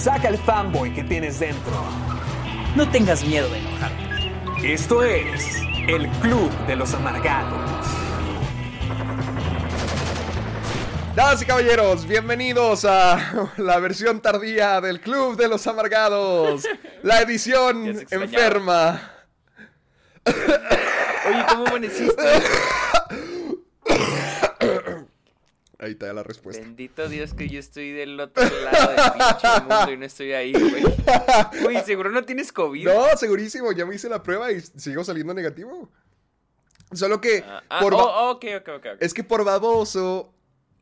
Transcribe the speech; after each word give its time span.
Saca 0.00 0.28
el 0.28 0.38
fanboy 0.38 0.94
que 0.94 1.04
tienes 1.04 1.40
dentro. 1.40 1.72
No 2.74 2.88
tengas 2.88 3.22
miedo 3.22 3.46
de 3.50 3.58
enojarte. 3.58 4.72
Esto 4.72 5.02
es 5.04 5.60
el 5.88 6.08
Club 6.22 6.50
de 6.66 6.76
los 6.76 6.94
Amargados. 6.94 7.86
Damas 11.14 11.42
y 11.42 11.44
caballeros, 11.44 12.06
bienvenidos 12.06 12.86
a 12.86 13.52
la 13.58 13.78
versión 13.78 14.20
tardía 14.20 14.80
del 14.80 15.02
Club 15.02 15.36
de 15.36 15.48
los 15.48 15.66
Amargados. 15.66 16.66
La 17.02 17.20
edición 17.20 17.86
enferma. 18.10 19.02
Oye, 20.24 21.44
¿cómo 21.50 21.66
amaneciste? 21.66 22.22
Ahí 25.82 25.92
está 25.92 26.12
la 26.12 26.22
respuesta. 26.22 26.62
Bendito 26.62 27.08
Dios 27.08 27.32
que 27.32 27.48
yo 27.48 27.58
estoy 27.58 27.90
del 27.92 28.20
otro 28.20 28.42
lado 28.44 28.90
del 28.90 29.12
pinche 29.12 29.60
mundo 29.60 29.92
y 29.92 29.96
no 29.96 30.04
estoy 30.04 30.32
ahí, 30.32 30.52
güey. 30.52 30.84
Uy, 31.66 31.78
seguro 31.86 32.10
no 32.10 32.22
tienes 32.24 32.52
COVID. 32.52 32.84
No, 32.86 33.16
segurísimo, 33.16 33.72
ya 33.72 33.86
me 33.86 33.94
hice 33.94 34.08
la 34.10 34.22
prueba 34.22 34.52
y 34.52 34.60
sigo 34.60 35.02
saliendo 35.04 35.32
negativo. 35.32 35.88
Solo 36.92 37.20
que 37.20 37.42
Ah, 37.46 37.62
ah, 37.70 37.80
por 37.80 37.94
oh, 37.94 38.30
ok, 38.32 38.44
ok, 38.60 38.68
ok. 38.68 38.86
ok. 38.94 38.98
es 39.00 39.14
que 39.14 39.24
por 39.24 39.44
baboso. 39.44 40.34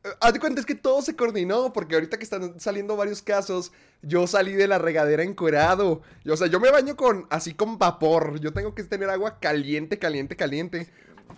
eh, 0.03 0.09
Haz 0.19 0.33
de 0.33 0.39
cuenta, 0.39 0.59
es 0.59 0.65
que 0.65 0.75
todo 0.75 1.01
se 1.01 1.15
coordinó, 1.15 1.71
porque 1.71 1.95
ahorita 1.95 2.17
que 2.17 2.23
están 2.23 2.59
saliendo 2.59 2.97
varios 2.97 3.21
casos, 3.21 3.71
yo 4.01 4.25
salí 4.27 4.53
de 4.53 4.67
la 4.67 4.79
regadera 4.79 5.23
encuerado. 5.23 6.01
Y, 6.23 6.31
o 6.31 6.35
sea, 6.37 6.47
yo 6.47 6.59
me 6.59 6.71
baño 6.71 6.95
con, 6.95 7.27
así 7.29 7.53
con 7.53 7.77
vapor. 7.77 8.39
Yo 8.39 8.51
tengo 8.53 8.73
que 8.73 8.83
tener 8.83 9.09
agua 9.09 9.39
caliente, 9.39 9.99
caliente, 9.99 10.35
caliente. 10.35 10.89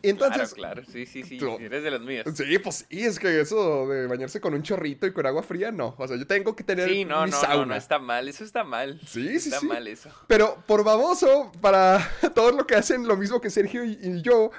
Y 0.03 0.09
entonces, 0.09 0.53
claro, 0.53 0.81
claro, 0.81 0.91
sí, 0.91 1.05
sí, 1.05 1.23
sí, 1.23 1.37
tú- 1.37 1.57
eres 1.59 1.83
de 1.83 1.91
los 1.91 2.01
míos. 2.01 2.25
Sí, 2.33 2.57
pues 2.59 2.85
sí, 2.89 3.05
es 3.05 3.19
que 3.19 3.39
eso 3.41 3.87
de 3.87 4.07
bañarse 4.07 4.41
con 4.41 4.53
un 4.53 4.63
chorrito 4.63 5.05
y 5.05 5.13
con 5.13 5.25
agua 5.25 5.43
fría, 5.43 5.71
no. 5.71 5.93
O 5.97 6.07
sea, 6.07 6.17
yo 6.17 6.25
tengo 6.25 6.55
que 6.55 6.63
tener 6.63 6.89
Sí, 6.89 7.05
no, 7.05 7.23
mi 7.25 7.31
no, 7.31 7.37
sauna. 7.39 7.55
no, 7.57 7.65
no, 7.67 7.75
está 7.75 7.99
mal, 7.99 8.27
eso 8.27 8.43
está 8.43 8.63
mal. 8.63 8.99
Sí, 9.05 9.39
sí, 9.39 9.49
Está 9.49 9.59
sí. 9.59 9.67
mal 9.67 9.87
eso. 9.87 10.09
Pero 10.27 10.63
por 10.65 10.83
baboso, 10.83 11.51
para 11.61 11.99
todos 12.35 12.55
lo 12.55 12.65
que 12.65 12.75
hacen 12.75 13.07
lo 13.07 13.15
mismo 13.15 13.39
que 13.41 13.49
Sergio 13.51 13.83
y, 13.85 13.97
y 14.01 14.21
yo, 14.21 14.51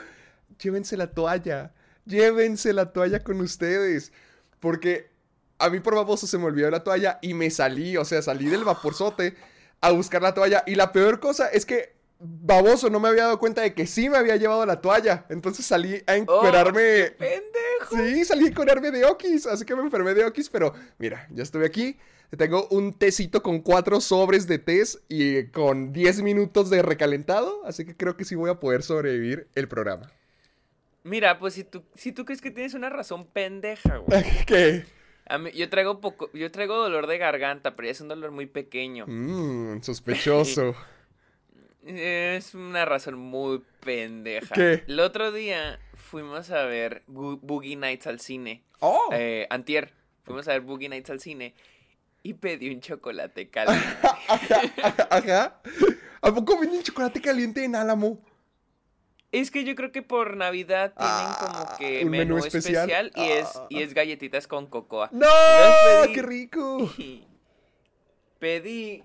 llévense 0.61 0.97
la 0.97 1.09
toalla. 1.09 1.73
Llévense 2.07 2.73
la 2.73 2.93
toalla 2.93 3.23
con 3.25 3.41
ustedes. 3.41 4.13
Porque 4.61 5.11
a 5.59 5.71
mí 5.71 5.81
por 5.81 5.95
baboso 5.95 6.27
se 6.27 6.39
me 6.39 6.45
olvidó 6.45 6.71
la 6.71 6.85
toalla 6.85 7.19
y 7.23 7.35
me 7.35 7.51
salí, 7.51 7.97
o 7.97 8.05
sea, 8.05 8.23
salí 8.23 8.47
del 8.47 8.65
vaporzote 8.65 9.35
a 9.81 9.91
buscar 9.91 10.23
la 10.23 10.35
toalla. 10.35 10.63
Y 10.67 10.75
la 10.77 10.93
peor 10.93 11.19
cosa 11.21 11.49
es 11.49 11.67
que 11.67 11.95
baboso 12.25 12.89
no 12.89 13.01
me 13.01 13.09
había 13.09 13.25
dado 13.25 13.39
cuenta 13.39 13.63
de 13.63 13.75
que 13.75 13.87
sí 13.87 14.09
me 14.09 14.17
había 14.17 14.37
llevado 14.37 14.65
la 14.65 14.81
toalla. 14.81 15.27
Entonces 15.29 15.67
salí 15.67 15.97
a 16.07 16.13
Oh, 16.13 16.15
encuerarme. 16.15 17.11
Pendejo. 17.19 17.97
Sí, 17.97 18.25
salí 18.25 18.45
a 18.45 18.49
encuerarme 18.49 18.91
de 18.91 19.05
okis, 19.05 19.47
así 19.47 19.65
que 19.65 19.75
me 19.75 19.83
enfermé 19.83 20.15
de 20.15 20.25
okis, 20.25 20.49
pero 20.49 20.73
mira, 20.99 21.27
ya 21.31 21.43
estoy 21.43 21.65
aquí. 21.65 21.99
Tengo 22.37 22.67
un 22.69 22.95
tecito 22.95 23.43
con 23.43 23.61
cuatro 23.61 24.01
sobres 24.01 24.47
de 24.47 24.59
tés 24.59 25.03
y 25.09 25.49
con 25.49 25.93
10 25.93 26.23
minutos 26.23 26.71
de 26.71 26.81
recalentado, 26.81 27.61
así 27.67 27.85
que 27.85 27.95
creo 27.95 28.17
que 28.17 28.25
sí 28.25 28.35
voy 28.37 28.49
a 28.51 28.59
poder 28.59 28.83
sobrevivir 28.83 29.49
el 29.55 29.69
programa. 29.69 30.11
Mira, 31.05 31.39
pues 31.39 31.55
si 31.55 31.65
tú, 31.65 31.83
si 31.95 32.13
tú 32.13 32.25
crees 32.25 32.41
que 32.41 32.51
tienes 32.51 32.75
una 32.75 32.89
razón 32.89 33.27
pendeja, 33.27 33.99
güey. 33.99 34.23
¿Qué? 34.47 34.87
A 35.27 35.37
mí, 35.39 35.51
yo 35.53 35.69
traigo 35.69 36.01
poco, 36.01 36.31
yo 36.33 36.51
traigo 36.51 36.77
dolor 36.77 37.07
de 37.07 37.19
garganta, 37.19 37.77
pero 37.77 37.87
ya 37.87 37.93
es 37.93 38.01
un 38.01 38.09
dolor 38.09 38.31
muy 38.31 38.47
pequeño. 38.47 39.05
Mmm, 39.09 39.81
sospechoso. 39.83 40.75
Es 41.85 42.55
una 42.55 42.85
razón 42.85 43.17
muy 43.17 43.63
pendeja. 43.81 44.55
¿Qué? 44.55 44.85
El 44.87 45.01
otro 45.01 45.33
día 45.33 45.81
fuimos 45.95 46.51
a 46.51 46.65
ver 46.65 47.03
Boogie 47.07 47.77
Nights 47.77 48.07
al 48.07 48.21
cine. 48.21 48.63
¡Oh! 48.81 49.09
Eh, 49.13 49.47
antier, 49.51 49.93
fuimos 50.25 50.47
a 50.49 50.53
ver 50.53 50.61
Boogie 50.61 50.89
Nights 50.89 51.11
al 51.11 51.21
cine 51.21 51.55
y 52.23 52.35
pedí 52.35 52.71
un 52.73 52.81
chocolate 52.81 53.49
caliente. 53.51 53.85
Ajá, 54.29 55.09
ajá. 55.11 55.61
¿A 56.21 56.33
poco 56.33 56.59
venden 56.59 56.83
chocolate 56.83 57.21
caliente 57.21 57.65
en 57.65 57.75
Álamo? 57.75 58.21
es 59.33 59.51
que 59.51 59.65
yo 59.65 59.75
creo 59.75 59.91
que 59.93 60.03
por 60.03 60.37
Navidad 60.37 60.93
tienen 60.95 61.15
Ah, 61.15 61.39
como 61.67 61.79
que 61.79 62.05
un 62.05 62.11
menú, 62.11 62.35
menú 62.35 62.47
especial. 62.47 62.91
especial, 62.91 63.13
y, 63.17 63.31
es, 63.33 63.47
Ah. 63.57 63.67
y 63.71 63.83
es 63.83 63.95
galletitas 63.95 64.47
con 64.47 64.67
cocoa. 64.67 65.09
¡No! 65.11 65.27
Pedí- 65.27 66.13
¡Qué 66.15 66.23
rico! 66.23 66.93
Pedí 68.39 69.05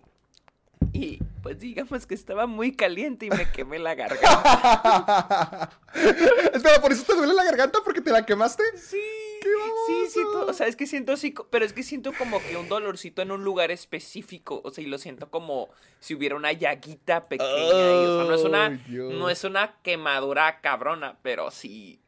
y 0.94 1.20
pues 1.42 1.60
digamos 1.60 2.06
que 2.06 2.16
estaba 2.16 2.48
muy 2.48 2.76
caliente 2.76 3.26
y 3.26 3.30
me 3.30 3.50
quemé 3.52 3.80
la 3.80 3.96
garganta. 3.96 5.70
Espera, 6.54 6.82
¿por 6.82 6.92
eso 6.92 7.04
te 7.04 7.16
duele 7.16 7.34
la 7.34 7.44
garganta? 7.44 7.80
¿Porque 7.84 8.02
te 8.02 8.12
la 8.12 8.26
quemaste? 8.26 8.64
Sí, 8.76 9.02
¡Qué 9.42 9.50
sí, 9.88 10.06
siento, 10.10 10.46
o 10.46 10.54
sea, 10.54 10.68
es 10.68 10.76
que 10.76 10.88
siento 10.88 11.14
así, 11.14 11.34
pero 11.50 11.66
es 11.66 11.74
que 11.74 11.84
siento 11.84 12.12
como 12.18 12.42
que 12.42 12.58
un 12.58 12.68
dolorcito 12.68 13.22
en 13.22 13.32
un 13.32 13.44
lugar 13.44 13.72
específico, 13.72 14.62
o 14.64 14.72
sea, 14.72 14.84
y 14.84 14.88
lo 14.88 14.98
siento 14.98 15.30
como 15.30 15.70
si 16.00 16.16
hubiera 16.16 16.36
una 16.36 16.52
llaguita 16.52 17.28
pequeña, 17.28 17.52
y, 17.52 18.06
o 18.06 18.18
sea, 18.18 18.28
no 18.28 18.36
es 18.36 18.44
una, 18.44 18.70
Dios. 18.88 19.14
no 19.14 19.30
es 19.30 19.44
una 19.44 19.76
quemadura 19.82 20.62
cabrona, 20.62 21.18
pero 21.22 21.52
sí 21.52 22.02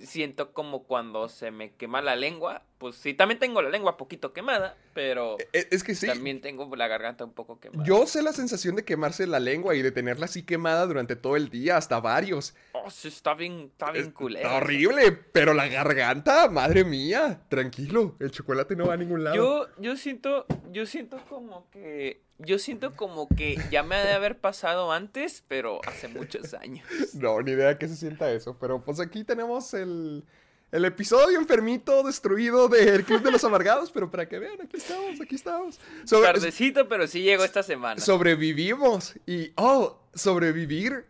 siento 0.00 0.52
como 0.52 0.84
cuando 0.84 1.28
se 1.28 1.50
me 1.50 1.74
quema 1.74 2.00
la 2.00 2.16
lengua, 2.16 2.62
pues 2.82 2.96
sí, 2.96 3.14
también 3.14 3.38
tengo 3.38 3.62
la 3.62 3.70
lengua 3.70 3.96
poquito 3.96 4.32
quemada, 4.32 4.76
pero 4.92 5.38
E- 5.52 5.68
Es 5.70 5.84
que 5.84 5.94
sí. 5.94 6.08
también 6.08 6.40
tengo 6.40 6.74
la 6.74 6.88
garganta 6.88 7.24
un 7.24 7.32
poco 7.32 7.60
quemada. 7.60 7.84
Yo 7.86 8.08
sé 8.08 8.22
la 8.22 8.32
sensación 8.32 8.74
de 8.74 8.84
quemarse 8.84 9.24
la 9.28 9.38
lengua 9.38 9.76
y 9.76 9.82
de 9.82 9.92
tenerla 9.92 10.24
así 10.24 10.42
quemada 10.42 10.84
durante 10.86 11.14
todo 11.14 11.36
el 11.36 11.48
día, 11.48 11.76
hasta 11.76 12.00
varios. 12.00 12.56
Oh, 12.72 12.90
sí, 12.90 13.06
está 13.06 13.34
bien, 13.34 13.70
está 13.72 13.92
bien 13.92 14.10
culero. 14.10 14.44
está 14.48 14.56
horrible, 14.56 15.12
pero 15.12 15.54
la 15.54 15.68
garganta, 15.68 16.48
madre 16.48 16.82
mía, 16.84 17.40
tranquilo, 17.48 18.16
el 18.18 18.32
chocolate 18.32 18.74
no 18.74 18.88
va 18.88 18.94
a 18.94 18.96
ningún 18.96 19.22
lado. 19.22 19.36
Yo, 19.36 19.68
yo 19.78 19.96
siento, 19.96 20.44
yo 20.72 20.84
siento 20.84 21.18
como 21.28 21.70
que, 21.70 22.20
yo 22.38 22.58
siento 22.58 22.96
como 22.96 23.28
que 23.28 23.56
ya 23.70 23.84
me 23.84 23.94
ha 23.94 24.04
de 24.04 24.14
haber 24.14 24.38
pasado 24.40 24.90
antes, 24.90 25.44
pero 25.46 25.80
hace 25.86 26.08
muchos 26.08 26.52
años. 26.54 26.84
No, 27.14 27.40
ni 27.42 27.52
idea 27.52 27.78
que 27.78 27.86
se 27.86 27.94
sienta 27.94 28.32
eso, 28.32 28.56
pero 28.58 28.82
pues 28.84 28.98
aquí 28.98 29.22
tenemos 29.22 29.72
el, 29.74 30.24
el 30.72 30.84
episodio 30.86 31.38
enfermito, 31.38 32.02
destruido 32.02 32.66
del 32.68 33.04
Club 33.04 33.22
de 33.22 33.30
los 33.30 33.44
Amargados, 33.44 33.90
pero 33.92 34.10
para 34.10 34.26
que 34.28 34.38
vean, 34.38 34.60
aquí 34.62 34.78
estamos, 34.78 35.20
aquí 35.20 35.34
estamos. 35.34 35.78
Sobre- 36.04 36.26
Tardecito, 36.26 36.88
pero 36.88 37.06
sí 37.06 37.20
llegó 37.22 37.44
esta 37.44 37.62
semana. 37.62 38.00
sobrevivimos 38.00 39.14
y, 39.26 39.52
oh, 39.56 40.00
sobrevivir. 40.14 41.04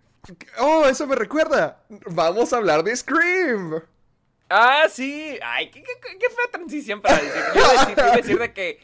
Oh, 0.59 0.85
eso 0.87 1.07
me 1.07 1.15
recuerda. 1.17 1.85
Vamos 2.07 2.53
a 2.53 2.57
hablar 2.59 2.83
de 2.85 2.95
Scream. 2.95 3.81
Ah, 4.49 4.85
sí. 4.91 5.39
Ay, 5.43 5.71
qué, 5.71 5.83
qué, 5.83 6.19
qué 6.19 6.27
fea 6.29 6.51
transición 6.53 7.01
para 7.01 7.17
decir. 7.17 7.43
Yo 7.55 7.61
iba 7.61 7.69
a 7.69 7.73
decir, 7.73 7.97
yo 7.97 8.03
iba 8.05 8.13
a 8.13 8.17
decir 8.17 8.39
de 8.39 8.53
que, 8.53 8.81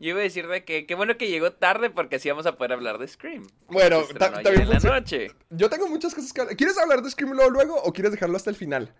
yo 0.00 0.08
iba 0.10 0.20
a 0.20 0.22
decir 0.22 0.46
de 0.48 0.64
que, 0.64 0.86
qué 0.86 0.94
bueno 0.94 1.16
que 1.16 1.28
llegó 1.28 1.52
tarde 1.52 1.90
porque 1.90 2.16
así 2.16 2.28
vamos 2.28 2.46
a 2.46 2.56
poder 2.56 2.72
hablar 2.72 2.98
de 2.98 3.08
Scream. 3.08 3.46
Bueno, 3.68 4.02
también 4.18 4.60
en 4.62 4.68
la 4.70 4.78
noche. 4.78 5.32
Yo 5.50 5.68
tengo 5.68 5.86
muchas 5.88 6.14
cosas 6.14 6.32
que 6.32 6.40
hablar. 6.42 6.56
¿Quieres 6.56 6.78
hablar 6.78 7.02
de 7.02 7.10
Scream 7.10 7.32
luego, 7.32 7.50
luego 7.50 7.76
o 7.82 7.92
quieres 7.92 8.12
dejarlo 8.12 8.36
hasta 8.36 8.50
el 8.50 8.56
final? 8.56 8.94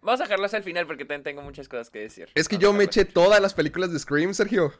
Vamos 0.00 0.20
a 0.20 0.24
dejarlo 0.24 0.44
hasta 0.46 0.56
el 0.56 0.62
final 0.62 0.86
porque 0.86 1.04
también 1.04 1.22
tengo 1.24 1.42
muchas 1.42 1.68
cosas 1.68 1.90
que 1.90 1.98
decir. 2.00 2.28
Es 2.34 2.48
que 2.48 2.56
Vamos 2.56 2.62
yo 2.62 2.72
me 2.72 2.84
eché 2.84 3.04
todas 3.04 3.40
las 3.40 3.54
películas 3.54 3.92
de 3.92 3.98
Scream, 3.98 4.32
Sergio. 4.34 4.72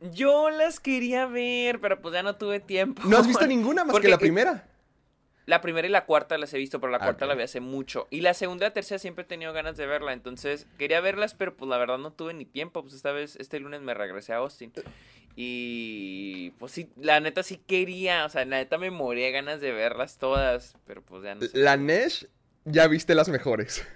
Yo 0.00 0.50
las 0.50 0.78
quería 0.80 1.26
ver, 1.26 1.80
pero 1.80 2.00
pues 2.00 2.12
ya 2.14 2.22
no 2.22 2.36
tuve 2.36 2.60
tiempo. 2.60 3.02
No 3.06 3.16
has 3.18 3.26
visto 3.26 3.46
ninguna 3.46 3.84
más 3.84 3.92
Porque- 3.92 4.06
que 4.06 4.10
la 4.10 4.18
primera. 4.18 4.68
La 5.46 5.60
primera 5.60 5.86
y 5.86 5.90
la 5.92 6.06
cuarta 6.06 6.36
las 6.38 6.52
he 6.54 6.58
visto, 6.58 6.80
pero 6.80 6.90
la 6.90 6.98
Ah, 6.98 7.04
cuarta 7.04 7.24
la 7.24 7.36
vi 7.36 7.44
hace 7.44 7.60
mucho. 7.60 8.08
Y 8.10 8.20
la 8.20 8.34
segunda 8.34 8.66
y 8.66 8.68
la 8.68 8.74
tercera 8.74 8.98
siempre 8.98 9.22
he 9.22 9.26
tenido 9.28 9.52
ganas 9.52 9.76
de 9.76 9.86
verla. 9.86 10.12
Entonces 10.12 10.66
quería 10.76 11.00
verlas, 11.00 11.34
pero 11.34 11.56
pues 11.56 11.68
la 11.68 11.78
verdad 11.78 11.98
no 11.98 12.12
tuve 12.12 12.34
ni 12.34 12.44
tiempo. 12.44 12.82
Pues 12.82 12.94
esta 12.94 13.12
vez, 13.12 13.36
este 13.36 13.60
lunes 13.60 13.80
me 13.80 13.94
regresé 13.94 14.32
a 14.32 14.38
Austin. 14.38 14.72
Y 15.36 16.50
pues 16.58 16.72
sí, 16.72 16.90
la 16.96 17.20
neta 17.20 17.44
sí 17.44 17.58
quería. 17.64 18.24
O 18.24 18.28
sea, 18.28 18.44
la 18.44 18.56
neta 18.56 18.76
me 18.76 18.90
moría 18.90 19.26
de 19.26 19.32
ganas 19.32 19.60
de 19.60 19.70
verlas 19.70 20.18
todas. 20.18 20.74
Pero 20.84 21.00
pues 21.02 21.22
ya 21.22 21.36
no 21.36 21.42
sé. 21.42 21.50
La 21.56 21.76
Nesh, 21.76 22.26
ya 22.64 22.88
viste 22.88 23.14
las 23.14 23.28
mejores. 23.28 23.86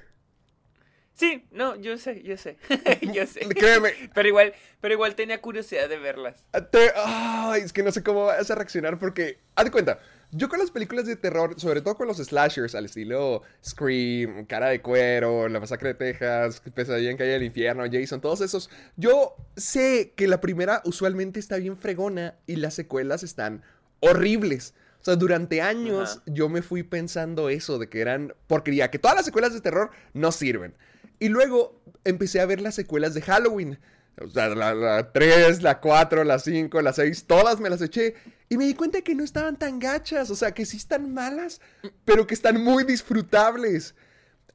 Sí, 1.21 1.45
no, 1.51 1.77
yo 1.77 1.99
sé, 1.99 2.23
yo 2.23 2.39
sé. 2.39 2.57
yo 3.13 3.27
sé. 3.27 3.41
Créeme. 3.41 3.91
Pero 4.15 4.27
igual, 4.27 4.55
pero 4.81 4.95
igual 4.95 5.15
tenía 5.15 5.39
curiosidad 5.43 5.87
de 5.87 5.99
verlas. 5.99 6.47
Te- 6.73 6.93
Ay, 6.97 7.61
es 7.61 7.75
que 7.75 7.83
no 7.83 7.93
sé 7.93 8.03
cómo 8.03 8.25
vas 8.25 8.51
a 8.51 8.55
reaccionar 8.55 8.99
porque, 8.99 9.39
haz 9.55 9.67
de 9.67 9.71
cuenta, 9.71 9.99
yo 10.31 10.49
con 10.49 10.59
las 10.61 10.71
películas 10.71 11.05
de 11.05 11.17
terror, 11.17 11.61
sobre 11.61 11.83
todo 11.83 11.95
con 11.97 12.07
los 12.09 12.17
slashers, 12.17 12.75
al 12.75 12.87
estilo 12.87 13.43
Scream, 13.63 14.47
Cara 14.47 14.69
de 14.69 14.81
Cuero, 14.81 15.47
La 15.51 15.61
Masacre 15.61 15.89
de 15.89 15.95
Texas, 15.95 16.63
Pesadilla 16.75 17.11
en 17.11 17.19
Calle 17.19 17.33
del 17.33 17.43
Infierno, 17.43 17.85
Jason, 17.93 18.23
todos 18.23 18.41
esos, 18.41 18.71
yo 18.97 19.37
sé 19.59 20.15
que 20.17 20.27
la 20.27 20.41
primera 20.41 20.81
usualmente 20.87 21.39
está 21.39 21.57
bien 21.57 21.77
fregona 21.77 22.37
y 22.47 22.57
las 22.57 22.73
secuelas 22.73 23.23
están 23.25 23.63
horribles. 24.01 24.73
O 25.03 25.05
sea, 25.05 25.17
durante 25.17 25.61
años 25.61 26.13
Ajá. 26.13 26.23
yo 26.27 26.49
me 26.49 26.63
fui 26.63 26.83
pensando 26.83 27.51
eso, 27.51 27.79
de 27.79 27.91
que 27.91 28.01
eran 28.01 28.33
porquería, 28.47 28.91
que 28.91 28.99
todas 28.99 29.17
las 29.17 29.27
secuelas 29.27 29.53
de 29.53 29.61
terror 29.61 29.91
no 30.15 30.33
sirven. 30.33 30.75
Y 31.21 31.29
luego 31.29 31.81
empecé 32.05 32.41
a 32.41 32.47
ver 32.47 32.61
las 32.61 32.75
secuelas 32.75 33.15
de 33.15 33.23
Halloween. 33.23 33.79
O 34.21 34.29
sea, 34.29 34.49
la, 34.49 34.75
la 34.75 35.13
3, 35.13 35.63
la 35.63 35.81
4, 35.81 36.25
la 36.25 36.39
5, 36.39 36.83
la 36.83 36.93
6, 36.93 37.25
todas 37.27 37.61
me 37.61 37.71
las 37.71 37.81
eché. 37.81 38.15
Y 38.49 38.57
me 38.57 38.67
di 38.67 38.75
cuenta 38.75 39.03
que 39.03 39.15
no 39.15 39.23
estaban 39.23 39.59
tan 39.59 39.79
gachas. 39.79 40.31
O 40.31 40.35
sea, 40.35 40.53
que 40.53 40.67
sí 40.67 40.77
están 40.77 41.15
malas, 41.15 41.61
pero 42.05 42.27
que 42.27 42.35
están 42.35 42.63
muy 42.63 42.85
disfrutables. 42.85 43.95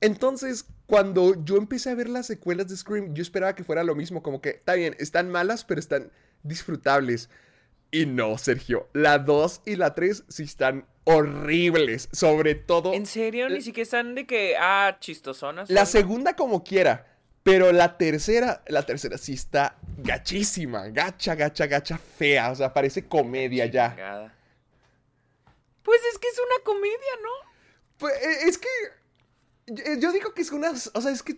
Entonces, 0.02 0.66
cuando 0.88 1.44
yo 1.46 1.58
empecé 1.58 1.92
a 1.92 1.96
ver 1.96 2.10
las 2.10 2.28
secuelas 2.28 2.68
de 2.68 2.78
Scream, 2.78 3.14
yo 3.14 3.22
esperaba 3.22 3.56
que 3.56 3.64
fuera 3.64 3.84
lo 3.84 3.96
mismo. 3.96 4.22
Como 4.22 4.42
que, 4.42 4.50
está 4.50 4.74
bien, 4.74 4.96
están 5.00 5.30
malas, 5.30 5.64
pero 5.64 5.80
están 5.80 6.12
disfrutables. 6.44 7.30
Y 7.92 8.06
no, 8.06 8.38
Sergio. 8.38 8.90
La 8.94 9.20
2 9.20 9.62
y 9.66 9.76
la 9.78 9.96
3 9.96 10.26
sí 10.28 10.44
están 10.44 10.86
horribles. 11.06 12.10
Sobre 12.12 12.56
todo. 12.56 12.94
¿En 12.94 13.06
serio? 13.06 13.48
Ni 13.50 13.62
siquiera 13.62 13.84
están 13.84 14.14
de 14.16 14.28
que, 14.28 14.56
ah, 14.60 14.98
chistosonas. 15.00 15.70
La 15.70 15.86
segunda 15.86 16.36
como 16.36 16.64
quiera. 16.64 17.08
Pero 17.44 17.72
la 17.72 17.98
tercera, 17.98 18.64
la 18.68 18.84
tercera 18.88 19.18
sí 19.20 19.34
está 19.34 19.78
gachísima. 20.00 20.88
Gacha, 20.90 21.36
gacha, 21.36 21.68
gacha, 21.68 21.98
fea. 21.98 22.52
O 22.52 22.56
sea, 22.56 22.74
parece 22.74 23.06
comedia 23.08 23.68
ya. 23.68 24.34
Pues 25.84 26.00
es 26.12 26.18
que 26.18 26.28
es 26.28 26.40
una 26.40 26.64
comedia, 26.64 26.98
¿no? 27.22 27.52
Pues, 27.98 28.14
eh, 28.16 28.38
es 28.48 28.58
que. 28.58 28.68
yo- 29.68 29.84
Yo 30.00 30.12
digo 30.12 30.34
que 30.34 30.42
es 30.42 30.52
una. 30.52 30.72
O 30.72 31.02
sea, 31.02 31.12
es 31.12 31.22
que. 31.22 31.38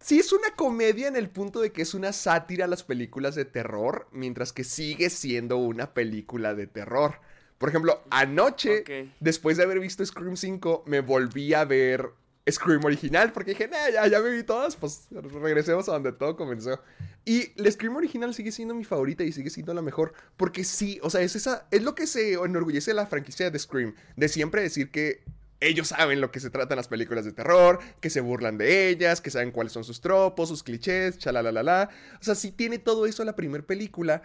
Sí 0.00 0.18
es 0.18 0.32
una 0.32 0.50
comedia 0.56 1.08
en 1.08 1.16
el 1.16 1.30
punto 1.30 1.60
de 1.60 1.72
que 1.72 1.82
es 1.82 1.94
una 1.94 2.12
sátira 2.12 2.64
a 2.66 2.68
las 2.68 2.82
películas 2.84 3.34
de 3.34 3.44
terror, 3.44 4.08
mientras 4.12 4.52
que 4.52 4.62
sigue 4.62 5.08
siendo 5.10 5.56
una 5.56 5.94
película 5.94 6.54
de 6.54 6.66
terror. 6.66 7.20
Por 7.58 7.68
ejemplo, 7.68 8.02
anoche, 8.10 9.12
después 9.20 9.56
de 9.56 9.62
haber 9.64 9.80
visto 9.80 10.04
Scream 10.04 10.36
5, 10.36 10.84
me 10.86 11.00
volví 11.00 11.54
a 11.54 11.64
ver 11.64 12.10
Scream 12.50 12.84
original, 12.84 13.32
porque 13.32 13.52
dije, 13.52 13.68
nah, 13.68 13.90
ya, 13.92 14.06
ya 14.06 14.20
me 14.20 14.30
vi 14.30 14.42
todas, 14.42 14.76
pues 14.76 15.08
regresemos 15.10 15.88
a 15.88 15.92
donde 15.92 16.12
todo 16.12 16.36
comenzó. 16.36 16.80
Y 17.24 17.52
la 17.60 17.70
Scream 17.70 17.96
original 17.96 18.34
sigue 18.34 18.52
siendo 18.52 18.74
mi 18.74 18.84
favorita 18.84 19.24
y 19.24 19.32
sigue 19.32 19.50
siendo 19.50 19.74
la 19.74 19.82
mejor, 19.82 20.12
porque 20.36 20.62
sí, 20.62 21.00
o 21.02 21.10
sea, 21.10 21.22
es 21.22 21.34
esa, 21.34 21.66
es 21.70 21.82
lo 21.82 21.94
que 21.94 22.06
se 22.06 22.34
enorgullece 22.34 22.92
de 22.92 22.96
la 22.96 23.06
franquicia 23.06 23.50
de 23.50 23.58
Scream, 23.58 23.94
de 24.16 24.28
siempre 24.28 24.62
decir 24.62 24.90
que 24.90 25.24
ellos 25.60 25.88
saben 25.88 26.20
lo 26.20 26.30
que 26.30 26.40
se 26.40 26.50
tratan 26.50 26.76
las 26.76 26.88
películas 26.88 27.24
de 27.24 27.32
terror, 27.32 27.80
que 28.00 28.10
se 28.10 28.20
burlan 28.20 28.58
de 28.58 28.88
ellas, 28.88 29.20
que 29.20 29.30
saben 29.30 29.50
cuáles 29.50 29.72
son 29.72 29.84
sus 29.84 30.00
tropos, 30.00 30.48
sus 30.48 30.62
clichés, 30.62 31.18
chalalalala. 31.18 31.88
O 32.20 32.24
sea, 32.24 32.34
sí 32.34 32.52
tiene 32.52 32.78
todo 32.78 33.06
eso 33.06 33.24
la 33.24 33.34
primera 33.34 33.64
película, 33.64 34.22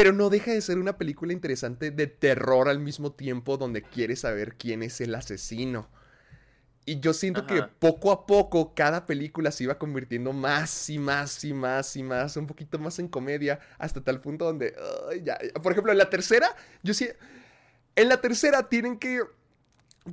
pero 0.00 0.14
no 0.14 0.30
deja 0.30 0.52
de 0.52 0.62
ser 0.62 0.78
una 0.78 0.96
película 0.96 1.34
interesante 1.34 1.90
de 1.90 2.06
terror 2.06 2.70
al 2.70 2.80
mismo 2.80 3.12
tiempo 3.12 3.58
donde 3.58 3.82
quieres 3.82 4.20
saber 4.20 4.54
quién 4.54 4.82
es 4.82 4.98
el 5.02 5.14
asesino. 5.14 5.90
Y 6.86 7.00
yo 7.00 7.12
siento 7.12 7.46
que 7.46 7.62
poco 7.78 8.10
a 8.10 8.26
poco 8.26 8.74
cada 8.74 9.04
película 9.04 9.50
se 9.50 9.64
iba 9.64 9.78
convirtiendo 9.78 10.32
más 10.32 10.88
y 10.88 10.98
más 10.98 11.44
y 11.44 11.52
más 11.52 11.96
y 11.96 12.02
más, 12.02 12.34
un 12.38 12.46
poquito 12.46 12.78
más 12.78 12.98
en 12.98 13.08
comedia, 13.08 13.60
hasta 13.76 14.02
tal 14.02 14.22
punto 14.22 14.46
donde, 14.46 14.74
ya. 15.22 15.36
por 15.62 15.72
ejemplo, 15.72 15.92
en 15.92 15.98
la 15.98 16.08
tercera, 16.08 16.56
yo 16.82 16.94
sí, 16.94 17.06
en 17.94 18.08
la 18.08 18.22
tercera 18.22 18.70
tienen 18.70 18.98
que 18.98 19.20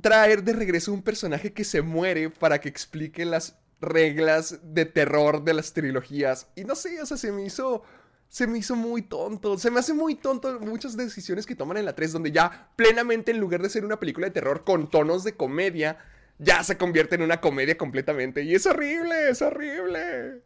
traer 0.02 0.44
de 0.44 0.52
regreso 0.52 0.92
un 0.92 1.02
personaje 1.02 1.54
que 1.54 1.64
se 1.64 1.80
muere 1.80 2.28
para 2.28 2.60
que 2.60 2.68
explique 2.68 3.24
las 3.24 3.58
reglas 3.80 4.60
de 4.62 4.84
terror 4.84 5.44
de 5.44 5.54
las 5.54 5.72
trilogías. 5.72 6.48
Y 6.56 6.64
no 6.64 6.74
sé, 6.74 7.00
o 7.00 7.06
sea, 7.06 7.16
se 7.16 7.32
me 7.32 7.42
hizo... 7.42 7.82
Se 8.28 8.46
me 8.46 8.58
hizo 8.58 8.76
muy 8.76 9.02
tonto. 9.02 9.58
Se 9.58 9.70
me 9.70 9.80
hace 9.80 9.94
muy 9.94 10.14
tonto 10.14 10.60
muchas 10.60 10.96
decisiones 10.96 11.46
que 11.46 11.54
toman 11.54 11.78
en 11.78 11.86
la 11.86 11.94
3, 11.94 12.12
donde 12.12 12.30
ya 12.30 12.70
plenamente, 12.76 13.30
en 13.30 13.40
lugar 13.40 13.62
de 13.62 13.70
ser 13.70 13.84
una 13.84 13.98
película 13.98 14.26
de 14.26 14.32
terror 14.32 14.64
con 14.64 14.90
tonos 14.90 15.24
de 15.24 15.34
comedia, 15.34 15.98
ya 16.38 16.62
se 16.62 16.76
convierte 16.76 17.14
en 17.14 17.22
una 17.22 17.40
comedia 17.40 17.78
completamente. 17.78 18.42
Y 18.42 18.54
es 18.54 18.66
horrible, 18.66 19.30
es 19.30 19.40
horrible. 19.40 20.42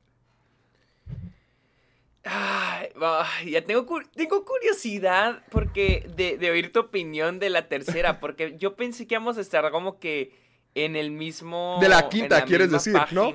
Ay, 2.24 3.50
ya 3.50 3.64
tengo, 3.64 3.84
tengo 4.14 4.44
curiosidad 4.44 5.42
porque 5.50 6.08
de, 6.14 6.38
de 6.38 6.50
oír 6.52 6.72
tu 6.72 6.78
opinión 6.78 7.40
de 7.40 7.50
la 7.50 7.68
tercera, 7.68 8.20
porque 8.20 8.56
yo 8.58 8.76
pensé 8.76 9.08
que 9.08 9.14
íbamos 9.14 9.38
a 9.38 9.40
estar 9.40 9.68
como 9.72 9.98
que 9.98 10.32
en 10.74 10.94
el 10.94 11.10
mismo... 11.10 11.78
De 11.80 11.88
la 11.88 12.08
quinta, 12.08 12.44
quieres 12.44 12.70
decir, 12.70 12.94
¿no? 13.10 13.32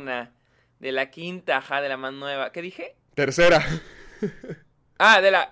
De 0.80 0.92
la 0.92 1.10
quinta, 1.10 1.58
ajá, 1.58 1.82
de 1.82 1.90
la 1.90 1.98
más 1.98 2.14
nueva. 2.14 2.52
¿Qué 2.52 2.62
dije? 2.62 2.96
Tercera. 3.14 3.66
Ah, 5.00 5.22
de 5.22 5.30
la... 5.30 5.52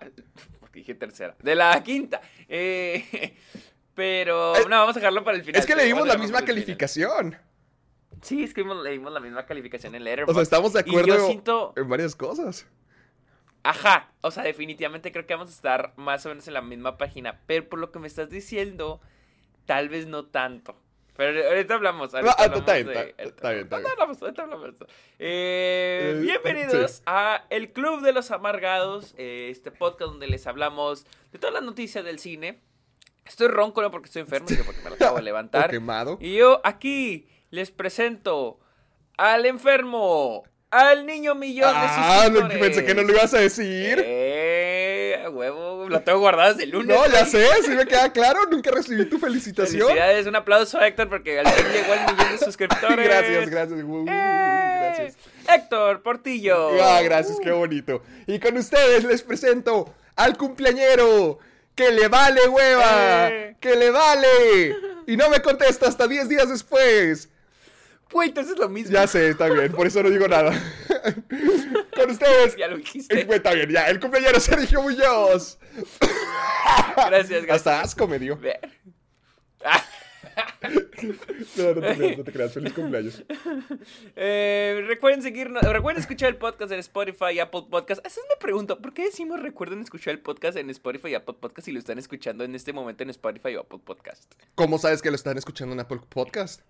porque 0.59 0.79
dije 0.79 0.95
tercera. 0.95 1.35
De 1.39 1.53
la 1.53 1.83
quinta. 1.83 2.19
Eh, 2.49 3.35
pero... 3.93 4.53
No, 4.67 4.79
vamos 4.79 4.95
a 4.95 4.99
dejarlo 4.99 5.23
para 5.23 5.37
el 5.37 5.43
final. 5.43 5.59
Es 5.59 5.67
que 5.67 5.75
le 5.75 5.83
dimos 5.83 6.07
la 6.07 6.15
misma 6.17 6.39
final. 6.39 6.45
calificación. 6.55 7.37
Sí, 8.23 8.43
es 8.43 8.55
que 8.55 8.63
le 8.63 8.89
dimos 8.91 9.13
la 9.13 9.19
misma 9.19 9.45
calificación 9.45 9.93
en 9.93 10.01
O 10.01 10.05
Letterboxd. 10.05 10.33
sea, 10.35 10.41
estamos 10.43 10.73
de 10.73 10.83
yo 10.83 10.89
acuerdo 10.99 11.27
siento- 11.27 11.73
en 11.75 11.87
varias 11.87 12.15
cosas. 12.15 12.65
Ajá, 13.61 14.11
o 14.21 14.31
sea, 14.31 14.43
definitivamente 14.43 15.11
creo 15.11 15.25
que 15.27 15.33
vamos 15.35 15.49
a 15.49 15.53
estar 15.53 15.93
más 15.95 16.25
o 16.25 16.29
menos 16.29 16.47
en 16.47 16.53
la 16.55 16.61
misma 16.61 16.97
página, 16.97 17.41
pero 17.45 17.67
por 17.69 17.77
lo 17.79 17.91
que 17.91 17.99
me 17.99 18.07
estás 18.07 18.29
diciendo, 18.31 18.99
tal 19.65 19.89
vez 19.89 20.07
no 20.07 20.25
tanto. 20.25 20.75
Pero 21.17 21.47
ahorita 21.47 21.73
hablamos. 21.75 22.13
ahorita 22.13 22.31
ah, 22.31 22.43
hablamos 22.43 22.59
está 22.59 22.73
bien, 22.73 22.87
de- 22.87 22.93
está- 22.93 23.51
bien, 23.51 23.63
está 23.63 23.77
bien. 23.77 23.89
hablamos, 23.91 24.21
ahorita 24.21 24.41
hablamos 24.43 24.79
de. 24.79 24.85
Eh, 25.19 26.11
Eh, 26.13 26.19
bienvenidos 26.21 26.91
sí. 26.91 27.01
a 27.05 27.45
El 27.49 27.71
Club 27.71 28.01
de 28.01 28.11
los 28.11 28.31
Amargados, 28.31 29.15
eh, 29.17 29.47
este 29.49 29.71
podcast 29.71 30.11
donde 30.11 30.27
les 30.27 30.45
hablamos 30.45 31.05
de 31.31 31.39
todas 31.39 31.53
las 31.53 31.63
noticias 31.63 32.03
del 32.03 32.19
cine. 32.19 32.59
Estoy 33.25 33.47
ronco 33.47 33.81
no 33.81 33.91
porque 33.91 34.07
estoy 34.07 34.23
enfermo, 34.23 34.47
sino 34.49 34.63
porque 34.65 34.81
me 34.81 34.89
lo 34.89 34.95
acabo 34.95 35.15
de 35.17 35.23
levantar. 35.23 35.69
quemado. 35.71 36.17
Y 36.19 36.35
yo 36.35 36.59
aquí 36.65 37.27
les 37.49 37.71
presento 37.71 38.59
al 39.17 39.45
enfermo, 39.45 40.43
al 40.69 41.05
niño 41.05 41.33
millón 41.33 41.71
de 41.73 41.79
Ah, 41.79 42.25
no, 42.29 42.39
suscriptores. 42.41 42.59
pensé 42.59 42.85
que 42.85 42.93
no 42.93 43.03
lo 43.03 43.13
ibas 43.13 43.33
a 43.33 43.39
decir. 43.39 44.03
Eh, 44.05 44.64
a 45.25 45.29
huevo, 45.29 45.89
lo 45.89 46.01
tengo 46.01 46.19
guardado 46.19 46.51
desde 46.53 46.63
el 46.63 46.69
lunes. 46.71 46.95
No, 46.95 47.05
ya 47.07 47.25
sé, 47.25 47.47
sí 47.63 47.71
me 47.71 47.85
queda 47.85 48.11
claro. 48.13 48.39
Nunca 48.49 48.71
recibí 48.71 49.05
tu 49.05 49.17
felicitación. 49.19 49.87
Felicidades, 49.87 50.27
un 50.27 50.35
aplauso 50.35 50.77
a 50.79 50.87
Héctor 50.87 51.09
porque 51.09 51.39
al 51.39 51.47
fin 51.47 51.65
llegó 51.73 51.93
al 51.93 52.15
millón 52.15 52.31
de 52.31 52.37
suscriptores. 52.45 53.05
Gracias, 53.07 53.49
gracias. 53.49 53.83
uh, 53.83 53.85
uh, 53.85 54.07
Eh, 54.07 54.79
gracias. 54.79 55.17
Héctor 55.53 56.01
Portillo. 56.01 56.69
Ah, 56.83 57.01
gracias, 57.03 57.37
qué 57.41 57.51
bonito. 57.51 58.01
Y 58.27 58.39
con 58.39 58.57
ustedes 58.57 59.03
les 59.03 59.21
presento 59.23 59.93
al 60.15 60.37
cumpleañero. 60.37 61.39
Que 61.75 61.91
le 61.91 62.07
vale 62.07 62.47
hueva. 62.47 63.27
Eh. 63.29 63.57
Que 63.59 63.75
le 63.75 63.89
vale. 63.91 64.75
Y 65.07 65.17
no 65.17 65.29
me 65.29 65.41
contesta 65.41 65.89
hasta 65.89 66.07
10 66.07 66.29
días 66.29 66.49
después. 66.49 67.27
Güey, 68.11 68.29
entonces 68.29 68.53
es 68.53 68.59
lo 68.59 68.69
mismo. 68.69 68.93
Ya 68.93 69.07
sé, 69.07 69.29
está 69.29 69.49
bien, 69.49 69.73
por 69.73 69.85
eso 69.85 70.01
no 70.01 70.09
digo 70.09 70.25
nada. 70.27 70.53
con 72.05 72.13
ustedes. 72.13 72.55
Ya 72.55 72.67
lo 72.67 72.77
dijiste. 72.77 73.19
Está 73.35 73.53
bien, 73.53 73.69
ya, 73.69 73.87
el 73.89 73.99
cumpleañero 73.99 74.39
Sergio 74.39 74.81
Muñoz. 74.81 75.57
Gracias, 76.95 77.29
gracias. 77.29 77.49
Hasta 77.49 77.81
asco 77.81 78.07
me 78.07 78.19
dio. 78.19 78.37
Ver. 78.37 78.59
No, 81.55 81.73
no 81.73 81.81
te 81.81 81.95
creas, 81.95 82.17
no 82.17 82.23
te 82.25 82.31
creas. 82.33 82.53
Feliz 82.53 82.73
cumpleaños. 82.73 83.23
eh, 84.17 84.83
recuerden 84.85 85.21
seguirnos, 85.21 85.63
recuerden 85.63 86.01
escuchar 86.01 86.27
el 86.27 86.35
podcast 86.35 86.73
en 86.73 86.79
Spotify 86.79 87.35
y 87.35 87.39
Apple 87.39 87.67
Podcast. 87.69 88.05
Esa 88.05 88.19
es 88.19 88.25
mi 88.27 88.35
pregunta, 88.41 88.75
¿por 88.75 88.93
qué 88.93 89.05
decimos 89.05 89.39
recuerden 89.39 89.79
escuchar 89.81 90.13
el 90.13 90.19
podcast 90.19 90.57
en 90.57 90.69
Spotify 90.71 91.09
y 91.09 91.15
Apple 91.15 91.35
Podcast 91.39 91.65
si 91.65 91.71
lo 91.71 91.79
están 91.79 91.99
escuchando 91.99 92.43
en 92.43 92.53
este 92.53 92.73
momento 92.73 93.03
en 93.03 93.11
Spotify 93.11 93.55
o 93.55 93.61
Apple 93.61 93.79
Podcast? 93.85 94.33
¿Cómo 94.55 94.77
sabes 94.77 95.01
que 95.01 95.09
lo 95.09 95.15
están 95.15 95.37
escuchando 95.37 95.73
en 95.73 95.79
Apple 95.79 96.01
Podcast? 96.09 96.61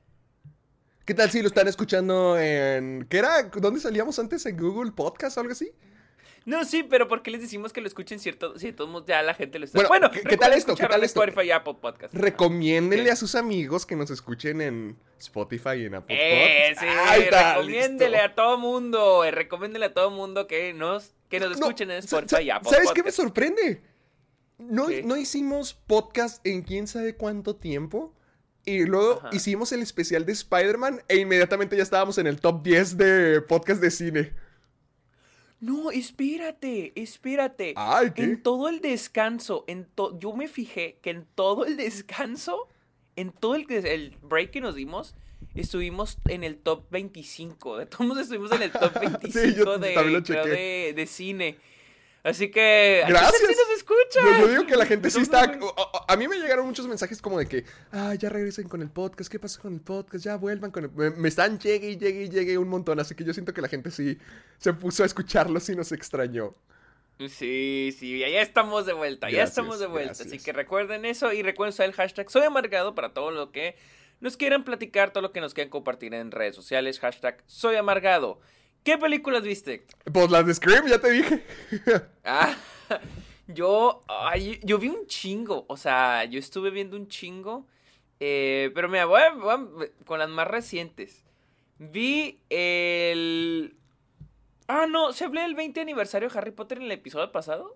¿Qué 1.05 1.13
tal 1.13 1.29
si 1.29 1.41
lo 1.41 1.47
están 1.47 1.67
escuchando 1.67 2.37
en... 2.39 3.05
¿Qué 3.09 3.19
era? 3.19 3.43
¿Dónde 3.43 3.79
salíamos 3.79 4.17
antes? 4.17 4.45
¿En 4.47 4.57
Google 4.57 4.91
Podcast 4.91 5.37
o 5.37 5.41
algo 5.41 5.51
así? 5.53 5.71
No, 6.45 6.63
sí, 6.63 6.83
pero 6.83 7.07
¿por 7.07 7.21
qué 7.23 7.31
les 7.31 7.41
decimos 7.41 7.73
que 7.73 7.81
lo 7.81 7.87
escuchen 7.87 8.19
cierto? 8.19 8.57
Si 8.59 8.67
de 8.67 8.73
todos 8.73 8.89
modos 8.89 9.07
ya 9.07 9.21
la 9.23 9.33
gente 9.33 9.57
lo 9.59 9.65
está. 9.65 9.77
Bueno, 9.87 10.09
Bueno, 10.09 10.11
¿qué- 10.11 10.37
tal 10.37 10.53
esto? 10.53 10.75
¿Qué 10.75 10.85
tal 10.87 11.03
esto? 11.03 11.19
Spotify 11.23 11.47
y 11.47 11.51
Apple 11.51 11.75
Podcast. 11.81 12.13
Recomiéndenle 12.13 13.09
a 13.11 13.15
sus 13.15 13.33
amigos 13.35 13.85
que 13.85 13.95
nos 13.95 14.09
escuchen 14.11 14.61
en 14.61 14.95
Spotify 15.19 15.69
y 15.77 15.85
en 15.85 15.95
Apple 15.95 16.15
Eh, 16.17 16.73
Podcast. 16.73 16.81
sí, 16.81 16.99
Ahí 17.07 17.21
está, 17.23 17.53
recomiéndele 17.55 18.11
listo. 18.17 18.25
a 18.31 18.35
todo 18.35 18.57
mundo, 18.59 19.23
eh, 19.25 19.31
recomiéndele 19.31 19.85
a 19.87 19.93
todo 19.93 20.11
mundo 20.11 20.45
que 20.47 20.73
nos, 20.73 21.13
que 21.29 21.39
nos 21.39 21.49
No, 21.59 21.65
escuchen 21.67 21.89
en 21.91 21.97
Spotify 21.97 22.43
y 22.43 22.49
Apple 22.51 22.69
¿Sabes 22.71 22.91
qué 22.93 23.01
me 23.03 23.11
sorprende? 23.11 23.81
No, 24.59 24.87
¿Qué? 24.87 25.01
no 25.03 25.17
hicimos 25.17 25.73
podcast 25.73 26.45
en 26.45 26.61
quién 26.61 26.87
sabe 26.87 27.15
cuánto 27.15 27.55
tiempo. 27.55 28.13
Y 28.65 28.85
luego 28.85 29.19
Ajá. 29.19 29.29
hicimos 29.31 29.71
el 29.71 29.81
especial 29.81 30.25
de 30.25 30.31
Spider-Man 30.33 31.01
e 31.07 31.17
inmediatamente 31.17 31.77
ya 31.77 31.83
estábamos 31.83 32.17
en 32.17 32.25
el 32.27 32.39
top 32.39 32.63
10 32.63 32.97
de 32.97 33.41
podcast 33.41 33.79
de 33.81 33.91
cine. 33.91 34.33
No, 35.59 35.89
espérate, 35.91 36.91
espérate. 36.95 37.73
Ay, 37.77 38.11
¿qué? 38.13 38.23
En 38.23 38.43
todo 38.43 38.67
el 38.69 38.81
descanso, 38.81 39.63
en 39.67 39.85
to- 39.85 40.19
yo 40.19 40.33
me 40.35 40.47
fijé 40.47 40.99
que 41.01 41.11
en 41.11 41.25
todo 41.35 41.65
el 41.65 41.77
descanso, 41.77 42.67
en 43.15 43.31
todo 43.31 43.55
el, 43.55 44.15
break 44.21 44.51
que 44.51 44.61
nos 44.61 44.75
dimos, 44.75 45.15
estuvimos 45.55 46.17
en 46.27 46.43
el 46.43 46.57
top 46.57 46.85
25. 46.91 47.77
De 47.77 47.85
todos 47.85 48.17
estuvimos 48.19 48.51
en 48.51 48.63
el 48.63 48.71
top 48.71 48.93
25 48.99 49.55
yo 49.57 49.77
de, 49.77 49.93
también 49.93 50.13
lo 50.13 50.21
chequé. 50.21 50.49
de, 50.49 50.93
de 50.95 51.05
cine. 51.07 51.57
Así 52.25 52.49
que... 52.49 53.03
Gracias. 53.07 53.37
sí 53.37 53.55
nos 53.55 53.77
escucha. 53.77 54.19
Yo, 54.23 54.39
yo 54.39 54.47
digo 54.47 54.65
que 54.65 54.75
la 54.75 54.87
gente 54.87 55.11
sí 55.11 55.21
está. 55.21 55.43
A 56.07 56.15
mí 56.17 56.27
me 56.27 56.37
llegaron 56.37 56.65
muchos 56.65 56.87
mensajes 56.87 57.21
como 57.21 57.37
de 57.37 57.47
que, 57.47 57.65
ah, 57.91 58.15
ya 58.15 58.29
regresen 58.29 58.67
con 58.67 58.81
el 58.81 58.89
podcast, 58.89 59.31
¿qué 59.31 59.37
pasó 59.37 59.61
con 59.61 59.75
el 59.75 59.81
podcast? 59.81 60.25
Ya 60.25 60.35
vuelvan 60.35 60.71
con 60.71 60.85
el. 60.85 60.91
Me, 60.91 61.11
me 61.11 61.27
están 61.27 61.59
llegue 61.59 61.91
y 61.91 61.97
llegue 61.97 62.23
y 62.23 62.29
llegue 62.29 62.57
un 62.57 62.67
montón, 62.67 62.99
así 62.99 63.13
que 63.13 63.23
yo 63.23 63.31
siento 63.31 63.53
que 63.53 63.61
la 63.61 63.67
gente 63.67 63.91
sí 63.91 64.17
se 64.57 64.73
puso 64.73 65.03
a 65.03 65.05
escucharlos 65.05 65.69
y 65.69 65.75
nos 65.75 65.91
extrañó. 65.91 66.55
Sí, 67.29 67.95
sí, 67.97 68.17
ya 68.17 68.41
estamos 68.41 68.87
de 68.87 68.93
vuelta, 68.93 69.29
ya 69.29 69.43
estamos 69.43 69.79
de 69.79 69.85
vuelta. 69.85 70.23
Así 70.23 70.39
que 70.39 70.51
recuerden 70.51 71.05
eso 71.05 71.31
y 71.31 71.43
recuerden 71.43 71.73
usar 71.73 71.85
el 71.85 71.93
hashtag 71.93 72.31
Soy 72.31 72.41
Amargado 72.41 72.95
para 72.95 73.13
todo 73.13 73.29
lo 73.29 73.51
que 73.51 73.75
nos 74.19 74.35
quieran 74.35 74.63
platicar, 74.63 75.13
todo 75.13 75.21
lo 75.21 75.31
que 75.31 75.41
nos 75.41 75.53
quieran 75.53 75.69
compartir 75.69 76.15
en 76.15 76.31
redes 76.31 76.55
sociales. 76.55 76.99
Hashtag 76.99 77.43
Soy 77.45 77.75
Amargado. 77.75 78.41
¿Qué 78.85 78.97
películas 78.97 79.43
viste? 79.43 79.85
Pues 80.13 80.29
las 80.31 80.45
de 80.45 80.53
Scream, 80.53 80.87
ya 80.87 80.99
te 80.99 81.09
dije. 81.11 81.43
Ah, 82.23 82.55
yo, 83.47 84.03
ay, 84.07 84.59
yo 84.63 84.77
vi 84.79 84.87
un 84.89 85.05
chingo, 85.07 85.65
o 85.67 85.75
sea, 85.77 86.23
yo 86.25 86.39
estuve 86.39 86.69
viendo 86.71 86.95
un 86.95 87.07
chingo, 87.07 87.67
eh, 88.19 88.71
pero 88.73 88.87
mira, 88.89 89.05
voy 89.05 89.21
a- 89.21 89.33
voy 89.33 89.53
a- 89.87 90.05
con 90.05 90.17
las 90.19 90.29
más 90.29 90.47
recientes. 90.47 91.23
Vi 91.77 92.39
el... 92.49 93.75
Ah, 94.67 94.87
no, 94.89 95.13
se 95.13 95.25
hablé 95.25 95.41
del 95.41 95.53
20 95.55 95.81
aniversario 95.81 96.29
de 96.29 96.37
Harry 96.39 96.51
Potter 96.51 96.77
en 96.79 96.85
el 96.85 96.91
episodio 96.93 97.31
pasado. 97.31 97.75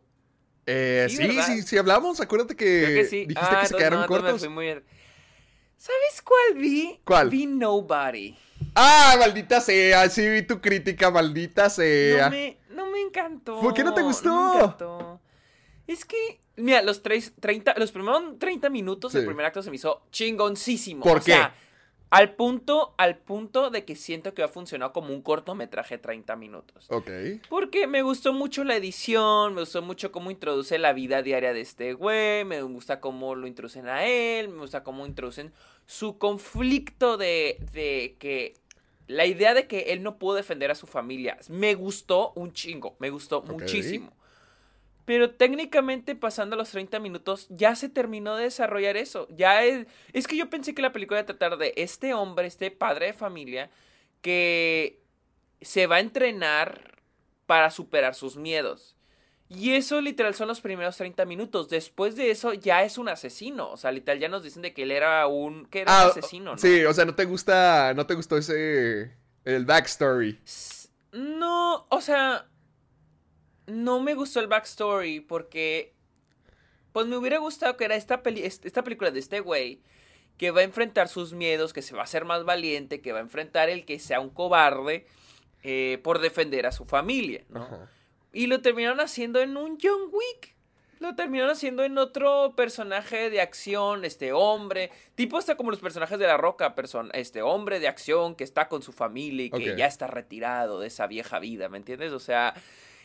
Eh, 0.65 1.07
Sí, 1.09 1.17
sí, 1.17 1.41
sí, 1.43 1.61
sí, 1.63 1.77
hablamos. 1.77 2.19
Acuérdate 2.21 2.55
que, 2.55 2.65
que 2.95 3.05
sí. 3.05 3.25
dijiste 3.25 3.39
Ah, 3.39 3.59
que 3.61 3.67
se 3.67 3.75
quedaron 3.75 3.99
no, 3.99 4.05
entonces 4.05 4.23
me 4.23 4.29
cortos. 4.31 4.45
fui 4.45 4.49
muy- 4.49 4.83
¿Sabes 5.77 6.21
cuál 6.23 6.55
vi? 6.61 6.99
¿Cuál? 7.03 7.29
Vi 7.29 7.45
Nobody. 7.45 8.35
Ah, 8.75 9.15
maldita 9.19 9.61
sea, 9.61 10.09
sí 10.09 10.27
vi 10.29 10.41
tu 10.43 10.61
crítica, 10.61 11.11
maldita 11.11 11.69
sea. 11.69 12.25
No 12.25 12.31
me, 12.31 12.57
no 12.69 12.85
me 12.91 13.01
encantó. 13.01 13.59
¿Por 13.59 13.73
qué 13.73 13.83
no 13.83 13.93
te 13.93 14.01
gustó? 14.01 14.29
No 14.29 14.53
me 14.53 14.59
encantó. 14.59 15.21
Es 15.87 16.05
que, 16.05 16.39
mira, 16.55 16.81
los, 16.81 17.01
tres, 17.01 17.33
30, 17.39 17.73
los 17.77 17.91
primeros 17.91 18.37
30 18.39 18.69
minutos 18.69 19.13
del 19.13 19.23
Sí. 19.23 19.27
primer 19.27 19.45
acto 19.45 19.61
se 19.63 19.69
me 19.69 19.75
hizo 19.77 20.01
chingoncísimo. 20.11 21.03
¿Por 21.03 21.17
O 21.17 21.21
sea, 21.21 21.49
qué? 21.49 21.68
Al 22.09 22.35
punto, 22.35 22.95
al 22.97 23.17
punto 23.17 23.69
de 23.69 23.85
que 23.85 23.95
siento 23.95 24.33
que 24.33 24.41
ha 24.41 24.47
funcionado 24.47 24.93
como 24.93 25.13
un 25.13 25.21
cortometraje 25.21 25.97
de 25.97 26.01
30 26.01 26.35
minutos. 26.35 26.87
Ok. 26.89 27.09
Porque 27.49 27.87
me 27.87 28.01
gustó 28.01 28.33
mucho 28.33 28.63
la 28.63 28.75
edición, 28.75 29.53
me 29.53 29.61
gustó 29.61 29.81
mucho 29.81 30.11
cómo 30.11 30.31
introduce 30.31 30.77
la 30.79 30.93
vida 30.93 31.21
diaria 31.21 31.53
de 31.53 31.61
este 31.61 31.93
güey, 31.93 32.45
me 32.45 32.61
gusta 32.63 32.99
cómo 32.99 33.35
lo 33.35 33.47
introducen 33.47 33.87
a 33.87 34.05
él, 34.05 34.49
me 34.49 34.61
gusta 34.61 34.83
cómo 34.83 35.05
introducen 35.05 35.53
su 35.85 36.17
conflicto 36.17 37.17
de, 37.17 37.57
de 37.73 38.15
que... 38.19 38.55
La 39.07 39.25
idea 39.25 39.55
de 39.55 39.65
que 39.65 39.91
él 39.91 40.03
no 40.03 40.19
pudo 40.19 40.35
defender 40.35 40.69
a 40.69 40.75
su 40.75 40.85
familia, 40.85 41.39
me 41.47 41.73
gustó 41.73 42.31
un 42.35 42.53
chingo, 42.53 42.95
me 42.99 43.09
gustó 43.09 43.41
muchísimo. 43.41 44.13
Pero 45.09 45.31
técnicamente 45.31 46.13
pasando 46.13 46.55
los 46.55 46.69
30 46.69 46.99
minutos 46.99 47.47
ya 47.49 47.75
se 47.75 47.89
terminó 47.89 48.35
de 48.35 48.43
desarrollar 48.43 48.95
eso. 48.95 49.27
Ya 49.35 49.63
es, 49.63 49.87
es 50.13 50.27
que 50.27 50.37
yo 50.37 50.51
pensé 50.51 50.75
que 50.75 50.83
la 50.83 50.91
película 50.91 51.19
iba 51.19 51.23
a 51.23 51.25
tratar 51.25 51.57
de 51.57 51.73
este 51.77 52.13
hombre, 52.13 52.45
este 52.45 52.69
padre 52.69 53.07
de 53.07 53.13
familia, 53.13 53.71
que 54.21 55.01
se 55.61 55.87
va 55.87 55.95
a 55.95 55.99
entrenar 55.99 56.99
para 57.47 57.71
superar 57.71 58.13
sus 58.13 58.37
miedos. 58.37 58.95
Y 59.49 59.71
eso 59.71 59.99
literal 59.99 60.35
son 60.35 60.47
los 60.47 60.61
primeros 60.61 60.95
30 60.97 61.25
minutos. 61.25 61.69
Después 61.69 62.15
de 62.15 62.29
eso 62.29 62.53
ya 62.53 62.83
es 62.83 62.99
un 62.99 63.09
asesino. 63.09 63.71
O 63.71 63.77
sea, 63.77 63.91
literal 63.91 64.19
ya 64.19 64.29
nos 64.29 64.43
dicen 64.43 64.61
de 64.61 64.75
que 64.75 64.83
él 64.83 64.91
era 64.91 65.25
un, 65.25 65.65
que 65.65 65.81
era 65.81 66.01
Ah, 66.01 66.03
un 66.03 66.11
asesino, 66.11 66.51
¿no? 66.51 66.57
Sí, 66.59 66.85
o 66.85 66.93
sea, 66.93 67.05
no 67.05 67.15
te 67.15 67.25
gusta, 67.25 67.95
no 67.95 68.05
te 68.05 68.13
gustó 68.13 68.37
ese, 68.37 69.11
el 69.43 69.65
backstory. 69.65 70.39
No, 71.13 71.87
o 71.89 71.99
sea, 71.99 72.45
no 73.69 73.99
me 73.99 74.13
gustó 74.13 74.39
el 74.39 74.47
backstory 74.47 75.19
porque, 75.21 75.93
pues 76.91 77.07
me 77.07 77.17
hubiera 77.17 77.37
gustado 77.37 77.77
que 77.77 77.85
era 77.85 77.95
esta, 77.95 78.21
peli 78.23 78.41
est- 78.43 78.65
esta 78.65 78.83
película 78.83 79.11
de 79.11 79.19
este 79.19 79.39
güey 79.39 79.81
que 80.37 80.51
va 80.51 80.61
a 80.61 80.63
enfrentar 80.63 81.09
sus 81.09 81.33
miedos, 81.33 81.73
que 81.73 81.81
se 81.81 81.93
va 81.95 82.01
a 82.01 82.03
hacer 82.05 82.23
más 82.25 82.45
valiente, 82.45 83.01
que 83.01 83.11
va 83.11 83.19
a 83.19 83.21
enfrentar 83.21 83.69
el 83.69 83.85
que 83.85 83.99
sea 83.99 84.19
un 84.21 84.29
cobarde 84.29 85.05
eh, 85.63 85.99
por 86.03 86.19
defender 86.19 86.65
a 86.65 86.71
su 86.71 86.85
familia, 86.85 87.43
¿no? 87.49 87.63
Ajá. 87.63 87.89
Y 88.31 88.47
lo 88.47 88.61
terminaron 88.61 88.99
haciendo 89.01 89.41
en 89.41 89.57
un 89.57 89.77
John 89.81 90.03
Wick. 90.11 90.55
Lo 90.99 91.15
terminaron 91.15 91.51
haciendo 91.51 91.83
en 91.83 91.97
otro 91.97 92.53
personaje 92.57 93.29
de 93.29 93.39
acción, 93.41 94.03
este 94.05 94.33
hombre, 94.33 94.91
tipo 95.15 95.37
hasta 95.37 95.55
como 95.55 95.71
los 95.71 95.79
personajes 95.79 96.19
de 96.19 96.27
La 96.27 96.35
Roca, 96.37 96.75
person 96.75 97.09
este 97.13 97.41
hombre 97.41 97.79
de 97.79 97.87
acción 97.87 98.35
que 98.35 98.43
está 98.43 98.67
con 98.67 98.81
su 98.81 98.91
familia 98.91 99.45
y 99.45 99.49
que 99.49 99.75
ya 99.77 99.85
está 99.87 100.07
retirado 100.07 100.79
de 100.81 100.87
esa 100.87 101.07
vieja 101.07 101.39
vida, 101.39 101.69
¿me 101.69 101.77
entiendes? 101.77 102.11
O 102.11 102.19
sea, 102.19 102.53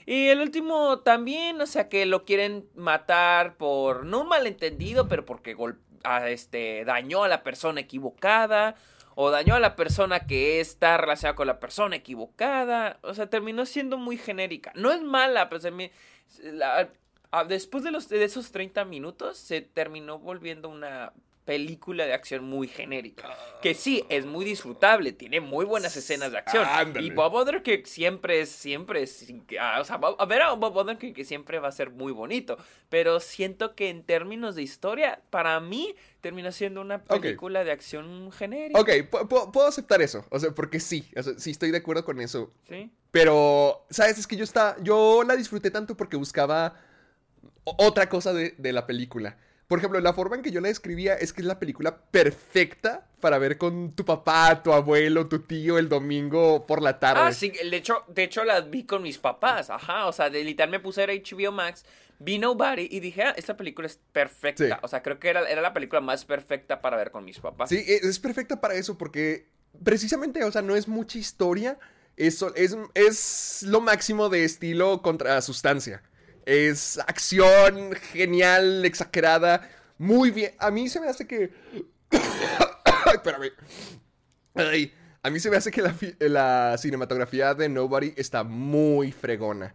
y 0.06 0.28
el 0.28 0.40
último 0.40 1.00
también, 1.00 1.61
o 1.61 1.66
sea, 1.66 1.88
que 1.88 2.06
lo 2.06 2.25
quieren 2.25 2.68
matar 2.75 3.56
por, 3.56 4.04
no 4.06 4.23
un 4.23 4.28
malentendido, 4.28 5.08
pero 5.08 5.25
porque 5.25 5.54
gol- 5.54 5.80
a, 6.04 6.28
este, 6.30 6.84
dañó 6.84 7.25
a 7.25 7.28
la 7.28 7.42
persona 7.42 7.80
equivocada 7.80 8.75
o 9.14 9.30
dañó 9.30 9.54
a 9.54 9.61
la 9.61 9.76
persona 9.76 10.26
que 10.26 10.61
está 10.61 10.96
relacionada 10.96 11.37
con 11.37 11.46
la 11.46 11.61
persona 11.61 11.96
equivocada. 11.96 12.99
O 13.02 13.14
sea, 13.14 13.30
terminó 13.30 13.64
siendo 13.64 13.96
muy 13.96 14.16
genérica. 14.18 14.73
No 14.75 14.90
es 14.92 15.02
mala, 15.02 15.49
pero 15.49 15.61
se 15.61 15.70
me- 15.70 15.92
la- 16.42 16.88
a- 17.30 17.44
después 17.44 17.84
de, 17.84 17.90
los, 17.90 18.08
de 18.08 18.23
esos 18.25 18.50
30 18.52 18.84
minutos 18.84 19.38
se 19.38 19.61
terminó 19.62 20.18
volviendo 20.18 20.68
una 20.68 21.12
película 21.44 22.06
de 22.06 22.14
acción 22.14 22.44
muy 22.44 22.68
genérica. 22.68 23.28
Que 23.60 23.74
sí, 23.74 24.04
es 24.08 24.24
muy 24.24 24.44
disfrutable, 24.44 25.12
tiene 25.12 25.40
muy 25.40 25.64
buenas 25.64 25.96
escenas 25.96 26.32
de 26.32 26.38
acción. 26.38 26.64
Ándale. 26.66 27.06
Y 27.06 27.10
Bob 27.10 27.34
Odenkirk 27.34 27.86
siempre 27.86 28.40
es, 28.40 28.48
siempre 28.50 29.02
es, 29.02 29.26
ah, 29.60 29.78
o 29.80 29.84
sea, 29.84 29.98
Bob- 29.98 30.16
a 30.18 30.24
ver 30.26 30.42
a 30.42 30.52
Bob 30.52 30.76
Odenkirk 30.76 31.14
que 31.14 31.24
siempre 31.24 31.58
va 31.58 31.68
a 31.68 31.72
ser 31.72 31.90
muy 31.90 32.12
bonito. 32.12 32.56
Pero 32.88 33.20
siento 33.20 33.74
que 33.74 33.90
en 33.90 34.04
términos 34.04 34.54
de 34.54 34.62
historia, 34.62 35.20
para 35.30 35.60
mí, 35.60 35.94
terminó 36.20 36.50
siendo 36.52 36.80
una 36.80 37.02
película 37.04 37.64
de 37.64 37.72
acción 37.72 38.32
genérica. 38.32 38.80
Ok, 38.80 38.88
pu- 39.10 39.28
pu- 39.28 39.50
puedo 39.52 39.66
aceptar 39.66 40.00
eso. 40.00 40.24
O 40.30 40.38
sea, 40.38 40.50
porque 40.52 40.80
sí, 40.80 41.10
o 41.16 41.22
sea, 41.22 41.34
sí 41.38 41.50
estoy 41.50 41.70
de 41.70 41.78
acuerdo 41.78 42.04
con 42.04 42.20
eso. 42.20 42.52
¿Sí? 42.68 42.90
Pero, 43.10 43.86
¿sabes? 43.90 44.18
Es 44.18 44.26
que 44.26 44.36
yo 44.36 44.44
está, 44.44 44.76
yo 44.82 45.22
la 45.24 45.36
disfruté 45.36 45.70
tanto 45.70 45.96
porque 45.96 46.16
buscaba 46.16 46.80
otra 47.64 48.08
cosa 48.08 48.32
de, 48.32 48.54
de 48.58 48.72
la 48.72 48.86
película. 48.86 49.36
Por 49.68 49.78
ejemplo, 49.78 49.99
la 50.00 50.12
forma 50.12 50.37
en 50.37 50.42
que 50.42 50.50
yo 50.50 50.61
la 50.61 50.68
describía 50.68 51.14
es 51.14 51.33
que 51.33 51.40
es 51.40 51.47
la 51.47 51.59
película 51.59 51.97
perfecta 52.11 53.06
para 53.21 53.38
ver 53.38 53.56
con 53.56 53.92
tu 53.94 54.04
papá, 54.04 54.62
tu 54.62 54.73
abuelo, 54.73 55.26
tu 55.28 55.38
tío 55.40 55.78
el 55.78 55.88
domingo 55.88 56.66
por 56.66 56.83
la 56.83 56.99
tarde. 56.99 57.23
Ah, 57.25 57.33
sí, 57.33 57.50
de 57.50 57.75
hecho, 57.76 58.04
de 58.09 58.25
hecho 58.25 58.44
las 58.44 58.68
vi 58.68 58.85
con 58.85 59.02
mis 59.02 59.16
papás, 59.18 59.71
ajá, 59.71 60.06
o 60.06 60.12
sea, 60.12 60.28
de 60.28 60.44
literal 60.44 60.71
me 60.71 60.80
puse 60.80 61.02
a 61.02 61.06
HBO 61.06 61.50
Max, 61.52 61.87
vi 62.18 62.38
Nobody 62.38 62.88
y 62.90 63.00
dije, 63.00 63.23
ah, 63.23 63.35
esta 63.37 63.56
película 63.56 63.87
es 63.87 63.99
perfecta, 64.12 64.64
Sí. 64.66 64.73
o 64.83 64.88
sea, 64.88 65.02
creo 65.02 65.18
que 65.18 65.28
era, 65.30 65.49
era 65.49 65.62
la 65.62 65.73
película 65.73 66.02
más 66.02 66.25
perfecta 66.26 66.83
para 66.83 66.97
ver 66.99 67.11
con 67.11 67.25
mis 67.25 67.38
papás. 67.40 67.71
Sí, 67.71 67.76
e- 67.87 68.00
es 68.06 68.18
perfecta 68.18 68.61
para 68.61 68.75
eso 68.75 68.99
porque 68.99 69.49
precisamente, 69.83 70.44
o 70.44 70.52
sea, 70.52 70.61
no 70.62 70.76
es 70.76 70.87
mucha 70.88 71.18
historia, 71.18 71.78
es, 72.16 72.44
es, 72.54 72.76
es 72.94 73.62
lo 73.66 73.80
máximo 73.80 74.28
de 74.28 74.44
estilo 74.44 75.00
contra 75.00 75.40
sustancia. 75.40 76.02
Es 76.46 76.98
acción 76.98 77.92
genial, 78.12 78.84
exagerada, 78.84 79.68
muy 79.98 80.30
bien. 80.30 80.52
A 80.58 80.70
mí 80.70 80.88
se 80.88 81.00
me 81.00 81.08
hace 81.08 81.26
que... 81.26 81.50
Espérame. 83.14 83.50
Ay, 84.54 84.92
a 85.22 85.30
mí 85.30 85.40
se 85.40 85.50
me 85.50 85.56
hace 85.56 85.70
que 85.70 85.82
la, 86.28 86.76
cinematografía 86.78 87.54
de 87.54 87.68
Nobody 87.68 88.12
está 88.16 88.44
muy 88.44 89.10
fregona. 89.10 89.74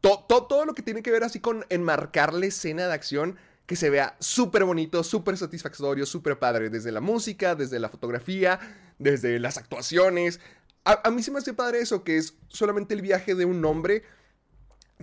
To- 0.00 0.24
to- 0.28 0.44
todo 0.44 0.64
lo 0.66 0.74
que 0.74 0.82
tiene 0.82 1.02
que 1.02 1.10
ver 1.10 1.24
así 1.24 1.40
con 1.40 1.64
enmarcar 1.70 2.34
la 2.34 2.46
escena 2.46 2.86
de 2.86 2.92
acción 2.92 3.38
que 3.66 3.76
se 3.76 3.88
vea 3.90 4.16
súper 4.18 4.64
bonito, 4.64 5.02
súper 5.04 5.38
satisfactorio, 5.38 6.04
súper 6.04 6.38
padre. 6.38 6.68
Desde 6.68 6.92
la 6.92 7.00
música, 7.00 7.54
desde 7.54 7.78
la 7.78 7.88
fotografía, 7.88 8.58
desde 8.98 9.38
las 9.38 9.56
actuaciones. 9.56 10.40
A, 10.84 11.08
a 11.08 11.10
mí 11.10 11.22
se 11.22 11.30
me 11.30 11.38
hace 11.38 11.54
padre 11.54 11.80
eso, 11.80 12.04
que 12.04 12.18
es 12.18 12.34
solamente 12.48 12.92
el 12.94 13.00
viaje 13.02 13.34
de 13.34 13.44
un 13.44 13.64
hombre 13.64 14.02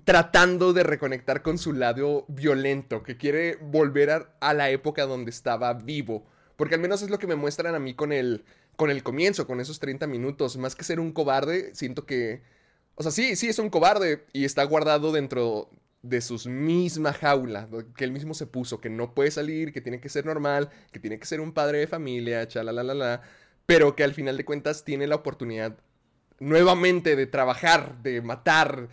tratando 0.03 0.73
de 0.73 0.83
reconectar 0.83 1.41
con 1.41 1.57
su 1.57 1.73
lado 1.73 2.25
violento, 2.27 3.03
que 3.03 3.17
quiere 3.17 3.57
volver 3.61 4.29
a, 4.39 4.53
la 4.53 4.69
época 4.69 5.05
donde 5.05 5.31
estaba 5.31 5.73
vivo. 5.73 6.25
Porque 6.55 6.75
al 6.75 6.81
menos 6.81 7.01
es 7.01 7.09
lo 7.09 7.19
que 7.19 7.27
me 7.27 7.35
muestran 7.35 7.75
a 7.75 7.79
mí 7.79 7.93
con 7.93 8.11
el, 8.11 8.43
con 8.75 8.91
el 8.91 9.03
comienzo, 9.03 9.47
con 9.47 9.59
esos 9.59 9.79
30 9.79 10.07
minutos. 10.07 10.57
Más 10.57 10.75
que 10.75 10.83
ser 10.83 10.99
un 10.99 11.11
cobarde, 11.11 11.73
siento 11.73 12.05
que... 12.05 12.41
O 12.95 13.03
sea, 13.03 13.11
sí, 13.11 13.35
sí 13.35 13.47
es 13.47 13.59
un 13.59 13.69
cobarde 13.69 14.25
y 14.33 14.45
está 14.45 14.63
guardado 14.63 15.11
dentro 15.11 15.69
de 16.01 16.21
sus 16.21 16.47
misma 16.47 17.13
jaula, 17.13 17.67
que 17.95 18.03
él 18.03 18.11
mismo 18.11 18.33
se 18.33 18.45
puso, 18.45 18.79
que 18.79 18.89
no 18.89 19.13
puede 19.13 19.31
salir, 19.31 19.73
que 19.73 19.81
tiene 19.81 19.99
que 19.99 20.09
ser 20.09 20.25
normal, 20.25 20.69
que 20.91 20.99
tiene 20.99 21.19
que 21.19 21.25
ser 21.25 21.41
un 21.41 21.53
padre 21.53 21.79
de 21.79 21.87
familia, 21.87 22.47
chalalalala, 22.47 23.21
pero 23.65 23.95
que 23.95 24.03
al 24.03 24.13
final 24.13 24.37
de 24.37 24.45
cuentas 24.45 24.83
tiene 24.83 25.07
la 25.07 25.15
oportunidad 25.15 25.77
nuevamente 26.39 27.15
de 27.15 27.27
trabajar, 27.27 28.01
de 28.01 28.21
matar, 28.21 28.89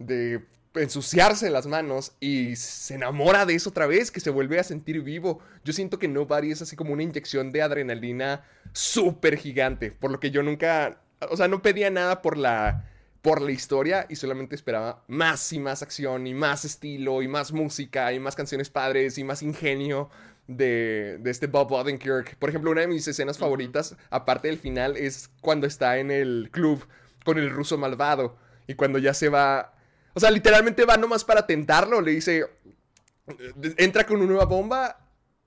de 0.00 0.40
ensuciarse 0.74 1.50
las 1.50 1.66
manos 1.66 2.12
y 2.20 2.56
se 2.56 2.94
enamora 2.94 3.46
de 3.46 3.54
eso 3.54 3.70
otra 3.70 3.86
vez, 3.86 4.10
que 4.10 4.20
se 4.20 4.30
vuelve 4.30 4.58
a 4.58 4.64
sentir 4.64 5.02
vivo. 5.02 5.40
Yo 5.64 5.72
siento 5.72 5.98
que 5.98 6.08
Nobody 6.08 6.50
es 6.50 6.62
así 6.62 6.76
como 6.76 6.92
una 6.92 7.02
inyección 7.02 7.52
de 7.52 7.62
adrenalina 7.62 8.44
súper 8.72 9.36
gigante, 9.36 9.90
por 9.90 10.10
lo 10.10 10.20
que 10.20 10.30
yo 10.30 10.42
nunca, 10.42 11.00
o 11.28 11.36
sea, 11.36 11.48
no 11.48 11.62
pedía 11.62 11.90
nada 11.90 12.22
por 12.22 12.36
la, 12.36 12.88
por 13.20 13.40
la 13.40 13.50
historia 13.50 14.06
y 14.08 14.16
solamente 14.16 14.54
esperaba 14.54 15.02
más 15.08 15.52
y 15.52 15.58
más 15.58 15.82
acción 15.82 16.26
y 16.26 16.34
más 16.34 16.64
estilo 16.64 17.22
y 17.22 17.28
más 17.28 17.52
música 17.52 18.12
y 18.12 18.20
más 18.20 18.36
canciones 18.36 18.70
padres 18.70 19.18
y 19.18 19.24
más 19.24 19.42
ingenio. 19.42 20.10
De, 20.46 21.18
de 21.20 21.30
este 21.30 21.46
Bob 21.46 21.70
Odenkirk. 21.70 22.34
Por 22.34 22.48
ejemplo, 22.48 22.72
una 22.72 22.80
de 22.80 22.88
mis 22.88 23.06
escenas 23.06 23.38
favoritas, 23.38 23.94
aparte 24.10 24.48
del 24.48 24.58
final, 24.58 24.96
es 24.96 25.30
cuando 25.40 25.64
está 25.64 25.98
en 25.98 26.10
el 26.10 26.48
club 26.50 26.88
con 27.24 27.38
el 27.38 27.50
ruso 27.50 27.78
malvado. 27.78 28.36
Y 28.66 28.74
cuando 28.74 28.98
ya 28.98 29.14
se 29.14 29.28
va 29.28 29.72
o 30.14 30.20
sea, 30.20 30.30
literalmente 30.30 30.84
va 30.84 30.96
nomás 30.96 31.24
para 31.24 31.46
tentarlo. 31.46 32.00
Le 32.00 32.12
dice, 32.12 32.46
entra 33.76 34.04
con 34.04 34.16
una 34.18 34.26
nueva 34.26 34.44
bomba 34.44 34.98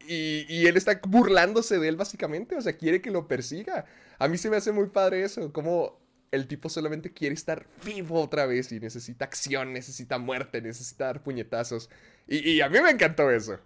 y, 0.08 0.66
él 0.66 0.78
está 0.78 1.00
burlándose 1.08 1.80
de 1.80 1.88
él 1.88 1.96
básicamente. 1.96 2.56
O 2.56 2.62
sea, 2.62 2.74
quiere 2.74 3.02
que 3.02 3.12
lo 3.12 3.28
persiga. 3.28 3.86
A 4.20 4.28
mí 4.28 4.38
se 4.38 4.50
me 4.50 4.58
hace 4.58 4.72
muy 4.72 4.88
padre 4.88 5.24
eso. 5.24 5.52
Como 5.52 6.02
el 6.32 6.48
tipo 6.48 6.70
solamente 6.70 7.14
quiere 7.14 7.36
estar 7.36 7.66
vivo 7.86 8.22
otra 8.22 8.46
vez 8.46 8.72
y 8.72 8.80
necesita 8.80 9.26
acción, 9.26 9.74
necesita 9.74 10.18
muerte, 10.18 10.62
necesita 10.62 11.06
dar 11.06 11.24
puñetazos. 11.24 11.90
Y, 12.28 12.52
y 12.52 12.62
a 12.62 12.70
mí 12.70 12.80
me 12.82 12.90
encantó 12.90 13.30
eso. 13.30 13.60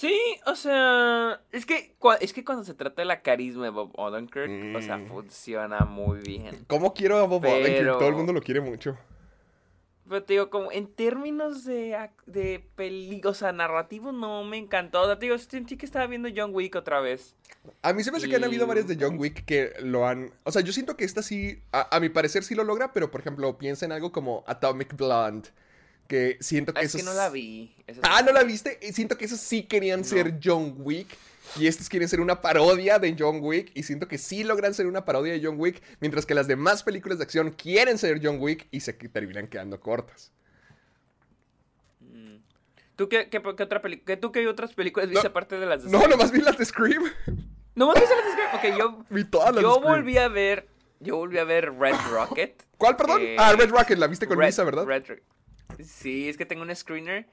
Sí, 0.00 0.18
o 0.46 0.56
sea, 0.56 1.42
es 1.52 1.66
que, 1.66 1.94
es 2.22 2.32
que 2.32 2.42
cuando 2.42 2.64
se 2.64 2.72
trata 2.72 3.02
de 3.02 3.04
la 3.04 3.20
carisma 3.20 3.64
de 3.64 3.70
Bob 3.70 3.90
Odenkirk, 3.96 4.74
o 4.74 4.80
sea, 4.80 4.96
mm. 4.96 5.08
funciona 5.08 5.80
muy 5.80 6.20
bien. 6.20 6.64
¿Cómo 6.68 6.94
quiero 6.94 7.18
a 7.18 7.26
Bob 7.26 7.44
Odenkirk? 7.44 7.98
Todo 7.98 8.08
el 8.08 8.14
mundo 8.14 8.32
lo 8.32 8.40
quiere 8.40 8.62
mucho. 8.62 8.96
Pero 10.08 10.22
te 10.22 10.32
digo, 10.32 10.48
como 10.48 10.72
en 10.72 10.86
términos 10.86 11.66
de, 11.66 11.98
de 12.24 12.66
peli, 12.76 13.20
o 13.26 13.34
sea, 13.34 13.52
narrativo 13.52 14.10
no 14.10 14.42
me 14.42 14.56
encantó. 14.56 15.02
O 15.02 15.04
sea, 15.04 15.18
te 15.18 15.26
digo, 15.26 15.36
sentí 15.36 15.76
que 15.76 15.84
estaba 15.84 16.06
viendo 16.06 16.30
John 16.34 16.54
Wick 16.54 16.76
otra 16.76 17.00
vez. 17.00 17.36
A 17.82 17.92
mí 17.92 18.02
se 18.02 18.10
me 18.10 18.16
hace 18.16 18.28
que 18.30 18.36
han 18.36 18.44
habido 18.44 18.66
varias 18.66 18.88
de 18.88 18.96
John 18.98 19.18
Wick 19.18 19.44
que 19.44 19.74
lo 19.82 20.06
han... 20.06 20.32
O 20.44 20.50
sea, 20.50 20.62
yo 20.62 20.72
siento 20.72 20.96
que 20.96 21.04
esta 21.04 21.20
sí, 21.22 21.62
a, 21.72 21.94
a 21.94 22.00
mi 22.00 22.08
parecer 22.08 22.42
sí 22.42 22.54
lo 22.54 22.64
logra, 22.64 22.94
pero 22.94 23.10
por 23.10 23.20
ejemplo, 23.20 23.58
piensa 23.58 23.84
en 23.84 23.92
algo 23.92 24.12
como 24.12 24.44
Atomic 24.46 24.96
Blonde 24.96 25.50
que 26.10 26.38
siento 26.40 26.74
que 26.74 26.80
ah, 26.80 26.82
es 26.82 26.92
que 26.92 27.04
no 27.04 27.14
la 27.14 27.28
vi. 27.28 27.72
ah, 28.02 28.20
¿no 28.22 28.32
la 28.32 28.42
viste? 28.42 28.80
Siento 28.92 29.16
que 29.16 29.26
esos 29.26 29.38
sí 29.38 29.62
querían 29.62 30.04
ser 30.04 30.40
John 30.42 30.74
Wick. 30.78 31.06
Y 31.56 31.68
estos 31.68 31.88
quieren 31.88 32.08
ser 32.08 32.20
una 32.20 32.40
parodia 32.40 32.98
de 32.98 33.14
John 33.16 33.38
Wick. 33.40 33.70
Y 33.74 33.84
siento 33.84 34.08
que 34.08 34.18
sí 34.18 34.42
logran 34.42 34.74
ser 34.74 34.88
una 34.88 35.04
parodia 35.04 35.34
de 35.34 35.40
John 35.42 35.54
Wick. 35.56 35.80
Mientras 36.00 36.26
que 36.26 36.34
las 36.34 36.48
demás 36.48 36.82
películas 36.82 37.18
de 37.18 37.24
acción 37.24 37.52
quieren 37.52 37.96
ser 37.96 38.20
John 38.20 38.38
Wick 38.40 38.66
y 38.72 38.80
se 38.80 38.92
terminan 38.92 39.46
quedando 39.46 39.78
cortas. 39.78 40.32
Mm. 42.00 42.38
¿Tú 42.96 43.08
qué, 43.08 43.30
otra 43.44 43.80
película? 43.80 44.18
¿Tú 44.18 44.32
qué 44.32 44.48
otras 44.48 44.74
películas 44.74 45.08
viste 45.08 45.28
aparte 45.28 45.60
de 45.60 45.66
las 45.66 45.84
de 45.84 45.90
No, 45.90 46.08
nomás 46.08 46.32
vi 46.32 46.40
las 46.40 46.58
de 46.58 46.64
Scream. 46.64 47.04
¿Nomás 47.76 48.00
viste 48.00 48.16
las 48.16 48.24
de 48.24 48.32
Scream? 48.32 48.54
Ok, 48.56 48.78
yo. 48.78 49.04
Vi 49.14 49.24
todas 49.24 49.54
las 49.54 49.62
Yo 49.62 49.80
volví 49.80 50.18
a 50.18 50.26
ver. 50.26 50.66
Yo 50.98 51.16
volví 51.18 51.38
a 51.38 51.44
ver 51.44 51.72
Red 51.78 51.94
Rocket. 52.10 52.64
¿Cuál, 52.76 52.96
perdón? 52.96 53.22
ah, 53.38 53.52
Red 53.56 53.70
Rocket, 53.70 53.96
la 53.96 54.08
viste 54.08 54.26
con 54.26 54.40
Lisa, 54.40 54.64
¿verdad? 54.64 54.84
Red, 54.84 55.04
Sí, 55.84 56.28
es 56.28 56.36
que 56.36 56.46
tengo 56.46 56.62
un 56.62 56.74
screener 56.74 57.26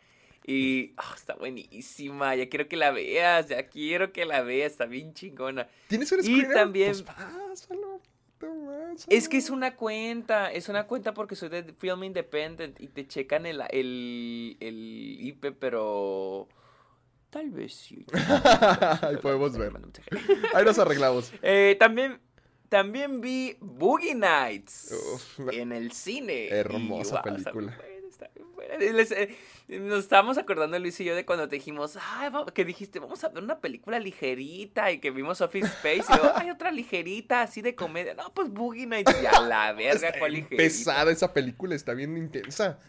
y 0.46 0.94
ah, 0.98 1.13
está 1.15 1.36
buenísima. 1.36 2.34
Ya 2.36 2.48
quiero 2.48 2.70
que 2.70 2.77
la 2.77 2.91
veas, 2.91 3.50
ya 3.50 3.67
quiero 3.67 4.13
que 4.13 4.25
la 4.25 4.41
veas, 4.41 4.72
está 4.72 4.86
bien 4.86 5.13
chingona. 5.13 5.67
¿Tienes 5.88 6.12
un 6.12 6.24
screener? 6.24 6.51
Y 6.51 6.53
también. 6.53 6.94
Es 9.10 9.27
que 9.27 9.38
es 9.38 9.50
una 9.50 9.75
cuenta, 9.75 10.51
es 10.51 10.70
una 10.70 10.88
cuenta 10.88 11.13
porque 11.13 11.36
soy 11.36 11.50
de 11.50 11.74
Film 11.74 12.03
Independent 12.03 12.79
y 12.79 12.88
te 12.88 13.08
checan 13.08 13.46
el, 13.46 13.62
el, 13.72 14.58
el 14.60 15.17
IP, 15.20 15.53
pero 15.60 16.48
tal 17.29 17.50
vez 17.50 17.74
sí. 17.74 18.06
Ahí 19.01 19.17
podemos 19.17 19.58
ver. 19.58 19.74
Ahí 20.53 20.63
nos 20.63 20.79
arreglamos. 20.79 21.34
Eh, 21.41 21.75
también, 21.79 22.22
también 22.70 23.20
vi 23.20 23.58
Boogie 23.60 24.16
Nights 24.16 24.94
en 25.51 25.72
el 25.72 25.92
cine. 25.92 26.48
Hermosa 26.50 27.22
película. 27.22 27.75
Eh, 28.80 29.36
nos 29.70 30.00
estábamos 30.00 30.38
acordando 30.38 30.77
Luis 30.80 31.00
y 31.00 31.06
yo 31.06 31.16
de 31.16 31.25
cuando 31.25 31.48
te 31.48 31.56
dijimos, 31.56 31.98
que 32.53 32.66
dijiste, 32.66 33.00
vamos 33.00 33.24
a 33.24 33.30
ver 33.30 33.44
una 33.44 33.60
película 33.60 34.00
ligerita 34.00 34.92
y 34.92 35.00
que 35.00 35.12
vimos 35.12 35.42
Office 35.42 35.68
Space 35.68 36.06
y 36.10 36.27
hay 36.36 36.50
otra 36.50 36.72
ligerita 36.72 37.42
así 37.42 37.62
de 37.62 37.75
comedia. 37.75 38.14
No, 38.14 38.34
pues 38.34 38.50
Boogie 38.50 38.86
Nights, 38.86 39.22
ya 39.22 39.40
la 39.42 39.74
verga, 39.74 40.14
cuál 40.18 40.34
ligerita. 40.34 40.58
Pesada 40.58 41.12
esa 41.12 41.34
película, 41.34 41.75
está 41.75 41.94
bien 41.94 42.18
intensa. 42.18 42.80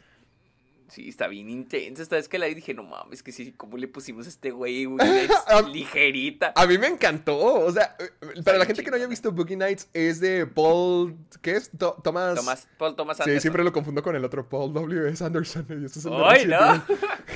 Sí, 0.89 1.09
está 1.09 1.29
bien 1.29 1.51
intensa. 1.51 2.03
Esta 2.03 2.17
vez 2.17 2.29
que 2.29 2.39
la 2.39 2.47
vi 2.47 2.55
dije, 2.55 2.73
no 2.73 2.83
mames, 2.83 3.23
que 3.23 3.31
sí, 3.31 3.53
¿cómo 3.57 3.77
le 3.77 3.89
pusimos 3.89 4.25
a 4.25 4.31
este 4.31 4.51
güey 4.51 4.87
ligerita? 5.73 6.53
A 6.57 6.67
mí 6.67 6.79
me 6.79 6.87
encantó. 6.87 7.39
O 7.39 7.71
sea, 7.71 7.95
eh, 7.99 8.43
para 8.43 8.57
la 8.57 8.65
gente 8.65 8.83
que 8.83 8.91
no 8.91 8.97
haya 8.97 9.07
visto 9.07 9.31
Boogie 9.31 9.57
Nights, 9.57 9.89
es 9.93 10.19
de 10.19 10.47
Paul. 10.47 11.15
¿Qué 11.43 11.53
es? 11.53 11.71
Thomas. 12.03 12.69
Paul 12.79 12.97
Thomas 12.97 13.21
Anderson. 13.21 13.35
Sí, 13.35 13.41
siempre 13.41 13.63
lo 13.65 13.73
confundo 13.73 14.03
con 14.03 14.17
el 14.17 14.25
otro. 14.25 14.49
Paul 14.49 14.73
W. 14.73 15.11
S. 15.11 15.23
Anderson. 15.23 15.67
¡Ay, 16.25 16.47
no! 16.47 16.83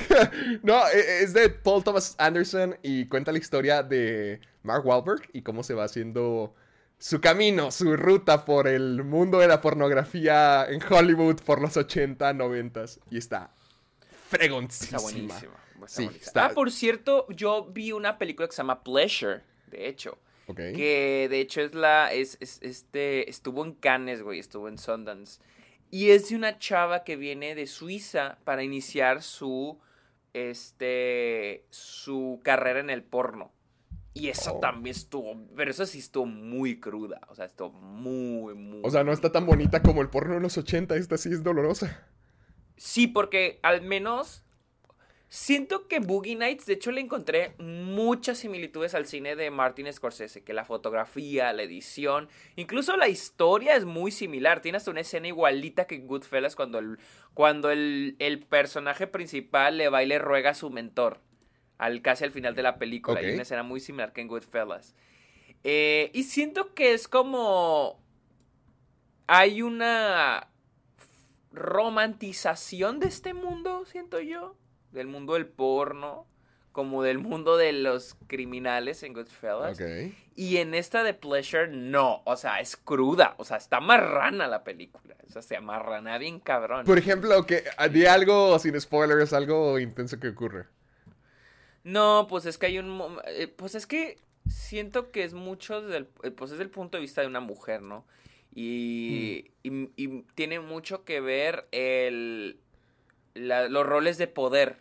no, 0.63 0.89
e, 0.89 1.23
es 1.23 1.35
de 1.35 1.51
Paul 1.51 1.85
Thomas 1.85 2.15
Anderson 2.19 2.77
y 2.83 3.07
cuenta 3.07 3.33
la 3.33 3.39
historia 3.39 3.83
de 3.83 4.41
Mark 4.63 4.87
Wahlberg 4.87 5.29
y 5.35 5.43
cómo 5.43 5.63
se 5.63 5.75
va 5.75 5.85
haciendo 5.85 6.55
su 7.03 7.21
camino, 7.21 7.73
su 7.73 7.97
ruta 7.97 8.45
por 8.45 8.69
el 8.69 9.03
mundo 9.03 9.41
de 9.41 9.49
la 9.49 9.61
pornografía 9.61 10.65
en 10.69 10.81
Hollywood 10.89 11.41
por 11.41 11.61
los 11.61 11.77
80, 11.77 12.33
90 12.33 12.85
y 13.11 13.19
está 13.19 13.51
fregoncísima. 14.31 14.99
Está 14.99 15.11
buenísima. 15.11 15.65
sí, 15.89 16.09
Está... 16.21 16.47
Ah, 16.47 16.51
por 16.51 16.71
cierto, 16.71 17.27
yo 17.31 17.65
vi 17.65 17.91
una 17.91 18.19
película 18.19 18.47
que 18.47 18.55
se 18.55 18.59
llama 18.59 18.85
Pleasure, 18.85 19.41
de 19.67 19.89
hecho. 19.89 20.17
Que 20.55 21.27
de 21.29 21.41
hecho 21.41 21.63
es 21.63 21.75
la. 21.75 22.13
Es, 22.13 22.37
este. 22.41 23.29
Estuvo 23.29 23.65
en 23.65 23.73
Cannes, 23.73 24.23
güey. 24.23 24.39
Estuvo 24.39 24.69
en 24.69 24.79
Sundance. 24.79 25.41
Y 25.91 26.11
es 26.11 26.29
de 26.29 26.37
una 26.37 26.59
chava 26.59 27.05
que 27.05 27.17
viene 27.17 27.55
de 27.55 27.67
Suiza 27.67 28.39
para 28.45 28.63
iniciar 28.63 29.23
su. 29.23 29.79
Este. 30.35 31.65
su 31.71 32.41
carrera 32.45 32.79
en 32.81 32.91
el 32.91 33.03
porno. 33.03 33.51
Y 34.15 34.29
eso 34.29 34.57
oh. 34.57 34.61
también 34.61 34.95
estuvo, 34.95 35.35
pero 35.57 35.71
eso 35.71 35.87
sí 35.87 35.99
estuvo 35.99 36.27
muy 36.27 36.79
cruda, 36.81 37.21
o 37.29 37.35
sea, 37.35 37.47
estuvo 37.47 37.71
muy, 37.71 38.55
muy... 38.55 38.81
O 38.83 38.91
sea, 38.91 39.05
no 39.05 39.13
está 39.13 39.33
tan 39.33 39.47
bonita 39.47 39.83
como 39.83 40.03
el 40.03 40.11
porno 40.11 40.35
de 40.35 40.41
los 40.41 40.59
80, 40.59 40.97
esta 40.97 41.17
sí 41.17 41.31
es 41.31 41.43
dolorosa. 41.43 42.07
Sí, 42.77 43.07
porque 43.07 43.59
al 43.63 43.81
menos 43.81 44.45
siento 45.29 45.89
que 45.89 46.01
Boogie 46.01 46.37
Nights, 46.37 46.67
de 46.67 46.75
hecho 46.75 46.93
le 46.93 47.01
encontré 47.01 47.55
muchas 47.59 48.37
similitudes 48.37 48.95
al 48.95 49.07
cine 49.07 49.35
de 49.35 49.51
Martin 49.51 49.91
Scorsese, 49.91 50.45
que 50.45 50.53
la 50.53 50.67
fotografía, 50.67 51.51
la 51.55 51.63
edición, 51.63 52.29
incluso 52.55 52.99
la 52.99 53.09
historia 53.09 53.77
es 53.77 53.87
muy 53.87 54.11
similar, 54.11 54.61
tiene 54.61 54.77
hasta 54.77 54.91
una 54.91 55.01
escena 55.01 55.29
igualita 55.29 55.87
que 55.87 56.01
Goodfellas 56.01 56.55
cuando 56.55 56.81
el, 56.81 56.99
cuando 57.33 57.71
el, 57.71 58.17
el 58.19 58.41
personaje 58.41 59.07
principal 59.07 59.79
le 59.79 59.89
va 59.89 60.03
y 60.03 60.07
le 60.07 60.19
ruega 60.19 60.51
a 60.51 60.55
su 60.55 60.69
mentor 60.69 61.21
al 61.83 62.01
casi 62.01 62.23
al 62.23 62.31
final 62.31 62.55
de 62.55 62.63
la 62.63 62.79
película. 62.79 63.19
Hay 63.19 63.33
una 63.33 63.43
escena 63.43 63.65
muy 63.65 63.81
similar 63.81 64.13
que 64.13 64.21
en 64.21 64.29
Goodfellas. 64.29 64.95
Eh, 65.65 66.11
y 66.15 66.23
siento 66.23 66.75
que 66.75 66.95
es 66.95 67.09
como... 67.09 68.01
Hay 69.27 69.63
una 69.63 70.49
romantización 71.51 73.01
de 73.01 73.09
este 73.09 73.35
mundo, 73.35 73.85
siento 73.85 74.21
yo. 74.21 74.57
Del 74.93 75.09
mundo 75.09 75.35
del 75.35 75.47
porno. 75.47 76.29
Como 76.71 77.03
del 77.03 77.19
mundo 77.19 77.57
de 77.57 77.73
los 77.73 78.17
criminales 78.29 79.03
en 79.03 79.13
Goodfellas. 79.13 79.83
Y 80.37 80.59
en 80.59 80.75
esta 80.75 81.03
de 81.03 81.15
Pleasure, 81.15 81.67
no. 81.67 82.23
O 82.27 82.37
sea, 82.37 82.61
es 82.61 82.77
cruda. 82.77 83.35
O 83.39 83.45
sea, 83.45 83.57
está 83.57 83.81
marrana 83.81 84.47
la 84.47 84.63
película. 84.63 85.17
O 85.27 85.31
sea, 85.33 85.43
se 85.43 85.57
amarrana 85.57 86.17
bien 86.19 86.39
cabrón. 86.39 86.87
Por 86.87 86.99
ejemplo, 86.99 87.45
que 87.45 87.65
di 87.91 88.07
algo 88.07 88.57
sin 88.61 88.81
spoilers, 88.81 89.33
algo 89.33 89.81
intenso 89.81 90.21
que 90.21 90.29
ocurre. 90.29 90.67
No, 91.85 92.27
pues 92.29 92.47
es 92.47 92.59
que 92.59 92.67
hay 92.67 92.79
un... 92.79 93.19
Eh, 93.27 93.49
pues 93.49 93.75
es 93.75 93.87
que 93.87 94.19
siento 94.49 95.11
que 95.11 95.25
es 95.25 95.35
mucho 95.35 95.81
desde 95.83 96.07
eh, 96.23 96.31
pues 96.31 96.51
es 96.51 96.61
el 96.61 96.71
punto 96.71 96.97
de 96.97 97.03
vista 97.03 97.21
de 97.21 97.27
una 97.27 97.41
mujer, 97.41 97.83
¿no? 97.83 98.05
Y, 98.55 99.51
mm. 99.65 99.85
y, 99.97 100.23
tiene 100.35 100.61
mucho 100.61 101.05
que 101.05 101.21
ver 101.21 101.67
el, 101.73 102.59
los 103.35 103.87
roles 103.87 104.19
de 104.19 104.27
poder 104.27 104.79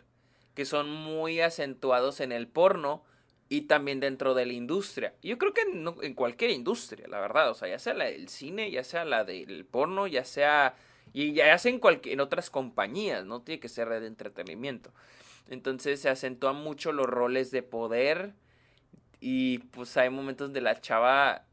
que 0.54 0.64
son 0.64 0.90
muy 0.90 1.40
acentuados 1.40 2.20
en 2.20 2.32
el 2.32 2.46
porno 2.46 3.02
y 3.48 3.62
también 3.62 4.00
dentro 4.00 4.34
de 4.34 4.46
la 4.46 4.52
industria. 4.52 5.14
Yo 5.22 5.38
creo 5.38 5.54
que 5.54 5.62
en, 5.62 5.86
en 6.02 6.14
cualquier 6.14 6.50
industria, 6.50 7.06
la 7.08 7.20
verdad, 7.20 7.50
o 7.50 7.54
sea, 7.54 7.68
ya 7.68 7.78
sea 7.78 7.94
la 7.94 8.04
del 8.04 8.28
cine, 8.28 8.70
ya 8.70 8.84
sea 8.84 9.04
la 9.04 9.24
del 9.24 9.64
porno, 9.64 10.06
ya 10.06 10.24
sea 10.24 10.76
y 11.12 11.32
ya 11.32 11.56
sea 11.58 11.72
en, 11.72 11.80
en 12.04 12.20
otras 12.20 12.50
compañías, 12.50 13.24
no 13.24 13.42
tiene 13.42 13.60
que 13.60 13.68
ser 13.68 13.88
de 13.88 14.06
entretenimiento. 14.06 14.92
Entonces 15.48 16.00
se 16.00 16.08
acentúan 16.08 16.56
mucho 16.56 16.92
los 16.92 17.06
roles 17.06 17.50
de 17.50 17.62
poder 17.62 18.34
y 19.20 19.58
pues 19.58 19.96
hay 19.96 20.10
momentos 20.10 20.48
donde 20.48 20.60
la 20.60 20.80
chava 20.80 21.44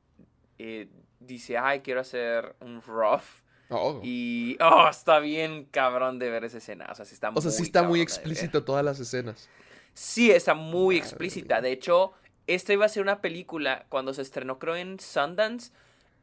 eh, 0.58 0.88
dice, 1.20 1.58
ay, 1.58 1.82
quiero 1.82 2.02
hacer 2.02 2.56
un 2.62 2.82
rough 2.82 3.42
Oh. 3.70 4.02
Y, 4.04 4.58
oh, 4.62 4.88
está 4.90 5.20
bien 5.20 5.66
cabrón 5.66 6.18
de 6.20 6.30
ver 6.30 6.44
esa 6.44 6.58
escena. 6.58 6.88
O 6.92 6.96
sea, 6.96 7.06
sí 7.06 7.14
está 7.14 7.30
O 7.30 7.40
sea, 7.40 7.52
sí 7.52 7.64
está 7.64 7.84
muy 7.84 8.02
explícito 8.02 8.64
todas 8.64 8.84
las 8.84 9.00
escenas. 9.00 9.48
Sí, 9.94 10.32
está 10.32 10.56
muy 10.56 10.96
Madre 10.96 11.08
explícita. 11.08 11.56
mía. 11.56 11.62
De 11.62 11.72
hecho, 11.72 12.14
esta 12.48 12.74
iba 12.74 12.86
a 12.86 12.90
ser 12.90 13.04
una 13.04 13.22
película 13.22 13.86
cuando 13.90 14.14
se 14.14 14.24
estrenó, 14.24 14.58
creo, 14.58 14.76
en 14.76 15.00
Sundance. 15.00 15.72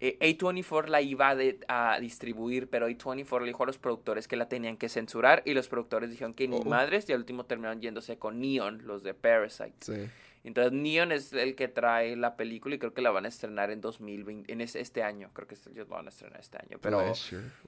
Eh, 0.00 0.18
A24 0.20 0.88
la 0.88 1.00
iba 1.00 1.30
a, 1.30 1.34
de- 1.34 1.58
a 1.68 1.98
distribuir, 2.00 2.68
pero 2.68 2.88
A24 2.88 3.40
le 3.40 3.46
dijo 3.46 3.62
a 3.62 3.66
los 3.66 3.78
productores 3.78 4.28
que 4.28 4.36
la 4.36 4.48
tenían 4.48 4.76
que 4.76 4.88
censurar 4.88 5.42
y 5.46 5.54
los 5.54 5.68
productores 5.68 6.10
dijeron 6.10 6.34
que 6.34 6.48
ni 6.48 6.58
Oh. 6.58 6.64
madres 6.64 7.08
y 7.08 7.12
al 7.12 7.20
último 7.20 7.46
terminaron 7.46 7.80
yéndose 7.80 8.18
con 8.18 8.40
Neon, 8.40 8.86
los 8.86 9.02
de 9.02 9.14
Parasite. 9.14 9.74
Sí. 9.80 10.08
Entonces 10.44 10.72
Neon 10.72 11.10
es 11.10 11.32
el 11.32 11.56
que 11.56 11.66
trae 11.66 12.14
la 12.14 12.36
película 12.36 12.76
y 12.76 12.78
creo 12.78 12.94
que 12.94 13.02
la 13.02 13.10
van 13.10 13.24
a 13.24 13.28
estrenar 13.28 13.72
en 13.72 13.80
2020, 13.80 14.52
en 14.52 14.60
este, 14.60 14.80
este 14.80 15.02
año. 15.02 15.30
Creo 15.32 15.48
que 15.48 15.56
ellos 15.72 15.88
la 15.88 15.96
van 15.96 16.06
a 16.06 16.10
estrenar 16.10 16.38
este 16.38 16.58
año. 16.58 16.78
Pero 16.80 17.02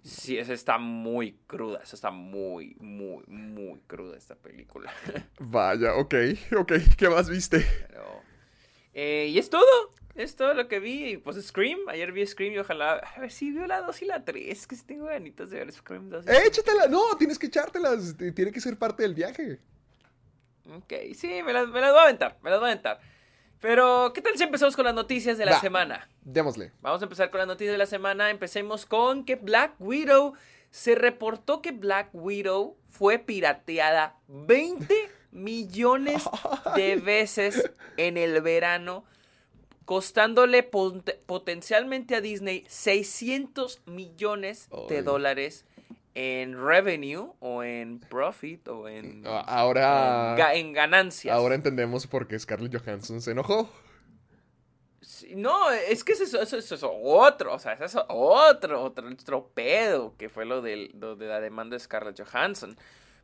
sí, 0.05 0.38
esa 0.38 0.53
está 0.53 0.79
muy 0.79 1.33
cruda. 1.49 1.81
Esa 1.83 1.97
está 1.97 2.12
muy, 2.12 2.77
muy, 2.79 3.25
muy 3.27 3.81
cruda 3.88 4.17
esta 4.17 4.37
película. 4.37 4.93
Vaya, 5.41 5.97
ok, 5.97 6.14
ok. 6.57 6.73
¿Qué 6.97 7.09
más 7.09 7.29
viste? 7.29 7.67
Pero, 7.88 8.05
eh, 8.95 9.27
y 9.29 9.38
es 9.41 9.51
todo. 9.51 9.88
Es 10.14 10.35
todo 10.37 10.53
lo 10.55 10.66
que 10.68 10.81
vi. 10.81 11.12
Y, 11.12 11.16
Pues 11.18 11.37
Scream. 11.44 11.79
Ayer 11.88 12.11
vi 12.12 12.27
Scream 12.27 12.53
y 12.55 12.59
ojalá. 12.59 12.94
A 13.16 13.21
ver 13.21 13.31
si 13.31 13.51
vio 13.51 13.66
la 13.66 13.83
2 13.83 14.03
y 14.03 14.05
la 14.07 14.25
3. 14.25 14.66
Que 14.66 14.77
sí 14.77 14.85
tengo 14.85 15.07
ganitas 15.07 15.51
de 15.51 15.59
ver 15.59 15.73
Scream 15.73 16.09
2 16.11 16.27
y 16.27 16.31
¡Eh, 16.31 16.47
échatela! 16.47 16.87
No, 16.88 17.16
tienes 17.16 17.38
que 17.38 17.47
echártelas. 17.47 18.16
t- 18.16 18.33
Tiene 18.33 18.51
que 18.53 18.61
ser 18.61 18.77
parte 18.77 19.03
del 19.05 19.14
viaje. 19.14 19.61
Ok, 20.75 20.92
sí, 21.14 21.42
me 21.44 21.53
las, 21.53 21.68
me 21.68 21.81
las 21.81 21.92
voy 21.92 22.01
a 22.01 22.03
aventar. 22.05 22.37
Me 22.42 22.51
las 22.51 22.59
voy 22.61 22.68
a 22.68 22.73
aventar. 22.73 23.01
Pero, 23.61 24.12
¿qué 24.14 24.21
tal 24.23 24.37
si 24.37 24.42
empezamos 24.44 24.77
con 24.77 24.85
las 24.85 24.94
noticias 24.94 25.38
de 25.38 25.44
la 25.47 25.53
Va. 25.53 25.61
semana? 25.61 26.09
Démosle. 26.23 26.73
Vamos 26.81 27.01
a 27.01 27.05
empezar 27.05 27.31
con 27.31 27.38
las 27.38 27.47
noticias 27.49 27.73
de 27.73 27.79
la 27.79 27.87
semana. 27.87 28.31
Empecemos 28.31 28.87
con 28.87 29.25
que 29.25 29.37
Black 29.37 29.75
Widow. 29.79 30.35
Se 30.71 30.94
reportó 30.94 31.62
que 31.62 31.73
Black 31.73 32.11
Widow 32.12 32.77
fue 32.88 33.18
pirateada 33.18 34.16
20 34.29 34.94
millones 35.33 36.23
de 36.77 36.97
veces 36.97 37.71
en 37.97 38.16
el 38.18 38.40
verano, 38.42 39.05
costándole 39.88 40.62
potencialmente 40.64 42.14
a 42.14 42.20
Disney 42.20 42.62
600 42.68 43.81
millones 43.87 44.68
de 44.90 45.01
dólares 45.03 45.64
en 46.14 46.62
revenue 46.62 47.31
o 47.40 47.62
en 47.62 47.98
profit 47.98 48.68
o 48.68 48.87
en, 48.87 49.27
A- 49.27 49.40
Ahora. 49.40 50.33
en 50.35 50.38
ga- 50.38 50.55
en 50.57 50.72
ganancias. 50.74 51.35
Ahora 51.35 51.55
entendemos 51.55 52.07
por 52.07 52.29
qué 52.29 52.38
Scarlett 52.38 52.77
Johansson 52.79 53.22
se 53.22 53.31
enojó. 53.31 53.70
Sí, 55.01 55.35
no, 55.37 55.70
es 55.70 56.05
que 56.05 56.12
eso, 56.12 56.24
es- 56.24 56.35
eso, 56.35 56.59
es- 56.59 56.64
eso 56.66 56.74
es 56.74 56.83
otro, 56.85 57.55
o 57.55 57.59
sea, 57.59 57.72
eso 57.72 57.85
es 57.87 57.96
otro, 58.09 58.83
otro, 58.83 59.09
otro 59.11 59.48
pedo, 59.55 60.14
que 60.18 60.29
fue 60.29 60.44
lo, 60.44 60.61
del, 60.61 60.90
lo 61.01 61.16
de 61.16 61.29
la 61.29 61.40
demanda 61.40 61.77
de 61.77 61.81
Scarlett 61.81 62.20
Johansson. 62.22 62.77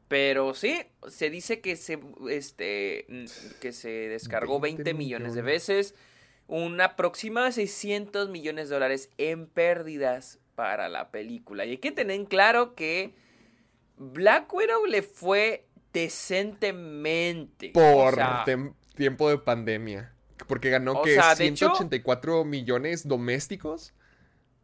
Pero 0.09 0.55
sí, 0.55 0.81
se 1.09 1.29
dice 1.29 1.61
que 1.61 1.77
se, 1.77 1.99
este, 2.31 3.05
mm, 3.11 3.25
que 3.61 3.73
se 3.73 3.91
descargó 4.09 4.61
20 4.61 4.83
20 4.83 4.95
millones 4.95 5.35
de 5.35 5.43
veces, 5.43 5.95
un 6.47 6.81
aproximado 6.81 7.47
de 7.47 7.53
600 7.53 8.29
millones 8.29 8.69
de 8.69 8.75
dólares 8.75 9.11
en 9.19 9.47
pérdidas 9.47 10.39
para 10.55 10.89
la 10.89 11.11
película. 11.11 11.65
Y 11.65 11.71
hay 11.71 11.79
que 11.79 11.93
tener 11.93 12.17
en 12.17 12.27
claro 12.27 12.75
que 12.75 13.15
Black 13.97 14.53
Widow 14.53 14.87
le 14.87 15.03
fue 15.03 15.67
decentemente. 15.93 17.71
Por 17.71 18.13
o 18.13 18.17
sea, 18.17 18.45
tem- 18.45 18.75
tiempo 18.95 19.29
de 19.31 19.39
pandemia. 19.39 20.13
Porque 20.49 20.71
ganó 20.71 21.03
que 21.03 21.15
sea, 21.15 21.35
de 21.35 21.47
hecho- 21.47 21.67
184 21.75 22.45
millones 22.45 23.07
domésticos. 23.09 23.95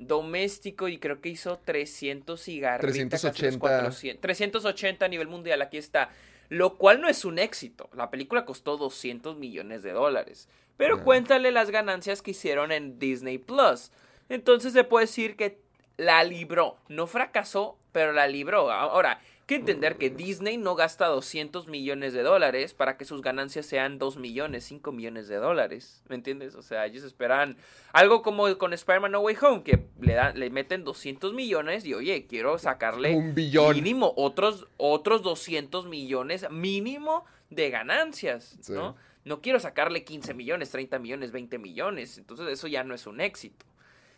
doméstico 0.03 0.89
y 0.89 0.99
creo 0.99 1.21
que 1.21 1.29
hizo 1.29 1.59
300 1.59 2.49
y 2.49 2.59
garrita, 2.59 2.87
casi 3.11 3.27
los 3.27 3.37
380. 3.37 3.59
400, 3.61 4.21
380 4.23 5.05
a 5.05 5.09
nivel 5.09 5.29
mundial, 5.29 5.61
aquí 5.61 5.77
está. 5.77 6.09
Lo 6.49 6.79
cual 6.79 7.03
no 7.03 7.09
es 7.09 7.27
un 7.27 7.39
éxito. 7.39 7.91
La 7.93 8.11
película 8.11 8.47
costó 8.47 8.79
200 8.79 9.37
millones 9.37 9.83
de 9.83 9.93
dólares. 9.93 10.49
Pero 10.81 11.05
cuéntale 11.05 11.53
las 11.53 11.71
ganancias 11.71 12.23
que 12.23 12.31
hicieron 12.31 12.73
en 12.73 12.99
Disney 12.99 13.37
Plus. 13.37 13.93
Entonces 14.31 14.73
se 14.73 14.83
puede 14.83 15.05
decir 15.05 15.37
que 15.37 15.61
la 15.99 16.25
libró. 16.25 16.79
No 16.89 17.07
fracasó, 17.07 17.77
pero 17.93 18.13
la 18.15 18.27
libró. 18.27 18.71
Ahora, 18.73 19.19
hay 19.21 19.43
que 19.47 19.55
entender 19.57 19.97
que 19.99 20.09
Disney 20.09 20.57
no 20.57 20.77
gasta 20.77 21.07
200 21.09 21.67
millones 21.69 22.15
de 22.15 22.23
dólares 22.23 22.73
para 22.73 22.97
que 22.97 23.05
sus 23.05 23.21
ganancias 23.21 23.67
sean 23.67 23.99
2 23.99 24.17
millones, 24.17 24.65
5 24.65 24.91
millones 24.93 25.29
de 25.29 25.37
dólares. 25.37 26.03
¿Me 26.09 26.15
entiendes? 26.15 26.55
O 26.55 26.63
sea, 26.63 26.87
ellos 26.87 27.05
esperan 27.05 27.59
algo 27.93 28.23
como 28.23 28.57
con 28.57 28.73
Spider-Man 28.73 29.13
No 29.13 29.21
Way 29.21 29.37
Home, 29.43 29.63
que 29.63 29.85
le, 30.01 30.15
dan, 30.15 30.39
le 30.41 30.49
meten 30.49 30.85
200 30.85 31.35
millones 31.35 31.85
y, 31.85 31.93
oye, 31.93 32.27
quiero 32.27 32.57
sacarle 32.59 33.15
Un 33.15 33.35
billón. 33.35 33.75
mínimo 33.75 34.15
otros, 34.17 34.67
otros 34.79 35.21
200 35.23 35.85
millones 35.87 36.49
mínimo 36.51 37.27
de 37.51 37.69
ganancias, 37.69 38.57
Sí. 38.63 38.73
¿no? 38.73 38.97
No 39.25 39.41
quiero 39.43 39.61
sacarle 39.61 40.05
15 40.05 40.35
millones, 40.35 40.71
30 40.71 40.99
millones, 40.99 41.31
20 41.33 41.59
millones. 41.59 42.19
Entonces 42.19 42.49
eso 42.49 42.67
ya 42.69 42.85
no 42.85 42.95
es 42.95 43.07
un 43.07 43.21
éxito. 43.21 43.67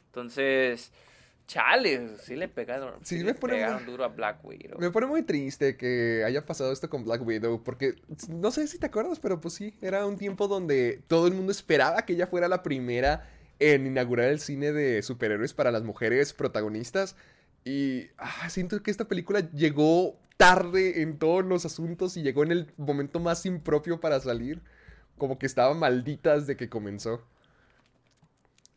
Entonces, 0.06 0.92
chale, 1.46 2.16
sí 2.18 2.36
le 2.36 2.48
pegaron, 2.48 2.94
Sí, 3.02 3.16
sí 3.18 3.24
me 3.24 3.32
le 3.32 3.34
pone 3.34 3.54
pegaron 3.54 3.82
muy- 3.82 3.90
duro 3.90 4.04
a 4.04 4.08
Black 4.08 4.44
Widow. 4.44 4.78
Me 4.78 4.90
pone 4.90 5.06
muy 5.06 5.22
triste 5.22 5.76
que 5.76 6.22
haya 6.24 6.44
pasado 6.46 6.72
esto 6.72 6.88
con 6.88 7.04
Black 7.04 7.26
Widow, 7.26 7.62
porque 7.62 7.96
no 8.28 8.50
sé 8.50 8.66
si 8.66 8.78
te 8.78 8.86
acuerdas, 8.86 9.18
pero 9.20 9.40
pues 9.40 9.54
sí, 9.54 9.74
era 9.80 10.06
un 10.06 10.16
tiempo 10.18 10.48
donde 10.48 11.02
todo 11.08 11.26
el 11.26 11.34
mundo 11.34 11.50
esperaba 11.52 12.02
que 12.04 12.12
ella 12.12 12.26
fuera 12.26 12.48
la 12.48 12.62
primera 12.62 13.28
en 13.58 13.86
inaugurar 13.86 14.28
el 14.28 14.40
cine 14.40 14.72
de 14.72 15.02
superhéroes 15.02 15.54
para 15.54 15.70
las 15.72 15.82
mujeres 15.82 16.32
protagonistas. 16.32 17.16
Y 17.64 18.08
ah, 18.18 18.48
siento 18.50 18.82
que 18.82 18.90
esta 18.90 19.06
película 19.06 19.50
llegó 19.52 20.18
tarde 20.36 21.02
en 21.02 21.18
todos 21.18 21.44
los 21.44 21.64
asuntos 21.64 22.16
y 22.16 22.22
llegó 22.22 22.42
en 22.42 22.50
el 22.52 22.72
momento 22.76 23.20
más 23.20 23.46
impropio 23.46 24.00
para 24.00 24.18
salir. 24.20 24.60
Como 25.22 25.38
que 25.38 25.46
estaba 25.46 25.72
maldita 25.72 26.36
desde 26.36 26.56
que 26.56 26.68
comenzó. 26.68 27.22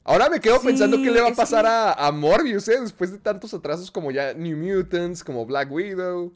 Ahora 0.04 0.30
me 0.30 0.40
quedo 0.40 0.60
Sí, 0.60 0.68
pensando 0.68 0.98
qué 0.98 1.10
le 1.10 1.20
va 1.20 1.30
a 1.30 1.34
pasar 1.34 1.64
que- 1.66 1.72
a, 1.72 1.94
a 1.94 2.12
Morbius, 2.12 2.68
¿eh? 2.68 2.80
Después 2.80 3.12
de 3.12 3.18
tantos 3.18 3.52
atrasos 3.56 3.90
como 3.90 4.12
ya 4.12 4.32
New 4.36 4.56
Mutants, 4.56 5.24
como 5.24 5.44
Black 5.48 5.72
Widow. 5.72 6.32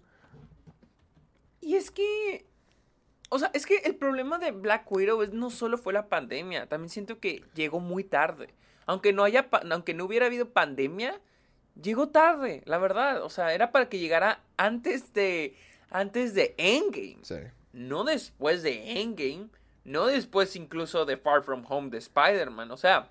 Y 1.62 1.76
es 1.76 1.91
que. 1.91 2.43
O 3.30 3.38
sea, 3.38 3.52
es 3.54 3.67
que 3.67 3.78
el 3.86 3.98
problema 3.98 4.39
de 4.39 4.50
Black 4.50 4.91
Widow 4.91 5.22
es 5.22 5.32
no 5.32 5.52
solo 5.52 5.78
fue 5.78 5.93
la 5.93 6.08
pandemia, 6.10 6.65
también 6.65 6.89
siento 6.89 7.19
que 7.19 7.43
llegó 7.54 7.80
muy 7.80 8.04
tarde. 8.04 8.50
Aunque 8.88 9.13
no 9.13 9.24
haya 9.24 9.48
aunque 9.72 9.93
no 9.93 10.06
hubiera 10.06 10.26
habido 10.26 10.50
pandemia, 10.50 11.22
llegó 11.80 12.10
tarde, 12.10 12.63
la 12.65 12.80
verdad. 12.80 13.22
O 13.22 13.30
sea, 13.30 13.54
era 13.54 13.72
para 13.72 13.89
que 13.89 14.00
llegara 14.00 14.41
antes 14.58 15.13
de. 15.13 15.56
antes 15.91 16.34
de 16.34 16.56
Endgame. 16.58 17.19
Sí. 17.22 17.36
No 17.74 18.04
después 18.06 18.63
de 18.63 19.00
Endgame. 19.04 19.50
No 19.84 20.06
después 20.08 20.56
incluso 20.56 21.06
de 21.06 21.18
Far 21.18 21.44
From 21.44 21.63
Home 21.68 21.89
de 21.89 21.98
Spider-Man. 21.98 22.72
O 22.72 22.78
sea. 22.78 23.10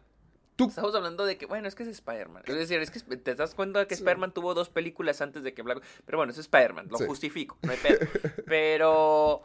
Tú- 0.56 0.66
Estamos 0.68 0.92
hablando 0.96 1.24
de 1.24 1.38
que, 1.38 1.46
bueno, 1.46 1.68
es 1.68 1.76
que 1.76 1.84
es 1.84 1.88
Spider-Man. 1.88 2.42
Es 2.46 2.54
decir, 2.56 2.80
es 2.80 2.90
que 2.90 2.98
te 3.16 3.34
das 3.36 3.54
cuenta 3.54 3.86
que 3.86 3.94
Sí. 3.94 4.00
Spider-Man 4.00 4.32
tuvo 4.34 4.54
dos 4.54 4.68
películas 4.68 5.20
antes 5.20 5.44
de 5.44 5.54
que 5.54 5.62
Black 5.62 5.82
Pero 6.04 6.18
bueno, 6.18 6.32
es 6.32 6.38
Spider-Man, 6.38 6.88
lo 6.90 6.98
Sí. 6.98 7.04
justifico, 7.06 7.56
no 7.62 7.70
hay 7.70 7.78
pedo. 7.78 7.98
Pero. 8.46 9.42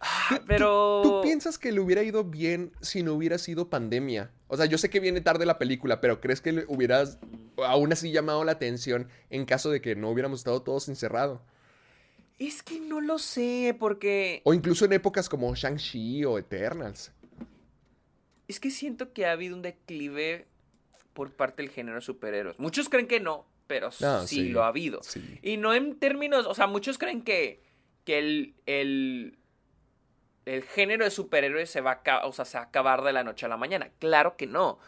ah, 0.00 0.26
¿Tú- 0.28 0.36
tú- 0.36 0.42
pero. 0.46 1.00
¿Tú 1.02 1.20
piensas 1.22 1.58
que 1.58 1.72
le 1.72 1.80
hubiera 1.80 2.02
ido 2.04 2.22
bien 2.24 2.72
si 2.80 3.02
no 3.02 3.14
hubiera 3.14 3.38
sido 3.38 3.70
pandemia? 3.70 4.30
O 4.46 4.56
sea, 4.56 4.66
yo 4.66 4.78
sé 4.78 4.88
que 4.88 5.00
viene 5.00 5.20
tarde 5.20 5.46
la 5.46 5.58
película, 5.58 6.00
pero 6.00 6.20
¿crees 6.20 6.40
que 6.40 6.52
le 6.52 6.64
hubieras 6.68 7.18
aún 7.56 7.92
así 7.92 8.12
llamado 8.12 8.44
la 8.44 8.52
atención 8.52 9.08
en 9.30 9.46
caso 9.46 9.68
de 9.70 9.80
que 9.80 9.96
no 9.96 10.10
hubiéramos 10.10 10.40
estado 10.40 10.62
todos 10.62 10.88
encerrados? 10.88 11.40
Es 12.38 12.62
que 12.62 12.80
no 12.80 13.00
lo 13.00 13.18
sé, 13.18 13.76
porque. 13.78 14.42
O 14.44 14.54
incluso 14.54 14.84
en 14.84 14.92
épocas 14.92 15.28
como 15.28 15.54
Shang-Chi 15.54 16.24
o 16.24 16.38
Eternals. 16.38 17.12
Es 18.48 18.58
que 18.60 18.70
siento 18.70 19.12
que 19.12 19.26
ha 19.26 19.32
habido 19.32 19.54
un 19.54 19.62
declive 19.62 20.46
por 21.12 21.32
parte 21.32 21.62
del 21.62 21.70
género 21.70 21.96
de 21.96 22.00
superhéroes. 22.02 22.58
Muchos 22.58 22.88
creen 22.88 23.06
que 23.06 23.20
no, 23.20 23.46
pero 23.66 23.90
Ah, 24.02 24.24
sí, 24.26 24.36
sí, 24.36 24.48
lo 24.48 24.64
ha 24.64 24.68
habido. 24.68 25.02
Sí. 25.02 25.38
Y 25.42 25.56
no 25.56 25.74
en 25.74 25.98
términos, 25.98 26.46
o 26.46 26.54
sea, 26.54 26.66
muchos 26.66 26.98
creen 26.98 27.22
que, 27.22 27.62
que 28.04 28.18
el, 28.18 28.54
el, 28.66 29.38
el 30.44 30.62
género 30.64 31.04
de 31.04 31.10
superhéroes 31.10 31.70
se 31.70 31.80
va, 31.80 32.02
a, 32.04 32.26
o 32.26 32.32
sea, 32.32 32.44
se 32.44 32.58
va 32.58 32.64
a 32.64 32.66
acabar 32.66 33.02
de 33.02 33.12
la 33.12 33.24
noche 33.24 33.46
a 33.46 33.48
la 33.48 33.56
mañana. 33.56 33.90
Claro 33.98 34.36
que 34.36 34.46
no. 34.46 34.78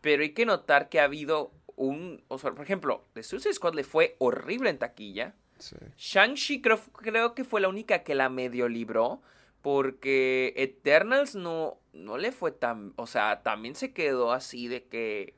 Pero 0.00 0.22
hay 0.22 0.30
que 0.30 0.46
notar 0.46 0.88
que 0.88 1.00
ha 1.00 1.04
habido 1.04 1.52
un, 1.76 2.22
o 2.28 2.38
sea, 2.38 2.52
por 2.52 2.64
ejemplo, 2.64 3.06
The 3.14 3.22
Suicide 3.22 3.54
Squad 3.54 3.74
le 3.74 3.84
fue 3.84 4.16
horrible 4.18 4.70
en 4.70 4.78
taquilla. 4.78 5.34
Sí. 5.60 5.76
Shang-Chi 5.96 6.60
creo, 6.60 6.80
creo 6.92 7.34
que 7.34 7.44
fue 7.44 7.60
la 7.60 7.68
única 7.68 8.02
que 8.02 8.14
la 8.14 8.28
medio 8.28 8.68
libró. 8.68 9.22
Porque 9.62 10.54
Eternals 10.56 11.34
no, 11.34 11.78
no 11.92 12.16
le 12.16 12.32
fue 12.32 12.50
tan. 12.50 12.92
O 12.96 13.06
sea, 13.06 13.42
también 13.42 13.74
se 13.74 13.92
quedó 13.92 14.32
así 14.32 14.68
de 14.68 14.84
que. 14.84 15.34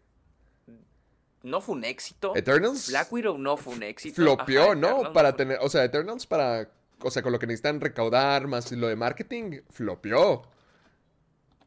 No 1.42 1.60
fue 1.60 1.74
un 1.74 1.84
éxito. 1.84 2.36
Eternals 2.36 2.88
Black 2.88 3.12
Widow 3.12 3.36
no 3.36 3.56
fue 3.56 3.74
un 3.74 3.82
éxito. 3.82 4.14
flopeó, 4.14 4.62
Ajá, 4.62 4.74
¿no? 4.76 4.88
Eternals 4.88 5.14
Para 5.14 5.36
tener, 5.36 5.58
o 5.60 5.68
sea, 5.68 5.82
Eternals 5.82 6.24
para, 6.24 6.70
o 7.00 7.10
sea, 7.10 7.20
con 7.20 7.32
lo 7.32 7.40
que 7.40 7.48
necesitan 7.48 7.80
recaudar 7.80 8.46
más 8.46 8.70
lo 8.70 8.86
de 8.86 8.94
marketing, 8.94 9.62
flopeó. 9.70 10.42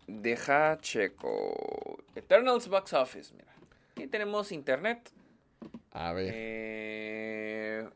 Deja 0.07 0.77
checo. 0.79 1.97
Eternals 2.15 2.69
Box 2.69 2.93
Office, 2.93 3.33
mira. 3.33 3.53
Aquí 3.91 4.07
tenemos 4.07 4.53
internet. 4.53 5.11
A 5.91 6.13
ver. 6.13 6.31
Eh, 6.33 7.89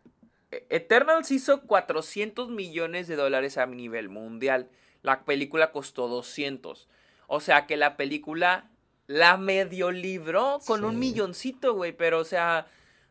Eternals 0.51 1.31
hizo 1.31 1.61
400 1.61 2.49
millones 2.49 3.07
de 3.07 3.15
dólares 3.15 3.57
a 3.57 3.65
nivel 3.65 4.09
mundial. 4.09 4.69
La 5.01 5.23
película 5.23 5.71
costó 5.71 6.07
200. 6.07 6.87
O 7.27 7.39
sea 7.39 7.67
que 7.67 7.77
la 7.77 7.97
película 7.97 8.69
la 9.07 9.37
medio 9.37 9.91
libró 9.91 10.59
con 10.65 10.83
un 10.83 10.99
milloncito, 10.99 11.73
güey. 11.73 11.93
Pero, 11.93 12.19
o 12.19 12.23
sea, 12.23 12.67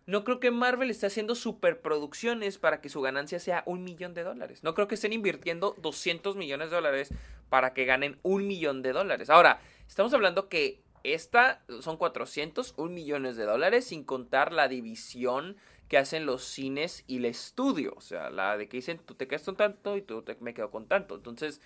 no 0.07 0.25
creo 0.25 0.41
que 0.41 0.51
Marvel 0.51 0.91
esté 0.91 1.07
haciendo 1.07 1.35
superproducciones 1.35 2.59
para 2.59 2.81
que 2.81 2.89
su 2.89 3.01
ganancia 3.01 3.39
sea 3.39 3.63
un 3.67 3.85
millón 3.85 4.15
de 4.15 4.25
dólares. 4.25 4.63
No 4.63 4.75
creo 4.75 4.89
que 4.89 4.95
estén 4.95 5.13
invirtiendo 5.13 5.75
200 5.79 6.37
millones 6.37 6.71
de 6.71 6.77
dólares 6.77 7.11
para 7.49 7.75
que 7.75 7.85
ganen 7.85 8.19
un 8.23 8.47
millón 8.47 8.83
de 8.83 8.93
dólares. 8.93 9.29
Ahora, 9.29 9.61
estamos 9.87 10.15
hablando 10.15 10.49
que 10.49 10.83
esta 11.03 11.63
son 11.81 11.97
400, 11.97 12.75
un 12.77 12.95
millones 12.95 13.37
de 13.37 13.45
dólares, 13.45 13.87
sin 13.87 14.05
contar 14.05 14.53
la 14.53 14.69
división 14.69 15.57
que 15.89 15.99
hacen 15.99 16.27
los 16.27 16.45
cines 16.45 17.05
y 17.07 17.17
el 17.17 17.25
estudio. 17.25 17.95
O 17.97 18.01
sea, 18.01 18.31
la 18.31 18.57
de 18.57 18.69
que 18.69 18.77
dicen, 18.79 18.99
tú 18.99 19.15
te 19.15 19.27
quedas 19.27 19.43
con 19.43 19.57
tanto 19.57 19.97
y 19.97 20.03
tú 20.03 20.23
te, 20.23 20.37
me 20.41 20.53
quedo 20.55 20.71
con 20.71 20.87
tanto. 20.87 21.15
Entonces, 21.15 21.61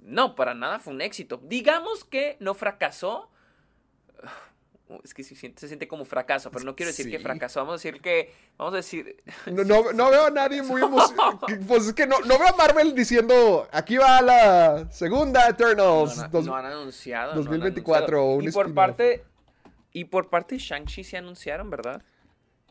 no, 0.00 0.34
para 0.34 0.54
nada 0.54 0.78
fue 0.78 0.92
un 0.92 1.00
éxito. 1.00 1.40
Digamos 1.44 2.04
que 2.04 2.36
no 2.40 2.54
fracasó. 2.54 3.30
Es 5.04 5.14
que 5.14 5.22
se 5.22 5.36
siente, 5.36 5.60
se 5.60 5.68
siente 5.68 5.86
como 5.86 6.04
fracaso, 6.04 6.50
pero 6.50 6.64
no 6.64 6.74
quiero 6.74 6.90
decir 6.90 7.08
que 7.08 7.20
fracasó. 7.20 7.60
Vamos 7.60 7.74
a 7.74 7.76
decir 7.76 8.02
que. 8.02 8.34
Vamos 8.58 8.74
a 8.74 8.78
decir. 8.78 9.22
No, 9.46 9.62
no, 9.62 9.92
no 9.92 10.10
veo 10.10 10.26
a 10.26 10.30
nadie 10.30 10.62
muy 10.64 10.82
emocionado. 10.82 11.38
Pues 11.68 11.86
es 11.86 11.92
que 11.94 12.08
no, 12.08 12.18
no 12.22 12.36
veo 12.40 12.48
a 12.48 12.56
Marvel 12.56 12.92
diciendo, 12.92 13.68
aquí 13.70 13.96
va 13.98 14.20
la 14.20 14.90
segunda 14.90 15.48
Eternals. 15.48 16.16
no- 16.16 16.28
dos- 16.28 16.48
han 16.48 16.66
anunciado. 16.66 17.34
no 17.34 17.38
han 17.38 17.44
2024, 17.44 18.18
anunciado. 18.18 18.36
un 18.38 18.48
y 18.48 18.50
por 18.50 18.74
parte. 18.74 19.24
Y 19.92 20.06
por 20.06 20.28
parte 20.28 20.56
de 20.56 20.60
Shang-Chi 20.60 21.04
se 21.04 21.16
anunciaron, 21.16 21.70
¿verdad? 21.70 22.02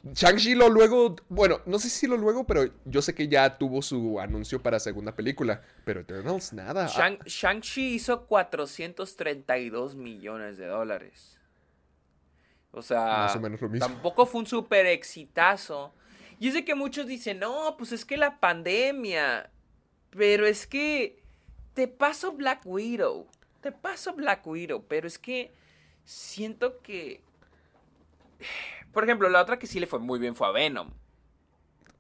Shang-Chi 0.04 0.56
lo 0.56 0.70
luego, 0.70 1.16
bueno, 1.28 1.60
no 1.66 1.78
sé 1.78 1.90
si 1.90 2.08
lo 2.08 2.16
luego, 2.16 2.46
pero 2.48 2.70
yo 2.86 3.02
sé 3.02 3.14
que 3.14 3.28
ya 3.28 3.58
tuvo 3.58 3.82
su 3.82 4.20
anuncio 4.20 4.62
para 4.62 4.80
segunda 4.80 5.14
película. 5.16 5.62
Pero 5.84 6.00
Eternals, 6.02 6.54
nada. 6.54 6.88
Shang- 6.88 7.24
Shang-Chi 7.26 7.96
hizo 7.96 8.26
432 8.26 9.96
millones 9.96 10.58
de 10.58 10.68
dólares. 10.68 11.38
O 12.72 12.82
sea, 12.82 13.02
Más 13.06 13.36
o 13.36 13.40
menos 13.42 13.60
lo 13.62 13.68
mismo. 13.70 13.88
tampoco 13.88 14.26
fue 14.26 14.40
un 14.42 14.48
súper 14.48 14.86
exitazo. 14.86 15.94
Y 16.40 16.48
es 16.48 16.54
de 16.54 16.64
que 16.64 16.76
muchos 16.76 17.06
dicen, 17.08 17.40
no, 17.40 17.76
pues 17.78 17.92
es 17.92 18.06
que 18.06 18.16
la 18.16 18.40
pandemia. 18.40 19.50
Pero 20.12 20.46
es 20.46 20.66
que 20.66 21.22
te 21.74 21.88
paso 21.90 22.32
Black 22.32 22.62
Widow. 22.66 23.28
Te 23.62 23.72
paso 23.74 24.14
Black 24.14 24.48
Widow. 24.48 24.86
Pero 24.88 25.08
es 25.08 25.20
que 25.20 25.52
siento 26.06 26.80
que... 26.82 27.22
Por 28.94 29.04
ejemplo, 29.04 29.30
la 29.30 29.42
otra 29.42 29.60
que 29.60 29.68
sí 29.68 29.80
le 29.80 29.88
fue 29.88 30.00
muy 30.00 30.20
bien 30.20 30.36
fue 30.36 30.48
a 30.48 30.52
Venom. 30.52 30.92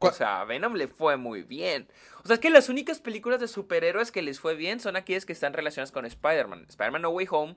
O 0.02 0.12
sea, 0.12 0.39
a 0.41 0.45
Venom 0.45 0.75
le 0.75 0.88
fue 0.88 1.17
muy 1.17 1.43
bien. 1.43 1.88
O 2.23 2.28
sea, 2.28 2.36
es 2.36 2.39
que 2.39 2.49
las 2.49 2.69
únicas 2.69 2.99
películas 3.02 3.39
de 3.41 3.47
superhéroes 3.49 4.12
que 4.12 4.21
les 4.21 4.39
fue 4.39 4.56
bien 4.56 4.80
son 4.80 4.95
aquellas 4.95 5.25
que 5.25 5.34
están 5.34 5.52
relacionadas 5.54 5.91
con 5.91 6.06
Spider-Man. 6.06 6.65
Spider-Man 6.69 7.02
No 7.02 7.10
Way 7.10 7.28
Home 7.32 7.56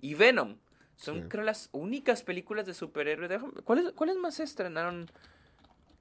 y 0.00 0.14
Venom. 0.14 0.56
Son, 0.96 1.22
Sí. 1.22 1.28
creo, 1.28 1.44
las 1.44 1.68
únicas 1.72 2.22
películas 2.22 2.66
de 2.66 2.74
superhéroes. 2.74 3.40
¿Cuáles, 3.64 3.92
¿Cuáles 3.92 4.16
más 4.16 4.34
se 4.34 4.42
estrenaron? 4.42 5.08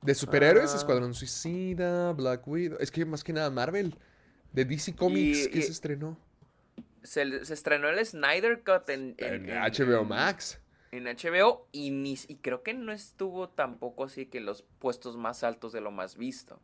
De 0.01 0.13
superhéroes, 0.15 0.73
Ah. 0.73 0.77
Escuadrón 0.77 1.13
Suicida, 1.13 2.11
Black 2.13 2.47
Widow. 2.47 2.77
Es 2.79 2.91
que 2.91 3.05
más 3.05 3.23
que 3.23 3.31
nada 3.33 3.49
Marvel. 3.49 3.95
De 4.51 4.65
DC 4.65 4.95
Comics, 4.95 5.45
Y- 5.45 5.49
¿qué 5.49 5.59
y- 5.59 5.63
se 5.63 5.71
estrenó? 5.71 6.17
Se, 7.03 7.45
se 7.45 7.53
estrenó 7.53 7.89
el 7.89 8.03
Snyder 8.05 8.63
Cut 8.63 8.89
en, 8.89 9.15
En, 9.17 9.49
en- 9.49 9.57
HBO 9.61 10.03
Max. 10.05 10.59
En 10.93 11.05
HBO 11.05 11.67
y, 11.71 11.89
ni, 11.91 12.15
y 12.27 12.35
creo 12.35 12.61
que 12.61 12.73
no 12.75 12.91
estuvo 12.91 13.49
tampoco 13.49 14.03
así 14.03 14.27
que 14.27 14.39
los 14.41 14.61
puestos 14.79 15.17
más 15.17 15.43
altos 15.43 15.71
de 15.73 15.81
lo 15.81 15.89
más 15.91 16.17
visto. 16.17 16.59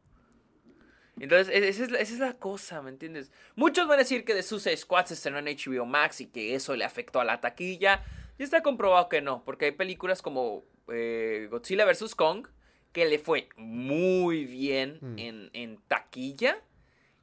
Entonces, 1.20 1.50
e- 1.54 1.68
esa 1.68 1.84
es, 1.84 1.92
la, 1.92 2.00
esa 2.00 2.14
es 2.14 2.20
la 2.20 2.34
cosa, 2.38 2.82
¿me 2.82 2.90
entiendes? 2.92 3.32
Muchos 3.56 3.88
van 3.88 3.96
a 3.96 4.04
decir 4.04 4.24
que 4.24 4.34
The 4.34 4.44
Suicide 4.44 4.78
Squad 4.78 5.06
se 5.08 5.16
estrenó 5.16 5.40
en 5.40 5.46
HBO 5.48 5.86
Max 5.86 6.22
y 6.22 6.28
que 6.28 6.56
eso 6.56 6.76
le 6.76 6.86
afectó 6.86 7.20
a 7.20 7.26
la 7.26 7.42
taquilla. 7.42 8.04
Y 8.38 8.44
está 8.44 8.62
comprobado 8.64 9.10
que 9.10 9.22
no, 9.22 9.44
porque 9.44 9.66
hay 9.66 9.72
películas 9.72 10.22
como 10.22 10.64
eh, 10.88 11.48
Godzilla 11.52 11.86
vs. 11.86 12.16
Kong 12.16 12.48
que 12.94 13.06
le 13.06 13.20
fue 13.20 13.50
muy 13.58 14.46
bien 14.46 14.98
Mm. 15.02 15.20
en, 15.20 15.50
en 15.54 15.78
taquilla 15.88 16.62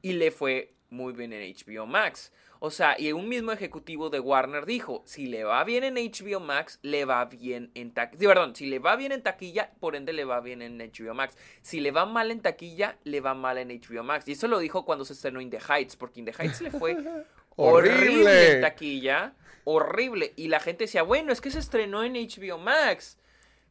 y 0.01 0.13
le 0.13 0.31
fue 0.31 0.73
muy 0.89 1.13
bien 1.13 1.33
en 1.33 1.41
HBO 1.55 1.85
Max. 1.87 2.31
O 2.59 2.71
sea, 2.71 2.99
y 2.99 3.11
un 3.11 3.29
mismo 3.29 3.51
ejecutivo 3.51 4.09
de 4.09 4.19
Warner 4.19 4.65
dijo, 4.65 5.03
si 5.05 5.27
le 5.27 5.43
va 5.43 5.63
bien 5.63 5.83
en 5.83 5.95
HBO 5.95 6.39
Max, 6.39 6.79
le 6.81 7.05
va 7.05 7.23
bien 7.25 7.71
en 7.75 7.93
taquilla. 7.93 8.27
perdón, 8.29 8.55
si 8.55 8.67
le 8.67 8.79
va 8.79 8.95
bien 8.95 9.11
en 9.11 9.21
taquilla, 9.21 9.71
por 9.79 9.95
ende 9.95 10.13
le 10.13 10.25
va 10.25 10.39
bien 10.41 10.61
en 10.61 10.77
HBO 10.77 11.13
Max. 11.13 11.37
Si 11.61 11.79
le 11.79 11.91
va 11.91 12.05
mal 12.05 12.31
en 12.31 12.41
taquilla, 12.41 12.97
le 13.03 13.21
va 13.21 13.33
mal 13.33 13.57
en 13.57 13.69
HBO 13.69 14.03
Max. 14.03 14.27
Y 14.27 14.33
eso 14.33 14.47
lo 14.47 14.59
dijo 14.59 14.85
cuando 14.85 15.05
se 15.05 15.13
estrenó 15.13 15.41
In 15.41 15.49
the 15.49 15.59
Heights, 15.59 15.95
porque 15.95 16.19
In 16.19 16.25
the 16.25 16.33
Heights 16.37 16.61
le 16.61 16.71
fue 16.71 16.93
horrible 16.93 17.25
¡Horrible! 17.55 18.51
en 18.53 18.61
taquilla. 18.61 19.33
Horrible. 19.63 20.33
Y 20.35 20.47
la 20.47 20.59
gente 20.59 20.85
decía, 20.85 21.03
bueno, 21.03 21.31
es 21.31 21.41
que 21.41 21.51
se 21.51 21.59
estrenó 21.59 22.03
en 22.03 22.13
HBO 22.13 22.57
Max. 22.57 23.17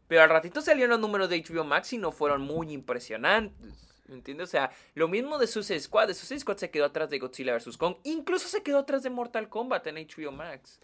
Pero 0.09 0.23
al 0.23 0.29
ratito 0.29 0.61
salieron 0.61 0.91
los 0.91 1.01
números 1.01 1.29
de 1.29 1.43
HBO 1.43 1.65
Max 1.65 1.93
y 1.93 1.99
no 1.99 2.13
fueron 2.13 2.43
muy 2.43 2.73
impresionantes. 2.73 3.86
¿Me 4.09 4.15
entiendes? 4.15 4.49
O 4.49 4.51
sea, 4.51 4.71
lo 4.95 5.09
mismo 5.09 5.39
de 5.39 5.47
Suicide 5.47 5.81
Squad. 5.81 6.09
De 6.09 6.15
Suicide 6.15 6.41
Squad 6.41 6.59
se 6.59 6.71
quedó 6.71 6.85
atrás 6.85 7.11
de 7.11 7.19
Godzilla 7.19 7.57
vs. 7.57 7.77
Kong. 7.77 7.97
Incluso 8.05 8.49
se 8.49 8.63
quedó 8.63 8.79
atrás 8.79 9.03
de 9.03 9.11
Mortal 9.11 9.49
Kombat 9.49 9.87
en 9.87 9.97
HBO 9.97 10.33
Max. 10.33 10.81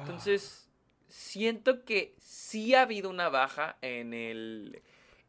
Entonces, 0.00 0.68
siento 1.08 1.84
que 1.84 2.14
sí 2.18 2.74
ha 2.74 2.82
habido 2.82 3.10
una 3.10 3.28
baja 3.28 3.76
en 3.82 4.14
el, 4.14 4.82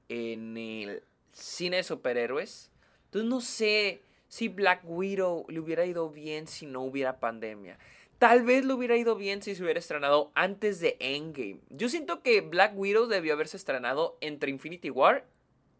en 0.09 0.57
el 0.57 1.03
cine 1.31 1.77
de 1.77 1.83
superhéroes. 1.83 2.71
Entonces, 3.05 3.29
no 3.29 3.41
sé 3.41 4.01
si 4.27 4.49
Black 4.49 4.81
Widow 4.83 5.45
le 5.49 5.59
hubiera 5.59 5.85
ido 5.85 6.09
bien 6.09 6.47
si 6.47 6.65
no 6.65 6.81
hubiera 6.81 7.19
pandemia. 7.19 7.77
Tal 8.19 8.43
vez 8.43 8.65
le 8.65 8.73
hubiera 8.73 8.97
ido 8.97 9.15
bien 9.15 9.43
si 9.43 9.53
se 9.53 9.63
hubiera 9.63 9.79
estrenado 9.79 10.31
antes 10.33 10.79
de 10.79 10.97
Endgame. 10.99 11.59
Yo 11.69 11.87
siento 11.87 12.23
que 12.23 12.41
Black 12.41 12.73
Widow 12.75 13.05
debió 13.05 13.33
haberse 13.33 13.57
estrenado 13.57 14.17
entre 14.21 14.49
Infinity 14.49 14.89
War 14.89 15.25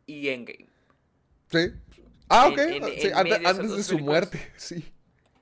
y 0.06 0.30
Endgame. 0.30 0.68
Sí. 1.52 1.72
Ah, 2.30 2.48
ok. 2.48 2.58
en- 2.58 2.84
Sí, 2.86 3.08
en 3.08 3.28
esas 3.28 3.46
antes 3.46 3.76
de 3.76 3.84
su 3.84 3.90
películas. 3.96 4.02
muerte, 4.02 4.52
sí. 4.58 4.92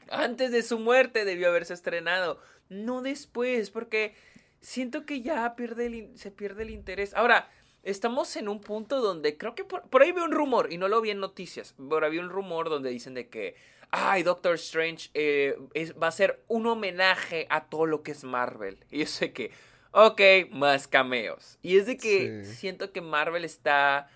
Antes 0.10 0.52
de 0.52 0.62
su 0.64 0.80
muerte 0.80 1.26
debió 1.26 1.48
haberse 1.50 1.74
estrenado. 1.74 2.40
No 2.70 3.02
después, 3.02 3.70
porque 3.72 4.16
siento 4.62 5.06
que 5.06 5.22
ya 5.22 5.56
pierde 5.56 5.88
el 5.88 6.18
se 6.18 6.32
pierde 6.32 6.64
el 6.64 6.70
interés. 6.70 7.14
Ahora, 7.16 7.50
estamos 7.84 8.36
en 8.36 8.48
un 8.48 8.62
punto 8.62 9.02
donde 9.02 9.38
creo 9.38 9.56
que 9.56 9.64
por, 9.64 9.84
por 9.90 10.02
ahí 10.02 10.12
veo 10.12 10.26
un 10.26 10.32
rumor, 10.32 10.72
y 10.72 10.78
no 10.78 10.88
lo 10.88 11.02
vi 11.02 11.10
en 11.12 11.20
noticias, 11.20 11.76
pero 11.90 12.06
había 12.06 12.22
un 12.22 12.30
rumor 12.30 12.70
donde 12.70 12.90
dicen 12.90 13.14
de 13.16 13.30
que, 13.30 13.56
ay, 13.92 14.24
Doctor 14.24 14.56
Strange 14.56 15.10
eh, 15.14 15.56
es- 15.74 15.94
va 15.96 16.08
a 16.08 16.12
ser 16.12 16.44
un 16.48 16.66
homenaje 16.68 17.46
a 17.50 17.66
todo 17.66 17.86
lo 17.88 18.02
que 18.04 18.12
es 18.12 18.24
Marvel. 18.24 18.78
Y 18.92 19.00
yo 19.00 19.06
sé 19.08 19.32
que, 19.34 19.52
ok, 19.92 20.22
más 20.52 20.88
cameos. 20.88 21.58
Y 21.64 21.78
es 21.78 21.86
de 21.88 21.98
que 21.98 22.44
Sí. 22.46 22.54
siento 22.56 22.92
que 22.92 23.02
Marvel 23.02 23.44
está 23.46 24.10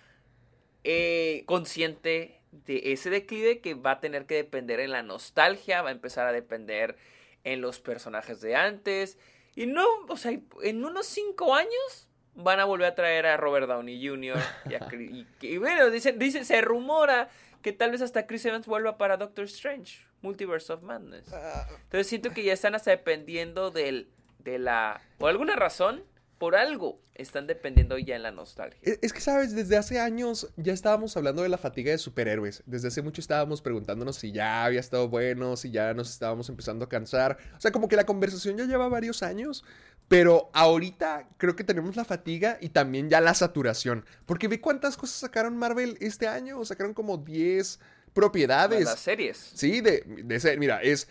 eh, 0.84 1.44
consciente 1.46 2.40
de 2.52 2.92
ese 2.92 3.10
declive 3.10 3.60
que 3.60 3.74
va 3.74 3.92
a 3.92 4.00
tener 4.00 4.26
que 4.26 4.34
depender 4.34 4.80
en 4.80 4.90
la 4.90 5.02
nostalgia, 5.02 5.82
va 5.82 5.90
a 5.90 5.92
empezar 5.92 6.26
a 6.26 6.32
depender 6.32 6.96
en 7.44 7.60
los 7.60 7.80
personajes 7.80 8.40
de 8.40 8.56
antes. 8.56 9.18
Y 9.54 9.66
no, 9.66 9.84
o 10.08 10.16
sea, 10.16 10.32
en 10.62 10.84
unos 10.84 11.06
cinco 11.06 11.54
años 11.54 12.08
van 12.34 12.60
a 12.60 12.64
volver 12.64 12.86
a 12.88 12.94
traer 12.94 13.26
a 13.26 13.36
Robert 13.36 13.66
Downey 13.68 14.06
Jr. 14.06 14.36
Y, 14.68 14.74
a 14.74 14.78
Chris- 14.88 15.10
y 15.40 15.46
y 15.46 15.56
bueno, 15.58 15.90
dicen, 15.90 16.18
dice, 16.18 16.44
se 16.44 16.60
rumora 16.60 17.28
que 17.62 17.72
tal 17.72 17.90
vez 17.90 18.00
hasta 18.02 18.26
Chris 18.26 18.44
Evans 18.46 18.66
vuelva 18.66 18.96
para 18.96 19.16
Doctor 19.16 19.44
Strange, 19.44 20.06
Multiverse 20.22 20.72
of 20.72 20.82
Madness. 20.82 21.32
Ah, 21.32 21.66
Entonces 21.82 22.06
siento 22.06 22.30
que 22.30 22.42
ya 22.42 22.52
están 22.54 22.74
hasta 22.74 22.90
dependiendo 22.90 23.70
del, 23.70 24.08
de 24.38 24.58
la... 24.58 25.00
Por 25.18 25.28
alguna 25.30 25.56
razón, 25.56 26.02
por 26.40 26.56
algo, 26.56 27.02
están 27.14 27.46
dependiendo 27.46 27.98
ya 27.98 28.16
en 28.16 28.22
la 28.22 28.30
nostalgia. 28.30 28.80
Es 28.82 28.98
es 29.02 29.12
que, 29.12 29.20
¿sabes? 29.20 29.54
Desde 29.54 29.76
hace 29.76 30.00
años 30.00 30.48
ya 30.56 30.72
estábamos 30.72 31.14
hablando 31.18 31.42
de 31.42 31.50
la 31.50 31.58
fatiga 31.58 31.92
de 31.92 31.98
superhéroes. 31.98 32.62
Desde 32.64 32.88
hace 32.88 33.02
mucho 33.02 33.20
estábamos 33.20 33.60
preguntándonos 33.60 34.16
si 34.16 34.32
ya 34.32 34.64
había 34.64 34.80
estado 34.80 35.10
bueno, 35.10 35.58
si 35.58 35.70
ya 35.70 35.92
nos 35.92 36.08
estábamos 36.08 36.48
empezando 36.48 36.86
a 36.86 36.88
cansar. 36.88 37.36
O 37.58 37.60
sea, 37.60 37.72
como 37.72 37.88
que 37.88 37.96
la 37.96 38.06
conversación 38.06 38.56
ya 38.56 38.64
lleva 38.64 38.88
varios 38.88 39.22
años. 39.22 39.64
Pero 40.08 40.48
ahorita 40.54 41.28
creo 41.36 41.56
que 41.56 41.62
tenemos 41.62 41.94
la 41.94 42.06
fatiga 42.06 42.56
y 42.58 42.70
también 42.70 43.10
ya 43.10 43.20
la 43.20 43.34
saturación. 43.34 44.06
Porque 44.24 44.48
ve 44.48 44.62
cuántas 44.62 44.96
cosas 44.96 45.16
sacaron 45.16 45.58
Marvel 45.58 45.98
este 46.00 46.26
año. 46.26 46.64
Sacaron 46.64 46.94
como 46.94 47.18
10 47.18 47.80
propiedades. 48.14 48.86
Las 48.86 48.98
series. 48.98 49.36
Sí, 49.36 49.82
de, 49.82 50.04
de 50.06 50.40
ser, 50.40 50.58
mira, 50.58 50.80
es... 50.80 51.06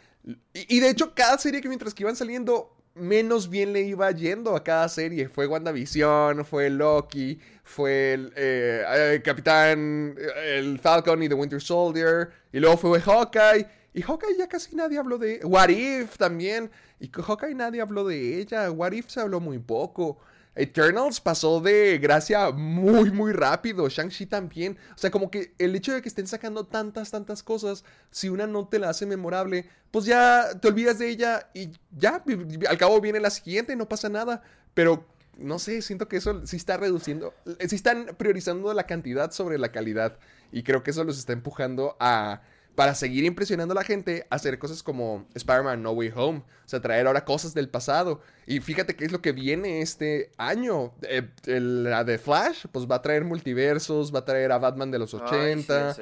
Y, 0.56 0.78
y 0.78 0.80
de 0.80 0.90
hecho, 0.90 1.14
cada 1.14 1.38
serie 1.38 1.62
que 1.62 1.68
mientras 1.68 1.94
que 1.94 2.02
iban 2.02 2.16
saliendo, 2.16 2.79
menos 2.96 3.50
bien 3.50 3.74
le 3.74 3.82
iba 3.82 4.12
yendo 4.12 4.56
a 4.56 4.64
cada 4.64 4.90
serie. 4.90 5.30
Fue 5.30 5.48
WandaVision, 5.48 6.46
fue 6.46 6.70
Loki, 6.70 7.40
fue 7.64 8.14
el 8.14 8.34
eh, 8.36 8.84
eh, 8.88 9.22
Capitán, 9.24 10.16
eh, 10.18 10.58
el 10.58 10.80
Falcon 10.80 11.24
y 11.24 11.30
The 11.30 11.36
Winter 11.36 11.62
Soldier, 11.62 12.30
y 12.52 12.60
luego 12.60 12.78
fue 12.78 13.00
Hawkeye. 13.00 13.68
Y 13.94 14.02
Hawkeye 14.02 14.38
ya 14.38 14.48
casi 14.48 14.76
nadie 14.76 15.00
habló 15.00 15.18
de... 15.18 15.40
What 15.44 15.70
If 15.70 16.18
también. 16.18 16.70
Y 17.00 17.10
Hawkeye 17.10 17.56
nadie 17.56 17.82
habló 17.82 18.06
de 18.08 18.40
ella. 18.40 18.70
What 18.72 18.92
If 18.92 19.10
se 19.10 19.20
habló 19.20 19.40
muy 19.40 19.58
poco. 19.58 20.20
Eternals 20.56 21.22
pasó 21.22 21.62
de 21.62 21.98
gracia 22.00 22.52
muy, 22.52 23.12
muy 23.12 23.32
rápido. 23.32 23.88
Shang-Chi 23.88 24.26
también. 24.26 24.78
O 24.96 24.98
sea, 24.98 25.12
como 25.12 25.32
que 25.32 25.54
el 25.58 25.76
hecho 25.76 25.94
de 25.94 26.02
que 26.02 26.10
estén 26.10 26.28
sacando 26.28 26.66
tantas, 26.66 27.12
tantas 27.12 27.44
cosas, 27.44 27.86
si 28.12 28.30
una 28.30 28.48
no 28.48 28.68
te 28.68 28.80
la 28.80 28.90
hace 28.90 29.06
memorable, 29.06 29.70
pues 29.92 30.06
ya 30.06 30.50
te 30.60 30.68
olvidas 30.68 31.00
de 31.00 31.10
ella 31.10 31.50
y 31.54 31.72
ya, 31.98 32.24
al 32.68 32.78
cabo 32.78 33.00
viene 33.00 33.20
la 33.20 33.30
siguiente, 33.30 33.76
no 33.76 33.88
pasa 33.88 34.10
nada. 34.10 34.42
Pero 34.74 35.06
no 35.38 35.60
sé, 35.60 35.82
siento 35.82 36.08
que 36.08 36.18
eso 36.18 36.46
sí 36.46 36.58
está 36.58 36.78
reduciendo, 36.78 37.34
sí 37.66 37.76
están 37.76 38.08
priorizando 38.18 38.74
la 38.74 38.86
cantidad 38.86 39.32
sobre 39.32 39.58
la 39.58 39.72
calidad. 39.72 40.18
Y 40.52 40.64
creo 40.64 40.84
que 40.84 40.92
eso 40.92 41.04
los 41.04 41.18
está 41.18 41.34
empujando 41.34 41.96
a, 42.00 42.42
para 42.80 42.96
seguir 42.96 43.26
impresionando 43.26 43.74
a 43.74 43.76
la 43.76 43.84
gente, 43.84 44.26
hacer 44.30 44.58
cosas 44.58 44.84
como 44.84 45.28
Spider-Man 45.36 45.84
No 45.84 45.92
Way 45.92 46.14
Home. 46.16 46.40
O 46.40 46.44
sea, 46.64 46.80
traer 46.80 47.08
ahora 47.08 47.26
cosas 47.26 47.54
del 47.54 47.68
pasado. 47.68 48.22
Y 48.48 48.62
fíjate 48.62 48.96
qué 48.96 49.04
es 49.04 49.12
lo 49.12 49.22
que 49.22 49.34
viene 49.34 49.82
este 49.82 50.32
año. 50.38 50.94
Eh, 51.02 51.28
la 51.46 52.06
de 52.06 52.18
Flash, 52.18 52.68
pues 52.72 52.90
va 52.90 52.96
a 52.96 53.02
traer 53.02 53.26
multiversos, 53.26 54.16
va 54.16 54.20
a 54.20 54.24
traer 54.24 54.54
a 54.54 54.60
Batman 54.60 54.92
de 54.92 55.00
los 55.00 55.14
80. 55.14 55.98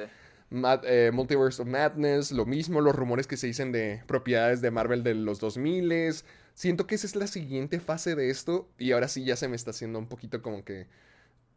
Eh, 0.84 1.10
Multiverse 1.12 1.60
of 1.60 1.66
Madness, 1.66 2.30
lo 2.30 2.46
mismo, 2.46 2.80
los 2.80 2.94
rumores 2.94 3.26
que 3.26 3.36
se 3.36 3.48
dicen 3.48 3.72
de 3.72 4.04
propiedades 4.06 4.60
de 4.60 4.70
Marvel 4.70 5.02
de 5.02 5.14
los 5.14 5.40
2000 5.40 6.14
Siento 6.54 6.86
que 6.86 6.94
esa 6.94 7.08
es 7.08 7.16
la 7.16 7.26
siguiente 7.26 7.80
fase 7.80 8.14
de 8.14 8.30
esto 8.30 8.68
y 8.78 8.92
ahora 8.92 9.08
sí 9.08 9.24
ya 9.24 9.34
se 9.34 9.48
me 9.48 9.56
está 9.56 9.72
haciendo 9.72 9.98
un 9.98 10.06
poquito 10.06 10.42
como 10.42 10.64
que 10.64 10.86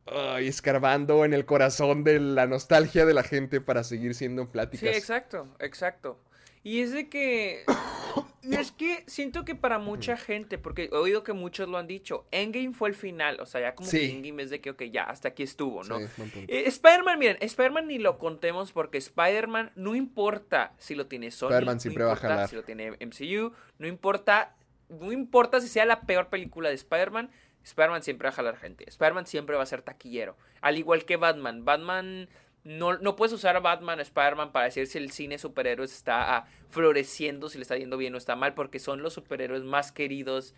ay, 0.05 0.47
escarbando 0.47 1.25
en 1.25 1.33
el 1.33 1.45
corazón 1.45 2.03
de 2.03 2.19
la 2.19 2.47
nostalgia 2.47 3.05
de 3.05 3.13
la 3.13 3.23
gente 3.23 3.61
para 3.61 3.83
seguir 3.83 4.15
siendo 4.15 4.49
pláticas. 4.49 4.89
Sí, 4.89 4.95
exacto, 4.95 5.47
exacto. 5.59 6.19
Y 6.63 6.81
es 6.81 6.91
de 6.91 7.09
que. 7.09 7.63
Y 8.43 8.55
es 8.55 8.71
que 8.71 9.03
siento 9.05 9.45
que 9.45 9.53
para 9.53 9.77
mucha 9.77 10.17
gente, 10.17 10.57
porque 10.57 10.89
he 10.91 10.95
oído 10.95 11.23
que 11.23 11.31
muchos 11.31 11.69
lo 11.69 11.77
han 11.77 11.85
dicho, 11.85 12.25
Endgame 12.31 12.73
fue 12.73 12.89
el 12.89 12.95
final. 12.95 13.39
O 13.39 13.45
sea, 13.45 13.61
ya 13.61 13.75
como 13.75 13.87
que 13.87 14.09
Endgame 14.09 14.41
es 14.41 14.49
de 14.49 14.59
que, 14.59 14.71
ok, 14.71 14.81
ya, 14.85 15.03
hasta 15.03 15.27
aquí 15.27 15.43
estuvo, 15.43 15.83
¿no? 15.83 15.99
Eh, 15.99 16.63
Spider-Man, 16.65 17.19
miren, 17.19 17.37
Spider-Man 17.39 17.87
ni 17.87 17.99
lo 17.99 18.17
contemos 18.17 18.71
porque 18.71 18.97
Spider-Man 18.97 19.71
no 19.75 19.93
importa 19.93 20.73
si 20.79 20.95
lo 20.95 21.05
tiene 21.05 21.29
Sony. 21.29 21.49
Spider-Man 21.49 21.79
siempre 21.79 22.03
va 22.03 22.13
a 22.13 22.15
jalar. 22.15 22.49
Si 22.49 22.55
lo 22.55 22.63
tiene 22.63 22.97
MCU, 22.99 23.53
no 23.77 23.87
importa. 23.87 24.55
No 24.89 25.11
importa 25.11 25.61
si 25.61 25.67
sea 25.67 25.85
la 25.85 26.01
peor 26.01 26.29
película 26.29 26.69
de 26.69 26.75
Spider-Man 26.75 27.29
Spider-Man 27.63 28.03
siempre 28.03 28.27
va 28.27 28.29
a 28.29 28.35
jalar 28.35 28.57
gente. 28.57 28.87
Spider-Man 28.87 29.25
siempre 29.25 29.55
va 29.55 29.63
a 29.63 29.67
ser 29.67 29.81
taquillero. 29.81 30.35
Al 30.61 30.77
igual 30.77 31.05
que 31.05 31.17
Batman. 31.17 31.65
Batman. 31.65 32.29
No, 32.63 32.97
no 32.97 33.15
puedes 33.15 33.33
usar 33.33 33.55
a 33.55 33.59
Batman 33.59 33.99
o 33.99 34.01
Spider-Man 34.01 34.51
para 34.51 34.65
decir 34.65 34.85
si 34.85 34.99
el 34.99 35.11
cine 35.11 35.39
superhéroes 35.39 35.91
está 35.91 36.37
ah, 36.37 36.45
floreciendo, 36.69 37.49
si 37.49 37.57
le 37.57 37.63
está 37.63 37.75
yendo 37.75 37.97
bien 37.97 38.13
o 38.13 38.17
está 38.17 38.35
mal, 38.35 38.53
porque 38.53 38.77
son 38.77 39.01
los 39.01 39.13
superhéroes 39.13 39.63
más 39.63 39.91
queridos. 39.91 40.53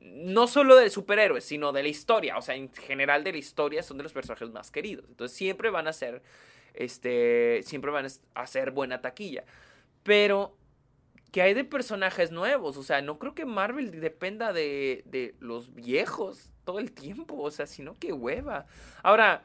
No 0.00 0.46
solo 0.46 0.76
de 0.76 0.90
superhéroes, 0.90 1.44
sino 1.44 1.72
de 1.72 1.82
la 1.82 1.88
historia. 1.88 2.36
O 2.36 2.42
sea, 2.42 2.54
en 2.54 2.72
general 2.72 3.24
de 3.24 3.32
la 3.32 3.38
historia 3.38 3.82
son 3.82 3.96
de 3.96 4.02
los 4.02 4.12
personajes 4.12 4.50
más 4.50 4.70
queridos. 4.70 5.06
Entonces 5.08 5.36
siempre 5.36 5.70
van 5.70 5.88
a 5.88 5.92
ser. 5.92 6.22
Este. 6.74 7.62
Siempre 7.64 7.90
van 7.90 8.06
a 8.06 8.40
hacer 8.40 8.70
buena 8.70 9.00
taquilla. 9.00 9.44
Pero 10.02 10.56
que 11.32 11.42
hay 11.42 11.54
de 11.54 11.64
personajes 11.64 12.30
nuevos. 12.30 12.76
O 12.76 12.82
sea, 12.82 13.02
no 13.02 13.18
creo 13.18 13.34
que 13.34 13.46
Marvel 13.46 14.00
dependa 14.00 14.52
de, 14.52 15.02
de 15.06 15.34
los 15.40 15.74
viejos 15.74 16.52
todo 16.64 16.78
el 16.78 16.92
tiempo. 16.92 17.36
O 17.38 17.50
sea, 17.50 17.66
sino 17.66 17.94
que 17.94 18.12
hueva. 18.12 18.66
Ahora, 19.02 19.44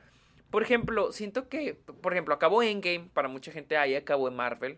por 0.51 0.63
ejemplo, 0.63 1.11
siento 1.11 1.49
que, 1.49 1.73
por 1.73 2.13
ejemplo, 2.13 2.33
acabó 2.33 2.63
Endgame, 2.63 3.09
para 3.13 3.27
mucha 3.27 3.51
gente 3.51 3.77
ahí 3.77 3.95
acabó 3.95 4.27
en 4.27 4.35
Marvel. 4.35 4.77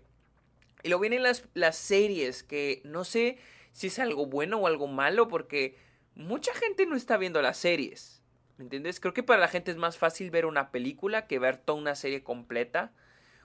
Y 0.84 0.90
luego 0.90 1.02
vienen 1.02 1.24
las, 1.24 1.44
las 1.54 1.76
series, 1.78 2.44
que 2.44 2.82
no 2.84 3.04
sé 3.04 3.38
si 3.72 3.88
es 3.88 4.00
algo 4.00 4.26
bueno 4.26 4.58
o 4.58 4.68
algo 4.68 4.88
malo, 4.88 5.28
porque 5.28 5.76
mucha 6.16 6.54
gente 6.54 6.86
no 6.86 6.96
está 6.96 7.18
viendo 7.18 7.42
las 7.42 7.58
series. 7.58 8.24
¿Me 8.58 8.64
entiendes? 8.64 9.00
Creo 9.00 9.14
que 9.14 9.22
para 9.22 9.40
la 9.40 9.48
gente 9.48 9.70
es 9.70 9.78
más 9.78 9.98
fácil 9.98 10.32
ver 10.32 10.48
una 10.48 10.72
película 10.72 11.28
que 11.28 11.38
ver 11.38 11.58
toda 11.58 11.78
una 11.78 11.94
serie 11.94 12.24
completa 12.24 12.92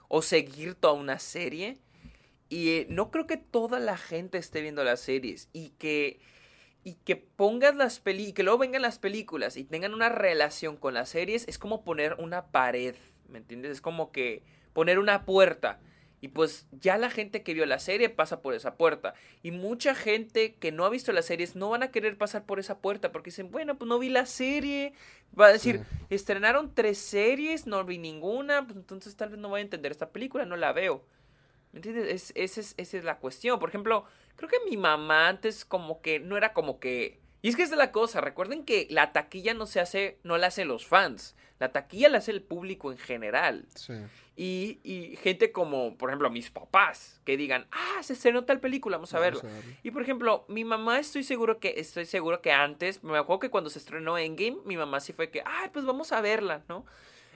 o 0.07 0.23
seguir 0.23 0.73
toda 0.73 0.93
una 0.93 1.19
serie. 1.19 1.77
Y 2.53 2.69
eh, 2.69 2.85
no 2.87 3.09
creo 3.09 3.25
que 3.25 3.37
toda 3.37 3.79
la 3.79 3.97
gente 3.97 4.37
esté 4.37 4.61
viendo 4.61 4.83
las 4.83 4.99
series 4.99 5.49
y 5.53 5.69
que 5.71 6.19
y 6.83 6.95
que 6.95 7.15
pongas 7.15 7.75
las 7.75 7.99
películas, 7.99 8.35
que 8.35 8.43
luego 8.43 8.59
vengan 8.59 8.83
las 8.83 8.99
películas 8.99 9.57
y 9.57 9.63
tengan 9.63 9.93
una 9.95 10.09
relación 10.09 10.77
con 10.77 10.93
las 10.93 11.09
series, 11.09 11.47
es 11.47 11.57
como 11.57 11.83
poner 11.83 12.15
una 12.19 12.47
pared, 12.51 12.93
¿me 13.27 13.39
entiendes? 13.39 13.71
Es 13.71 13.81
como 13.81 14.11
que 14.11 14.43
poner 14.73 14.99
una 14.99 15.25
puerta. 15.25 15.79
Y 16.21 16.27
pues 16.27 16.67
ya 16.71 16.97
la 16.97 17.09
gente 17.09 17.41
que 17.41 17.55
vio 17.55 17.65
la 17.65 17.79
serie 17.79 18.09
pasa 18.09 18.41
por 18.41 18.53
esa 18.53 18.75
puerta. 18.75 19.15
Y 19.41 19.51
mucha 19.51 19.95
gente 19.95 20.55
que 20.55 20.71
no 20.71 20.85
ha 20.85 20.89
visto 20.89 21.11
las 21.11 21.25
series 21.25 21.55
no 21.55 21.71
van 21.71 21.83
a 21.83 21.91
querer 21.91 22.17
pasar 22.17 22.45
por 22.45 22.59
esa 22.59 22.79
puerta 22.79 23.11
porque 23.11 23.31
dicen, 23.31 23.49
bueno, 23.49 23.77
pues 23.77 23.89
no 23.89 23.97
vi 23.97 24.09
la 24.09 24.25
serie. 24.25 24.93
Va 25.39 25.47
a 25.47 25.53
decir, 25.53 25.81
estrenaron 26.09 26.75
tres 26.75 26.99
series, 26.99 27.65
no 27.65 27.83
vi 27.83 27.97
ninguna, 27.97 28.65
pues 28.65 28.77
entonces 28.77 29.15
tal 29.15 29.29
vez 29.29 29.39
no 29.39 29.49
voy 29.49 29.59
a 29.59 29.63
entender 29.63 29.91
esta 29.91 30.11
película, 30.11 30.45
no 30.45 30.55
la 30.55 30.71
veo. 30.71 31.03
¿Me 31.73 31.79
entiendes? 31.79 32.31
Es, 32.35 32.57
es, 32.57 32.75
esa 32.77 32.97
es 32.97 33.03
la 33.03 33.17
cuestión. 33.17 33.59
Por 33.59 33.69
ejemplo, 33.69 34.05
creo 34.35 34.49
que 34.49 34.59
mi 34.69 34.77
mamá 34.77 35.27
antes 35.27 35.65
como 35.65 36.01
que 36.01 36.19
no 36.19 36.37
era 36.37 36.53
como 36.53 36.79
que... 36.79 37.19
Y 37.41 37.49
es 37.49 37.57
que 37.57 37.63
es 37.63 37.71
de 37.71 37.75
la 37.75 37.91
cosa, 37.91 38.21
recuerden 38.21 38.63
que 38.63 38.87
la 38.89 39.11
taquilla 39.11 39.53
no 39.53 39.65
se 39.65 39.81
hace, 39.81 40.17
no 40.23 40.37
la 40.37 40.47
hacen 40.47 40.69
los 40.69 40.85
fans, 40.85 41.35
la 41.59 41.73
taquilla 41.73 42.07
la 42.07 42.19
hace 42.19 42.31
el 42.31 42.41
público 42.41 42.89
en 42.91 42.97
general. 42.97 43.65
Sí. 43.75 43.93
Y, 44.35 44.79
y, 44.83 45.17
gente 45.17 45.51
como, 45.51 45.97
por 45.97 46.09
ejemplo, 46.09 46.29
mis 46.29 46.49
papás, 46.49 47.19
que 47.25 47.35
digan, 47.35 47.67
ah, 47.71 48.01
se 48.01 48.13
estrenó 48.13 48.45
tal 48.45 48.59
película, 48.59 48.97
vamos 48.97 49.13
a 49.13 49.19
verla. 49.19 49.41
Y 49.83 49.91
por 49.91 50.01
ejemplo, 50.01 50.45
mi 50.47 50.63
mamá 50.63 50.99
estoy 50.99 51.23
seguro 51.23 51.59
que, 51.59 51.75
estoy 51.77 52.05
seguro 52.05 52.41
que 52.41 52.51
antes, 52.51 53.03
me 53.03 53.17
acuerdo 53.17 53.41
que 53.41 53.49
cuando 53.49 53.69
se 53.69 53.79
estrenó 53.79 54.17
Endgame, 54.17 54.57
mi 54.65 54.77
mamá 54.77 55.01
sí 55.01 55.11
fue 55.11 55.29
que, 55.29 55.41
ah, 55.45 55.69
pues 55.73 55.85
vamos 55.85 56.13
a 56.13 56.21
verla, 56.21 56.63
¿no? 56.69 56.85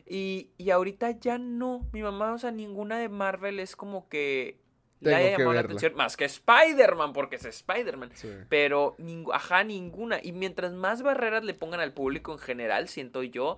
Y, 0.09 0.51
y 0.57 0.69
ahorita 0.71 1.11
ya 1.11 1.37
no. 1.37 1.87
Mi 1.91 2.01
mamá, 2.01 2.33
o 2.33 2.37
sea, 2.37 2.51
ninguna 2.51 2.97
de 2.97 3.09
Marvel 3.09 3.59
es 3.59 3.75
como 3.75 4.07
que 4.09 4.59
le 4.99 5.13
haya 5.15 5.31
llamado 5.37 5.53
la 5.53 5.59
atención. 5.61 5.95
Más 5.95 6.17
que 6.17 6.25
Spider-Man, 6.25 7.13
porque 7.13 7.35
es 7.35 7.45
Spider-Man. 7.45 8.11
Pero, 8.49 8.95
ajá, 9.33 9.63
ninguna. 9.63 10.19
Y 10.21 10.31
mientras 10.31 10.73
más 10.73 11.01
barreras 11.01 11.43
le 11.43 11.53
pongan 11.53 11.79
al 11.79 11.93
público 11.93 12.31
en 12.31 12.39
general, 12.39 12.87
siento 12.87 13.23
yo, 13.23 13.57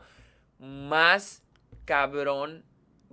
más 0.60 1.44
cabrón 1.86 2.66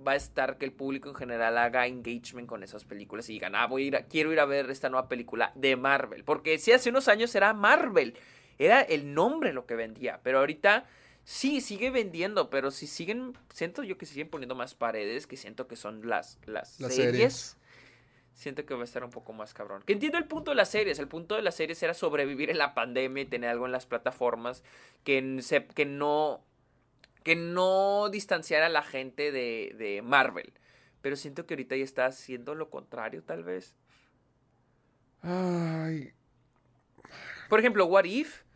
va 0.05 0.11
a 0.11 0.15
estar 0.15 0.57
que 0.57 0.65
el 0.65 0.73
público 0.73 1.09
en 1.09 1.15
general 1.15 1.57
haga 1.57 1.87
engagement 1.87 2.47
con 2.47 2.61
esas 2.61 2.85
películas 2.85 3.27
y 3.29 3.33
digan, 3.33 3.55
ah, 3.55 3.65
voy 3.65 3.83
a 3.83 3.87
ir 3.87 4.05
quiero 4.07 4.31
ir 4.31 4.39
a 4.39 4.45
ver 4.45 4.69
esta 4.69 4.89
nueva 4.89 5.07
película 5.07 5.51
de 5.55 5.75
Marvel. 5.75 6.23
Porque 6.23 6.59
si 6.59 6.71
hace 6.71 6.89
unos 6.89 7.07
años 7.07 7.33
era 7.35 7.53
Marvel. 7.53 8.15
Era 8.59 8.81
el 8.81 9.13
nombre 9.13 9.53
lo 9.53 9.65
que 9.67 9.75
vendía. 9.75 10.19
Pero 10.23 10.39
ahorita 10.39 10.85
Sí, 11.27 11.59
sigue 11.59 11.91
vendiendo, 11.91 12.49
pero 12.49 12.71
si 12.71 12.87
siguen, 12.87 13.37
siento 13.53 13.83
yo 13.83 13.97
que 13.97 14.05
siguen 14.05 14.29
poniendo 14.29 14.55
más 14.55 14.75
paredes, 14.75 15.27
que 15.27 15.35
siento 15.35 15.67
que 15.67 15.75
son 15.75 16.07
las, 16.07 16.39
las, 16.45 16.77
series, 16.77 17.57
siento 18.33 18.65
que 18.65 18.73
va 18.73 18.79
a 18.79 18.83
estar 18.85 19.03
un 19.03 19.09
poco 19.09 19.33
más 19.33 19.53
cabrón. 19.53 19.83
Que 19.85 19.91
entiendo 19.91 20.17
el 20.17 20.23
punto 20.23 20.51
de 20.51 20.55
las 20.55 20.69
series, 20.69 20.99
el 20.99 21.09
punto 21.09 21.35
de 21.35 21.41
las 21.41 21.55
series 21.55 21.83
era 21.83 21.93
sobrevivir 21.93 22.49
en 22.49 22.57
la 22.57 22.73
pandemia 22.73 23.23
y 23.23 23.25
tener 23.25 23.49
algo 23.49 23.65
en 23.65 23.73
las 23.73 23.85
plataformas 23.85 24.63
que, 25.03 25.43
que 25.75 25.85
no 25.85 26.45
que 27.25 27.35
no 27.35 28.07
distanciara 28.07 28.67
a 28.67 28.69
la 28.69 28.83
gente 28.83 29.33
de, 29.33 29.75
de 29.77 30.01
Marvel. 30.01 30.53
Pero 31.01 31.17
siento 31.17 31.45
que 31.45 31.55
ahorita 31.55 31.75
ya 31.75 31.83
está 31.83 32.05
haciendo 32.05 32.55
lo 32.55 32.69
contrario, 32.69 33.21
tal 33.21 33.43
vez. 33.43 33.75
Ay. 35.21 36.13
Por 37.49 37.59
ejemplo, 37.59 37.85
What 37.85 38.05
If 38.05 38.46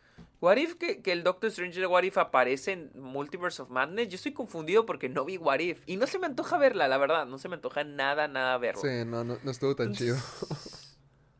What 0.42 0.56
If 0.56 0.74
que, 0.74 1.00
el 1.04 1.22
Doctor 1.22 1.50
Strange 1.50 1.78
de 1.78 1.86
What 1.86 2.02
If 2.02 2.18
aparece 2.18 2.72
en 2.72 2.90
Multiverse 2.96 3.62
of 3.62 3.70
Madness, 3.70 4.08
yo 4.08 4.16
estoy 4.16 4.32
confundido 4.32 4.84
porque 4.84 5.08
no 5.08 5.24
vi 5.24 5.36
What 5.36 5.60
If. 5.60 5.84
Y 5.86 5.96
no 5.96 6.08
se 6.08 6.18
me 6.18 6.26
antoja 6.26 6.58
verla, 6.58 6.88
la 6.88 6.98
verdad. 6.98 7.26
No 7.26 7.38
se 7.38 7.48
me 7.48 7.54
antoja 7.54 7.84
nada, 7.84 8.26
nada 8.26 8.58
verla. 8.58 8.82
Sí, 8.82 9.04
no, 9.06 9.22
no, 9.22 9.38
estuvo 9.48 9.76
tan 9.76 9.94
chido. 9.94 10.16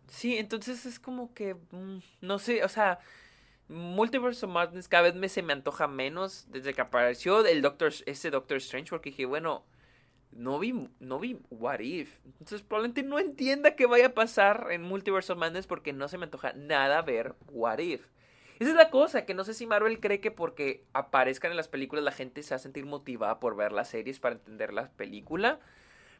Sí, 0.07 0.37
entonces 0.37 0.87
es 0.87 1.01
como 1.01 1.35
que. 1.35 1.55
Mm, 1.73 1.99
no 2.21 2.38
sé, 2.38 2.62
o 2.62 2.69
sea. 2.69 3.01
Multiverse 3.67 4.45
of 4.45 4.53
Madness 4.53 4.87
cada 4.87 5.05
vez 5.05 5.15
me 5.15 5.29
se 5.29 5.43
me 5.43 5.53
antoja 5.53 5.88
menos 5.88 6.45
desde 6.51 6.75
que 6.75 6.83
apareció 6.83 7.45
el 7.47 7.62
Doctor, 7.62 7.93
ese 8.05 8.31
Doctor 8.31 8.59
Strange 8.59 8.91
porque 8.91 9.11
dije, 9.11 9.25
bueno, 9.25 9.65
no 10.31 10.59
vi, 10.59 10.91
no 11.01 11.19
vi 11.19 11.40
What 11.50 11.81
If. 11.81 12.21
Entonces 12.25 12.63
probablemente 12.63 13.03
no 13.03 13.19
entienda 13.19 13.75
qué 13.75 13.87
vaya 13.87 14.09
a 14.09 14.15
pasar 14.15 14.69
en 14.71 14.83
Multiverse 14.83 15.33
of 15.33 15.38
Madness 15.38 15.67
porque 15.67 15.92
no 15.92 16.07
se 16.09 16.19
me 16.19 16.25
antoja 16.25 16.53
nada 16.53 17.00
ver 17.03 17.35
What 17.50 17.79
If. 17.79 18.12
Esa 18.63 18.71
es 18.71 18.77
la 18.77 18.90
cosa, 18.90 19.25
que 19.25 19.35
no 19.35 19.42
sé 19.42 19.54
si 19.54 19.67
Marvel 19.67 19.98
cree 19.98 20.21
que 20.21 20.31
porque 20.31 20.85
aparezcan 20.92 21.50
en 21.50 21.56
las 21.56 21.67
películas 21.67 22.04
la 22.04 22.13
gente 22.13 22.44
se 22.44 22.54
va 22.54 22.56
a 22.56 22.60
sentir 22.60 22.87
motivada 22.87 23.40
por 23.40 23.56
ver 23.56 23.73
las 23.73 23.88
series 23.88 24.21
para 24.21 24.37
entender 24.37 24.73
la 24.73 24.88
película. 24.92 25.58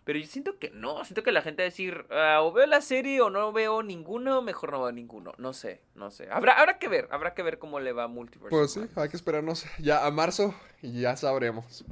Pero 0.03 0.19
yo 0.19 0.27
siento 0.27 0.59
que 0.59 0.71
no, 0.71 1.05
siento 1.05 1.23
que 1.23 1.31
la 1.31 1.43
gente 1.43 1.63
va 1.63 1.67
a 1.67 1.71
decir, 1.71 2.05
ah, 2.11 2.41
o 2.43 2.51
veo 2.51 2.67
la 2.67 2.81
serie 2.81 3.21
o 3.21 3.31
no 3.31 3.53
veo 3.53 3.85
ninguno, 3.85 4.43
mejor 4.43 4.73
no 4.73 4.83
veo 4.83 4.91
ninguno. 4.91 5.35
No 5.39 5.53
sé, 5.53 5.83
no 5.95 6.11
sé. 6.11 6.29
Habrá, 6.33 6.55
habrá 6.55 6.81
que 6.81 6.89
ver, 6.89 7.07
habrá 7.13 7.33
que 7.33 7.45
ver 7.45 7.61
cómo 7.61 7.79
le 7.79 7.93
va 7.93 8.05
a 8.05 8.09
Multiverse. 8.09 8.51
Pues 8.51 8.73
sí, 8.73 8.81
hay 8.97 9.09
que 9.09 9.17
esperarnos 9.17 9.65
ya 9.79 10.05
a 10.05 10.11
marzo 10.11 10.53
y 10.81 11.01
ya 11.01 11.17
sabremos. 11.17 11.85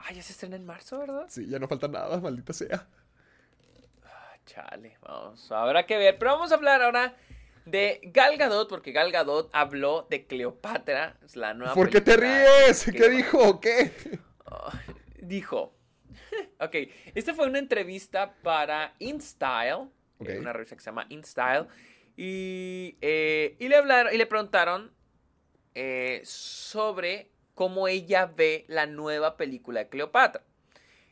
Ah, 0.00 0.12
ya 0.12 0.22
se 0.24 0.32
estrena 0.32 0.56
en 0.56 0.66
marzo, 0.66 0.98
¿verdad? 0.98 1.26
Sí, 1.28 1.46
ya 1.46 1.60
no 1.60 1.68
falta 1.68 1.86
nada, 1.86 2.18
maldita 2.18 2.52
sea. 2.52 2.88
Ah, 4.04 4.36
chale, 4.46 4.98
vamos, 5.00 5.52
habrá 5.52 5.86
que 5.86 5.96
ver. 5.96 6.18
Pero 6.18 6.32
vamos 6.32 6.50
a 6.50 6.56
hablar 6.56 6.82
ahora 6.82 7.14
de 7.64 8.00
Gal 8.04 8.36
Gadot, 8.36 8.68
porque 8.68 8.92
Gal 8.92 9.10
Gadot 9.10 9.50
habló 9.52 10.06
de 10.10 10.26
Cleopatra, 10.26 11.18
es 11.24 11.36
la 11.36 11.54
nueva 11.54 11.74
¿Por 11.74 11.90
qué 11.90 12.00
te 12.00 12.16
ríes? 12.16 12.90
¿Qué 12.92 13.08
dijo? 13.08 13.60
¿Qué? 13.60 13.90
Oh, 14.44 14.70
dijo. 15.20 15.74
ok, 16.60 16.76
esta 17.14 17.34
fue 17.34 17.46
una 17.46 17.58
entrevista 17.58 18.34
para 18.42 18.94
InStyle, 18.98 19.88
Ok. 20.18 20.28
eh, 20.28 20.38
una 20.38 20.52
revista 20.52 20.76
que 20.76 20.82
se 20.82 20.90
llama 20.90 21.06
InStyle, 21.08 21.66
y, 22.16 22.96
eh, 23.00 23.56
y 23.58 23.68
le 23.68 23.76
hablaron 23.76 24.14
y 24.14 24.18
le 24.18 24.26
preguntaron 24.26 24.92
eh, 25.74 26.20
sobre 26.24 27.30
cómo 27.54 27.88
ella 27.88 28.26
ve 28.26 28.64
la 28.68 28.86
nueva 28.86 29.36
película 29.36 29.80
de 29.80 29.88
Cleopatra. 29.88 30.44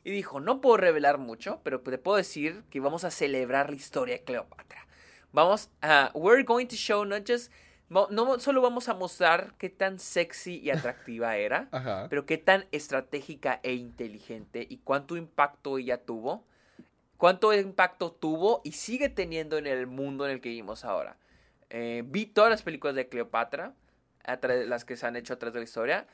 Y 0.05 0.11
dijo, 0.11 0.41
no 0.41 0.61
puedo 0.61 0.77
revelar 0.77 1.19
mucho, 1.19 1.61
pero 1.63 1.81
te 1.81 1.99
puedo 1.99 2.17
decir 2.17 2.65
que 2.71 2.81
vamos 2.81 3.05
a 3.05 3.11
celebrar 3.11 3.71
la 3.71 3.77
historia 3.77 4.17
de 4.17 4.25
Cleopatra. 4.25 4.87
Vamos 5.33 5.71
a, 5.81 6.11
we're 6.15 6.43
going 6.45 6.67
to 6.67 6.77
show 6.77 7.05
not 7.05 7.23
just, 7.27 7.51
no 7.89 8.39
solo 8.39 8.61
vamos 8.61 8.89
a 8.89 8.95
mostrar 8.95 9.55
qué 9.59 9.71
tan 9.71 9.99
sexy 9.99 10.61
y 10.61 10.71
atractiva 10.71 11.37
era, 11.39 11.69
Ajá. 11.73 12.07
pero 12.11 12.27
qué 12.27 12.39
tan 12.39 12.67
estratégica 12.73 13.61
e 13.63 13.73
inteligente 13.75 14.67
y 14.69 14.79
cuánto 14.79 15.17
impacto 15.17 15.79
ella 15.79 16.03
tuvo, 16.05 16.45
cuánto 17.17 17.53
impacto 17.55 18.13
tuvo 18.13 18.61
y 18.65 18.73
sigue 18.73 19.09
teniendo 19.09 19.57
en 19.59 19.67
el 19.67 19.87
mundo 19.87 20.27
en 20.27 20.33
el 20.33 20.41
que 20.41 20.51
vivimos 20.51 20.85
ahora. 20.85 21.17
Eh, 21.71 22.03
vi 22.07 22.27
todas 22.27 22.51
las 22.51 22.63
películas 22.63 22.95
de 22.95 23.09
Cleopatra, 23.09 23.73
las 24.67 24.85
que 24.85 24.97
se 24.97 25.07
han 25.07 25.17
hecho 25.17 25.33
a 25.33 25.39
través 25.39 25.55
de 25.55 25.61
la 25.61 25.65
historia, 25.65 26.07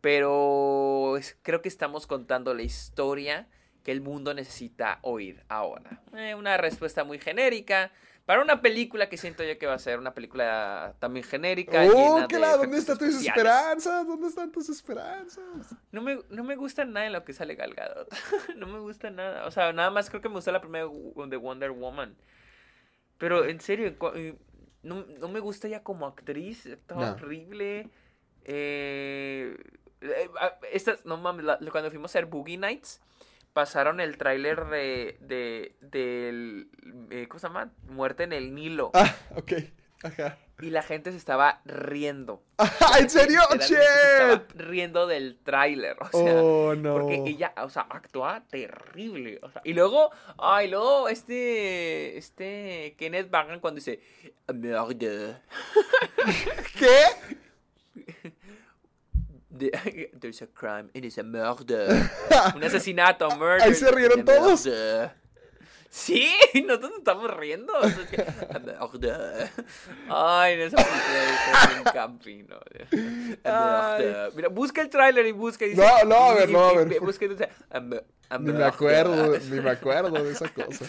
pero 0.00 1.16
es- 1.16 1.36
creo 1.42 1.60
que 1.62 1.68
estamos 1.68 2.06
contando 2.06 2.54
la 2.54 2.62
historia 2.62 3.48
que 3.82 3.92
el 3.92 4.00
mundo 4.00 4.32
necesita 4.34 4.98
oír 5.02 5.42
ahora. 5.48 6.00
Eh, 6.16 6.34
una 6.34 6.56
respuesta 6.56 7.04
muy 7.04 7.18
genérica. 7.18 7.90
Para 8.26 8.40
una 8.40 8.62
película 8.62 9.10
que 9.10 9.18
siento 9.18 9.44
yo 9.44 9.58
que 9.58 9.66
va 9.66 9.74
a 9.74 9.78
ser 9.78 9.98
una 9.98 10.14
película 10.14 10.94
también 10.98 11.26
genérica. 11.26 11.82
¡Oh, 11.84 12.16
llena 12.16 12.26
qué 12.26 12.36
de 12.36 12.40
la! 12.40 12.56
¿Dónde 12.56 12.78
están 12.78 12.96
tus 12.96 13.20
esperanzas? 13.26 14.06
¿Dónde 14.06 14.28
están 14.28 14.50
tus 14.50 14.68
esperanzas? 14.70 15.44
No 15.92 16.00
me, 16.00 16.18
no 16.30 16.42
me 16.42 16.56
gusta 16.56 16.86
nada 16.86 17.06
en 17.06 17.12
lo 17.12 17.22
que 17.24 17.34
sale 17.34 17.54
Gal 17.54 17.74
Gadot. 17.74 18.08
no 18.56 18.66
me 18.66 18.78
gusta 18.78 19.10
nada. 19.10 19.46
O 19.46 19.50
sea, 19.50 19.74
nada 19.74 19.90
más 19.90 20.08
creo 20.08 20.22
que 20.22 20.28
me 20.30 20.36
gustó 20.36 20.52
la 20.52 20.62
primera 20.62 20.86
de 20.86 21.36
Wonder 21.36 21.70
Woman. 21.72 22.16
Pero 23.18 23.44
en 23.44 23.60
serio, 23.60 23.94
eh, 24.14 24.34
no, 24.82 25.04
no 25.18 25.28
me 25.28 25.40
gusta 25.40 25.68
ella 25.68 25.82
como 25.82 26.06
actriz. 26.06 26.64
Está 26.64 26.94
No. 26.94 27.12
horrible. 27.12 27.90
Eh, 28.44 29.56
eh, 30.00 30.30
estas, 30.72 31.04
no 31.04 31.16
mames, 31.18 31.44
la- 31.44 31.58
cuando 31.70 31.90
fuimos 31.90 32.10
a 32.10 32.12
hacer 32.12 32.26
Boogie 32.26 32.56
Nights, 32.56 33.00
pasaron 33.54 34.00
el 34.00 34.18
tráiler 34.18 34.66
de, 34.66 35.16
de, 35.20 35.74
del, 35.80 36.68
eh, 37.10 37.26
¿cómo 37.28 37.38
se 37.38 37.46
llama? 37.46 37.72
Muerte 37.88 38.24
en 38.24 38.34
el 38.34 38.54
Nilo. 38.54 38.90
Ah, 38.92 39.14
ok. 39.36 39.52
Ajá. 40.02 40.36
Y 40.60 40.70
la 40.70 40.82
gente 40.82 41.10
se 41.10 41.16
estaba 41.16 41.62
riendo. 41.64 42.42
Ah, 42.58 42.98
¿En 43.00 43.08
serio? 43.10 43.40
Literalmente 43.50 43.66
se 43.66 44.12
estaba 44.12 44.34
¡Shit! 44.34 44.60
riendo 44.60 45.06
del 45.08 45.38
tráiler. 45.42 45.96
O 46.00 46.06
sea, 46.10 46.42
Oh, 46.42 46.74
no. 46.76 46.92
porque 46.94 47.22
ella, 47.26 47.52
o 47.62 47.70
sea, 47.70 47.86
actúa 47.90 48.44
terrible. 48.48 49.40
o 49.42 49.50
sea, 49.50 49.62
y 49.64 49.72
luego, 49.72 50.10
ay, 50.38 50.68
luego 50.68 51.08
este, 51.08 52.16
este 52.18 52.94
Kenneth 52.98 53.30
Bagan 53.30 53.58
cuando 53.60 53.76
dice, 53.76 54.00
merde. 54.52 55.38
¿Qué? 56.78 57.00
The- 59.56 60.10
There's 60.20 60.42
a 60.42 60.46
crime 60.46 60.90
and 60.94 61.04
it's 61.04 61.18
a 61.18 61.22
murder. 61.22 62.10
Un 62.54 62.64
asesinato, 62.64 63.28
murder. 63.36 63.62
Ahí 63.62 63.74
se 63.74 63.90
rieron 63.90 64.24
todos. 64.24 64.66
murder. 64.66 65.12
Sí, 65.90 66.28
nosotros 66.66 66.90
nos 66.90 66.98
estamos 66.98 67.30
riendo. 67.36 67.72
o 67.78 67.88
sea, 67.88 68.02
es 68.02 68.08
que, 68.10 68.22
a 68.22 68.58
murder. 68.58 69.50
Ay, 70.08 70.60
esa 70.62 70.76
película 70.76 71.92
camping, 71.92 72.44
¿no? 72.48 72.56
A 73.48 73.96
murder. 73.98 74.32
Mira, 74.34 74.48
busca 74.48 74.82
el 74.82 74.88
tráiler 74.90 75.24
y 75.26 75.30
busca 75.32 75.64
y 75.66 75.68
dice. 75.70 75.80
No, 75.80 76.04
no, 76.04 76.16
a 76.16 76.34
ver, 76.34 76.50
no, 76.50 76.64
a 76.64 76.72
ver. 76.74 76.92
y 76.92 76.98
Busca 76.98 77.24
y 77.26 77.28
dice, 77.28 77.48
a 77.70 77.78
mu- 77.78 78.00
a 78.28 78.38
Ni 78.38 78.52
me 78.52 78.64
acuerdo, 78.64 79.38
ni 79.38 79.60
me 79.60 79.70
acuerdo 79.70 80.10
de 80.24 80.32
esa 80.32 80.48
cosa. 80.48 80.84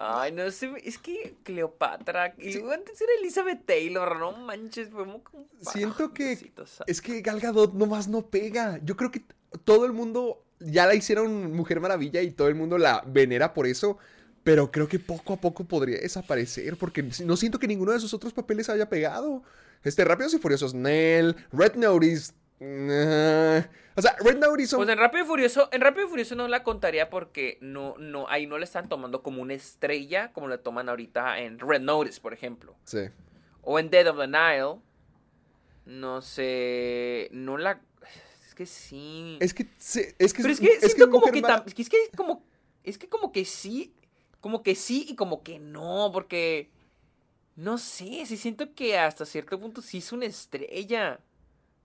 Ay, 0.00 0.30
no 0.30 0.48
sé, 0.52 0.70
es 0.84 0.96
que 0.96 1.34
Cleopatra 1.42 2.32
y 2.38 2.56
antes 2.70 3.00
era 3.00 3.10
Elizabeth 3.20 3.66
Taylor, 3.66 4.16
no 4.18 4.30
manches, 4.32 4.90
fue 4.90 5.04
como 5.04 5.24
como- 5.24 5.48
Siento 5.72 6.14
que 6.14 6.36
Diosito 6.36 6.64
es 6.86 7.00
que 7.02 7.20
Gal 7.20 7.40
Gadot 7.40 7.74
nomás 7.74 8.06
no 8.06 8.22
pega. 8.26 8.78
Yo 8.84 8.96
creo 8.96 9.10
que 9.10 9.22
todo 9.64 9.86
el 9.86 9.92
mundo 9.92 10.44
ya 10.60 10.86
la 10.86 10.94
hicieron 10.94 11.52
Mujer 11.52 11.80
Maravilla 11.80 12.22
y 12.22 12.30
todo 12.30 12.46
el 12.46 12.54
mundo 12.54 12.78
la 12.78 13.02
venera 13.06 13.52
por 13.54 13.66
eso. 13.66 13.98
Pero 14.44 14.70
creo 14.70 14.88
que 14.88 14.98
poco 15.00 15.32
a 15.34 15.36
poco 15.40 15.64
podría 15.64 15.98
desaparecer 15.98 16.76
porque 16.76 17.02
no 17.02 17.36
siento 17.36 17.58
que 17.58 17.66
ninguno 17.66 17.92
de 17.92 18.00
sus 18.00 18.14
otros 18.14 18.32
papeles 18.32 18.68
haya 18.70 18.88
pegado. 18.88 19.42
Este, 19.82 20.04
Rápidos 20.04 20.32
y 20.32 20.38
Furiosos, 20.38 20.74
Nell, 20.74 21.34
Red 21.52 21.74
Notice. 21.74 22.32
Nah. 22.60 23.62
O 23.96 24.00
sea, 24.02 24.16
Red 24.20 24.38
Notice 24.38 24.68
son... 24.68 24.78
Pues 24.78 24.88
en 24.90 24.98
Rápido 24.98 25.24
y 25.24 25.26
Furioso, 25.26 25.68
en 25.72 25.80
Rápido 25.80 26.06
y 26.06 26.10
Furioso 26.10 26.36
no 26.36 26.46
la 26.46 26.62
contaría 26.62 27.10
porque 27.10 27.58
no, 27.60 27.96
no, 27.98 28.28
ahí 28.28 28.46
no 28.46 28.56
le 28.56 28.64
están 28.64 28.88
tomando 28.88 29.22
como 29.22 29.42
una 29.42 29.54
estrella 29.54 30.32
como 30.32 30.46
le 30.46 30.58
toman 30.58 30.88
ahorita 30.88 31.40
en 31.40 31.58
Red 31.58 31.80
Notice, 31.80 32.20
por 32.20 32.32
ejemplo. 32.32 32.76
Sí. 32.84 33.08
O 33.62 33.78
en 33.78 33.90
Dead 33.90 34.06
of 34.08 34.18
the 34.18 34.28
Nile. 34.28 34.80
No 35.84 36.20
sé. 36.20 37.28
No 37.32 37.56
la. 37.56 37.80
Es 38.46 38.54
que 38.54 38.66
sí. 38.66 39.36
Es 39.40 39.52
que, 39.54 39.66
es 40.18 40.32
que 40.32 40.42
Pero 40.42 40.52
es 40.52 40.60
que 40.60 40.66
es 40.66 40.80
siento 40.92 41.10
como 41.10 41.26
Mujer 41.26 41.34
que, 41.34 41.42
tam- 41.42 41.64
es 41.66 41.88
que 41.88 41.98
como 42.16 42.44
es 42.84 42.98
que 42.98 43.08
como 43.08 43.32
que 43.32 43.44
sí, 43.44 43.94
como 44.40 44.62
que 44.62 44.74
sí 44.74 45.06
y 45.08 45.16
como 45.16 45.42
que 45.42 45.58
no, 45.58 46.10
porque 46.12 46.70
no 47.56 47.78
sé, 47.78 48.24
sí 48.26 48.36
siento 48.36 48.74
que 48.74 48.98
hasta 48.98 49.26
cierto 49.26 49.58
punto 49.58 49.82
sí 49.82 49.98
es 49.98 50.12
una 50.12 50.26
estrella. 50.26 51.20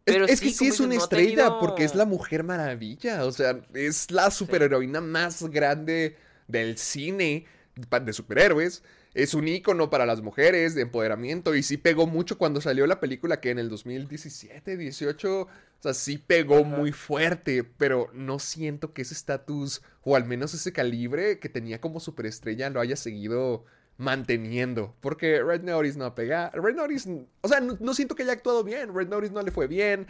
Es, 0.06 0.42
que 0.42 0.50
sí 0.52 0.68
es 0.68 0.80
una 0.80 0.96
no 0.96 1.02
estrella 1.02 1.46
tenido- 1.46 1.60
porque 1.60 1.84
es 1.84 1.96
la 1.96 2.06
Mujer 2.06 2.44
Maravilla. 2.44 3.26
O 3.26 3.32
sea, 3.32 3.62
es 3.74 4.12
la 4.12 4.32
superheroína 4.32 5.02
más 5.02 5.44
grande 5.44 6.18
del 6.48 6.78
cine 6.78 7.46
de 7.76 8.14
superhéroes. 8.14 8.84
Es 9.14 9.34
un 9.36 9.48
ícono 9.48 9.90
para 9.90 10.06
las 10.08 10.22
mujeres 10.22 10.74
de 10.74 10.82
empoderamiento 10.82 11.54
y 11.56 11.62
sí 11.62 11.78
pegó 11.78 12.08
mucho 12.08 12.38
cuando 12.38 12.62
salió 12.62 12.88
la 12.88 13.00
película 13.00 13.40
que 13.40 13.52
en 13.52 13.60
el 13.60 13.70
2017, 13.70 14.76
18, 14.76 15.42
o 15.42 15.48
sea, 15.80 15.94
sí 15.94 16.18
pegó 16.18 16.64
muy 16.64 16.92
fuerte, 16.92 17.64
pero 17.64 18.10
no 18.14 18.40
siento 18.40 18.92
que 18.92 19.04
ese 19.04 19.14
estatus 19.14 19.84
o 20.02 20.16
al 20.16 20.26
menos 20.26 20.56
ese 20.56 20.74
calibre 20.74 21.38
que 21.40 21.48
tenía 21.50 21.80
como 21.80 22.00
superestrella 22.00 22.72
lo 22.72 22.80
haya 22.82 22.96
seguido 22.96 23.66
manteniendo. 23.98 24.96
Porque 25.02 25.42
Red 25.44 25.64
Notice 25.64 25.98
no 25.98 26.16
pega. 26.16 26.50
Red 26.52 26.76
Notice, 26.76 27.26
o 27.42 27.48
sea, 27.48 27.60
no, 27.60 27.94
siento 27.94 28.16
que 28.16 28.24
haya 28.24 28.34
actuado 28.34 28.64
bien. 28.64 28.94
Red 28.94 29.08
Notice 29.10 29.34
no 29.34 29.42
le 29.42 29.52
fue 29.52 29.68
bien. 29.68 30.08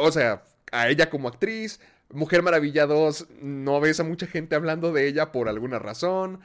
O 0.00 0.12
sea, 0.12 0.44
a 0.72 0.88
ella 0.88 1.10
como 1.10 1.28
actriz. 1.28 1.80
Mujer 2.12 2.42
Maravilla 2.42 2.86
2, 2.86 3.28
no 3.42 3.80
ves 3.80 3.98
a 3.98 4.04
mucha 4.04 4.28
gente 4.28 4.54
hablando 4.54 4.92
de 4.92 5.08
ella 5.08 5.32
por 5.32 5.48
alguna 5.48 5.80
razón. 5.80 6.40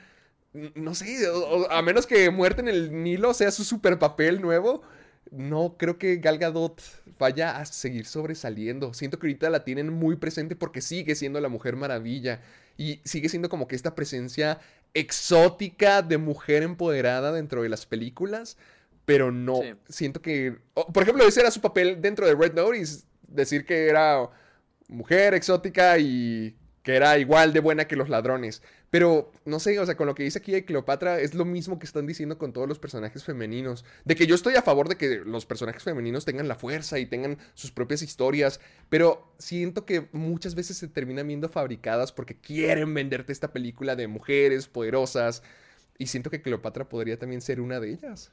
No 0.54 0.96
sé, 0.96 1.28
a 1.70 1.82
menos 1.82 2.08
que 2.08 2.30
Muerte 2.32 2.62
en 2.62 2.68
el 2.68 3.04
Nilo 3.04 3.34
sea 3.34 3.52
su 3.52 3.64
super 3.64 4.00
papel 4.00 4.42
nuevo. 4.42 4.82
No 5.30 5.76
creo 5.78 5.98
que 5.98 6.18
Gal 6.18 6.40
Gadot 6.40 6.82
vaya 7.20 7.58
a 7.58 7.66
seguir 7.66 8.06
sobresaliendo. 8.06 8.94
Siento 8.94 9.20
que 9.20 9.28
ahorita 9.28 9.50
la 9.50 9.64
tienen 9.64 9.94
muy 9.94 10.16
presente 10.16 10.56
porque 10.56 10.82
sigue 10.82 11.16
siendo 11.16 11.40
la 11.40 11.48
Mujer 11.48 11.76
Maravilla. 11.76 12.42
Y 12.76 13.00
sigue 13.06 13.30
siendo 13.30 13.48
como 13.48 13.68
que 13.68 13.76
esta 13.76 13.94
presencia 13.94 14.60
exótica 14.94 16.02
de 16.02 16.18
mujer 16.18 16.64
empoderada 16.64 17.32
dentro 17.32 17.64
de 17.64 17.70
las 17.70 17.86
películas. 17.86 18.58
Pero 19.06 19.32
no, 19.32 19.62
Sí. 19.62 19.74
siento 19.90 20.22
que... 20.22 20.58
por 20.94 21.04
ejemplo, 21.04 21.26
ese 21.28 21.42
era 21.42 21.52
su 21.52 21.60
papel 21.62 22.02
dentro 22.02 22.26
de 22.28 22.36
Red 22.36 22.54
Notice. 22.54 23.06
Decir 23.28 23.66
que 23.66 23.88
era 23.88 24.30
mujer 24.88 25.34
exótica 25.34 25.98
y 25.98 26.56
que 26.84 26.96
era 26.96 27.18
igual 27.18 27.54
de 27.54 27.60
buena 27.62 27.86
que 27.88 27.96
los 27.96 28.10
ladrones. 28.10 28.62
Pero, 28.92 29.32
no 29.46 29.60
sé, 29.62 29.80
o 29.80 29.86
sea, 29.86 29.96
con 29.96 30.06
lo 30.06 30.16
que 30.16 30.24
dice 30.24 30.40
aquí 30.40 30.52
de 30.52 30.66
Cleopatra 30.66 31.20
es 31.22 31.34
lo 31.34 31.46
mismo 31.46 31.80
que 31.80 31.86
están 31.86 32.06
diciendo 32.06 32.38
con 32.38 32.52
todos 32.52 32.68
los 32.68 32.78
personajes 32.78 33.24
femeninos. 33.24 33.86
De 34.04 34.16
que 34.16 34.28
yo 34.28 34.36
estoy 34.36 34.56
a 34.56 34.62
favor 34.62 34.90
de 34.90 34.98
que 34.98 35.22
los 35.26 35.46
personajes 35.46 35.82
femeninos 35.82 36.26
tengan 36.26 36.50
la 36.50 36.56
fuerza 36.56 37.00
y 37.00 37.06
tengan 37.06 37.38
sus 37.54 37.72
propias 37.72 38.02
historias, 38.02 38.60
pero 38.90 39.34
siento 39.40 39.86
que 39.86 40.10
muchas 40.12 40.56
veces 40.56 40.76
se 40.78 40.90
terminan 40.90 41.26
viendo 41.28 41.48
fabricadas 41.48 42.12
porque 42.12 42.36
quieren 42.36 42.94
venderte 42.94 43.32
esta 43.32 43.54
película 43.54 43.96
de 43.96 44.08
mujeres 44.08 44.68
poderosas. 44.68 45.42
Y 45.98 46.08
siento 46.08 46.30
que 46.30 46.42
Cleopatra 46.42 46.90
podría 46.90 47.18
también 47.18 47.40
ser 47.42 47.62
una 47.62 47.80
de 47.80 47.94
ellas. 47.94 48.30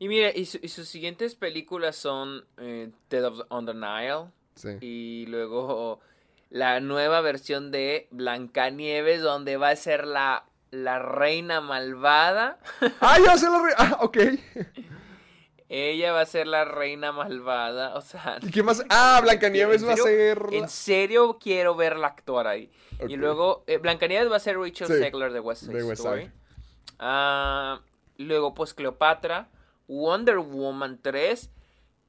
Y 0.00 0.08
mire, 0.08 0.32
y, 0.34 0.44
su- 0.46 0.58
y 0.62 0.68
sus 0.68 0.88
siguientes 0.88 1.34
películas 1.34 1.96
son 1.96 2.44
eh, 2.58 2.90
Dead 3.10 3.24
of 3.24 3.38
the- 3.38 3.44
on 3.48 3.66
the 3.66 3.74
Nile 3.74 4.30
Sí. 4.54 4.70
y 4.80 5.26
luego 5.26 6.00
la 6.50 6.80
nueva 6.80 7.20
versión 7.20 7.70
de 7.70 8.08
Blancanieves 8.10 9.20
donde 9.22 9.56
va 9.56 9.70
a 9.70 9.76
ser 9.76 10.06
la, 10.06 10.44
la 10.70 10.98
reina 10.98 11.60
malvada. 11.60 12.58
¡Ah, 13.00 13.18
ya 13.24 13.36
se 13.36 13.46
lo... 13.50 13.62
re- 13.64 13.74
Ah, 13.76 13.98
ok. 14.00 14.16
Ella 15.70 16.12
va 16.12 16.22
a 16.22 16.26
ser 16.26 16.46
la 16.46 16.64
reina 16.64 17.12
malvada, 17.12 17.94
o 17.94 18.00
sea... 18.00 18.38
¿Y 18.40 18.50
qué 18.50 18.62
más? 18.62 18.82
Ah, 18.88 19.18
Blancanieves 19.22 19.82
¿En 19.82 19.88
va 19.88 19.92
a 19.92 19.96
ser... 19.98 20.50
la- 20.50 20.56
En 20.56 20.68
serio 20.70 21.38
quiero 21.38 21.74
verla 21.74 22.06
actuar 22.06 22.46
ahí. 22.46 22.70
Y 23.06 23.16
luego, 23.16 23.64
eh, 23.66 23.76
Blancanieves 23.76 24.30
va 24.32 24.36
a 24.36 24.40
ser 24.40 24.58
Rachel 24.58 24.86
Sí, 24.86 24.94
Zegler 24.94 25.32
de 25.32 25.40
West 25.40 25.64
Side 25.64 25.74
de 25.76 25.84
West 25.84 26.00
Story. 26.00 26.22
Side. 26.22 26.32
Ah, 26.98 27.82
luego, 28.16 28.54
pues 28.54 28.72
Cleopatra, 28.72 29.50
Wonder 29.88 30.38
Woman 30.38 30.98
3. 31.02 31.50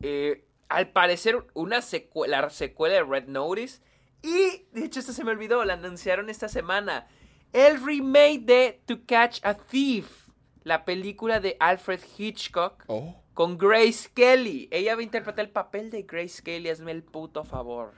eh, 0.02 0.46
al 0.70 0.90
parecer, 0.92 1.46
una 1.54 1.82
secuela, 1.82 2.42
la 2.42 2.50
secuela 2.52 2.96
de 2.96 3.04
Red 3.04 3.26
Notice. 3.28 3.82
Y, 4.22 4.66
de 4.74 4.86
hecho, 4.86 5.00
esto 5.00 5.14
se 5.14 5.24
me 5.24 5.32
olvidó, 5.32 5.64
la 5.66 5.74
anunciaron 5.74 6.30
esta 6.30 6.50
semana. 6.50 7.08
El 7.54 7.84
remake 7.84 8.42
de 8.42 8.82
To 8.86 9.00
Catch 9.06 9.40
a 9.44 9.54
Thief, 9.56 10.28
la 10.64 10.86
película 10.86 11.40
de 11.40 11.56
Alfred 11.60 12.02
Hitchcock 12.18 12.84
Oh. 12.88 13.16
con 13.34 13.58
Grace 13.58 14.10
Kelly. 14.14 14.68
Ella 14.72 14.96
va 14.96 15.00
a 15.02 15.04
interpretar 15.04 15.46
el 15.46 15.52
papel 15.52 15.90
de 15.90 16.04
Grace 16.04 16.42
Kelly, 16.44 16.70
hazme 16.70 16.92
el 16.92 17.04
puto 17.04 17.44
favor. 17.44 17.94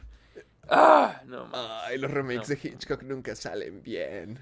Ah, 0.70 1.22
no, 1.26 1.50
Ay, 1.54 1.98
los 1.98 2.12
remakes 2.12 2.48
No. 2.50 2.56
de 2.56 2.70
Hitchcock 2.70 3.02
nunca 3.04 3.36
salen 3.36 3.82
bien. 3.82 4.40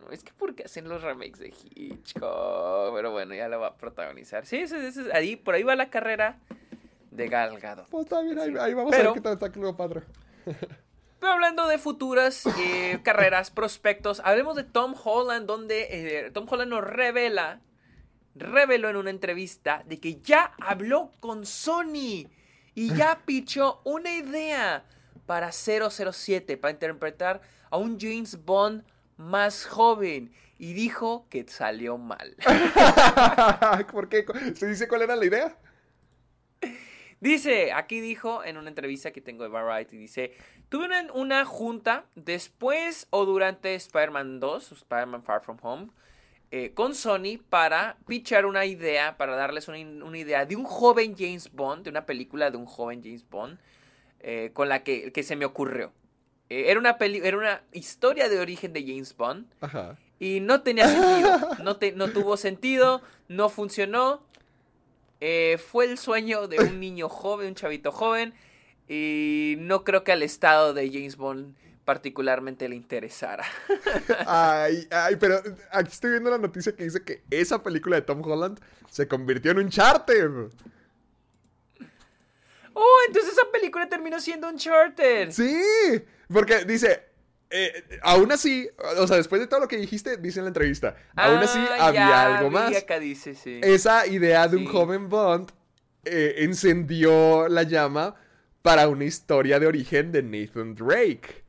no, 0.00 0.10
es 0.10 0.24
que 0.24 0.32
¿por 0.32 0.54
qué 0.54 0.64
hacen 0.64 0.88
los 0.88 1.02
remakes 1.02 1.38
de 1.38 1.48
Hitchcock? 1.74 2.94
Pero 2.94 3.12
bueno, 3.12 3.34
ya 3.34 3.48
lo 3.48 3.60
va 3.60 3.68
a 3.68 3.76
protagonizar. 3.76 4.44
Sí, 4.44 4.56
ese, 4.58 4.86
ese- 4.88 5.12
ahí, 5.14 5.36
por 5.36 5.54
ahí 5.54 5.62
va 5.62 5.76
la 5.76 5.88
carrera 5.88 6.38
de 7.10 7.28
Gal 7.28 7.58
Gadot. 7.60 7.88
Pues 7.88 8.04
está 8.06 8.20
bien, 8.22 8.38
ahí, 8.38 8.54
ahí 8.60 8.74
vamos 8.74 8.90
Pero- 8.90 9.10
a 9.10 9.12
ver 9.12 9.14
qué 9.14 9.20
tal 9.20 9.32
está 9.34 9.50
Cleopatra. 9.50 10.02
Pero 11.20 11.34
hablando 11.34 11.68
de 11.68 11.78
futuras 11.78 12.46
eh, 12.58 12.98
carreras, 13.04 13.50
prospectos, 13.50 14.20
hablemos 14.24 14.56
de 14.56 14.64
Tom 14.64 14.94
Holland, 15.02 15.46
donde 15.46 15.88
eh, 15.90 16.30
Tom 16.30 16.46
Holland 16.48 16.70
nos 16.70 16.82
revela, 16.82 17.60
reveló 18.34 18.88
en 18.88 18.96
una 18.96 19.10
entrevista 19.10 19.84
de 19.86 20.00
que 20.00 20.20
ya 20.20 20.52
habló 20.58 21.12
con 21.20 21.44
Sony 21.44 22.26
y 22.74 22.94
ya 22.94 23.20
pichó 23.26 23.82
una 23.84 24.14
idea 24.14 24.86
para 25.26 25.52
007, 25.52 26.56
para 26.56 26.72
interpretar 26.72 27.42
a 27.68 27.76
un 27.76 28.00
James 28.00 28.44
Bond 28.44 28.82
más 29.16 29.66
joven. 29.66 30.32
Y 30.58 30.74
dijo 30.74 31.26
que 31.30 31.46
salió 31.48 31.96
mal. 31.96 32.36
¿Por 33.92 34.10
qué? 34.10 34.26
¿Se 34.54 34.66
dice 34.66 34.88
cuál 34.88 35.02
era 35.02 35.16
la 35.16 35.24
idea? 35.24 35.56
Dice, 37.20 37.72
aquí 37.72 38.00
dijo 38.00 38.42
en 38.44 38.56
una 38.56 38.68
entrevista 38.70 39.10
que 39.10 39.20
tengo 39.20 39.42
de 39.44 39.50
Variety, 39.50 39.96
dice, 39.98 40.32
tuve 40.70 40.86
una, 40.86 41.12
una 41.12 41.44
junta 41.44 42.06
después 42.14 43.06
o 43.10 43.26
durante 43.26 43.74
Spider-Man 43.74 44.40
2, 44.40 44.72
Spider-Man 44.72 45.22
Far 45.22 45.42
From 45.42 45.58
Home, 45.62 45.88
eh, 46.50 46.72
con 46.72 46.94
Sony 46.94 47.38
para 47.50 47.98
pitchar 48.06 48.46
una 48.46 48.64
idea, 48.64 49.18
para 49.18 49.36
darles 49.36 49.68
una, 49.68 49.78
una 49.78 50.16
idea 50.18 50.46
de 50.46 50.56
un 50.56 50.64
joven 50.64 51.14
James 51.16 51.52
Bond, 51.52 51.84
de 51.84 51.90
una 51.90 52.06
película 52.06 52.50
de 52.50 52.56
un 52.56 52.64
joven 52.66 53.02
James 53.04 53.28
Bond, 53.28 53.58
eh, 54.20 54.50
con 54.54 54.68
la 54.70 54.82
que, 54.82 55.12
que 55.12 55.22
se 55.22 55.36
me 55.36 55.44
ocurrió. 55.44 55.92
Eh, 56.48 56.64
era, 56.70 56.80
una 56.80 56.96
peli- 56.98 57.20
era 57.22 57.36
una 57.36 57.62
historia 57.72 58.28
de 58.30 58.40
origen 58.40 58.72
de 58.72 58.82
James 58.82 59.14
Bond, 59.16 59.46
Ajá. 59.60 59.96
y 60.18 60.40
no 60.40 60.62
tenía 60.62 60.88
sentido. 60.88 61.38
No, 61.62 61.76
te- 61.76 61.92
no 61.92 62.08
tuvo 62.08 62.36
sentido, 62.38 63.02
no 63.28 63.50
funcionó. 63.50 64.24
Eh, 65.20 65.58
fue 65.58 65.84
el 65.84 65.98
sueño 65.98 66.48
de 66.48 66.58
un 66.58 66.80
niño 66.80 67.08
joven, 67.08 67.48
un 67.48 67.54
chavito 67.54 67.92
joven. 67.92 68.34
Y 68.88 69.56
no 69.58 69.84
creo 69.84 70.02
que 70.02 70.12
al 70.12 70.22
estado 70.22 70.74
de 70.74 70.90
James 70.90 71.16
Bond 71.16 71.54
particularmente 71.84 72.68
le 72.68 72.76
interesara. 72.76 73.44
Ay, 74.26 74.86
ay, 74.90 75.16
pero 75.16 75.42
aquí 75.72 75.90
estoy 75.90 76.10
viendo 76.10 76.30
la 76.30 76.38
noticia 76.38 76.74
que 76.76 76.84
dice 76.84 77.02
que 77.02 77.24
esa 77.30 77.62
película 77.62 77.96
de 77.96 78.02
Tom 78.02 78.22
Holland 78.22 78.60
se 78.88 79.08
convirtió 79.08 79.50
en 79.50 79.58
un 79.58 79.70
charter. 79.70 80.50
Oh, 82.74 82.98
entonces 83.08 83.32
esa 83.32 83.50
película 83.52 83.88
terminó 83.88 84.20
siendo 84.20 84.48
Uncharted. 84.48 85.30
Sí, 85.32 85.60
porque 86.32 86.64
dice, 86.64 87.09
eh, 87.50 87.98
aún 88.02 88.30
así, 88.32 88.68
o 88.98 89.06
sea, 89.06 89.16
después 89.16 89.40
de 89.40 89.46
todo 89.46 89.60
lo 89.60 89.68
que 89.68 89.76
dijiste, 89.76 90.16
dice 90.16 90.38
en 90.40 90.44
la 90.44 90.48
entrevista, 90.50 90.96
aún 91.16 91.38
así 91.38 91.58
Ah, 91.58 91.86
había 91.88 92.36
algo 92.36 92.50
más. 92.50 92.76
Acá 92.76 92.98
dice, 92.98 93.34
sí. 93.34 93.60
Esa 93.62 94.06
idea 94.06 94.46
de 94.48 94.56
un 94.56 94.66
joven 94.66 95.08
Bond 95.08 95.50
eh, 96.04 96.36
encendió 96.38 97.48
la 97.48 97.62
llama 97.64 98.14
para 98.62 98.88
una 98.88 99.04
historia 99.04 99.58
de 99.58 99.66
origen 99.66 100.12
de 100.12 100.22
Nathan 100.22 100.74
Drake. 100.74 101.44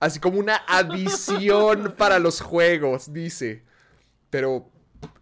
Así 0.00 0.20
como 0.20 0.38
una 0.38 0.62
adición 0.66 1.94
para 1.98 2.18
los 2.18 2.40
juegos, 2.40 3.12
dice. 3.12 3.62
Pero 4.30 4.70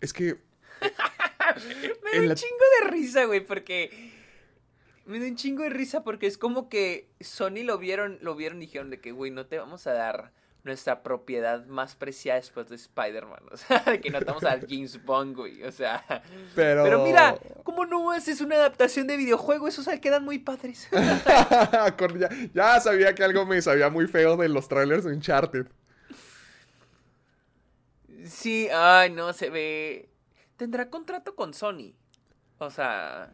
es 0.01 0.13
que 0.13 0.37
Me 2.05 2.11
da 2.13 2.21
un 2.21 2.29
la- 2.29 2.35
chingo 2.35 2.65
de 2.83 2.91
risa, 2.91 3.25
güey, 3.25 3.41
porque. 3.45 4.12
Me 5.05 5.19
da 5.19 5.27
un 5.27 5.37
chingo 5.37 5.63
de 5.65 5.71
risa 5.71 6.05
porque 6.05 6.27
es 6.27 6.39
como 6.39 6.69
que 6.69 7.11
Sony 7.21 7.65
lo 7.65 7.79
vieron, 7.79 8.19
lo 8.23 8.35
vieron 8.35 8.59
y 8.59 8.67
dijeron 8.67 8.91
de 8.91 9.01
que, 9.01 9.13
güey, 9.13 9.31
no 9.31 9.47
te 9.47 9.59
vamos 9.59 9.87
a 9.87 9.93
dar 9.93 10.33
nuestra 10.65 11.03
propiedad 11.03 11.67
más 11.67 11.97
preciada 11.97 12.39
después 12.39 12.69
de 12.69 12.77
Spider-Man. 12.77 13.41
O 13.53 13.57
sea, 13.57 13.81
de 13.81 14.01
que 14.01 14.11
no 14.11 14.21
te 14.21 14.25
vamos 14.27 14.45
a 14.45 14.57
dar 14.57 14.67
James 14.69 15.05
Bond, 15.05 15.37
güey. 15.37 15.63
O 15.65 15.73
sea. 15.73 16.05
Pero... 16.55 16.85
Pero 16.85 17.05
mira, 17.05 17.37
¿cómo 17.65 17.85
no 17.85 18.11
haces 18.11 18.41
una 18.41 18.57
adaptación 18.57 19.07
de 19.07 19.17
videojuego? 19.17 19.69
Esos 19.69 19.89
al 19.89 20.01
quedan 20.01 20.25
muy 20.25 20.39
padres. 20.39 20.89
Ya, 22.19 22.29
ya 22.55 22.81
sabía 22.81 23.15
que 23.15 23.25
algo 23.25 23.47
me 23.47 23.61
sabía 23.61 23.89
muy 23.89 24.07
feo 24.07 24.37
de 24.37 24.49
los 24.49 24.69
trailers 24.69 25.05
de 25.05 25.13
Uncharted. 25.13 25.67
sí, 28.25 28.69
ay, 28.73 29.11
no, 29.11 29.33
se 29.33 29.51
ve. 29.51 30.09
Tendrá 30.57 30.91
contrato 30.91 31.35
con 31.35 31.55
Sony. 31.55 31.95
O 32.59 32.71
sea. 32.71 33.33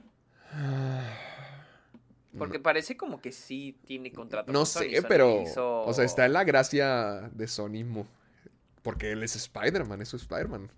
Porque 2.38 2.58
parece 2.60 2.96
como 2.96 3.20
que 3.20 3.32
sí 3.32 3.76
tiene 3.86 4.12
contrato 4.12 4.52
No 4.52 4.60
con 4.60 4.66
Sony. 4.66 4.80
sé, 4.82 4.96
Sony 5.00 5.06
pero... 5.08 5.42
hizo- 5.42 5.82
O 5.82 5.92
sea, 5.92 6.04
está 6.04 6.26
en 6.26 6.32
la 6.32 6.44
gracia 6.44 7.30
de 7.32 7.46
Sony. 7.48 7.84
mo- 7.84 8.06
Porque 8.82 9.12
él 9.12 9.22
es 9.22 9.36
Spider-Man, 9.36 10.00
es 10.02 10.08
su 10.08 10.16
Spider-Man. 10.16 10.70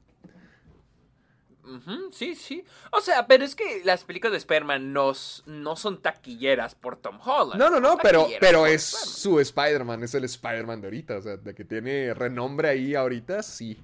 Sí, 2.10 2.34
sí. 2.34 2.64
O 2.90 3.00
sea, 3.00 3.28
pero 3.28 3.44
es 3.44 3.54
que 3.54 3.82
las 3.84 4.02
películas 4.02 4.32
de 4.32 4.38
Spider-Man 4.38 4.92
no, 4.92 5.12
no 5.46 5.76
son 5.76 6.02
taquilleras 6.02 6.74
por 6.74 6.96
Tom 6.96 7.20
Holland. 7.24 7.60
No, 7.60 7.70
no, 7.70 7.78
no, 7.78 7.96
pero, 8.02 8.26
pero 8.40 8.66
es 8.66 8.82
su 8.82 9.38
Spider-Man, 9.38 10.02
es 10.02 10.14
el 10.14 10.24
Spider-Man 10.24 10.80
de 10.80 10.86
ahorita, 10.88 11.18
o 11.18 11.22
sea, 11.22 11.36
de 11.36 11.54
que 11.54 11.64
tiene 11.64 12.12
renombre 12.14 12.70
ahí 12.70 12.96
ahorita, 12.96 13.44
sí. 13.44 13.78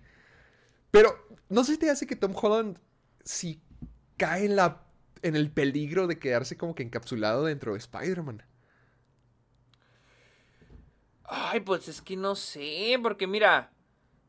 Pero, 0.90 1.28
¿no 1.48 1.62
sé 1.62 1.72
si 1.74 1.78
te 1.78 1.90
hace 1.90 2.06
que 2.08 2.16
Tom 2.16 2.34
Holland 2.34 2.76
sí 3.22 3.60
cae 4.16 4.46
en, 4.46 4.56
la, 4.56 4.82
en 5.22 5.36
el 5.36 5.50
peligro 5.50 6.06
de 6.06 6.18
quedarse 6.18 6.56
como 6.56 6.74
que 6.74 6.82
encapsulado 6.82 7.44
dentro 7.44 7.72
de 7.72 7.78
Spider-Man? 7.78 8.42
Ay, 11.24 11.60
pues 11.60 11.88
es 11.88 12.00
que 12.02 12.16
no 12.16 12.34
sé, 12.36 12.98
porque 13.02 13.26
mira, 13.26 13.72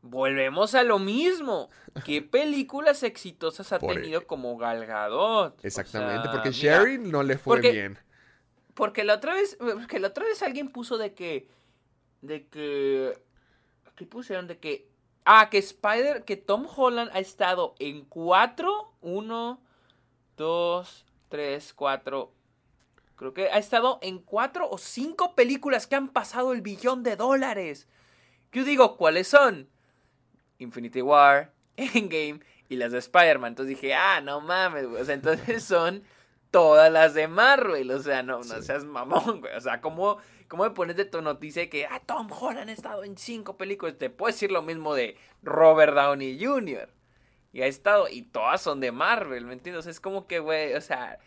volvemos 0.02 0.74
a 0.74 0.82
lo 0.82 0.98
mismo. 0.98 1.70
¿Qué 2.04 2.22
películas 2.22 3.02
exitosas 3.02 3.72
ha 3.72 3.78
Por- 3.78 3.94
tenido 3.94 4.26
como 4.26 4.56
Gal 4.56 4.84
Gadot? 4.86 5.58
O 5.62 5.66
Exactamente, 5.66 6.22
sea, 6.24 6.32
porque 6.32 6.50
mira, 6.50 6.60
Sherry 6.60 6.98
no 6.98 7.22
le 7.22 7.38
fue 7.38 7.56
porque- 7.56 7.72
bien. 7.72 7.98
Porque 8.74 9.02
la 9.02 9.14
otra 9.14 9.34
vez, 9.34 9.56
porque 9.58 9.98
la 9.98 10.08
otra 10.08 10.24
vez 10.24 10.40
alguien 10.42 10.68
puso 10.68 10.98
de 10.98 11.12
que, 11.12 11.48
de 12.22 12.46
que, 12.46 13.20
¿qué 13.96 14.06
pusieron? 14.06 14.46
De 14.46 14.58
que, 14.58 14.88
ah, 15.24 15.48
que 15.50 15.58
Spider, 15.58 16.24
que 16.24 16.36
Tom 16.36 16.64
Holland 16.76 17.10
ha 17.12 17.18
estado 17.18 17.74
en 17.80 18.04
cuatro, 18.04 18.94
uno, 19.00 19.60
dos, 20.38 21.04
tres, 21.28 21.74
cuatro, 21.74 22.32
creo 23.16 23.34
que 23.34 23.50
ha 23.50 23.58
estado 23.58 23.98
en 24.00 24.18
cuatro 24.20 24.68
o 24.70 24.78
cinco 24.78 25.34
películas 25.34 25.86
que 25.86 25.96
han 25.96 26.08
pasado 26.08 26.52
el 26.54 26.62
billón 26.62 27.02
de 27.02 27.16
dólares. 27.16 27.86
Yo 28.52 28.64
digo, 28.64 28.96
¿cuáles 28.96 29.28
son? 29.28 29.68
Infinity 30.58 31.02
War, 31.02 31.52
Endgame 31.76 32.40
y 32.68 32.76
las 32.76 32.92
de 32.92 32.98
Spider-Man. 32.98 33.52
Entonces 33.52 33.76
dije, 33.76 33.94
ah, 33.94 34.20
no 34.22 34.40
mames, 34.40 34.88
güey. 34.88 35.02
O 35.02 35.04
sea, 35.04 35.14
entonces 35.14 35.62
son 35.64 36.02
todas 36.50 36.90
las 36.90 37.12
de 37.14 37.28
Marvel. 37.28 37.90
O 37.90 38.00
sea, 38.02 38.22
no, 38.22 38.38
no 38.38 38.44
Sí. 38.44 38.62
seas 38.62 38.84
mamón, 38.84 39.40
güey. 39.40 39.54
O 39.54 39.60
sea, 39.60 39.80
¿cómo, 39.80 40.18
¿cómo 40.48 40.64
me 40.64 40.70
pones 40.70 40.96
de 40.96 41.04
tu 41.04 41.20
noticia 41.22 41.68
que, 41.68 41.86
ah, 41.86 42.00
Tom 42.06 42.28
Holland 42.32 42.70
ha 42.70 42.72
estado 42.72 43.04
en 43.04 43.16
cinco 43.18 43.56
películas? 43.56 43.98
Te 43.98 44.10
puedo 44.10 44.32
decir 44.32 44.50
lo 44.50 44.62
mismo 44.62 44.94
de 44.94 45.16
Robert 45.42 45.94
Downey 45.94 46.42
Jr. 46.42 46.88
Y 47.52 47.62
ha 47.62 47.66
estado, 47.66 48.08
y 48.08 48.22
todas 48.22 48.60
son 48.60 48.80
de 48.80 48.92
Marvel, 48.92 49.46
¿me 49.46 49.54
entiendes? 49.54 49.86
Es 49.86 50.00
como 50.00 50.26
que, 50.26 50.38
güey, 50.38 50.74
o 50.74 50.80
sea, 50.80 51.18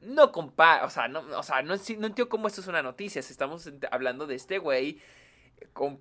no 0.00 0.30
compara, 0.32 0.84
o 0.84 0.90
sea, 0.90 1.08
no, 1.08 1.20
o 1.36 1.42
sea, 1.42 1.62
no, 1.62 1.74
no 1.74 1.74
entiendo 1.74 2.28
cómo 2.28 2.46
esto 2.48 2.60
es 2.60 2.66
una 2.68 2.82
noticia. 2.82 3.22
Si 3.22 3.32
estamos 3.32 3.68
hablando 3.90 4.26
de 4.26 4.34
este 4.36 4.58
güey, 4.58 5.00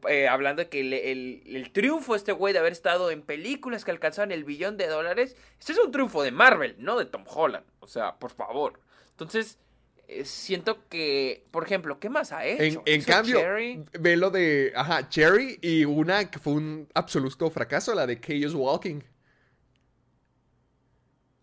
eh, 0.09 0.27
hablando 0.27 0.61
de 0.63 0.69
que 0.69 0.81
el, 0.81 0.93
el- 0.93 1.43
el 1.55 1.71
triunfo 1.71 2.13
de 2.13 2.17
este 2.17 2.31
güey 2.33 2.53
de 2.53 2.59
haber 2.59 2.73
estado 2.73 3.11
en 3.11 3.21
películas 3.21 3.85
que 3.85 3.91
alcanzaron 3.91 4.31
el 4.31 4.43
billón 4.43 4.77
de 4.77 4.87
dólares, 4.87 5.35
este 5.59 5.71
es 5.73 5.79
un 5.79 5.91
triunfo 5.91 6.21
de 6.21 6.31
Marvel, 6.31 6.75
no 6.79 6.97
de 6.99 7.05
Tom 7.05 7.23
Holland. 7.27 7.65
O 7.79 7.87
sea, 7.87 8.15
por 8.17 8.31
favor. 8.31 8.79
Entonces, 9.11 9.57
eh, 10.07 10.25
siento 10.25 10.87
que, 10.89 11.45
por 11.51 11.63
ejemplo, 11.63 11.99
¿qué 11.99 12.09
más 12.09 12.31
ha 12.31 12.45
hecho? 12.45 12.83
en 12.85 13.01
cambio, 13.03 13.39
Cherry. 13.39 13.83
ve 13.99 14.17
lo 14.17 14.29
de, 14.29 14.73
ajá, 14.75 15.07
Cherry 15.09 15.59
y 15.61 15.85
una 15.85 16.29
que 16.29 16.39
fue 16.39 16.53
un 16.53 16.87
absoluto 16.93 17.49
fracaso, 17.49 17.95
la 17.95 18.05
de 18.05 18.19
Chaos 18.19 18.53
Walking. 18.53 18.99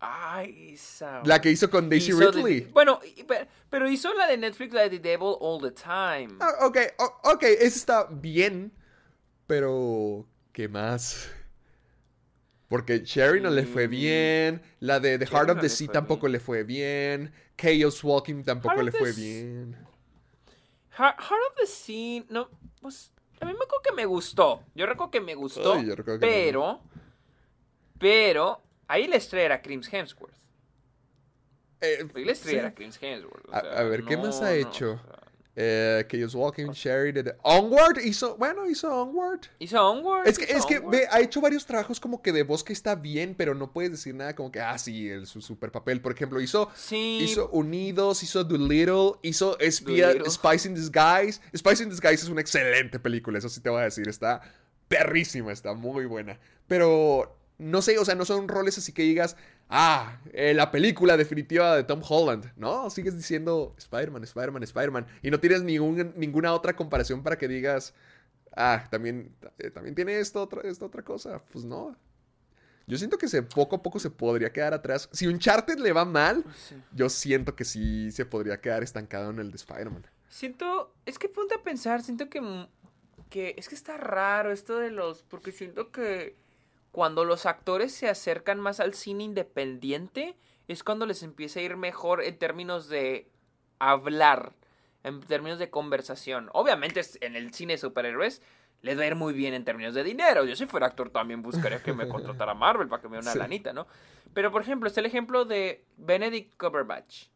Ay, 0.03 0.71
esa. 0.73 1.21
La 1.25 1.39
que 1.39 1.51
hizo 1.51 1.69
con 1.69 1.87
Daisy 1.87 2.09
Hizo 2.09 2.19
de- 2.19 2.31
Ridley. 2.31 2.61
bueno, 2.73 2.99
pero 3.69 3.87
hizo 3.87 4.11
la 4.15 4.25
de 4.25 4.35
Netflix, 4.37 4.73
la 4.73 4.81
de 4.81 4.89
The 4.89 4.99
Devil 4.99 5.35
All 5.39 5.61
the 5.61 5.71
Time. 5.71 6.37
Ah, 6.39 6.65
ok, 6.65 6.77
ok, 7.23 7.43
esa 7.43 7.65
está 7.77 8.07
bien, 8.09 8.73
pero 9.45 10.25
¿qué 10.53 10.67
más? 10.67 11.29
Porque 12.67 12.99
Sherry 13.05 13.41
no 13.41 13.49
le 13.51 13.65
fue 13.65 13.85
bien. 13.87 14.61
La 14.79 14.99
de 14.99 15.19
The 15.19 15.25
Sherry 15.25 15.35
Heart 15.37 15.49
of 15.51 15.55
no 15.57 15.61
the 15.61 15.69
Sea 15.69 15.87
tampoco 15.89 16.21
bien. 16.27 16.31
le 16.31 16.39
fue 16.39 16.63
bien. 16.63 17.33
Chaos 17.55 18.03
Walking 18.03 18.43
tampoco 18.43 18.73
Heart 18.75 18.85
le 18.85 18.91
the 18.91 18.97
fue 18.97 19.11
bien. 19.13 19.77
Heart, 20.97 21.19
Heart 21.19 21.41
of 21.51 21.55
the 21.57 21.67
Sea, 21.67 22.23
no, 22.29 22.49
pues 22.81 23.11
a 23.39 23.45
mí 23.45 23.51
me 23.53 23.57
acuerdo 23.65 23.81
que 23.83 23.91
me 23.93 24.05
gustó. 24.05 24.63
Yo 24.73 24.85
recuerdo 24.87 25.11
que 25.11 25.21
me 25.21 25.35
gustó, 25.35 25.73
Ay, 25.73 25.85
yo 25.85 25.95
recuerdo 25.95 26.19
que 26.21 26.25
no. 26.25 26.31
pero, 26.31 26.81
pero, 27.99 28.61
ahí 28.91 29.07
la 29.07 29.15
estrella 29.17 29.45
era 29.45 29.61
Crims 29.61 29.91
Hemsworth. 29.91 30.35
Eh, 31.81 32.05
Ahí 32.13 32.25
la 32.25 32.31
estrella 32.33 32.59
sí. 32.59 32.65
era 32.65 32.75
Crims 32.75 32.99
Hemsworth. 33.01 33.45
o 33.49 33.53
A- 33.55 33.61
sea, 33.61 33.71
a 33.79 33.83
ver, 33.83 34.03
¿qué 34.05 34.15
más 34.17 34.39
no, 34.39 34.45
ha 34.45 34.49
no, 34.51 34.55
hecho? 34.55 34.91
o 34.93 34.97
sea, 35.07 35.17
Eh, 35.53 36.05
Walking, 36.33 36.71
Sherry. 36.71 37.11
de- 37.11 37.35
Onward 37.43 37.99
hizo. 38.05 38.37
Bueno, 38.37 38.69
hizo 38.69 38.87
Onward. 39.01 39.41
Hizo 39.59 39.85
Onward. 39.85 40.25
Es 40.27 40.37
que, 40.39 40.45
hizo 40.45 40.57
es 40.57 40.65
que 40.65 40.77
Onward. 40.77 40.91
ve, 40.91 41.07
ha 41.11 41.19
hecho 41.19 41.41
varios 41.41 41.65
trabajos 41.65 41.99
como 41.99 42.21
que 42.21 42.31
de 42.31 42.43
voz 42.43 42.63
que 42.63 42.71
está 42.71 42.95
bien, 42.95 43.35
pero 43.35 43.53
no 43.53 43.73
puedes 43.73 43.91
decir 43.91 44.15
nada 44.15 44.33
como 44.33 44.49
que, 44.51 44.61
ah, 44.61 44.77
sí, 44.77 45.09
el, 45.09 45.25
su 45.27 45.41
super 45.41 45.69
papel. 45.71 46.01
Por 46.01 46.13
ejemplo, 46.13 46.39
hizo, 46.39 46.69
Sí. 46.75 47.19
hizo 47.21 47.49
Unidos, 47.49 48.23
hizo 48.23 48.43
Doolittle, 48.45 49.13
hizo 49.23 49.59
Espía, 49.59 50.07
Doolittle. 50.07 50.31
Spice 50.31 50.69
in 50.69 50.75
Disguise. 50.75 51.41
Spice 51.57 51.83
in 51.83 51.89
Disguise 51.89 52.13
es 52.23 52.29
una 52.29 52.41
excelente 52.41 52.97
película, 52.99 53.37
eso 53.39 53.49
sí 53.49 53.59
te 53.59 53.69
voy 53.69 53.81
a 53.81 53.85
decir. 53.85 54.07
Está 54.07 54.41
perrísima, 54.87 55.51
está 55.51 55.73
muy 55.73 56.05
buena. 56.05 56.39
Pero, 56.67 57.37
no 57.61 57.81
sé, 57.81 57.97
o 57.99 58.05
sea, 58.05 58.15
no 58.15 58.25
son 58.25 58.47
roles 58.47 58.77
así 58.77 58.91
que 58.91 59.03
digas, 59.03 59.37
ah, 59.69 60.19
eh, 60.33 60.53
la 60.53 60.71
película 60.71 61.15
definitiva 61.15 61.75
de 61.75 61.83
Tom 61.83 62.01
Holland. 62.07 62.51
No, 62.57 62.89
sigues 62.89 63.15
diciendo 63.15 63.75
Spider-Man, 63.77 64.23
Spider-Man, 64.23 64.63
Spider-Man. 64.63 65.07
Y 65.21 65.29
no 65.31 65.39
tienes 65.39 65.61
ningún, 65.63 66.13
ninguna 66.15 66.53
otra 66.53 66.75
comparación 66.75 67.21
para 67.23 67.37
que 67.37 67.47
digas, 67.47 67.93
ah, 68.55 68.85
también, 68.89 69.35
eh, 69.59 69.69
también 69.69 69.95
tiene 69.95 70.19
esto, 70.19 70.41
otra, 70.41 70.61
esta 70.67 70.85
otra 70.85 71.03
cosa. 71.03 71.41
Pues 71.51 71.63
no. 71.63 71.95
Yo 72.87 72.97
siento 72.97 73.17
que 73.17 73.27
se, 73.27 73.43
poco 73.43 73.75
a 73.77 73.81
poco 73.83 73.99
se 73.99 74.09
podría 74.09 74.51
quedar 74.51 74.73
atrás. 74.73 75.07
Si 75.13 75.27
Uncharted 75.27 75.77
le 75.77 75.93
va 75.93 76.03
mal, 76.03 76.43
Sí. 76.67 76.75
yo 76.93 77.09
siento 77.09 77.55
que 77.55 77.63
sí 77.63 78.11
se 78.11 78.25
podría 78.25 78.59
quedar 78.59 78.81
estancado 78.83 79.29
en 79.29 79.39
el 79.39 79.51
de 79.51 79.55
Spider-Man. 79.57 80.05
Siento, 80.29 80.93
es 81.05 81.19
que 81.19 81.29
ponte 81.29 81.53
a 81.55 81.61
pensar, 81.63 82.01
siento 82.01 82.29
que, 82.29 82.41
que 83.29 83.53
es 83.57 83.69
que 83.69 83.75
está 83.75 83.97
raro 83.97 84.51
esto 84.51 84.77
de 84.79 84.89
los, 84.89 85.21
porque 85.23 85.51
siento 85.51 85.91
que 85.91 86.35
cuando 86.91 87.23
los 87.25 87.45
actores 87.45 87.93
se 87.93 88.09
acercan 88.09 88.59
más 88.59 88.79
al 88.79 88.93
cine 88.93 89.23
independiente 89.23 90.37
es 90.67 90.83
cuando 90.83 91.05
les 91.05 91.23
empieza 91.23 91.59
a 91.59 91.63
ir 91.63 91.77
mejor 91.77 92.23
en 92.23 92.37
términos 92.37 92.87
de 92.89 93.29
hablar, 93.79 94.53
en 95.03 95.19
términos 95.21 95.59
de 95.59 95.69
conversación. 95.69 96.49
Obviamente 96.53 97.01
en 97.21 97.35
el 97.35 97.53
cine 97.53 97.73
de 97.73 97.77
superhéroes 97.77 98.41
les 98.81 98.97
va 98.97 99.03
a 99.03 99.07
ir 99.07 99.15
muy 99.15 99.33
bien 99.33 99.53
en 99.53 99.63
términos 99.63 99.93
de 99.93 100.03
dinero. 100.03 100.43
Yo 100.45 100.55
si 100.55 100.65
fuera 100.65 100.87
actor 100.87 101.09
también 101.09 101.41
buscaría 101.41 101.81
que 101.81 101.93
me 101.93 102.07
contratara 102.09 102.53
Marvel 102.53 102.87
para 102.87 103.01
que 103.01 103.07
me 103.09 103.17
dé 103.17 103.21
una 103.21 103.33
Sí. 103.33 103.39
lanita, 103.39 103.73
¿no? 103.73 103.87
Pero 104.33 104.51
por 104.51 104.61
ejemplo, 104.61 104.87
está 104.87 104.99
el 105.01 105.05
ejemplo 105.05 105.45
de 105.45 105.85
Benedict 105.97 106.55
Cumberbatch. 106.57 107.27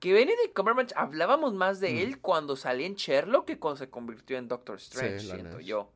Que 0.00 0.12
Benedict 0.12 0.54
Cumberbatch 0.54 0.92
hablábamos 0.96 1.54
más 1.54 1.80
de 1.80 2.02
él 2.02 2.20
cuando 2.20 2.56
salía 2.56 2.86
en 2.86 2.94
Sherlock 2.94 3.46
que 3.46 3.58
cuando 3.58 3.78
se 3.78 3.90
convirtió 3.90 4.36
en 4.36 4.48
Doctor 4.48 4.76
Strange, 4.76 5.20
Sí, 5.20 5.26
siento 5.30 5.60
yo. 5.60 5.90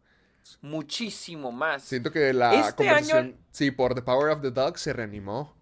Muchísimo 0.63 1.53
más. 1.53 1.83
Siento 1.83 2.11
que 2.11 2.33
la 2.33 2.55
Este 2.55 2.75
conversación, 2.87 3.19
año- 3.27 3.37
sí, 3.51 3.71
por 3.71 3.95
The 3.95 4.03
Power 4.03 4.31
of 4.31 4.41
the 4.41 4.51
Dog 4.51 4.79
se 4.79 4.93
reanimó. 4.93 5.55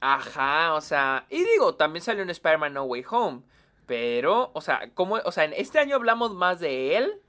Ajá, 0.00 0.74
o 0.74 0.80
sea, 0.80 1.26
y 1.28 1.44
digo, 1.44 1.74
también 1.74 2.02
salió 2.02 2.22
en 2.22 2.30
Spider-Man 2.30 2.72
No 2.72 2.84
Way 2.84 3.04
Home, 3.10 3.42
pero, 3.86 4.50
o 4.54 4.60
sea, 4.62 4.90
como, 4.94 5.16
o 5.16 5.32
sea, 5.32 5.44
en 5.44 5.52
este 5.52 5.78
año 5.78 5.96
hablamos 5.96 6.34
más 6.34 6.58
de 6.58 6.96
él, 6.96 7.20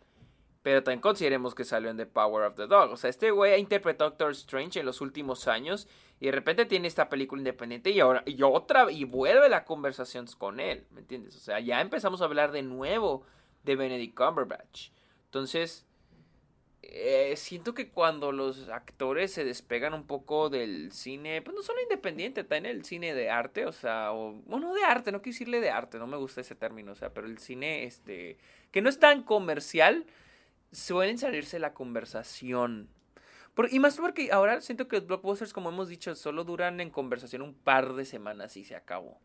pero 0.62 0.82
también 0.82 1.02
consideremos 1.02 1.54
que 1.54 1.66
salió 1.66 1.90
en 1.90 1.98
The 1.98 2.06
Power 2.06 2.46
of 2.46 2.56
the 2.56 2.68
Dog, 2.68 2.92
o 2.92 2.98
sea, 2.98 3.10
este 3.10 3.32
güey 3.32 3.52
ha 3.54 3.58
interpretado 3.58 4.08
a 4.08 4.10
Doctor 4.12 4.32
Strange 4.32 4.80
en 4.80 4.86
los 4.86 5.02
últimos 5.02 5.50
años 5.50 5.90
y 6.22 6.28
de 6.28 6.32
repente 6.32 6.66
tiene 6.66 6.88
esta 6.88 7.10
película 7.10 7.42
independiente 7.42 7.90
y 7.90 8.00
ahora 8.00 8.24
y 8.26 8.42
otra 8.44 8.90
y 8.90 9.04
vuelve 9.04 9.50
la 9.50 9.66
conversación 9.66 10.28
con 10.38 10.62
él, 10.62 10.86
¿me 10.92 11.02
entiendes? 11.02 11.36
O 11.36 11.40
sea, 11.40 11.60
ya 11.60 11.82
empezamos 11.82 12.22
a 12.22 12.26
hablar 12.26 12.54
de 12.54 12.62
nuevo 12.62 13.24
de 13.64 13.76
Benedict 13.76 14.16
Cumberbatch. 14.16 14.92
Entonces, 15.26 15.86
eh, 16.94 17.36
siento 17.38 17.74
que 17.74 17.90
cuando 17.90 18.34
los 18.34 18.68
actores 18.68 19.32
se 19.32 19.46
despegan 19.46 19.94
un 19.94 20.06
poco 20.06 20.50
del 20.50 20.92
cine, 20.92 21.42
pues 21.42 21.56
no 21.56 21.64
solo 21.64 21.82
independiente, 21.82 22.44
también 22.44 22.66
el 22.66 22.84
cine 22.84 23.14
de 23.14 23.30
arte, 23.30 23.66
o 23.66 23.72
sea, 23.72 24.12
o, 24.12 24.34
bueno, 24.46 24.74
de 24.74 24.84
arte, 24.84 25.14
no 25.14 25.22
quiero 25.22 25.34
decirle 25.34 25.62
de 25.62 25.70
arte, 25.70 25.98
no 25.98 26.06
me 26.08 26.18
gusta 26.18 26.42
ese 26.42 26.54
término, 26.54 26.92
o 26.92 26.96
sea, 26.96 27.14
pero 27.14 27.28
el 27.28 27.38
cine, 27.38 27.86
este, 27.86 28.38
que 28.72 28.82
no 28.82 28.90
es 28.90 29.00
tan 29.00 29.24
comercial, 29.24 30.06
suelen 30.74 31.18
salirse 31.18 31.60
la 31.60 31.74
conversación. 31.74 32.90
Y 33.70 33.80
más 33.80 33.98
porque 33.98 34.32
ahora 34.34 34.60
siento 34.60 34.90
que 34.90 34.98
los 34.98 35.08
blockbusters, 35.08 35.54
como 35.54 35.70
hemos 35.70 35.88
dicho, 35.88 36.14
solo 36.16 36.44
duran 36.44 36.82
en 36.82 36.90
conversación 36.90 37.42
un 37.42 37.54
par 37.54 37.94
de 37.94 38.04
semanas 38.04 38.58
y 38.58 38.66
se 38.66 38.76
acabó. 38.76 39.18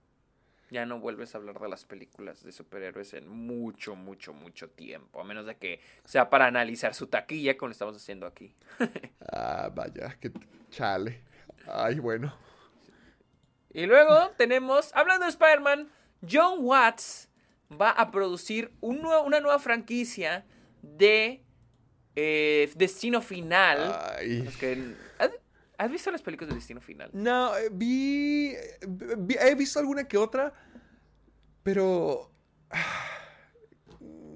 Ya 0.70 0.84
no 0.84 0.98
vuelves 0.98 1.34
a 1.34 1.38
hablar 1.38 1.58
de 1.60 1.68
las 1.68 1.84
películas 1.84 2.42
de 2.42 2.50
superhéroes 2.50 3.14
en 3.14 3.28
mucho, 3.28 3.94
mucho, 3.94 4.32
mucho 4.32 4.68
tiempo. 4.68 5.20
A 5.20 5.24
menos 5.24 5.46
de 5.46 5.56
que 5.56 5.80
sea 6.04 6.28
para 6.28 6.46
analizar 6.46 6.92
su 6.94 7.06
taquilla, 7.06 7.56
como 7.56 7.68
lo 7.68 7.72
estamos 7.72 7.96
haciendo 7.96 8.26
aquí. 8.26 8.54
Ah, 9.32 9.70
vaya, 9.74 10.16
que 10.20 10.30
chale. 10.70 11.20
Ay, 11.66 11.98
bueno. 11.98 12.32
Y 13.72 13.86
luego 13.86 14.30
tenemos, 14.38 14.90
hablando 14.94 15.24
de 15.26 15.30
Spider-Man, 15.30 15.88
John 16.28 16.58
Watts 16.60 17.28
va 17.70 17.90
a 17.90 18.10
producir 18.10 18.72
un 18.80 19.02
nuevo- 19.02 19.24
una 19.24 19.40
nueva 19.40 19.58
franquicia 19.58 20.44
de 20.82 21.42
eh, 22.14 22.70
Destino 22.76 23.20
Final. 23.20 23.94
Ay. 24.16 24.42
Los 24.42 24.56
que- 24.56 24.94
¿has, 25.78 25.90
visto 25.90 26.10
las 26.10 26.22
películas 26.22 26.50
de 26.50 26.56
Destino 26.56 26.80
Final? 26.80 27.10
No, 27.12 27.56
eh, 27.56 27.68
vi, 27.72 28.54
vi- 29.18 29.36
He 29.40 29.54
visto 29.54 29.78
alguna 29.78 30.04
que 30.04 30.16
otra, 30.16 30.52
pero. 31.62 32.30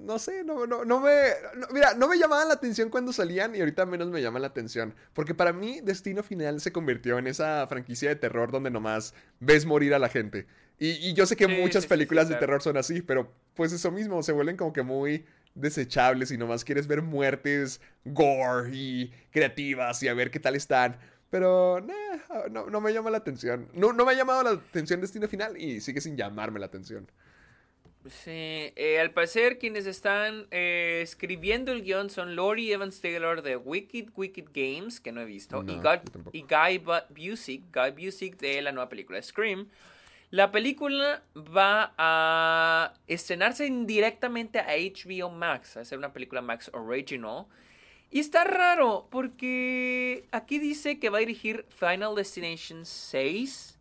No 0.03 0.19
sé, 0.19 0.43
no, 0.45 0.67
no, 0.67 0.85
no 0.85 0.99
me. 1.01 1.13
no- 1.57 1.69
mira, 1.73 1.95
no 1.95 2.09
me 2.09 2.19
llamaban 2.19 2.49
la 2.49 2.55
atención 2.55 2.89
cuando 2.89 3.13
salían 3.13 3.55
y 3.55 3.61
ahorita 3.61 3.87
menos 3.87 4.09
me 4.11 4.23
llaman 4.23 4.43
la 4.43 4.49
atención. 4.49 4.95
Porque 5.13 5.35
para 5.35 5.53
mí, 5.53 5.81
Destino 5.83 6.23
Final 6.23 6.61
se 6.61 6.73
convirtió 6.73 7.19
en 7.19 7.27
esa 7.27 7.67
franquicia 7.69 8.09
de 8.09 8.17
terror 8.17 8.51
donde 8.51 8.71
nomás 8.71 9.15
ves 9.39 9.67
morir 9.67 9.95
a 9.95 9.99
la 10.01 10.09
gente. 10.09 10.47
Y, 10.79 10.89
y 10.93 11.13
yo 11.15 11.27
sé 11.27 11.37
que 11.37 11.47
Sí, 11.47 11.53
muchas 11.61 11.85
sí, 11.85 11.89
películas 11.89 12.27
sí, 12.27 12.35
de 12.35 12.41
terror 12.41 12.63
son 12.63 12.77
así, 12.79 13.03
pero 13.03 13.33
pues 13.55 13.73
eso 13.73 13.91
mismo, 13.93 14.23
se 14.23 14.33
vuelven 14.33 14.57
como 14.57 14.73
que 14.73 14.83
muy 14.83 15.27
desechables 15.55 16.31
y 16.31 16.39
nomás 16.39 16.65
quieres 16.65 16.87
ver 16.87 17.03
muertes 17.03 17.81
gore 18.05 18.71
y 18.75 19.13
creativas 19.31 20.03
y 20.03 20.09
a 20.09 20.15
ver 20.15 20.31
qué 20.31 20.41
tal 20.41 20.57
están. 20.57 20.99
Pero 21.31 21.81
nah, 21.81 22.49
no, 22.51 22.67
no 22.67 22.81
me 22.81 22.93
llama 22.93 23.11
la 23.11 23.19
atención. 23.19 23.69
No, 23.73 23.93
no 23.93 24.05
me 24.05 24.13
ha 24.13 24.15
llamado 24.17 24.43
la 24.43 24.51
atención 24.51 25.01
Destino 25.01 25.29
Final 25.29 25.57
y 25.57 25.81
sigue 25.81 26.01
sin 26.01 26.17
llamarme 26.17 26.59
la 26.59 26.67
atención. 26.67 27.09
Sí, 28.09 28.73
eh, 28.77 28.99
al 28.99 29.11
parecer 29.11 29.59
quienes 29.59 29.85
están 29.87 30.47
eh, 30.51 31.01
escribiendo 31.03 31.71
el 31.71 31.83
guion 31.83 32.09
son 32.09 32.35
Lori 32.35 32.73
Evans 32.73 33.01
Taylor 33.03 33.43
de 33.43 33.57
Wicked 33.57 34.09
Wicked 34.17 34.47
Games, 34.55 35.01
que 35.01 35.13
no 35.13 35.21
he 35.21 35.27
visto, 35.27 35.63
No, 35.63 35.71
y, 35.75 35.81
tampoco. 35.81 36.31
y 36.33 36.41
Guy 36.41 36.79
Bu- 36.83 37.05
Busick, 37.11 37.65
Guy 37.75 37.91
Busick 38.07 38.39
de 38.39 38.63
la 38.63 38.73
nueva 38.73 38.89
película 38.89 39.21
Scream. 39.23 39.69
La 40.31 40.51
película 40.51 41.23
va 41.37 41.93
a 41.99 42.95
estrenarse 43.07 43.69
directamente 43.85 44.61
a 44.61 44.69
HBO 44.77 45.29
Max, 45.29 45.77
a 45.77 45.85
ser 45.85 45.99
una 45.99 46.13
película 46.13 46.41
Max 46.41 46.71
Original. 46.73 47.47
Y 48.11 48.19
está 48.19 48.45
raro 48.45 49.07
porque 49.11 50.27
aquí 50.33 50.59
dice 50.59 50.99
que 50.99 51.11
va 51.11 51.19
a 51.19 51.21
dirigir 51.21 51.65
Final 51.71 52.15
Destination 52.17 52.85
6. 52.85 53.77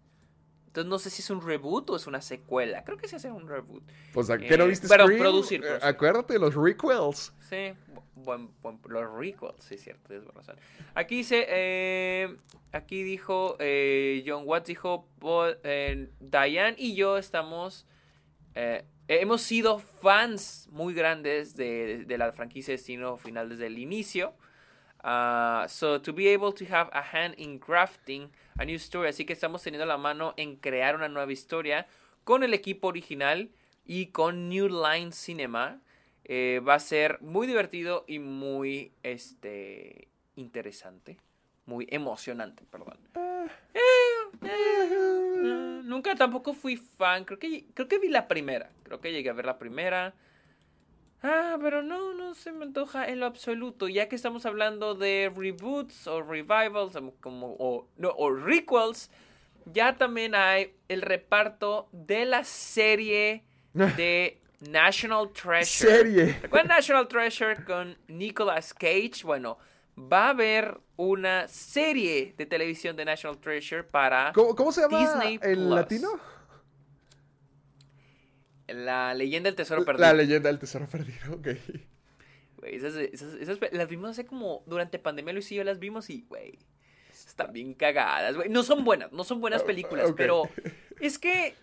Entonces 0.67 0.88
no 0.89 0.99
sé 0.99 1.09
si 1.09 1.23
es 1.23 1.30
un 1.32 1.41
reboot 1.41 1.89
o 1.89 1.95
es 1.95 2.05
una 2.05 2.21
secuela. 2.21 2.84
Creo 2.84 2.95
que 2.97 3.07
sí 3.07 3.15
hace 3.15 3.32
un 3.32 3.47
reboot. 3.47 3.84
Pues, 4.13 4.27
¿qué 4.27 4.55
no 4.55 4.65
Eh, 4.65 4.67
viste 4.67 4.88
perdón, 4.88 5.07
Scream? 5.07 5.19
producir, 5.21 5.65
Eh. 5.65 5.80
Acuérdate 5.82 6.38
los 6.38 6.53
requels. 6.53 7.34
Sí, 7.49 7.73
bu- 7.91 8.03
buen, 8.13 8.49
buen- 8.61 8.80
los 8.88 9.11
requels, 9.11 9.63
sí, 9.63 9.80
cierto, 9.80 10.09
tienes 10.09 10.27
razón. 10.27 10.57
Aquí 10.93 11.15
dice, 11.17 11.45
eh, 11.49 12.38
aquí 12.71 13.01
dijo, 13.01 13.55
eh, 13.59 14.23
John 14.27 14.43
Watts 14.45 14.67
dijo, 14.67 15.07
"Po- 15.17 15.47
eh, 15.63 16.11
Diane 16.19 16.75
y 16.77 16.93
yo 16.93 17.17
estamos, 17.17 17.88
eh, 18.53 18.86
hemos 19.10 19.41
sido 19.41 19.80
fans 19.80 20.70
muy 20.72 20.93
grandes 20.93 21.55
de, 21.55 22.05
de 22.05 22.18
la 22.18 22.32
franquicia 22.32 22.74
Destino 22.74 23.18
Final 23.18 23.49
desde 23.49 23.68
el 23.68 23.80
inicio. 23.80 24.36
Uh, 25.03 25.68
so 25.68 25.99
to 26.01 26.14
be 26.14 26.34
able 26.34 26.51
to 26.51 26.66
have 26.66 26.89
a 26.91 27.01
hand 27.01 27.34
in 27.38 27.57
crafting 27.57 28.30
a 28.57 28.66
new 28.66 28.76
story, 28.76 29.07
así 29.07 29.26
que 29.26 29.34
estamos 29.34 29.64
teniendo 29.64 29.86
la 29.86 29.97
mano 29.97 30.34
en 30.36 30.57
crear 30.57 30.95
una 30.95 31.07
nueva 31.07 31.32
historia 31.32 31.88
con 32.26 32.43
el 32.43 32.53
equipo 32.53 32.88
original 32.88 33.49
y 33.86 34.07
con 34.07 34.49
New 34.49 34.68
Line 34.68 35.12
Cinema. 35.12 35.82
Eh, 36.26 36.62
va 36.68 36.76
a 36.76 36.80
ser 36.80 37.20
muy 37.22 37.47
divertido 37.47 38.03
y 38.07 38.20
muy 38.20 38.91
este 39.01 40.10
interesante, 40.36 41.18
muy 41.66 41.88
emocionante, 41.89 42.66
perdón. 42.70 42.99
Eh, 43.74 43.80
eh, 44.41 45.82
nunca 45.84 46.15
tampoco 46.15 46.53
fui 46.53 46.77
fan, 46.77 47.25
creo 47.25 47.39
que 47.39 47.65
creo 47.73 47.88
que 47.88 47.99
vi 47.99 48.09
la 48.09 48.27
primera, 48.27 48.69
creo 48.84 48.99
que 48.99 49.11
llegué 49.11 49.30
a 49.30 49.34
ver 49.34 49.45
la 49.45 49.57
primera. 49.57 50.13
Ah, 51.21 51.57
pero 51.61 51.84
no, 51.84 52.13
no 52.13 52.34
se 52.34 52.51
me 52.53 52.63
antoja 52.63 53.07
en 53.07 53.19
lo 53.19 53.25
absoluto. 53.25 53.89
Ya 53.89 54.07
que 54.07 54.15
estamos 54.15 54.45
hablando 54.45 54.95
de 54.95 55.32
reboots 55.36 56.07
o 56.07 56.21
revivals 56.21 56.97
como, 57.19 57.55
o, 57.59 57.88
no, 57.97 58.09
o 58.11 58.34
requels, 58.34 59.11
ya 59.65 59.97
también 59.97 60.34
hay 60.34 60.73
el 60.88 61.01
reparto 61.01 61.89
de 61.91 62.25
la 62.25 62.45
serie 62.45 63.43
de 63.73 64.39
National 64.61 65.30
Treasure. 65.32 65.65
Serie. 65.65 66.39
¿Recuerdan 66.41 66.69
National 66.69 67.07
Treasure 67.07 67.63
con 67.65 67.97
Nicolas 68.07 68.73
Cage? 68.73 69.23
Bueno, 69.23 69.57
va 69.97 70.27
a 70.27 70.30
haber 70.30 70.80
una 71.01 71.47
serie 71.47 72.33
de 72.37 72.45
televisión 72.45 72.97
de 72.97 73.05
National 73.05 73.37
Treasure 73.39 73.83
para 73.85 74.33
¿Cómo, 74.33 74.53
cómo 74.53 74.73
se 74.73 74.81
llama 74.81 74.99
Disney 74.99 75.39
el 75.41 75.55
Plus. 75.55 75.69
latino? 75.75 76.09
La 78.67 79.13
leyenda 79.13 79.47
del 79.47 79.55
tesoro 79.55 79.83
perdido. 79.85 80.05
La 80.07 80.13
leyenda 80.13 80.49
del 80.49 80.59
tesoro 80.59 80.85
perdido, 80.87 81.33
ok. 81.35 81.47
Güey, 82.57 82.75
esas, 82.75 82.95
esas- 82.97 83.57
las 83.71 83.87
vimos 83.87 84.11
hace 84.11 84.25
como 84.25 84.61
durante 84.67 84.99
pandemia 84.99 85.33
Luis 85.33 85.49
y 85.51 85.55
yo 85.55 85.63
las 85.63 85.79
vimos 85.79 86.09
y, 86.09 86.23
güey, 86.27 86.59
están 87.11 87.53
bien 87.53 87.73
cagadas, 87.73 88.35
güey. 88.35 88.49
No 88.49 88.63
son 88.63 88.83
buenas, 88.83 89.11
no 89.13 89.23
son 89.23 89.39
buenas 89.41 89.63
películas, 90.03 90.11
pero 90.17 90.43
es 90.99 91.17
que 91.17 91.55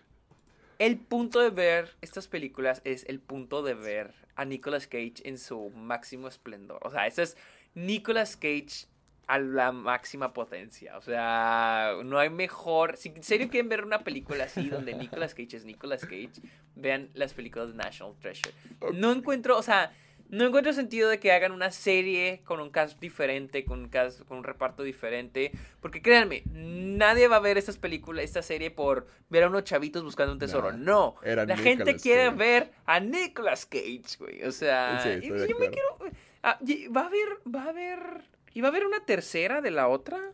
el 0.79 0.97
punto 0.97 1.39
de 1.41 1.51
ver 1.51 1.95
estas 2.01 2.27
películas 2.27 2.81
es 2.83 3.05
el 3.07 3.19
punto 3.19 3.61
de 3.61 3.75
ver 3.75 4.13
a 4.35 4.45
Nicolas 4.45 4.87
Cage 4.87 5.21
en 5.23 5.37
su 5.37 5.69
máximo 5.69 6.27
esplendor. 6.27 6.79
O 6.83 6.89
sea, 6.89 7.05
ese 7.07 7.21
es 7.23 7.37
Nicolas 7.75 8.35
Cage 8.35 8.87
a 9.27 9.39
la 9.39 9.71
máxima 9.71 10.33
potencia. 10.33 10.97
O 10.97 11.01
sea, 11.01 11.93
no 12.03 12.17
hay 12.17 12.29
mejor. 12.29 12.97
Si 12.97 13.09
en 13.09 13.23
serio 13.23 13.49
quieren 13.49 13.69
ver 13.69 13.83
una 13.83 14.03
película 14.03 14.45
así 14.45 14.69
donde 14.69 14.93
Nicolas 14.95 15.33
Cage 15.35 15.57
es 15.57 15.65
Nicolas 15.65 16.01
Cage, 16.01 16.31
vean 16.75 17.09
las 17.13 17.33
películas 17.33 17.69
de 17.69 17.75
National 17.75 18.15
Treasure. 18.19 18.53
No 18.93 19.11
encuentro, 19.11 19.57
o 19.57 19.61
sea, 19.61 19.91
no 20.29 20.45
encuentro 20.45 20.73
sentido 20.73 21.09
de 21.09 21.19
que 21.19 21.31
hagan 21.31 21.51
una 21.51 21.71
serie 21.71 22.41
con 22.45 22.59
un 22.59 22.69
cast 22.69 22.99
diferente, 22.99 23.63
con 23.65 23.79
un 23.79 23.89
cast, 23.89 24.23
con 24.23 24.37
un 24.37 24.43
reparto 24.43 24.83
diferente. 24.83 25.51
Porque 25.81 26.01
créanme, 26.01 26.43
nadie 26.45 27.27
va 27.27 27.37
a 27.37 27.41
ver 27.41 27.57
estas 27.57 27.77
películas, 27.77 28.23
esta 28.23 28.41
serie 28.41 28.71
por 28.71 29.07
ver 29.29 29.43
a 29.43 29.47
unos 29.49 29.63
chavitos 29.65 30.03
buscando 30.03 30.33
un 30.33 30.39
tesoro. 30.39 30.71
No, 30.71 31.15
la 31.23 31.57
gente 31.57 31.95
quiere 31.97 32.29
ver 32.29 32.71
a 32.85 32.99
Nicolas 32.99 33.65
Cage, 33.65 34.17
güey. 34.19 34.43
O 34.43 34.51
sea, 34.51 35.01
Sí, 35.03 35.27
yo 35.27 35.59
me 35.59 35.69
quiero. 35.69 35.97
ah, 36.43 36.59
va 36.95 37.01
a 37.01 37.05
haber, 37.07 37.27
va 37.53 37.63
a 37.63 37.69
haber. 37.69 38.36
¿Y 38.57 38.61
va 38.61 38.69
a 38.69 38.71
haber 38.71 38.87
una 38.87 39.05
tercera 39.05 39.61
de 39.61 39.69
la 39.69 39.87
otra? 39.87 40.33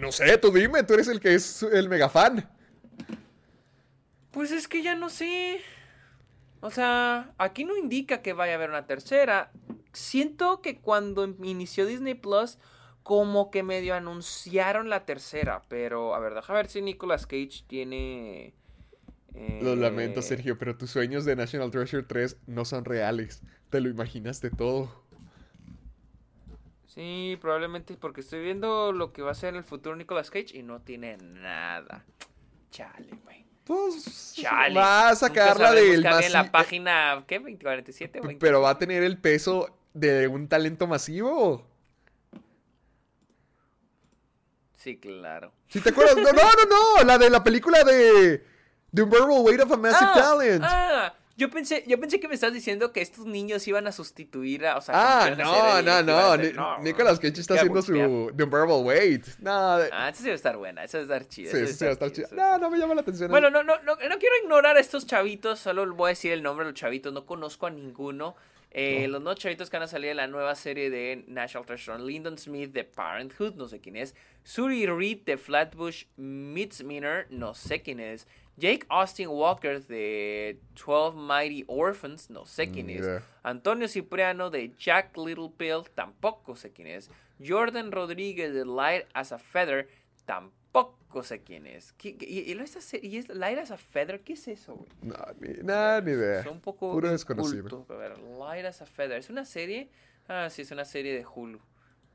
No 0.00 0.10
sé, 0.12 0.36
tú 0.38 0.50
dime, 0.52 0.82
tú 0.82 0.94
eres 0.94 1.08
el 1.08 1.20
que 1.20 1.34
es 1.34 1.62
el 1.62 1.88
mega 1.88 2.08
fan. 2.08 2.48
Pues 4.30 4.50
es 4.50 4.68
que 4.68 4.82
ya 4.82 4.94
no 4.94 5.08
sé. 5.10 5.60
O 6.60 6.70
sea, 6.70 7.34
aquí 7.38 7.64
no 7.64 7.76
indica 7.76 8.22
que 8.22 8.32
vaya 8.32 8.52
a 8.52 8.56
haber 8.56 8.70
una 8.70 8.86
tercera. 8.86 9.52
Siento 9.92 10.62
que 10.62 10.80
cuando 10.80 11.24
inició 11.42 11.86
Disney 11.86 12.14
Plus, 12.14 12.58
como 13.02 13.50
que 13.50 13.62
medio 13.62 13.94
anunciaron 13.94 14.88
la 14.90 15.04
tercera. 15.04 15.62
Pero, 15.68 16.14
a 16.14 16.18
ver, 16.20 16.34
deja 16.34 16.52
ver 16.54 16.68
si 16.68 16.82
Nicolas 16.82 17.26
Cage 17.26 17.64
tiene. 17.68 18.54
eh, 19.34 19.60
Lo 19.60 19.76
lamento, 19.76 20.22
Sergio, 20.22 20.58
pero 20.58 20.76
tus 20.76 20.90
sueños 20.90 21.24
de 21.24 21.36
National 21.36 21.70
Treasure 21.70 22.02
3 22.04 22.38
no 22.46 22.64
son 22.64 22.84
reales. 22.84 23.42
Te 23.70 23.80
lo 23.80 23.88
imaginaste 23.88 24.50
todo. 24.50 25.03
Sí, 26.94 27.36
probablemente 27.40 27.96
porque 27.96 28.20
estoy 28.20 28.40
viendo 28.42 28.92
lo 28.92 29.12
que 29.12 29.22
va 29.22 29.32
a 29.32 29.34
ser 29.34 29.48
en 29.50 29.56
el 29.56 29.64
futuro 29.64 29.96
Nicolas 29.96 30.30
Cage 30.30 30.56
y 30.56 30.62
no 30.62 30.80
tiene 30.80 31.16
nada. 31.16 32.04
Chale, 32.70 33.18
güey. 33.24 33.44
Pues 33.64 34.34
Chale. 34.36 34.78
va 34.78 35.08
a 35.08 35.16
sacarla 35.16 35.72
del 35.72 36.06
había 36.06 36.26
en 36.26 36.32
la 36.32 36.44
masi- 36.44 36.50
página, 36.52 37.24
¿qué? 37.26 37.40
¿2047 37.40 38.20
o 38.20 38.22
20? 38.22 38.36
Pero 38.38 38.60
va 38.60 38.70
a 38.70 38.78
tener 38.78 39.02
el 39.02 39.18
peso 39.18 39.76
de 39.92 40.28
un 40.28 40.46
talento 40.46 40.86
masivo. 40.86 41.66
Sí, 44.74 44.98
claro. 44.98 45.52
Si 45.66 45.80
te 45.80 45.88
acuerdas, 45.90 46.16
no, 46.16 46.22
no, 46.22 46.32
no, 46.32 46.98
no, 46.98 47.04
la 47.04 47.18
de 47.18 47.30
la 47.30 47.42
película 47.42 47.82
de 47.82 48.44
The 48.92 49.02
Unbearable 49.02 49.40
Weight 49.40 49.60
of 49.62 49.72
a 49.72 49.76
Massive 49.78 50.10
ah, 50.12 50.14
Talent. 50.14 50.64
ah, 50.64 51.14
yo 51.36 51.50
pensé, 51.50 51.82
yo 51.86 51.98
pensé 51.98 52.20
que 52.20 52.28
me 52.28 52.34
estás 52.34 52.52
diciendo 52.52 52.92
que 52.92 53.00
estos 53.00 53.26
niños 53.26 53.66
iban 53.66 53.86
a 53.86 53.92
sustituir 53.92 54.66
a, 54.66 54.76
o 54.76 54.80
sea, 54.80 54.94
Ah, 54.96 55.30
no, 55.36 55.82
no, 55.82 56.02
no. 56.02 56.36
Ni- 56.36 56.84
Nicolas 56.84 57.18
Cage 57.18 57.40
está 57.40 57.54
haciendo 57.54 57.82
su. 57.82 57.92
The 58.36 58.42
Unbearable 58.44 58.76
Weight. 58.82 59.26
No, 59.40 59.78
de- 59.78 59.90
Ah, 59.92 60.08
esa 60.10 60.22
sí 60.22 60.26
va 60.28 60.32
a 60.32 60.36
estar 60.36 60.56
buena, 60.56 60.84
esa 60.84 60.98
va 60.98 61.02
a 61.02 61.04
estar 61.04 61.28
chida. 61.28 61.50
sí, 61.50 61.56
esa 61.58 61.84
va 61.86 61.90
a 61.90 61.92
estar 61.94 62.12
chido. 62.12 62.26
esa 62.28 62.36
No, 62.36 62.58
no 62.58 62.70
me 62.70 62.78
llama 62.78 62.94
la 62.94 63.00
atención. 63.00 63.30
Bueno, 63.30 63.50
no, 63.50 63.62
no, 63.62 63.76
no, 63.82 63.96
no 63.96 64.18
quiero 64.18 64.36
ignorar 64.42 64.76
a 64.76 64.80
estos 64.80 65.06
chavitos, 65.06 65.58
solo 65.58 65.92
voy 65.94 66.06
a 66.06 66.10
decir 66.10 66.32
el 66.32 66.42
nombre 66.42 66.64
de 66.66 66.72
los 66.72 66.78
chavitos, 66.80 67.12
no 67.12 67.26
conozco 67.26 67.66
a 67.66 67.70
ninguno. 67.70 68.36
Eh, 68.76 69.06
Los 69.06 69.22
nuevos 69.22 69.38
chavitos 69.40 69.70
que 69.70 69.76
van 69.76 69.84
a 69.84 69.86
salir 69.86 70.10
en 70.10 70.16
la 70.16 70.26
nueva 70.26 70.52
serie 70.56 70.90
de 70.90 71.22
National 71.28 71.64
Treasure, 71.64 71.96
Lyndon 72.02 72.36
Smith 72.36 72.72
de 72.72 72.82
Parenthood, 72.82 73.54
no 73.54 73.68
sé 73.68 73.78
quién 73.80 73.94
es. 73.96 74.16
Suri 74.42 74.84
Reed 74.86 75.18
de 75.24 75.36
Flatbush 75.36 76.06
Misdemeanor, 76.16 77.26
no 77.30 77.54
sé 77.54 77.82
quién 77.82 78.00
es. 78.00 78.26
Jake 78.56 78.86
Austin 78.88 79.28
Walker 79.28 79.80
de 79.86 80.58
12 80.74 81.16
Mighty 81.16 81.64
Orphans, 81.66 82.30
no 82.30 82.46
sé 82.46 82.70
quién 82.70 82.88
es. 82.90 83.02
Yeah. 83.02 83.22
Antonio 83.42 83.88
Cipriano 83.88 84.48
de 84.50 84.72
Jack 84.78 85.16
Little 85.16 85.50
Pill, 85.56 85.82
tampoco 85.94 86.54
sé 86.54 86.70
quién 86.70 86.86
es. 86.88 87.10
Jordan 87.44 87.90
Rodríguez 87.90 88.54
de 88.54 88.64
Light 88.64 89.06
as 89.12 89.32
a 89.32 89.38
Feather, 89.38 89.88
tampoco 90.24 91.22
sé 91.24 91.40
quién 91.42 91.66
es. 91.66 91.92
¿Qué- 91.94 92.16
qué- 92.16 92.26
y, 92.26 93.16
es 93.16 93.28
Light 93.28 93.58
as 93.58 93.72
a 93.72 93.76
Feather? 93.76 94.20
¿Qué 94.20 94.34
es 94.34 94.46
eso, 94.46 94.74
güey? 94.74 94.88
No, 95.02 95.16
ni, 95.40 95.48
ni 95.48 96.12
idea. 96.12 96.44
Son 96.44 96.52
un 96.54 96.60
poco 96.60 96.92
Puro 96.92 97.10
desconocido. 97.10 97.86
A 97.88 97.94
ver, 97.94 98.18
Light 98.38 98.64
as 98.66 98.82
a 98.82 98.86
Feather. 98.86 99.18
¿Es 99.18 99.30
una 99.30 99.44
serie? 99.44 99.88
Ah, 100.28 100.48
sí, 100.48 100.62
es 100.62 100.70
una 100.70 100.84
serie 100.84 101.12
de 101.12 101.26
Hulu. 101.26 101.60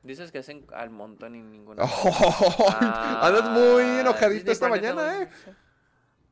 Esas 0.06 0.32
que 0.32 0.38
hacen 0.38 0.64
al 0.72 0.88
montón 0.88 1.36
y 1.36 1.42
ninguna. 1.42 1.82
Ah, 2.82 3.26
Andas 3.26 3.50
muy 3.50 3.82
enojadito 4.00 4.50
Disney 4.50 4.52
esta 4.52 4.68
mañana, 4.68 5.22
¿eh? 5.22 5.28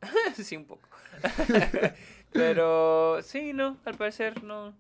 sí, 0.34 0.56
un 0.56 0.64
poco. 0.66 0.88
Pero 2.32 3.20
sí, 3.22 3.52
no, 3.52 3.78
al 3.84 3.94
parecer 3.96 4.42
no. 4.42 4.74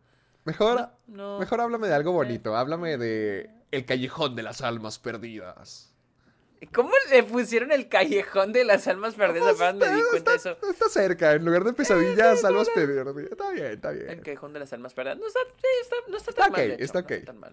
Mejor, 0.44 0.88
no. 1.06 1.38
mejor 1.38 1.60
háblame 1.60 1.88
de 1.88 1.94
algo 1.94 2.12
bonito. 2.12 2.56
Háblame 2.56 2.96
de 2.96 3.50
El 3.70 3.84
Callejón 3.84 4.34
de 4.36 4.42
las 4.42 4.60
Almas 4.62 4.98
Perdidas. 4.98 5.94
¿Cómo 6.74 6.90
le 7.10 7.22
pusieron 7.22 7.70
el 7.70 7.88
callejón 7.88 8.52
de 8.52 8.64
las 8.64 8.88
almas 8.88 9.14
perdidas? 9.14 9.54
Pues, 9.56 9.60
Apenas 9.62 9.90
me 9.90 9.94
di 9.94 10.00
está, 10.00 10.10
cuenta 10.10 10.30
de 10.32 10.36
está- 10.38 10.50
eso. 10.50 10.70
está 10.70 10.88
cerca. 10.88 11.32
En 11.34 11.44
lugar 11.44 11.62
de 11.62 11.72
pesadillas, 11.72 12.44
almas 12.44 12.68
perdidas. 12.74 13.06
Está 13.30 13.50
bien, 13.52 13.66
está 13.66 13.90
El 13.92 13.98
bien. 14.06 14.20
callejón 14.22 14.52
de 14.54 14.58
las 14.60 14.72
almas 14.72 14.92
perdidas. 14.92 15.18
No 15.18 15.26
está, 15.28 15.38
está, 15.82 15.96
no 16.08 16.16
está 16.16 16.32
tan 16.32 16.46
Está 16.46 16.50
mal. 16.56 16.66
ok, 16.66 16.74
hecho, 16.74 16.84
está 16.84 16.98
ok. 16.98 17.10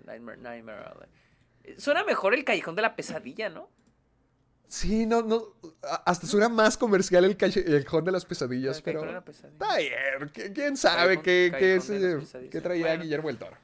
Nightmare, 0.08 0.38
Nightmare 0.42 0.84
Alley. 0.86 1.76
Suena 1.78 2.04
mejor 2.04 2.34
el 2.34 2.44
callejón 2.44 2.76
de 2.76 2.82
la 2.82 2.96
pesadilla, 2.96 3.50
¿no? 3.50 3.70
Sí, 4.68 5.06
no, 5.06 5.22
no. 5.22 5.44
Hasta 6.06 6.28
suena 6.28 6.50
más 6.50 6.78
comercial 6.78 7.24
el 7.26 7.38
calle- 7.38 7.60
el 7.66 7.84
callejón 7.84 8.04
de 8.06 8.12
las 8.12 8.26
pesadillas, 8.26 8.78
El 8.78 8.84
pero. 8.84 9.00
callejón 9.02 9.08
de 9.08 9.20
la 9.20 9.26
pesadilla. 9.26 9.66
Está 9.66 9.78
bien. 9.78 10.32
¿qui- 10.34 10.54
¿Quién 10.54 10.78
sabe 10.78 11.22
qué, 11.22 11.54
qué, 11.58 11.76
es, 11.76 11.90
eh, 11.90 12.20
qué 12.52 12.62
traía 12.62 12.88
Bueno. 12.88 13.04
Guillermo 13.04 13.30
el 13.30 13.38
Toro? 13.38 13.58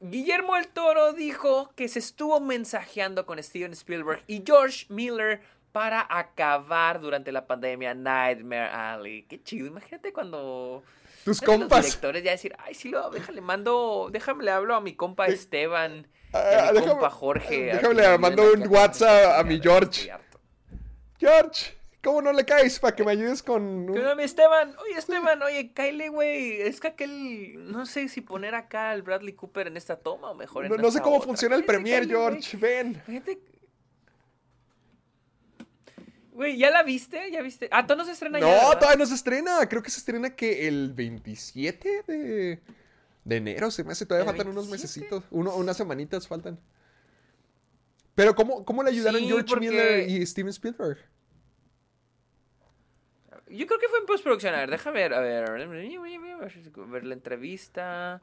Guillermo 0.00 0.56
el 0.56 0.66
Toro 0.68 1.12
dijo 1.12 1.72
que 1.76 1.86
se 1.88 2.00
estuvo 2.00 2.40
mensajeando 2.40 3.24
con 3.24 3.40
Steven 3.42 3.72
Spielberg 3.72 4.24
y 4.26 4.42
George 4.44 4.86
Miller 4.88 5.40
para 5.70 6.04
acabar 6.10 7.00
durante 7.00 7.30
la 7.30 7.46
pandemia 7.46 7.94
Nightmare 7.94 8.68
Alley. 8.70 9.22
Qué 9.24 9.42
chido, 9.42 9.66
imagínate 9.68 10.12
cuando 10.12 10.82
Tus 11.24 11.40
Los 11.40 11.40
compas. 11.42 11.84
directores 11.84 12.24
ya 12.24 12.32
decir, 12.32 12.52
ay, 12.58 12.74
sí, 12.74 12.88
lo, 12.88 13.08
déjale, 13.10 13.40
mando, 13.40 14.08
déjame 14.10 14.42
le 14.42 14.50
hablo 14.50 14.74
a 14.74 14.80
mi 14.80 14.94
compa 14.96 15.28
Eh, 15.28 15.34
Esteban, 15.34 16.08
ah, 16.32 16.70
déjame- 16.72 16.88
compa 16.92 17.10
Jorge. 17.10 17.64
déjame 17.74 17.94
le 17.94 18.18
mando 18.18 18.52
un 18.52 18.66
WhatsApp 18.68 19.38
a 19.38 19.44
mi 19.44 19.60
George. 19.60 20.10
George, 21.18 21.74
¿cómo 22.02 22.20
no 22.22 22.32
le 22.32 22.44
caes 22.44 22.78
para 22.80 22.96
que 22.96 23.04
me 23.04 23.12
ayudes 23.12 23.42
con 23.42 23.62
un- 23.62 23.92
¿Qué 23.94 24.00
onda, 24.00 24.14
mi 24.14 24.24
Esteban? 24.24 24.74
Oye, 24.82 24.98
Esteban, 24.98 25.42
oye, 25.42 25.72
Kyle, 25.72 26.08
güey. 26.10 26.60
Es 26.62 26.80
que 26.80 26.88
aquel. 26.88 27.70
No 27.70 27.86
sé 27.86 28.08
si 28.08 28.20
poner 28.22 28.54
acá 28.54 28.90
al 28.90 29.02
Bradley 29.02 29.34
Cooper 29.34 29.66
en 29.68 29.76
esta 29.76 29.96
toma 29.96 30.30
o 30.30 30.34
mejor 30.34 30.64
en 30.64 30.70
No, 30.72 30.76
no 30.78 30.90
sé 30.90 31.00
cómo 31.00 31.16
otra. 31.16 31.26
funciona 31.26 31.54
el 31.56 31.62
güey. 31.62 32.08
George. 32.08 32.56
Ven. 32.56 33.00
Fíjate. 33.06 33.38
Güey, 36.32 36.56
¿ya 36.56 36.70
la 36.70 36.82
viste? 36.82 37.30
¿Ya 37.30 37.42
viste? 37.42 37.68
Ah, 37.70 37.86
¿tú 37.86 37.94
no 37.94 38.04
se 38.06 38.12
estrena 38.12 38.38
No, 38.40 38.46
ya? 38.46 38.54
¿verdad? 38.54 38.78
todavía 38.78 38.96
no 38.96 39.06
se 39.06 39.14
estrena. 39.14 39.68
Creo 39.68 39.82
que 39.82 39.90
se 39.90 39.98
estrena 39.98 40.30
que 40.34 40.66
el 40.66 40.92
27 40.94 42.04
de, 42.06 42.58
de 43.24 43.36
enero. 43.36 43.70
Se 43.70 43.84
me 43.84 43.92
hace. 43.92 44.06
Todavía 44.06 44.30
¿El 44.30 44.36
faltan 44.36 44.48
unos 44.52 44.68
27? 44.68 45.00
mesecitos. 45.00 45.24
Uno, 45.30 45.54
unas 45.56 45.76
semanitas 45.76 46.26
faltan. 46.28 46.58
Pero 48.14 48.34
¿cómo, 48.34 48.64
cómo 48.64 48.82
le 48.82 48.90
ayudaron 48.90 49.20
Sí, 49.20 49.26
George 49.26 49.46
porque- 49.48 49.68
Miller 49.70 50.08
y 50.08 50.26
Steven 50.26 50.50
Spielberg? 50.50 50.98
Yo 53.48 53.66
creo 53.66 53.78
que 53.78 53.88
fue 53.88 53.98
en 53.98 54.06
postproducción. 54.06 54.54
A 54.54 54.58
ver, 54.58 54.70
deja 54.70 54.90
ver. 54.90 55.12
A 55.14 55.20
ver. 55.20 55.68
Ver 56.88 57.04
la 57.04 57.14
entrevista. 57.14 58.22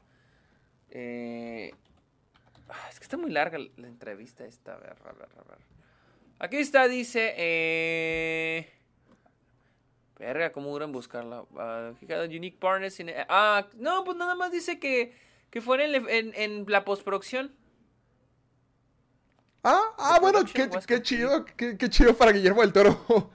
Eh... 0.90 1.72
ah, 2.68 2.88
Es 2.90 2.98
que 2.98 3.04
está 3.04 3.16
muy 3.16 3.30
larga 3.30 3.58
la 3.58 3.86
entrevista 3.88 4.44
esta. 4.44 4.74
A 4.74 4.78
ver, 4.78 4.96
a 5.04 5.12
ver, 5.12 5.28
a 5.38 5.42
ver. 5.48 5.58
Aquí 6.40 6.56
está, 6.56 6.88
dice. 6.88 7.34
Eh... 7.36 8.72
Verga, 10.20 10.52
¿cómo 10.52 10.68
duran 10.70 10.92
buscarla? 10.92 11.42
Uh, 11.50 11.94
unique 12.28 12.58
partners 12.60 13.00
in- 13.00 13.10
Ah, 13.30 13.66
no, 13.78 14.04
pues 14.04 14.18
nada 14.18 14.34
más 14.34 14.52
dice 14.52 14.78
que, 14.78 15.14
que 15.48 15.62
fue 15.62 15.82
en, 15.82 16.06
en, 16.08 16.34
en 16.34 16.66
la 16.68 16.84
postproducción. 16.84 17.54
Ah, 19.64 19.80
ah, 19.96 20.14
The 20.16 20.20
bueno, 20.20 20.40
qué, 20.44 20.68
qué 20.86 21.00
chido, 21.02 21.46
qué, 21.56 21.78
qué 21.78 21.88
chido 21.88 22.14
para 22.14 22.32
Guillermo 22.32 22.60
del 22.60 22.72
Toro. 22.72 23.30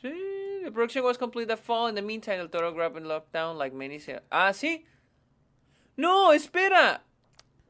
Sí, 0.00 0.10
the 0.64 0.70
production 0.72 1.04
was 1.04 1.18
complete 1.18 1.48
that 1.48 1.58
fall. 1.58 1.88
In 1.90 1.94
the 1.94 2.02
meantime, 2.02 2.36
el 2.40 2.48
Toro 2.48 2.72
grabbed 2.72 2.96
in 2.96 3.04
lockdown 3.06 3.58
like 3.58 3.74
many. 3.76 4.00
Ah, 4.30 4.52
sí. 4.54 4.86
No, 5.98 6.32
espera. 6.32 7.02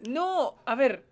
No, 0.06 0.54
a 0.66 0.76
ver. 0.76 1.02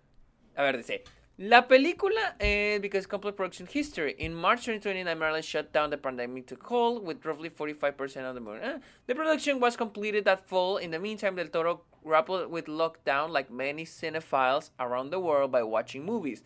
A 0.55 0.63
ver, 0.63 0.77
dice. 0.77 1.03
La 1.39 1.67
película, 1.67 2.35
eh, 2.39 2.79
because 2.81 3.05
complete 3.05 3.35
production 3.35 3.67
history. 3.67 4.15
In 4.17 4.33
March 4.33 4.65
2029, 4.65 5.19
Maryland 5.19 5.45
shut 5.45 5.71
down 5.71 5.91
the 5.91 5.97
pandemic 5.97 6.47
to 6.47 6.55
cold 6.55 7.05
with 7.05 7.23
roughly 7.23 7.51
45% 7.51 8.27
of 8.27 8.33
the 8.33 8.41
movie. 8.41 8.59
Eh, 8.63 8.79
the 9.05 9.13
production 9.13 9.59
was 9.59 9.77
completed 9.77 10.25
that 10.25 10.47
fall. 10.49 10.77
In 10.77 10.89
the 10.89 10.97
meantime, 10.97 11.35
Del 11.35 11.49
Toro 11.49 11.81
grappled 12.03 12.49
with 12.49 12.65
lockdown 12.65 13.29
like 13.29 13.51
many 13.51 13.85
cinephiles 13.85 14.71
around 14.79 15.11
the 15.11 15.19
world 15.19 15.51
by 15.51 15.61
watching 15.61 16.03
movies. 16.03 16.41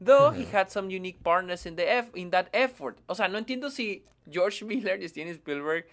Though 0.00 0.30
he 0.30 0.44
had 0.44 0.70
some 0.70 0.88
unique 0.88 1.24
partners 1.24 1.66
in, 1.66 1.74
the 1.74 1.90
eff- 1.90 2.14
in 2.14 2.30
that 2.30 2.48
effort. 2.54 2.98
O 3.08 3.14
sea, 3.14 3.26
no 3.26 3.40
entiendo 3.40 3.72
si 3.72 4.04
George 4.28 4.62
Miller 4.68 4.96
y 5.00 5.08
Steven 5.08 5.34
Spielberg 5.34 5.84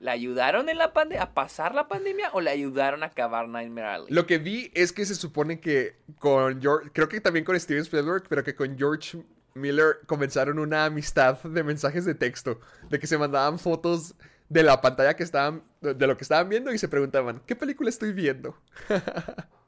le 0.00 0.10
ayudaron 0.10 0.68
en 0.68 0.78
la 0.78 0.92
pande- 0.92 1.18
a 1.18 1.32
pasar 1.34 1.74
la 1.74 1.86
pandemia 1.88 2.30
o 2.32 2.40
le 2.40 2.50
ayudaron 2.50 3.02
a 3.02 3.06
acabar 3.06 3.48
Nightmare 3.48 3.86
Alley. 3.86 4.06
Lo 4.14 4.26
que 4.26 4.38
vi 4.38 4.70
es 4.74 4.92
que 4.92 5.04
se 5.06 5.14
supone 5.14 5.60
que 5.60 5.96
con 6.18 6.60
George, 6.60 6.90
creo 6.92 7.08
que 7.08 7.20
también 7.20 7.44
con 7.44 7.58
Steven 7.60 7.82
Spielberg, 7.82 8.24
pero 8.28 8.42
que 8.42 8.54
con 8.54 8.76
George 8.78 9.22
Miller 9.54 9.98
comenzaron 10.06 10.58
una 10.58 10.86
amistad 10.86 11.38
de 11.42 11.62
mensajes 11.62 12.04
de 12.04 12.14
texto, 12.14 12.60
de 12.88 12.98
que 12.98 13.06
se 13.06 13.18
mandaban 13.18 13.58
fotos 13.58 14.14
de 14.48 14.62
la 14.62 14.80
pantalla 14.80 15.14
que 15.14 15.22
estaban, 15.22 15.62
de 15.80 15.94
de 15.94 16.06
lo 16.06 16.16
que 16.16 16.24
estaban 16.24 16.48
viendo 16.48 16.72
y 16.72 16.78
se 16.78 16.88
preguntaban, 16.88 17.40
¿qué 17.46 17.54
película 17.54 17.90
estoy 17.90 18.12
viendo? 18.12 18.56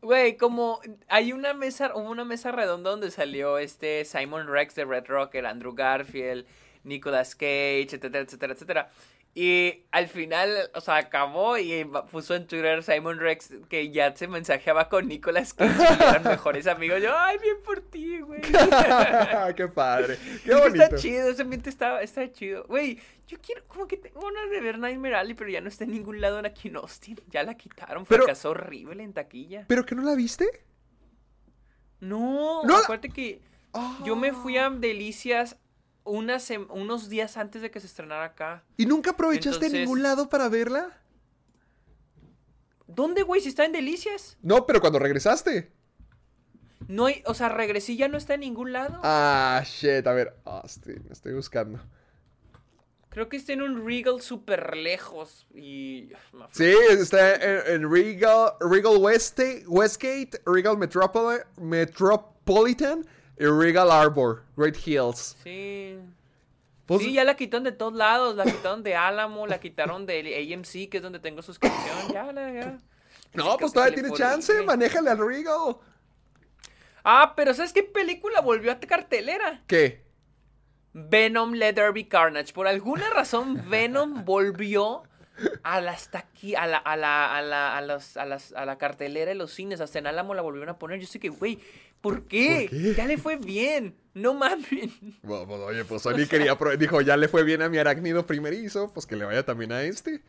Güey, 0.00 0.36
como 0.36 0.80
hay 1.08 1.32
una 1.32 1.54
mesa, 1.54 1.92
hubo 1.94 2.08
una 2.08 2.24
mesa 2.24 2.52
redonda 2.52 2.90
donde 2.90 3.10
salió 3.10 3.58
este 3.58 4.04
Simon 4.04 4.46
Rex 4.46 4.74
de 4.76 4.84
Red 4.84 5.06
Rocker, 5.08 5.44
Andrew 5.44 5.74
Garfield, 5.74 6.46
Nicolas 6.84 7.34
Cage, 7.34 7.82
etcétera, 7.92 8.20
etcétera, 8.20 8.52
etcétera. 8.54 8.90
Y 9.34 9.84
al 9.92 10.08
final, 10.08 10.70
o 10.74 10.80
sea, 10.80 10.96
acabó 10.96 11.58
y 11.58 11.86
puso 12.10 12.34
en 12.34 12.46
Twitter 12.48 12.82
Simon 12.82 13.18
Rex 13.20 13.50
que 13.68 13.90
ya 13.90 14.16
se 14.16 14.26
mensajeaba 14.26 14.88
con 14.88 15.06
Nicolas 15.06 15.54
Cage 15.54 15.76
y 15.80 16.02
eran 16.02 16.24
mejores 16.24 16.66
amigos. 16.66 17.00
Yo, 17.02 17.16
ay, 17.16 17.36
bien 17.38 17.56
por 17.64 17.80
ti, 17.82 18.20
güey. 18.20 18.40
¡Qué 19.56 19.68
padre! 19.68 20.16
¡Qué 20.16 20.34
Es 20.34 20.40
que 20.42 20.54
bonito! 20.54 20.82
Está 20.82 20.96
chido, 20.96 21.28
ese 21.28 21.42
ambiente 21.42 21.70
está, 21.70 22.02
está 22.02 22.32
chido. 22.32 22.64
Güey, 22.64 22.98
yo 23.28 23.38
quiero, 23.40 23.62
como 23.68 23.86
que 23.86 23.98
tengo 23.98 24.20
ganas 24.20 24.50
de 24.50 24.60
ver 24.60 24.78
Nightmare 24.78 25.14
Alley, 25.16 25.34
pero 25.34 25.50
ya 25.50 25.60
no 25.60 25.68
está 25.68 25.84
en 25.84 25.92
ningún 25.92 26.20
lado 26.20 26.40
en 26.40 26.46
aquí 26.46 26.68
en 26.68 26.76
Austin. 26.76 27.20
Ya 27.28 27.44
la 27.44 27.54
quitaron, 27.54 28.06
Pero- 28.06 28.24
fracasó 28.24 28.50
horrible 28.50 29.04
en 29.04 29.12
taquilla. 29.12 29.66
¿Pero 29.68 29.84
que 29.86 29.94
no 29.94 30.02
la 30.02 30.16
viste? 30.16 30.46
No, 32.00 32.62
No 32.64 32.72
la- 32.78 32.78
acuérdate 32.80 33.10
que 33.10 33.40
yo 34.04 34.16
me 34.16 34.32
fui 34.32 34.56
a 34.56 34.70
Delicias 34.70 35.56
unas 36.08 36.50
unos 36.70 37.08
días 37.08 37.36
antes 37.36 37.62
de 37.62 37.70
que 37.70 37.80
se 37.80 37.86
estrenara 37.86 38.24
acá. 38.24 38.64
¿Y 38.76 38.86
nunca 38.86 39.10
aprovechaste 39.12 39.66
Entonces- 39.66 39.72
ningún 39.80 40.02
lado 40.02 40.28
para 40.28 40.48
verla? 40.48 40.98
¿Dónde, 42.86 43.22
güey? 43.22 43.40
Si 43.40 43.48
está 43.48 43.64
en 43.64 43.72
Delicias. 43.72 44.36
No, 44.42 44.66
pero 44.66 44.80
cuando 44.80 44.98
regresaste. 44.98 45.70
No 46.86 47.06
hay, 47.06 47.22
o 47.26 47.34
sea, 47.34 47.50
regresé 47.50 47.92
y 47.92 47.96
ya 47.98 48.08
no 48.08 48.16
está 48.16 48.34
en 48.34 48.40
ningún 48.40 48.72
lado. 48.72 48.98
Ah, 49.02 49.62
shit, 49.64 50.06
a 50.06 50.12
ver. 50.12 50.34
Austin, 50.44 51.04
estoy 51.10 51.34
buscando. 51.34 51.80
Creo 53.10 53.28
que 53.28 53.36
está 53.36 53.52
en 53.52 53.62
un 53.62 53.84
Regal 53.86 54.20
súper 54.22 54.76
lejos 54.76 55.46
y... 55.54 56.10
Sí, 56.52 56.72
está 56.90 57.34
en, 57.34 57.82
en 57.82 57.90
Regal, 57.90 58.52
Regal 58.60 58.96
Westgate, 58.98 60.40
Regal 60.46 60.76
Metropoli- 60.76 61.44
Metropolitan 61.58 63.04
Regal 63.38 63.90
Arbor, 63.90 64.42
Great 64.56 64.76
Hills. 64.86 65.36
Sí. 65.42 65.98
Pues- 66.86 67.02
sí, 67.02 67.12
ya 67.12 67.24
la 67.24 67.36
quitaron 67.36 67.64
de 67.64 67.72
todos 67.72 67.94
lados. 67.94 68.34
La 68.34 68.44
quitaron 68.44 68.82
de 68.82 68.96
Álamo, 68.96 69.46
la 69.46 69.60
quitaron 69.60 70.06
de 70.06 70.20
AMC, 70.54 70.88
que 70.88 70.96
es 70.96 71.02
donde 71.02 71.18
tengo 71.20 71.42
suscripción. 71.42 72.12
Ya, 72.12 72.32
la, 72.32 72.52
ya. 72.52 72.78
No, 73.34 73.56
pues 73.58 73.72
todavía 73.72 73.94
tiene 73.94 74.10
chance, 74.12 74.52
horrible. 74.52 74.66
manéjale 74.66 75.10
al 75.10 75.18
Regal. 75.18 75.76
Ah, 77.04 77.34
pero 77.36 77.54
¿sabes 77.54 77.72
qué 77.72 77.82
película 77.82 78.40
volvió 78.40 78.72
a 78.72 78.80
cartelera? 78.80 79.62
¿Qué? 79.66 80.02
Venom 80.92 81.52
Let 81.52 81.74
There 81.74 81.92
Be 81.92 82.08
Carnage. 82.08 82.52
Por 82.52 82.66
alguna 82.66 83.10
razón, 83.10 83.62
Venom 83.68 84.24
volvió 84.24 85.02
a 85.62 85.80
la, 85.80 85.92
hasta 85.92 86.18
aquí, 86.18 86.54
a 86.54 86.66
la, 86.66 86.78
a 86.78 86.96
la, 86.96 87.36
a 87.36 87.42
la, 87.42 87.76
a 87.76 87.80
los- 87.82 88.16
a 88.16 88.24
las- 88.24 88.52
a 88.52 88.64
la 88.64 88.78
cartelera 88.78 89.28
de 89.30 89.34
los 89.34 89.52
cines. 89.52 89.80
Hasta 89.80 89.98
en 89.98 90.06
Álamo 90.06 90.34
la 90.34 90.42
volvieron 90.42 90.68
a 90.68 90.78
poner. 90.78 91.00
Yo 91.00 91.06
sé 91.06 91.18
que, 91.20 91.28
güey, 91.28 91.58
¿por 92.00 92.26
qué? 92.26 92.68
¿Por 92.70 92.78
qué? 92.80 92.94
Ya 92.94 93.06
le 93.06 93.18
fue 93.18 93.36
bien. 93.36 93.94
No 94.14 94.34
mames. 94.34 94.90
Bueno, 95.22 95.46
pues, 95.46 95.60
oye, 95.60 95.84
pues 95.84 96.02
Sony 96.02 96.26
quería, 96.28 96.56
dijo, 96.78 97.00
ya 97.00 97.16
le 97.16 97.28
fue 97.28 97.44
bien 97.44 97.62
a 97.62 97.68
mi 97.68 97.78
arácnido 97.78 98.26
primerizo, 98.26 98.92
pues 98.92 99.06
que 99.06 99.16
le 99.16 99.24
vaya 99.24 99.44
también 99.44 99.72
a 99.72 99.82
este. 99.82 100.22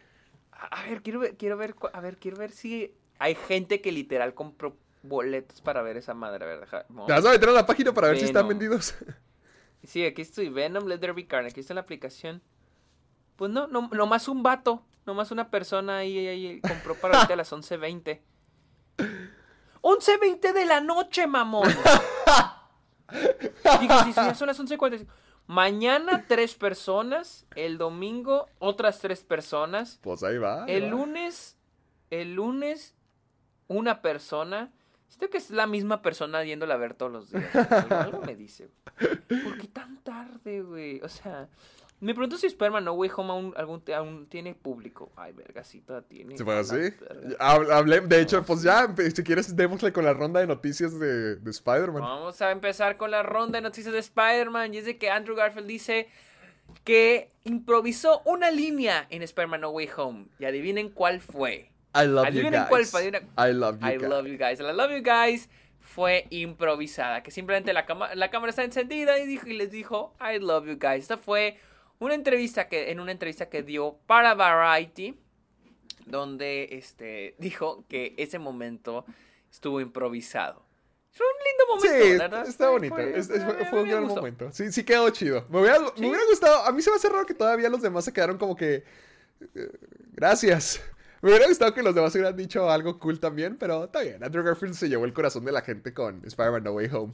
A 0.51 0.81
a 0.81 0.83
ver, 0.89 1.01
quiero 1.01 1.19
ver, 1.19 1.37
quiero 1.37 1.57
ver, 1.57 1.75
a 1.93 2.01
ver, 2.01 2.17
quiero 2.17 2.37
ver 2.37 2.51
si 2.51 2.93
hay 3.17 3.35
gente 3.35 3.81
que 3.81 3.91
literal 3.91 4.33
compró 4.33 4.77
boletos 5.03 5.61
para 5.61 5.81
ver 5.81 5.95
esa 5.97 6.13
madre. 6.13 6.43
A 6.43 6.47
ver, 6.47 6.59
deja. 6.59 6.83
¿Te 6.83 6.93
vas 7.13 7.25
a 7.25 7.31
meter 7.31 7.49
a 7.49 7.53
la 7.53 7.65
página 7.65 7.93
para 7.93 8.09
ver 8.09 8.19
si 8.19 8.25
están 8.25 8.47
vendidos? 8.47 8.95
Sí, 9.83 10.05
aquí 10.05 10.21
estoy. 10.21 10.49
Venom 10.49 10.85
Let 10.87 10.97
There 10.99 11.13
Be. 11.13 11.25
Aquí 11.47 11.61
está 11.61 11.73
la 11.73 11.79
aplicación. 11.81 12.41
Pues 13.37 13.49
no, 13.49 13.67
no, 13.67 13.87
nomás 13.93 14.27
un 14.27 14.43
vato. 14.43 14.85
Nomás 15.05 15.31
una 15.31 15.49
persona 15.49 15.97
ahí, 15.97 16.27
ahí, 16.27 16.61
compró 16.61 16.95
para 16.95 17.15
ahorita 17.17 17.33
a 17.33 17.37
las 17.37 17.51
11.20. 17.51 18.19
11.20 19.81 20.53
de 20.53 20.65
la 20.65 20.81
noche, 20.81 21.25
mamón. 21.27 21.67
Digo, 23.81 24.03
si 24.03 24.13
son 24.13 24.47
las 24.47 24.59
11.45. 24.59 25.07
Mañana 25.47 26.25
tres 26.27 26.53
personas. 26.53 27.47
El 27.55 27.77
domingo 27.79 28.47
otras 28.59 28.99
tres 28.99 29.23
personas. 29.23 29.99
Pues 30.03 30.21
ahí 30.23 30.37
va. 30.37 30.65
ahí 30.65 30.73
El 30.75 30.85
va. 30.85 30.89
lunes, 30.89 31.57
el 32.11 32.35
lunes, 32.35 32.93
una 33.67 34.01
persona. 34.03 34.71
Siento 35.07 35.29
que 35.31 35.37
es 35.39 35.49
la 35.49 35.65
misma 35.65 36.03
persona 36.03 36.43
yéndola 36.43 36.75
a 36.75 36.77
ver 36.77 36.93
todos 36.93 37.11
los 37.11 37.31
días. 37.31 37.55
Algo, 37.55 37.95
algo 37.95 38.21
me 38.21 38.35
dice. 38.35 38.69
güey. 38.99 39.43
¿Por 39.43 39.57
qué 39.57 39.67
tan 39.67 39.97
tarde, 40.03 40.61
güey? 40.61 41.01
O 41.01 41.09
sea, 41.09 41.49
me 42.01 42.13
pregunto 42.13 42.37
si 42.37 42.47
Spider-Man 42.47 42.85
No 42.85 42.93
Way 42.93 43.11
Home 43.17 43.31
aún, 43.31 43.53
algún, 43.57 43.83
aún 43.95 44.27
tiene 44.27 44.55
público. 44.55 45.11
Ay, 45.17 45.33
vergasita, 45.33 46.01
tiene. 46.03 46.37
¿Se 46.37 46.43
fue 46.45 46.57
así? 46.57 46.75
verga. 46.75 47.37
Hab- 47.39 47.69
hablé- 47.71 48.07
de 48.07 48.21
hecho, 48.21 48.43
pues 48.43 48.61
ya, 48.61 48.87
si 49.13 49.23
quieres, 49.23 49.55
démosle 49.55 49.91
con 49.91 50.05
la 50.05 50.13
ronda 50.13 50.39
de 50.39 50.47
noticias 50.47 50.97
de, 50.99 51.35
de 51.35 51.51
Spider-Man. 51.51 52.01
Vamos 52.01 52.41
a 52.41 52.51
empezar 52.51 52.97
con 52.97 53.11
la 53.11 53.23
ronda 53.23 53.57
de 53.57 53.61
noticias 53.63 53.93
de 53.93 53.99
Spider-Man. 53.99 54.73
Y 54.73 54.77
es 54.77 54.85
de 54.85 54.97
que 54.97 55.09
Andrew 55.09 55.35
Garfield 55.35 55.67
dice 55.67 56.07
que 56.83 57.31
improvisó 57.43 58.21
una 58.25 58.51
línea 58.51 59.07
en 59.09 59.21
Spider-Man 59.23 59.61
No 59.61 59.69
Way 59.71 59.89
Home. 59.97 60.25
Y 60.39 60.45
adivinen 60.45 60.89
cuál 60.89 61.19
fue. 61.21 61.71
I 61.95 62.05
love 62.05 62.25
you 62.25 62.27
Adivinen 62.29 62.53
guys. 62.61 62.69
cuál 62.69 62.85
fue, 62.85 63.01
adivinen- 63.01 63.27
I 63.37 63.53
love 63.53 63.79
you 63.79 63.87
I 63.87 63.97
guys. 63.97 64.09
love 64.09 64.27
you 64.27 64.37
guys. 64.37 64.59
I 64.59 64.63
love 64.73 64.91
you 64.91 65.03
guys 65.03 65.49
fue 65.81 66.27
improvisada. 66.29 67.23
Que 67.23 67.31
simplemente 67.31 67.73
la, 67.73 67.85
cama- 67.85 68.13
la 68.15 68.29
cámara 68.29 68.51
está 68.51 68.63
encendida 68.63 69.17
y, 69.19 69.25
dijo, 69.25 69.47
y 69.47 69.53
les 69.53 69.71
dijo 69.71 70.15
I 70.21 70.37
love 70.39 70.67
you 70.67 70.77
guys. 70.79 71.01
Esta 71.01 71.17
fue 71.17 71.57
una 71.99 72.13
entrevista 72.15 72.67
que, 72.67 72.91
en 72.91 72.99
una 72.99 73.11
entrevista 73.11 73.49
que 73.49 73.63
dio 73.63 73.97
para 74.07 74.33
Variety. 74.33 75.17
Donde 76.05 76.69
este, 76.71 77.35
dijo 77.37 77.85
que 77.87 78.15
ese 78.17 78.39
momento 78.39 79.05
estuvo 79.51 79.79
improvisado. 79.79 80.65
Fue 81.11 81.25
un 81.25 81.33
lindo 81.43 81.81
Sí, 81.81 81.87
momento. 81.99 82.17
la 82.23 82.27
verdad. 82.29 82.47
está 82.49 82.69
bonito. 82.69 82.95
fue- 82.95 83.17
Es- 83.19 83.29
es- 83.29 83.45
me- 83.45 83.65
fue 83.65 83.83
un 83.83 83.89
gran 83.89 84.03
gustó. 84.05 84.15
momento. 84.21 84.51
Sí, 84.51 84.71
sí 84.71 84.83
quedó 84.83 85.09
chido. 85.11 85.45
Me 85.49 85.59
hubiera, 85.61 85.79
me 85.79 85.87
Sí. 85.95 86.05
hubiera 86.07 86.25
gustado. 86.27 86.63
A 86.65 86.71
mí 86.71 86.81
se 86.81 86.89
me 86.89 86.95
hace 86.95 87.09
raro 87.09 87.25
que 87.27 87.33
todavía 87.35 87.69
los 87.69 87.81
demás 87.81 88.05
se 88.05 88.13
quedaron 88.13 88.37
como 88.39 88.55
que. 88.55 88.83
eh, 89.55 89.69
gracias. 90.13 90.81
Me 91.21 91.29
hubiera 91.29 91.47
gustado 91.47 91.73
que 91.73 91.83
los 91.83 91.93
demás 91.93 92.13
hubieran 92.15 92.35
dicho 92.35 92.69
algo 92.71 92.97
cool 92.99 93.19
también, 93.19 93.57
pero 93.57 93.83
está 93.85 94.01
bien. 94.01 94.23
Andrew 94.23 94.43
Garfield 94.43 94.73
se 94.73 94.89
llevó 94.89 95.05
el 95.05 95.13
corazón 95.13 95.45
de 95.45 95.51
la 95.51 95.61
gente 95.61 95.93
con 95.93 96.21
Spider-Man 96.25 96.63
No 96.63 96.71
Way 96.71 96.89
Home. 96.93 97.13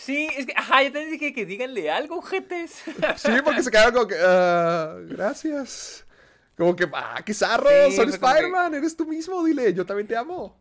Sí, 0.00 0.28
es 0.36 0.46
que, 0.46 0.52
ajá, 0.56 0.82
yo 0.84 0.92
también 0.92 1.10
dije 1.12 1.32
que 1.32 1.44
díganle 1.44 1.90
algo, 1.90 2.22
jetes. 2.22 2.82
Sí, 3.16 3.32
porque 3.44 3.62
se 3.62 3.70
quedaron 3.70 3.92
como 3.94 4.06
que. 4.06 4.16
"Ah, 4.20 4.96
gracias. 5.08 6.04
Como 6.56 6.74
que, 6.74 6.88
ah, 6.94 7.20
qué 7.24 7.34
zarro. 7.34 7.68
Sí, 7.90 7.96
que- 7.96 8.02
Spider-Man, 8.10 8.74
eres 8.74 8.96
tú 8.96 9.06
mismo. 9.06 9.44
Dile, 9.44 9.72
yo 9.74 9.84
también 9.84 10.06
te 10.08 10.16
amo. 10.16 10.58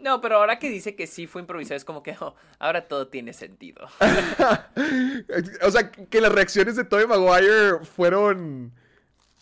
No, 0.00 0.20
pero 0.20 0.36
ahora 0.36 0.58
que 0.58 0.68
dice 0.70 0.94
que 0.94 1.06
sí 1.08 1.26
fue 1.26 1.40
improvisado, 1.40 1.76
es 1.76 1.84
como 1.84 2.02
que 2.04 2.14
oh, 2.20 2.34
ahora 2.60 2.86
todo 2.86 3.08
tiene 3.08 3.32
sentido. 3.32 3.88
o 5.62 5.70
sea, 5.70 5.90
que 5.90 6.20
las 6.20 6.32
reacciones 6.32 6.76
de 6.76 6.84
Tobey 6.84 7.06
Maguire 7.06 7.84
fueron 7.84 8.72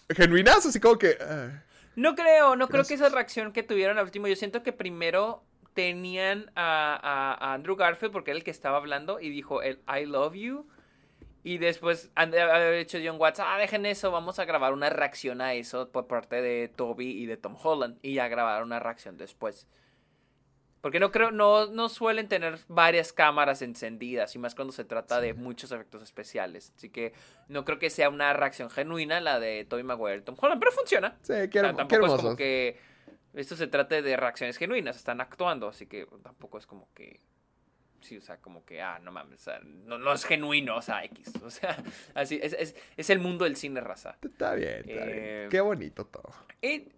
genuinas, 0.09 0.65
así 0.67 0.81
como 0.81 0.99
que. 0.99 1.19
ah, 1.21 1.63
No 1.95 2.15
creo, 2.15 2.57
no 2.57 2.69
creo 2.69 2.85
que 2.85 2.95
esa 2.95 3.09
reacción 3.09 3.53
que 3.53 3.63
tuvieron 3.63 3.99
al 3.99 4.05
último, 4.05 4.29
yo 4.29 4.37
siento 4.37 4.63
que 4.63 4.73
primero 4.73 5.43
tenían 5.77 6.51
a, 6.57 6.99
a- 7.01 7.35
a 7.51 7.55
Andrew 7.55 7.77
Garfield 7.77 8.13
porque 8.13 8.33
era 8.33 8.39
el 8.39 8.45
que 8.45 8.51
estaba 8.51 8.79
hablando 8.79 9.21
y 9.21 9.29
dijo 9.31 9.63
el 9.63 9.79
I 9.87 10.07
love 10.07 10.35
you 10.35 10.67
Y 11.45 11.59
después 11.59 12.11
haber 12.17 12.75
hecho 12.75 12.99
John 13.05 13.21
Watts, 13.21 13.39
ah, 13.39 13.57
dejen 13.59 13.87
eso, 13.87 14.11
vamos 14.11 14.41
a 14.41 14.45
grabar 14.45 14.73
una 14.73 14.91
reacción 14.91 15.41
a 15.41 15.55
eso 15.55 15.91
por 15.93 16.09
parte 16.09 16.43
de 16.43 16.67
Toby 16.67 17.11
y 17.23 17.27
de 17.27 17.37
Tom 17.37 17.55
Holland. 17.63 17.99
Y 18.03 18.15
ya 18.15 18.27
grabar 18.27 18.65
una 18.65 18.81
reacción 18.81 19.17
después. 19.17 19.69
Porque 20.81 20.99
no 21.01 21.11
creo, 21.13 21.31
no, 21.31 21.67
no 21.67 21.89
suelen 21.89 22.29
tener 22.29 22.59
varias 22.69 23.13
cámaras 23.13 23.61
encendidas, 23.63 24.35
y 24.37 24.39
más 24.39 24.55
cuando 24.55 24.73
se 24.73 24.85
trata 24.85 25.21
de 25.21 25.35
muchos 25.35 25.73
efectos 25.73 26.03
especiales. 26.03 26.73
Así 26.77 26.91
que 26.91 27.13
no 27.49 27.65
creo 27.65 27.79
que 27.79 27.91
sea 27.91 28.09
una 28.09 28.33
reacción 28.33 28.69
genuina 28.71 29.21
la 29.21 29.39
de 29.41 29.65
Tobey 29.65 29.85
Maguire 29.85 30.19
y 30.19 30.23
Tom 30.23 30.37
Holland, 30.39 30.61
pero 30.61 30.73
funciona. 30.73 31.17
Sí, 31.23 31.33
O 31.33 31.37
qué, 31.51 31.61
sea, 31.61 31.63
hermo- 31.71 31.77
tampoco 31.77 31.89
qué 31.89 31.95
es 31.95 32.01
hermosos. 32.03 32.23
como 32.25 32.37
que 32.37 32.79
esto 33.37 33.57
se 33.57 33.67
trate 33.67 34.03
de 34.03 34.17
reacciones 34.17 34.57
genuinas, 34.57 34.97
están 34.97 35.21
actuando, 35.21 35.69
así 35.69 35.87
que 35.87 36.07
tampoco 36.23 36.59
es 36.59 36.67
como 36.67 36.89
que 36.95 37.21
sí, 38.01 38.17
o 38.17 38.21
sea, 38.21 38.39
como 38.39 38.65
que 38.65 38.81
ah, 38.81 38.99
no 39.01 39.13
mames, 39.13 39.41
o 39.41 39.45
sea, 39.45 39.61
no, 39.61 39.99
no 39.99 40.13
es 40.13 40.25
genuino, 40.25 40.77
o 40.77 40.83
sea, 40.83 41.05
X, 41.05 41.33
o 41.45 41.51
sea, 41.51 41.77
así 42.15 42.39
es, 42.43 42.53
es, 42.55 42.77
es 42.97 43.11
el 43.11 43.19
mundo 43.19 43.45
del 43.45 43.57
cine 43.57 43.81
raza. 43.81 44.17
Está 44.23 44.55
bien, 44.55 44.89
está 44.89 45.05
bien. 45.05 45.19
Eh, 45.19 45.49
Qué 45.51 45.61
bonito 45.61 46.07
todo. 46.07 46.33
Y, 46.63 46.89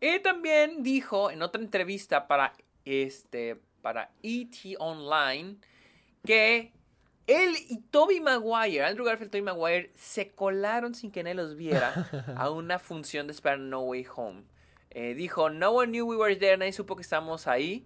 y 0.00 0.18
también 0.20 0.82
dijo 0.82 1.30
en 1.30 1.42
otra 1.42 1.60
entrevista 1.60 2.26
para 2.26 2.52
este 2.84 3.60
para 3.82 4.10
ET 4.22 4.54
Online 4.78 5.56
que 6.24 6.72
él 7.26 7.54
y 7.68 7.78
Toby 7.90 8.20
Maguire, 8.20 8.84
Andrew 8.84 9.04
Garfield 9.04 9.28
y 9.28 9.30
Toby 9.30 9.42
Maguire, 9.42 9.90
se 9.94 10.30
colaron 10.30 10.94
sin 10.94 11.10
que 11.10 11.22
nadie 11.22 11.34
los 11.34 11.56
viera 11.56 12.08
a 12.36 12.50
una 12.50 12.78
función 12.78 13.26
de 13.26 13.32
Spider-Man 13.32 13.70
No 13.70 13.80
Way 13.82 14.06
Home. 14.16 14.42
Eh, 14.94 15.14
dijo, 15.14 15.48
no 15.50 15.70
one 15.72 15.88
knew 15.90 16.04
we 16.06 16.16
were 16.16 16.36
there, 16.36 16.56
nadie 16.56 16.72
supo 16.72 16.96
que 16.96 17.02
estábamos 17.02 17.46
ahí. 17.46 17.84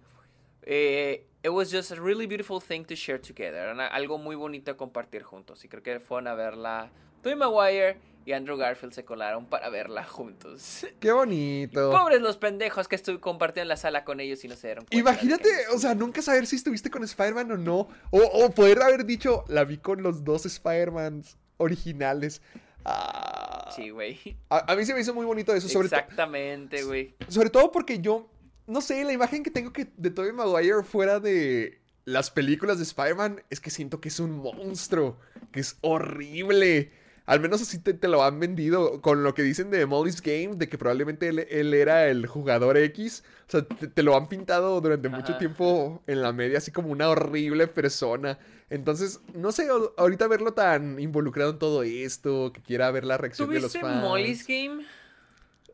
Eh, 0.63 1.25
it 1.45 1.51
was 1.51 1.71
just 1.71 1.93
a 1.93 1.95
really 1.95 2.27
beautiful 2.27 2.61
thing 2.61 2.85
to 2.85 2.97
share 2.97 3.19
together. 3.21 3.55
Era 3.61 3.73
una- 3.73 3.87
algo 3.87 4.19
muy 4.19 4.35
bonito 4.35 4.77
compartir 4.77 5.23
juntos. 5.23 5.65
Y 5.65 5.69
creo 5.69 5.83
que 5.83 6.01
fueron 6.01 6.27
a 6.27 6.35
verla. 6.35 6.91
Tobey 7.23 7.37
Maguire 7.37 7.99
y 8.25 8.33
Andrew 8.33 8.57
Garfield 8.57 8.93
se 8.93 9.05
colaron 9.05 9.47
para 9.47 9.69
verla 9.69 10.03
juntos. 10.03 10.85
Qué 11.01 11.13
bonito. 11.13 11.93
Pobres 11.93 12.21
los 12.21 12.37
pendejos 12.37 12.89
que 12.89 12.97
estuve 12.97 13.21
compartiendo 13.21 13.69
la 13.69 13.77
sala 13.77 14.05
con 14.05 14.19
ellos 14.19 14.45
y 14.45 14.49
no 14.49 14.57
se 14.57 14.67
dieron 14.67 14.85
cuenta. 14.87 14.97
Imagínate, 14.97 15.49
o 15.73 15.79
sea, 15.79 15.95
nunca 15.95 16.23
saber 16.23 16.47
si 16.49 16.57
estuviste 16.57 16.91
con 16.91 17.05
Spider-Man 17.05 17.53
o 17.53 17.57
no. 17.57 17.89
O, 18.11 18.19
o 18.21 18.51
poder 18.51 18.83
haber 18.83 19.05
dicho, 19.07 19.45
la 19.47 19.63
vi 19.63 19.79
con 19.79 20.03
los 20.03 20.25
dos 20.25 20.45
Spider-Mans 20.47 21.37
originales. 21.59 22.43
Ah, 22.89 23.71
Sí, 23.75 23.91
güey. 23.91 24.19
a, 24.49 24.73
a 24.73 24.77
mí 24.77 24.85
se 24.87 24.95
me 24.95 25.01
hizo 25.01 25.13
muy 25.13 25.27
bonito 25.27 25.53
eso, 25.55 25.69
sobre, 25.69 25.87
Exactamente, 25.87 26.83
güey. 26.85 27.15
sobre 27.29 27.51
todo 27.51 27.71
porque 27.73 27.99
yo, 27.99 28.31
no 28.67 28.81
sé, 28.81 29.05
la 29.05 29.13
imagen 29.13 29.43
que 29.43 29.51
tengo 29.51 29.73
que, 29.73 29.89
de 29.97 30.11
Tobey 30.11 30.33
Maguire 30.33 30.83
fuera 30.83 31.21
de 31.21 31.81
las 32.05 32.31
películas 32.31 32.79
de 32.79 32.85
Spider-Man 32.85 33.43
es 33.51 33.61
que 33.61 33.71
siento 33.71 34.01
que 34.01 34.09
es 34.09 34.21
un 34.21 34.31
monstruo, 34.39 35.19
que 35.53 35.61
es 35.61 35.77
horrible. 35.83 36.93
Al 37.27 37.41
menos 37.41 37.61
así 37.61 37.81
te, 37.81 37.93
te 37.93 38.07
lo 38.09 38.23
han 38.23 38.39
vendido 38.39 39.01
con 39.03 39.25
lo 39.25 39.35
que 39.35 39.43
dicen 39.43 39.71
de 39.71 39.85
Molly's 39.85 40.23
Game, 40.23 40.55
de 40.55 40.69
que 40.69 40.79
probablemente 40.79 41.29
él, 41.29 41.41
él 41.51 41.75
era 41.75 42.07
el 42.09 42.27
jugador 42.27 42.77
X. 42.77 43.25
O 43.49 43.51
sea, 43.51 43.63
te, 43.63 43.89
te 43.89 44.03
lo 44.05 44.17
han 44.17 44.29
pintado 44.29 44.81
durante 44.81 45.09
mucho 45.09 45.37
tiempo 45.37 46.03
en 46.07 46.23
la 46.23 46.33
media 46.33 46.59
así 46.59 46.71
como 46.71 46.89
una 46.89 47.09
horrible 47.09 47.67
persona. 47.67 48.39
Entonces, 48.71 49.21
no 49.35 49.53
sé, 49.53 49.69
ahorita 49.97 50.29
verlo 50.29 50.55
tan 50.55 50.99
involucrado 51.01 51.51
en 51.51 51.59
todo 51.59 51.83
esto, 51.83 52.53
que 52.53 52.63
quiera 52.63 52.91
ver 52.93 53.05
la 53.05 53.19
reacción 53.19 53.49
de 53.51 53.61
los 53.61 53.73
¿Tuviste 53.73 53.81
fans. 53.81 54.03
Molly's 54.03 54.47
Game? 54.47 54.85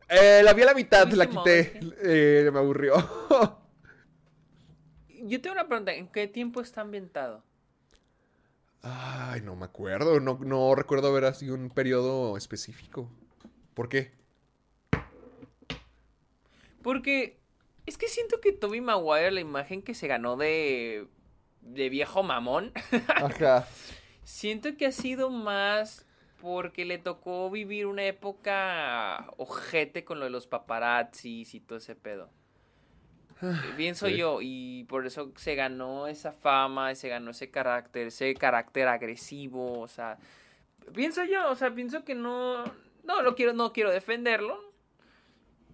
Eh, 0.09 0.41
la 0.43 0.53
vi 0.53 0.63
a 0.63 0.65
la 0.65 0.73
mitad, 0.73 1.07
la 1.11 1.27
¿Tuviste 1.27 1.79
quité. 1.79 1.79
Eh, 2.03 2.49
me 2.51 2.59
aburrió. 2.59 2.93
Yo 5.23 5.41
tengo 5.41 5.53
una 5.53 5.67
pregunta. 5.67 5.93
¿En 5.93 6.07
qué 6.11 6.27
tiempo 6.27 6.61
está 6.61 6.81
ambientado? 6.81 7.43
Ay, 8.83 9.41
no 9.41 9.55
me 9.55 9.65
acuerdo. 9.65 10.19
No, 10.19 10.37
no 10.43 10.75
recuerdo 10.75 11.07
haber 11.07 11.25
así 11.25 11.49
un 11.49 11.69
periodo 11.69 12.37
específico. 12.37 13.09
¿Por 13.73 13.89
qué? 13.89 14.11
Porque 16.81 17.39
es 17.85 17.97
que 17.97 18.07
siento 18.09 18.41
que 18.41 18.51
Toby 18.51 18.81
Maguire, 18.81 19.31
la 19.31 19.39
imagen 19.39 19.81
que 19.81 19.93
se 19.93 20.07
ganó 20.07 20.35
de, 20.35 21.07
de 21.61 21.89
viejo 21.89 22.23
mamón, 22.23 22.73
Ajá. 23.15 23.67
siento 24.23 24.75
que 24.75 24.87
ha 24.87 24.91
sido 24.91 25.29
más 25.29 26.05
porque 26.41 26.83
le 26.83 26.97
tocó 26.97 27.49
vivir 27.49 27.85
una 27.85 28.03
época 28.03 29.27
ojete 29.37 30.03
con 30.03 30.19
lo 30.19 30.25
de 30.25 30.31
los 30.31 30.45
paparazzis 30.45 31.55
y 31.55 31.61
todo 31.61 31.77
ese 31.77 31.95
pedo. 31.95 32.29
Pienso 33.75 34.07
sí. 34.07 34.15
yo, 34.15 34.39
y 34.41 34.85
por 34.85 35.05
eso 35.05 35.31
se 35.35 35.55
ganó 35.55 36.07
esa 36.07 36.31
fama, 36.31 36.93
se 36.95 37.09
ganó 37.09 37.31
ese 37.31 37.49
carácter, 37.49 38.07
ese 38.07 38.33
carácter 38.35 38.87
agresivo, 38.87 39.79
o 39.79 39.87
sea, 39.87 40.17
pienso 40.93 41.23
yo, 41.25 41.49
o 41.49 41.55
sea, 41.55 41.73
pienso 41.73 42.03
que 42.03 42.15
no, 42.15 42.63
no 43.03 43.21
lo 43.21 43.35
quiero, 43.35 43.53
no 43.53 43.73
quiero 43.73 43.91
defenderlo, 43.91 44.73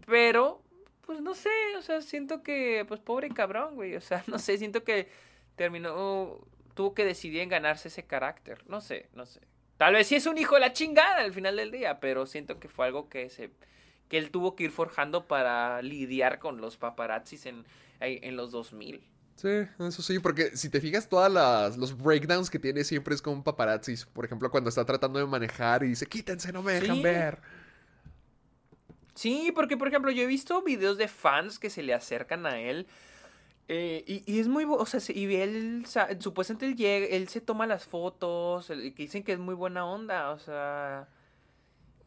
pero, 0.05 0.63
pues 1.05 1.22
no 1.22 1.36
sé, 1.36 1.49
o 1.78 1.82
sea, 1.82 2.01
siento 2.01 2.41
que, 2.41 2.86
pues 2.88 2.99
pobre 2.99 3.30
cabrón, 3.30 3.76
güey, 3.76 3.95
o 3.95 4.01
sea, 4.01 4.24
no 4.28 4.39
sé, 4.39 4.57
siento 4.57 4.84
que 4.84 5.09
terminó, 5.55 6.39
tuvo 6.74 6.93
que 6.93 7.05
decidir 7.05 7.41
en 7.41 7.49
ganarse 7.49 7.89
ese 7.89 8.05
carácter, 8.05 8.63
no 8.67 8.82
sé, 8.82 9.09
no 9.13 9.26
sé. 9.26 9.41
Tal 9.78 9.93
vez 9.93 10.07
sí 10.07 10.15
es 10.15 10.26
un 10.26 10.38
hijo 10.38 10.55
de 10.55 10.61
la 10.61 10.74
chingada 10.74 11.22
al 11.22 11.32
final 11.32 11.55
del 11.55 11.72
día, 11.72 11.99
pero 12.01 12.26
siento 12.26 12.59
que 12.59 12.67
fue 12.67 12.88
algo 12.88 13.07
que 13.07 13.30
se 13.30 13.49
que 14.10 14.18
él 14.18 14.32
tuvo 14.32 14.55
que 14.55 14.66
ir 14.66 14.72
forjando 14.72 15.28
para 15.28 15.82
lidiar 15.82 16.39
con 16.39 16.62
los 16.62 16.78
paparazzis 16.78 17.45
en, 17.45 17.66
en 18.01 18.36
los 18.36 18.51
2000. 18.51 19.03
Sí, 19.36 19.47
eso 19.80 20.01
sí, 20.01 20.20
porque 20.20 20.55
si 20.57 20.70
te 20.70 20.82
fijas, 20.82 21.07
todas 21.07 21.32
las 21.32 21.78
los 21.78 21.95
breakdowns 21.97 22.49
que 22.49 22.60
tiene 22.60 22.84
siempre 22.84 23.16
es 23.16 23.22
con 23.22 23.41
paparazzis. 23.41 24.05
Por 24.05 24.26
ejemplo, 24.26 24.51
cuando 24.51 24.70
está 24.70 24.84
tratando 24.86 25.18
de 25.20 25.26
manejar 25.28 25.84
y 25.84 25.89
dice, 25.89 26.05
quítense, 26.07 26.51
no 26.51 26.62
me 26.62 26.74
dejan 26.74 27.01
Sí. 27.01 27.01
ver. 27.01 27.39
Sí, 29.16 29.51
porque 29.53 29.76
por 29.78 29.88
ejemplo 29.88 30.12
yo 30.12 30.24
he 30.24 30.26
visto 30.28 30.62
videos 30.62 30.97
de 30.97 31.07
fans 31.07 31.60
que 31.60 31.70
se 31.70 31.84
le 31.84 31.93
acercan 31.93 32.45
a 32.45 32.60
él 32.60 32.88
eh, 33.70 34.03
y, 34.07 34.24
y 34.32 34.39
es 34.39 34.47
muy, 34.49 34.66
o 34.68 34.86
sea, 34.86 34.99
se- 34.99 35.14
y 35.18 35.34
él, 35.36 35.86
supuestamente 36.20 36.68
él 36.68 36.76
llega, 36.76 37.07
él 37.07 37.30
se 37.30 37.41
toma 37.41 37.68
las 37.68 37.86
fotos, 37.86 38.68
que 38.68 38.91
dicen 38.95 39.24
que 39.24 39.34
es 39.34 39.39
muy 39.39 39.55
buena 39.55 39.86
onda, 39.86 40.32
o 40.32 40.39
sea, 40.39 41.07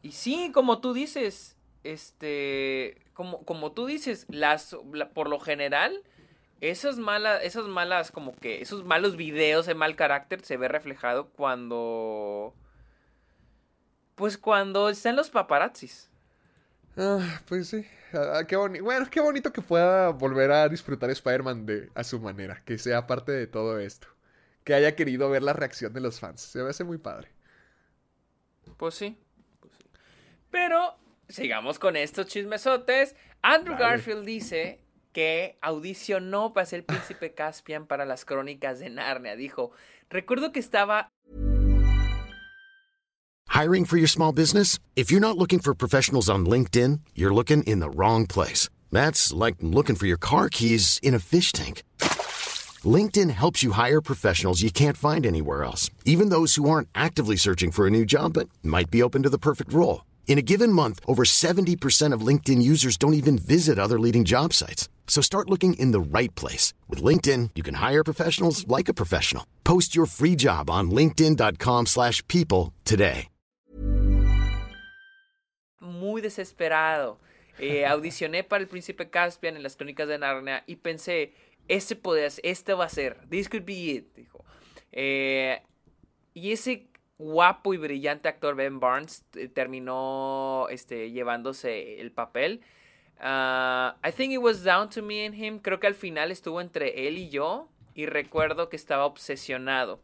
y 0.01 0.11
sí, 0.11 0.51
como 0.53 0.79
tú 0.81 0.93
dices, 0.93 1.55
este, 1.83 2.97
como, 3.13 3.43
como 3.45 3.71
tú 3.73 3.85
dices, 3.85 4.25
las, 4.29 4.75
la- 4.93 5.09
por 5.09 5.29
lo 5.29 5.39
general, 5.39 6.03
esas 6.61 6.97
malas, 6.97 7.41
esas 7.43 7.67
malas, 7.67 8.11
como 8.11 8.35
que, 8.35 8.61
esos 8.61 8.85
malos 8.85 9.17
videos 9.17 9.65
de 9.67 9.75
mal 9.75 9.95
carácter 9.95 10.41
se 10.45 10.57
ve 10.57 10.67
reflejado 10.69 11.29
cuando, 11.31 12.55
pues 14.15 14.37
cuando 14.37 14.89
están 14.89 15.15
los 15.15 15.29
paparazzis. 15.29 16.09
Ah, 16.97 17.41
pues 17.47 17.69
sí. 17.69 17.85
Ah, 18.13 18.43
qué 18.47 18.55
bonito. 18.55 18.83
Bueno, 18.83 19.07
qué 19.09 19.19
bonito 19.19 19.51
que 19.51 19.61
pueda 19.61 20.09
volver 20.09 20.51
a 20.51 20.69
disfrutar 20.69 21.09
Spider-Man 21.09 21.65
de, 21.65 21.89
a 21.95 22.03
su 22.03 22.19
manera. 22.19 22.63
Que 22.65 22.77
sea 22.77 23.07
parte 23.07 23.31
de 23.31 23.47
todo 23.47 23.79
esto. 23.79 24.07
Que 24.63 24.73
haya 24.75 24.95
querido 24.95 25.29
ver 25.29 25.43
la 25.43 25.53
reacción 25.53 25.93
de 25.93 26.01
los 26.01 26.19
fans. 26.19 26.41
Se 26.41 26.63
me 26.63 26.69
hace 26.69 26.83
muy 26.83 26.97
padre. 26.99 27.29
Pues 28.77 28.95
sí. 28.95 29.17
pues 29.59 29.73
sí. 29.77 29.85
Pero 30.51 30.95
sigamos 31.33 31.79
con 31.79 31.95
estos 31.95 32.27
chismesotes. 32.27 33.15
Andrew 33.41 33.75
Dale. 33.75 33.97
Garfield 33.97 34.25
dice 34.25 34.79
que 35.11 35.57
audicionó 35.61 36.53
para 36.53 36.65
ser 36.65 36.79
el 36.79 36.85
príncipe 36.85 37.33
Caspian 37.33 37.87
para 37.87 38.05
las 38.05 38.25
crónicas 38.25 38.79
de 38.79 38.89
Narnia. 38.89 39.35
Dijo, 39.35 39.71
recuerdo 40.09 40.51
que 40.51 40.59
estaba 40.59 41.09
Hiring 43.49 43.85
for 43.85 43.97
your 43.97 44.07
small 44.07 44.31
business? 44.31 44.79
If 44.95 45.11
you're 45.11 45.21
not 45.21 45.37
looking 45.37 45.59
for 45.59 45.75
professionals 45.75 46.27
on 46.27 46.45
LinkedIn, 46.45 47.01
you're 47.13 47.33
looking 47.33 47.61
in 47.63 47.81
the 47.81 47.89
wrong 47.89 48.25
place. 48.25 48.67
That's 48.91 49.31
like 49.31 49.57
looking 49.61 49.95
for 49.95 50.07
your 50.07 50.17
car 50.17 50.49
keys 50.49 50.99
in 51.03 51.13
a 51.13 51.19
fish 51.19 51.51
tank. 51.51 51.83
LinkedIn 52.83 53.29
helps 53.29 53.61
you 53.61 53.71
hire 53.73 54.01
professionals 54.01 54.63
you 54.63 54.71
can't 54.71 54.97
find 54.97 55.25
anywhere 55.25 55.63
else, 55.63 55.91
even 56.03 56.29
those 56.29 56.55
who 56.55 56.67
aren't 56.67 56.89
actively 56.95 57.35
searching 57.35 57.71
for 57.71 57.85
a 57.85 57.91
new 57.91 58.05
job 58.05 58.33
but 58.33 58.49
might 58.63 58.89
be 58.89 59.03
open 59.03 59.21
to 59.23 59.29
the 59.29 59.37
perfect 59.37 59.71
role. 59.71 60.01
In 60.25 60.39
a 60.39 60.41
given 60.41 60.73
month, 60.73 60.99
over 61.05 61.23
70% 61.23 62.11
of 62.11 62.27
LinkedIn 62.27 62.63
users 62.63 62.97
don't 62.97 63.13
even 63.13 63.37
visit 63.37 63.77
other 63.77 63.99
leading 63.99 64.23
job 64.23 64.51
sites. 64.51 64.89
So 65.05 65.21
start 65.21 65.51
looking 65.51 65.75
in 65.75 65.91
the 65.91 66.17
right 66.17 66.33
place. 66.33 66.73
With 66.89 67.03
LinkedIn, 67.03 67.51
you 67.53 67.61
can 67.61 67.75
hire 67.75 68.03
professionals 68.03 68.67
like 68.67 68.89
a 68.89 68.95
professional. 68.95 69.45
Post 69.63 69.95
your 69.95 70.07
free 70.07 70.35
job 70.35 70.71
on 70.71 70.89
linkedin.com/people 70.89 71.85
slash 71.85 72.27
people 72.27 72.73
today. 72.83 73.27
muy 75.83 76.21
desesperado. 76.21 77.19
Eh, 77.59 77.85
audicioné 77.87 78.43
para 78.43 78.63
el 78.63 78.67
príncipe 78.67 79.09
Caspian 79.09 79.55
en 79.55 79.63
las 79.63 79.75
crónicas 79.75 80.07
de 80.07 80.17
Narnia 80.17 80.63
y 80.67 80.77
pensé, 80.77 81.33
este 81.67 81.95
podría 81.95 82.27
este 82.43 82.73
va 82.73 82.85
a 82.85 82.89
ser, 82.89 83.19
this 83.29 83.47
could 83.47 83.65
be 83.65 83.91
it, 83.91 84.15
dijo. 84.15 84.43
Eh, 84.91 85.61
y 86.33 86.51
ese 86.51 86.87
guapo 87.23 87.73
y 87.73 87.77
brillante 87.77 88.27
actor 88.29 88.55
Ben 88.55 88.79
Barnes 88.79 89.25
terminó 89.53 90.67
este, 90.69 91.11
llevándose 91.11 91.99
el 92.01 92.11
papel. 92.11 92.61
Ah, 93.19 93.95
I 94.05 94.11
think 94.11 94.33
it 94.33 94.39
was 94.39 94.63
down 94.63 94.89
to 94.89 95.01
me 95.01 95.25
and 95.25 95.35
him. 95.35 95.59
Creo 95.59 95.79
que 95.79 95.87
al 95.87 95.95
final 95.95 96.31
estuvo 96.31 96.59
entre 96.61 97.07
él 97.07 97.17
y 97.17 97.29
yo. 97.29 97.69
Y 97.95 98.07
recuerdo 98.07 98.69
que 98.69 98.75
estaba 98.75 99.05
obsesionado. 99.05 100.01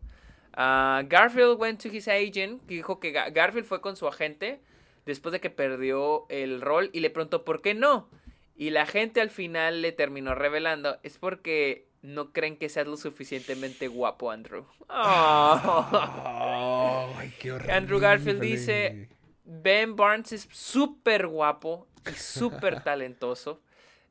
Ah, 0.53 1.01
Garfield 1.07 1.59
went 1.59 1.82
to 1.82 1.89
his 1.89 2.07
agent, 2.07 2.65
que 2.67 2.76
dijo 2.76 2.99
que 2.99 3.11
Ga- 3.13 3.32
Garfield 3.34 3.65
fue 3.65 3.82
con 3.82 3.95
su 3.95 4.07
agente 4.07 4.61
después 5.05 5.34
de 5.34 5.39
que 5.39 5.49
perdió 5.49 6.26
el 6.30 6.61
rol 6.61 6.89
y 6.93 6.99
le 6.99 7.09
preguntó 7.09 7.43
por 7.43 7.61
qué 7.61 7.74
no. 7.74 8.07
Y 8.55 8.70
la 8.70 8.86
gente 8.86 9.22
al 9.22 9.30
final 9.32 9.82
le 9.82 9.91
terminó 9.91 10.36
revelando, 10.36 10.97
es 11.01 11.17
porque 11.17 11.88
no 12.02 12.32
creen 12.32 12.58
que 12.58 12.70
seas 12.70 12.88
lo 12.88 12.97
suficientemente 12.97 13.88
guapo, 13.88 14.32
Andrew. 14.32 14.66
Oh. 14.89 17.14
Ay, 17.18 17.34
qué 17.39 17.52
horrible. 17.52 17.74
Andrew 17.74 18.00
Garfield 18.00 18.41
dice, 18.41 19.10
Ben 19.43 19.95
Barnes 19.95 20.32
es 20.32 20.47
súper 20.52 21.28
guapo 21.28 21.88
y 22.10 22.14
súper 22.16 22.80
talentoso. 22.84 23.62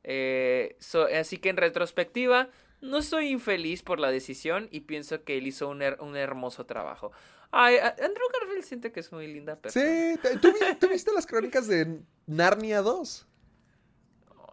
Eh, 0.03 0.75
so- 0.79 1.07
así 1.07 1.37
que 1.37 1.49
en 1.49 1.57
retrospectiva, 1.57 2.49
no 2.81 2.97
estoy 2.99 3.29
infeliz 3.29 3.83
por 3.83 3.99
la 3.99 4.11
decisión 4.11 4.67
y 4.71 4.81
pienso 4.81 5.23
que 5.23 5.37
él 5.37 5.47
hizo 5.47 5.67
un, 5.67 5.81
her- 5.81 5.97
un 5.99 6.15
hermoso 6.15 6.65
trabajo. 6.65 7.11
Ay, 7.51 7.77
Andrew 7.77 8.27
Garfield 8.39 8.63
siente 8.63 8.91
que 8.91 8.99
es 8.99 9.11
muy 9.11 9.27
linda 9.27 9.55
persona. 9.55 9.85
Sí, 9.85 10.19
te- 10.21 10.37
¿tú, 10.37 10.53
vi- 10.53 10.75
tú 10.79 10.87
viste 10.89 11.11
las 11.11 11.25
crónicas 11.25 11.67
de 11.67 11.99
Narnia 12.27 12.81
2? 12.81 13.25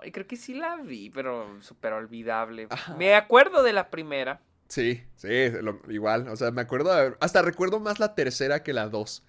Ay, 0.02 0.12
creo 0.12 0.26
que 0.26 0.36
sí 0.36 0.54
la 0.54 0.76
vi, 0.76 1.10
pero 1.10 1.60
súper 1.62 1.92
olvidable. 1.92 2.66
Ajá. 2.70 2.94
Me 2.96 3.14
acuerdo 3.14 3.62
de 3.62 3.72
la 3.72 3.90
primera. 3.90 4.40
Sí, 4.68 5.02
sí, 5.16 5.28
lo- 5.62 5.80
igual. 5.88 6.28
O 6.28 6.36
sea, 6.36 6.50
me 6.50 6.60
acuerdo, 6.62 6.90
hasta 7.20 7.42
recuerdo 7.42 7.78
más 7.80 8.00
la 8.00 8.14
tercera 8.14 8.62
que 8.62 8.72
la 8.72 8.88
2. 8.88 9.24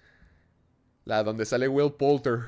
La 1.04 1.22
donde 1.22 1.46
sale 1.46 1.68
Will 1.68 1.92
Poulter. 1.92 2.40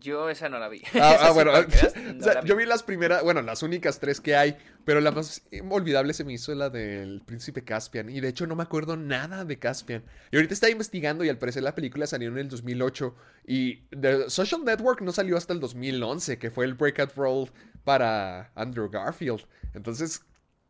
Yo 0.00 0.28
esa 0.30 0.48
no 0.48 0.58
la 0.58 0.68
vi. 0.68 0.82
Ah, 0.94 1.16
ah, 1.20 1.30
bueno, 1.32 1.52
no 1.52 1.58
o 1.58 2.22
sea, 2.22 2.40
vi. 2.40 2.48
yo 2.48 2.56
vi 2.56 2.66
las 2.66 2.82
primeras, 2.82 3.22
bueno, 3.22 3.42
las 3.42 3.62
únicas 3.62 3.98
tres 4.00 4.20
que 4.20 4.36
hay, 4.36 4.56
pero 4.84 5.00
la 5.00 5.10
más 5.10 5.42
olvidable 5.70 6.14
se 6.14 6.24
me 6.24 6.32
hizo 6.32 6.54
la 6.54 6.70
del 6.70 7.22
príncipe 7.24 7.64
Caspian, 7.64 8.10
y 8.10 8.20
de 8.20 8.28
hecho 8.28 8.46
no 8.46 8.56
me 8.56 8.62
acuerdo 8.62 8.96
nada 8.96 9.44
de 9.44 9.58
Caspian. 9.58 10.04
Y 10.30 10.36
ahorita 10.36 10.54
estaba 10.54 10.70
investigando 10.70 11.24
y 11.24 11.28
al 11.28 11.38
parecer 11.38 11.62
la 11.62 11.74
película 11.74 12.06
salió 12.06 12.28
en 12.28 12.38
el 12.38 12.48
2008 12.48 13.14
y 13.46 13.82
The 13.88 14.30
Social 14.30 14.64
Network 14.64 15.00
no 15.00 15.12
salió 15.12 15.36
hasta 15.36 15.52
el 15.52 15.60
2011, 15.60 16.38
que 16.38 16.50
fue 16.50 16.64
el 16.64 16.74
breakout 16.74 17.14
role 17.14 17.50
para 17.84 18.50
Andrew 18.54 18.88
Garfield. 18.90 19.46
Entonces, 19.74 20.24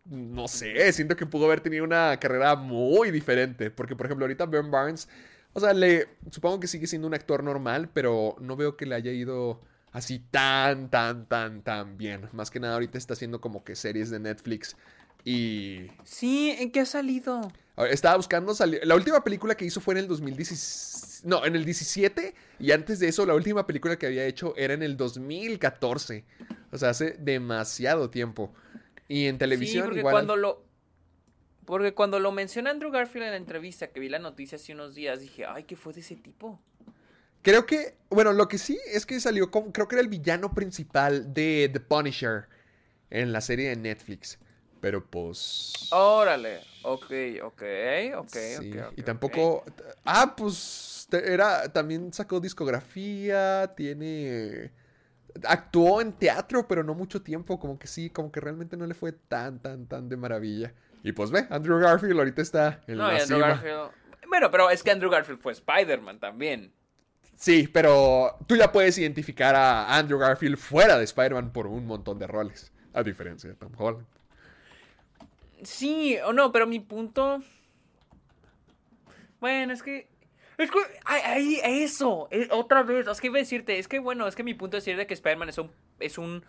no 0.05 0.49
sé, 0.49 0.93
siento 0.93 1.17
que 1.17 1.27
pudo 1.27 1.47
haber 1.47 1.61
tenido 1.61 1.85
una 1.85 2.19
carrera 2.21 2.57
muy 2.57 3.11
diferente, 3.11 3.71
porque 3.71 3.97
por 3.97 4.07
ejemplo 4.07 4.25
ahorita 4.25 4.47
Ben 4.47 4.71
Barnes, 4.71 5.09
o 5.55 5.61
sea, 5.61 5.73
le 5.73 6.09
supongo 6.31 6.61
que 6.61 6.67
sigue 6.67 6.87
siendo 6.87 7.09
un 7.09 7.15
actor 7.15 7.43
normal, 7.43 7.89
pero 7.93 8.37
no 8.41 8.57
veo 8.57 8.77
que 8.77 8.87
le 8.87 8.95
haya 8.97 9.13
ido 9.13 9.61
así 9.93 10.19
tan, 10.19 10.91
tan, 10.91 11.27
tan, 11.27 11.63
tan 11.63 11.97
bien. 11.97 12.29
Más 12.33 12.51
que 12.51 12.61
nada 12.61 12.75
ahorita 12.75 12.99
está 12.99 13.15
haciendo 13.15 13.41
como 13.41 13.65
que 13.65 13.77
series 13.77 14.11
de 14.11 14.19
Netflix 14.19 14.77
y... 15.25 15.87
Sí, 16.03 16.55
¿en 16.59 16.71
qué 16.73 16.81
ha 16.81 16.87
salido? 16.87 17.53
Estaba 17.89 18.17
buscando 18.17 18.55
salir... 18.55 18.81
La 18.85 18.95
última 18.97 19.23
película 19.25 19.57
que 19.57 19.65
hizo 19.65 19.81
fue 19.81 19.95
en 19.95 19.99
el 19.99 20.09
2017... 20.09 21.29
No, 21.29 21.47
en 21.47 21.57
el 21.57 21.65
17 21.65 22.35
y 22.61 22.73
antes 22.73 22.99
de 22.99 23.09
eso 23.09 23.25
la 23.25 23.35
última 23.35 23.67
película 23.67 23.97
que 23.97 24.07
había 24.07 24.27
hecho 24.27 24.55
era 24.57 24.75
en 24.75 24.83
el 24.83 24.97
2014. 24.99 26.25
O 26.71 26.77
sea, 26.77 26.91
hace 26.91 27.17
demasiado 27.19 28.11
tiempo. 28.11 28.53
Y 29.09 29.27
en 29.27 29.37
Sí, 29.37 29.39
televisión 29.39 29.85
porque 29.85 30.01
igual... 30.01 30.13
cuando 30.13 30.37
lo 30.37 30.64
porque 31.65 31.95
cuando 31.95 32.19
lo 32.21 32.33
menciona 32.33 32.71
Andrew 32.71 32.91
Garfield 32.91 33.27
en 33.27 33.31
la 33.33 33.37
entrevista 33.37 33.89
que 33.89 34.01
vi 34.01 34.09
la 34.09 34.19
noticia 34.19 34.57
hace 34.57 34.73
unos 34.73 34.95
días 34.95 35.21
dije, 35.21 35.47
"Ay, 35.47 35.65
¿qué 35.65 35.77
fue 35.77 35.93
de 35.93 36.01
ese 36.01 36.17
tipo?" 36.17 36.61
Creo 37.43 37.67
que, 37.67 37.97
bueno, 38.09 38.33
lo 38.33 38.49
que 38.49 38.57
sí 38.57 38.79
es 38.87 39.05
que 39.05 39.21
salió 39.21 39.51
como, 39.51 39.71
creo 39.71 39.87
que 39.87 39.97
era 39.97 40.03
el 40.03 40.09
villano 40.09 40.55
principal 40.55 41.35
de 41.35 41.69
The 41.71 41.81
Punisher 41.81 42.49
en 43.11 43.33
la 43.33 43.43
serie 43.43 43.69
de 43.69 43.77
Netflix. 43.77 44.39
Pero 44.81 45.05
pues... 45.05 45.89
Órale. 45.93 46.61
Ok, 46.83 47.13
ok, 47.43 47.63
ok, 48.17 48.29
sí, 48.33 48.71
ok, 48.73 48.87
ok, 48.87 48.99
y 48.99 49.03
tampoco... 49.03 49.65
Ah, 50.05 50.35
pues 50.37 51.07
era, 51.13 51.71
también 51.71 52.13
sacó 52.13 52.41
discografía, 52.41 53.73
tiene... 53.77 54.73
Actuó 55.45 56.01
en 56.01 56.13
teatro, 56.13 56.67
pero 56.67 56.83
no 56.83 56.95
mucho 56.95 57.23
tiempo, 57.23 57.59
como 57.59 57.79
que 57.79 57.87
sí, 57.87 58.09
como 58.09 58.31
que 58.31 58.41
realmente 58.41 58.77
no 58.77 58.87
le 58.87 58.95
fue 58.95 59.13
tan, 59.13 59.59
tan, 59.59 59.87
tan 59.87 60.09
de 60.09 60.17
maravilla. 60.17 60.73
Y 61.05 61.13
pues 61.13 61.31
ve, 61.31 61.47
Andrew 61.51 61.79
Garfield 61.79 62.19
ahorita 62.19 62.43
está 62.43 62.81
en 62.89 62.97
No, 62.97 63.07
y 63.13 63.21
Andrew 63.21 63.27
cima. 63.37 63.49
Garfield. 63.49 63.91
Bueno, 64.27 64.51
pero 64.51 64.71
es 64.71 64.83
que 64.83 64.91
Andrew 64.91 65.11
Garfield 65.11 65.39
fue 65.39 65.53
Spider-Man 65.53 66.19
también. 66.19 66.73
Sí, 67.37 67.69
pero 67.73 68.37
tú 68.49 68.57
ya 68.57 68.73
puedes 68.73 68.97
identificar 68.99 69.55
a 69.55 69.97
Andrew 69.97 70.19
Garfield 70.19 70.57
fuera 70.57 70.97
de 70.99 71.05
Spider-Man 71.05 71.53
por 71.53 71.67
un 71.69 71.87
montón 71.87 72.19
de 72.19 72.27
roles. 72.27 72.73
A 72.95 73.03
diferencia 73.03 73.51
de 73.51 73.57
Tom 73.57 73.73
Holland. 73.77 74.07
Sí, 75.63 76.17
o 76.25 76.33
no, 76.33 76.53
pero 76.53 76.67
mi 76.67 76.81
punto. 76.81 77.43
Bueno, 79.41 79.73
es 79.73 79.83
que. 79.83 80.09
Es 80.59 80.71
que. 80.71 80.79
Ahí, 81.05 81.61
eso. 81.65 82.29
eh, 82.31 82.49
otra 82.51 82.83
vez. 82.83 83.07
Es 83.07 83.21
que 83.21 83.27
iba 83.27 83.37
a 83.39 83.41
decirte. 83.41 83.79
Es 83.79 83.89
que 83.89 83.99
bueno, 83.99 84.27
es 84.29 84.37
que 84.37 84.45
mi 84.45 84.55
punto 84.55 84.77
es 84.77 84.85
decir 84.85 84.97
de 84.97 85.07
que 85.07 85.15
Spider-Man 85.15 85.49
es 85.49 85.59
un. 85.59 85.71
Es 85.99 86.19
un. 86.19 86.45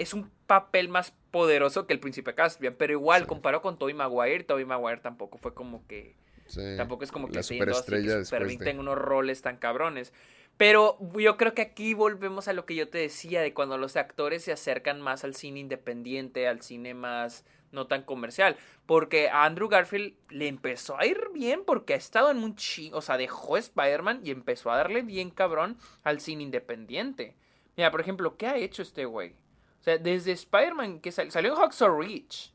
Es 0.00 0.14
un 0.14 0.30
papel 0.46 0.88
más 0.88 1.12
poderoso 1.30 1.86
que 1.86 1.92
el 1.92 2.00
príncipe 2.00 2.34
Caspian. 2.34 2.74
Pero 2.78 2.92
igual, 2.92 3.22
Sí. 3.22 3.28
comparado 3.28 3.62
con 3.62 3.78
Tobey 3.78 3.94
Maguire, 3.94 4.44
Tobey 4.44 4.64
Maguire 4.64 5.00
tampoco 5.00 5.38
fue 5.38 5.54
como 5.54 5.86
que. 5.86 6.16
Sí, 6.46 6.60
Tampoco 6.76 7.04
es 7.04 7.12
como 7.12 7.28
que 7.28 7.34
la 7.34 7.40
así 7.40 7.54
superestrella 7.54 8.24
super 8.24 8.40
después 8.40 8.58
de... 8.58 8.70
en 8.70 8.80
unos 8.80 8.98
roles 8.98 9.40
tan 9.42 9.56
cabrones. 9.56 10.12
Pero 10.56 10.98
yo 11.16 11.36
creo 11.36 11.54
que 11.54 11.62
aquí 11.62 11.94
volvemos 11.94 12.48
a 12.48 12.52
lo 12.52 12.66
que 12.66 12.74
yo 12.74 12.88
te 12.88 12.98
decía, 12.98 13.40
de 13.40 13.54
cuando 13.54 13.78
los 13.78 13.96
actores 13.96 14.42
se 14.42 14.52
acercan 14.52 15.00
más 15.00 15.22
al 15.22 15.34
cine 15.34 15.60
independiente, 15.60 16.48
al 16.48 16.60
cine 16.60 16.92
más 16.92 17.44
no 17.72 17.86
tan 17.86 18.02
comercial. 18.02 18.56
Porque 18.84 19.28
a 19.28 19.44
Andrew 19.44 19.68
Garfield 19.68 20.14
le 20.28 20.48
empezó 20.48 20.98
a 20.98 21.06
ir 21.06 21.20
bien 21.32 21.62
porque 21.64 21.94
ha 21.94 21.96
estado 21.96 22.30
en 22.30 22.38
un 22.38 22.56
chi... 22.56 22.90
O 22.92 23.00
sea, 23.00 23.16
dejó 23.16 23.56
Spider-Man 23.56 24.22
y 24.24 24.32
empezó 24.32 24.70
a 24.72 24.76
darle 24.76 25.02
bien 25.02 25.30
cabrón 25.30 25.76
al 26.02 26.20
cine 26.20 26.42
independiente. 26.42 27.36
Mira, 27.76 27.90
por 27.90 28.00
ejemplo, 28.00 28.36
¿qué 28.36 28.48
ha 28.48 28.56
hecho 28.56 28.82
este 28.82 29.04
güey? 29.04 29.34
O 29.80 29.82
sea, 29.82 29.98
desde 29.98 30.32
Spider-Man 30.32 31.00
que 31.00 31.10
sal- 31.12 31.30
salió 31.30 31.52
en 31.54 31.58
Hacksaw 31.58 31.98
Ridge 32.00 32.52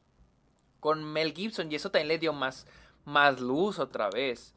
con 0.80 1.04
Mel 1.04 1.34
Gibson 1.34 1.72
y 1.72 1.76
eso 1.76 1.90
también 1.90 2.08
le 2.10 2.20
dio 2.20 2.34
más, 2.34 2.68
más 3.06 3.40
luz 3.42 3.80
otra 3.80 4.10
vez. 4.10 4.54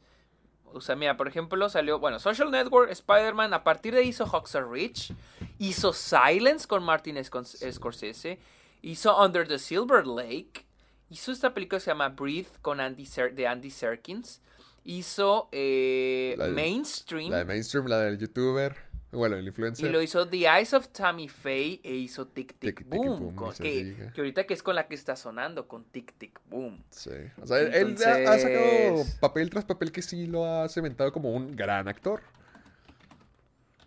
O 0.71 0.79
sea, 0.81 0.95
mira, 0.95 1.17
por 1.17 1.27
ejemplo, 1.27 1.67
salió, 1.67 1.97
bueno, 1.97 2.19
Social 2.19 2.51
Network, 2.51 2.91
Spider-Man, 2.91 3.53
a 3.55 3.63
partir 3.63 3.93
de 3.95 4.01
ahí 4.01 4.09
hizo 4.09 4.27
Hacksaw 4.27 4.71
Ridge, 4.71 5.11
hizo 5.57 5.93
Silence 5.93 6.67
con 6.67 6.83
Martin 6.83 7.17
Scorsese, 7.23 8.37
hizo 8.83 9.19
Under 9.19 9.47
the 9.47 9.57
Silver 9.57 10.05
Lake, 10.05 10.65
hizo 11.09 11.31
esta 11.31 11.55
película 11.55 11.79
que 11.79 11.85
se 11.85 11.89
llama 11.91 12.09
Breathe 12.09 12.49
con 12.61 12.79
Andy 12.79 13.07
Ser- 13.07 13.33
de 13.33 13.47
Andy 13.47 13.71
Serkins, 13.71 14.41
hizo 14.83 15.49
eh, 15.51 16.35
La 16.37 16.45
de- 16.45 16.51
Mainstream, 16.53 17.31
La 17.31 17.37
de 17.39 17.45
mainstream, 17.45 17.87
la 17.87 17.97
del 18.01 18.19
youtuber. 18.19 18.75
Bueno, 19.11 19.37
el 19.37 19.47
y 19.47 19.89
lo 19.89 20.01
hizo 20.03 20.27
The 20.29 20.37
Eyes 20.45 20.73
of 20.75 20.89
Tammy 20.89 21.27
Faye 21.29 21.81
e 21.83 21.95
hizo 21.95 22.27
Tic 22.27 22.49
Tic, 22.59 22.59
Tic, 22.59 22.77
Tic, 22.77 22.87
Boom, 22.89 23.33
con- 23.35 23.53
que, 23.55 24.11
que 24.13 24.21
ahorita 24.21 24.45
que 24.45 24.53
es 24.53 24.61
con 24.61 24.75
la 24.75 24.87
que 24.87 24.93
está 24.93 25.15
sonando, 25.15 25.67
con 25.67 25.83
Tic 25.85 26.13
Tic 26.19 26.39
Boom. 26.47 26.83
Sí. 26.91 27.09
O 27.41 27.47
sea, 27.47 27.57
él- 27.59 27.73
él 27.73 27.97
ha- 28.05 28.31
ha 28.33 28.37
sacado 28.37 29.03
papel 29.19 29.49
tras 29.49 29.65
papel 29.65 29.91
que 29.91 30.03
sí 30.03 30.27
lo 30.27 30.45
ha 30.45 30.69
cementado 30.69 31.11
como 31.11 31.31
un 31.31 31.55
gran 31.55 31.87
actor. 31.87 32.21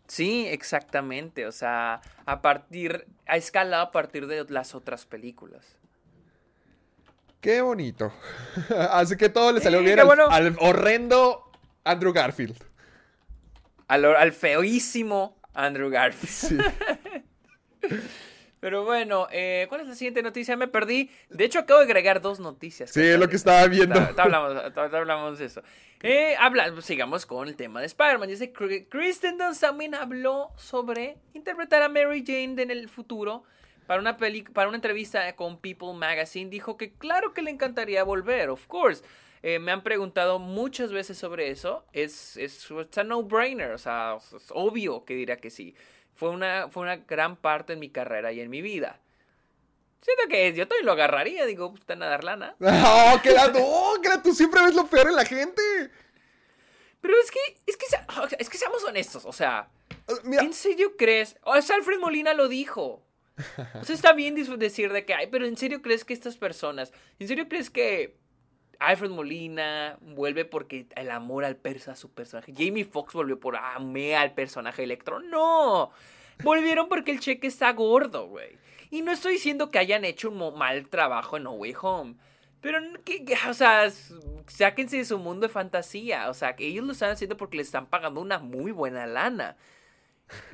Sí, 0.08 0.46
exactamente. 0.48 1.46
O 1.46 1.52
sea, 1.52 2.00
a 2.26 2.42
partir. 2.42 3.06
Ha 3.26 3.36
escalado 3.36 3.84
a 3.84 3.90
partir 3.92 4.26
de 4.26 4.44
las 4.48 4.74
otras 4.74 5.06
películas. 5.06 5.64
Qué 7.40 7.60
bonito. 7.60 8.12
Así 8.90 9.16
que 9.16 9.28
todo 9.28 9.52
le 9.52 9.60
salió 9.60 9.78
Sí, 9.78 9.84
bien 9.84 9.94
qué 9.96 10.00
al, 10.02 10.06
bueno. 10.06 10.26
al 10.28 10.56
horrendo 10.60 11.50
Andrew 11.84 12.12
Garfield. 12.12 12.56
Al, 13.92 14.04
al 14.04 14.32
feísimo 14.32 15.36
Andrew 15.52 15.90
Garfield. 15.90 16.30
Sí. 16.32 16.56
Pero 18.60 18.84
bueno, 18.84 19.26
eh, 19.32 19.66
¿cuál 19.68 19.80
es 19.80 19.88
la 19.88 19.94
siguiente 19.96 20.22
noticia? 20.22 20.56
Me 20.56 20.68
perdí. 20.68 21.10
De 21.30 21.44
hecho, 21.44 21.58
acabo 21.58 21.80
de 21.80 21.86
agregar 21.86 22.20
dos 22.20 22.38
noticias. 22.38 22.90
Sí, 22.90 23.02
es 23.02 23.18
lo 23.18 23.28
que 23.28 23.34
estaba 23.34 23.66
viendo. 23.66 23.98
Ta 24.14 24.22
hablamos, 24.22 24.54
hablamos 24.76 25.38
de 25.40 25.46
eso. 25.46 25.62
Eh, 26.00 26.36
habla- 26.38 26.72
sigamos 26.80 27.26
con 27.26 27.48
el 27.48 27.56
tema 27.56 27.80
de 27.80 27.86
Spider-Man. 27.86 28.28
Dice 28.28 28.52
Kristen 28.88 29.36
Dunst 29.36 29.60
también 29.60 29.96
habló 29.96 30.52
sobre 30.56 31.16
interpretar 31.34 31.82
a 31.82 31.88
Mary 31.88 32.22
Jane 32.24 32.62
en 32.62 32.70
el 32.70 32.88
futuro. 32.88 33.42
Para 33.88 34.00
una, 34.00 34.16
peli 34.16 34.42
para 34.42 34.68
una 34.68 34.76
entrevista 34.76 35.34
con 35.34 35.58
People 35.60 35.94
Magazine 35.94 36.48
dijo 36.48 36.76
que 36.76 36.92
claro 36.94 37.34
que 37.34 37.42
le 37.42 37.50
encantaría 37.50 38.04
volver, 38.04 38.48
of 38.48 38.64
course. 38.68 39.02
Eh, 39.42 39.58
me 39.58 39.72
han 39.72 39.82
preguntado 39.82 40.38
muchas 40.38 40.92
veces 40.92 41.18
sobre 41.18 41.50
eso. 41.50 41.84
Es, 41.92 42.36
es 42.36 42.70
it's 42.70 42.98
a 42.98 43.04
no-brainer, 43.04 43.72
o 43.72 43.78
sea, 43.78 44.18
es 44.36 44.46
obvio 44.50 45.04
que 45.04 45.14
dirá 45.14 45.36
que 45.36 45.50
sí. 45.50 45.74
Fue 46.14 46.30
una, 46.30 46.68
fue 46.70 46.82
una 46.84 46.96
gran 46.96 47.36
parte 47.36 47.72
en 47.72 47.80
mi 47.80 47.90
carrera 47.90 48.32
y 48.32 48.40
en 48.40 48.50
mi 48.50 48.62
vida. 48.62 49.00
Siento 50.00 50.24
que 50.28 50.52
yo 50.52 50.66
también 50.66 50.86
lo 50.86 50.92
agarraría, 50.92 51.46
digo, 51.46 51.70
pues, 51.70 51.80
están 51.80 52.02
a 52.02 52.06
dar 52.06 52.24
lana. 52.24 52.56
¡Oh, 52.60 53.20
que 53.22 53.30
la, 53.30 53.48
no, 53.48 54.00
que 54.02 54.08
la- 54.08 54.22
tú 54.22 54.32
siempre 54.34 54.62
ves 54.62 54.74
lo 54.74 54.86
peor 54.86 55.08
en 55.08 55.16
la 55.16 55.24
gente! 55.24 55.62
Pero 57.00 57.14
es 57.22 57.30
que, 57.30 57.38
es 57.66 57.76
que, 57.76 57.86
es 58.38 58.48
que 58.48 58.58
seamos 58.58 58.84
honestos, 58.84 59.24
o 59.24 59.32
sea, 59.32 59.68
Mira, 60.24 60.42
¿en 60.42 60.52
serio 60.52 60.96
crees? 60.96 61.36
O 61.42 61.60
sea, 61.60 61.76
Alfred 61.76 61.98
Molina 61.98 62.34
lo 62.34 62.48
dijo. 62.48 63.02
O 63.80 63.84
sea, 63.84 63.94
está 63.96 64.12
bien 64.12 64.34
decir 64.58 64.92
de 64.92 65.04
que, 65.04 65.14
ay, 65.14 65.26
pero 65.28 65.46
¿en 65.46 65.56
serio 65.56 65.82
crees 65.82 66.04
que 66.04 66.14
estas 66.14 66.36
personas, 66.36 66.92
¿en 67.18 67.26
serio 67.28 67.48
crees 67.48 67.70
que 67.70 68.16
Alfred 68.86 69.10
Molina 69.10 69.96
vuelve 70.00 70.44
porque 70.44 70.86
el 70.96 71.10
amor 71.10 71.44
al 71.44 71.56
persa, 71.56 71.92
a 71.92 71.96
su 71.96 72.10
personaje. 72.10 72.52
Jamie 72.56 72.84
Foxx 72.84 73.14
volvió 73.14 73.38
por 73.38 73.56
amé 73.56 74.16
al 74.16 74.34
personaje 74.34 74.82
Electro. 74.82 75.20
No. 75.20 75.90
Volvieron 76.42 76.88
porque 76.88 77.12
el 77.12 77.20
cheque 77.20 77.46
está 77.46 77.72
gordo, 77.72 78.28
güey. 78.28 78.58
Y 78.90 79.02
no 79.02 79.12
estoy 79.12 79.34
diciendo 79.34 79.70
que 79.70 79.78
hayan 79.78 80.04
hecho 80.04 80.30
un 80.30 80.58
mal 80.58 80.88
trabajo 80.88 81.36
en 81.36 81.44
No 81.44 81.52
Way 81.52 81.74
Home. 81.80 82.14
Pero, 82.60 82.78
que, 83.04 83.24
o 83.48 83.54
sea, 83.54 83.90
sáquense 84.46 84.98
de 84.98 85.04
su 85.04 85.18
mundo 85.18 85.46
de 85.46 85.52
fantasía. 85.52 86.28
O 86.28 86.34
sea, 86.34 86.54
que 86.56 86.66
ellos 86.66 86.84
lo 86.84 86.92
están 86.92 87.10
haciendo 87.10 87.36
porque 87.36 87.56
le 87.56 87.62
están 87.62 87.86
pagando 87.86 88.20
una 88.20 88.38
muy 88.38 88.70
buena 88.70 89.06
lana. 89.06 89.56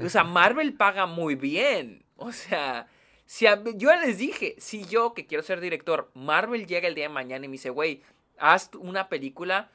O 0.02 0.08
sea, 0.08 0.24
Marvel 0.24 0.74
paga 0.74 1.06
muy 1.06 1.34
bien. 1.34 2.04
O 2.16 2.32
sea, 2.32 2.88
si 3.26 3.46
yo 3.76 3.94
les 3.96 4.18
dije, 4.18 4.56
si 4.58 4.84
yo 4.86 5.14
que 5.14 5.26
quiero 5.26 5.42
ser 5.42 5.60
director, 5.60 6.10
Marvel 6.14 6.66
llega 6.66 6.88
el 6.88 6.94
día 6.94 7.04
de 7.04 7.14
mañana 7.14 7.44
y 7.44 7.48
me 7.48 7.52
dice, 7.52 7.70
güey, 7.70 8.02
haz 8.40 8.70
una 8.74 9.08
película 9.08 9.70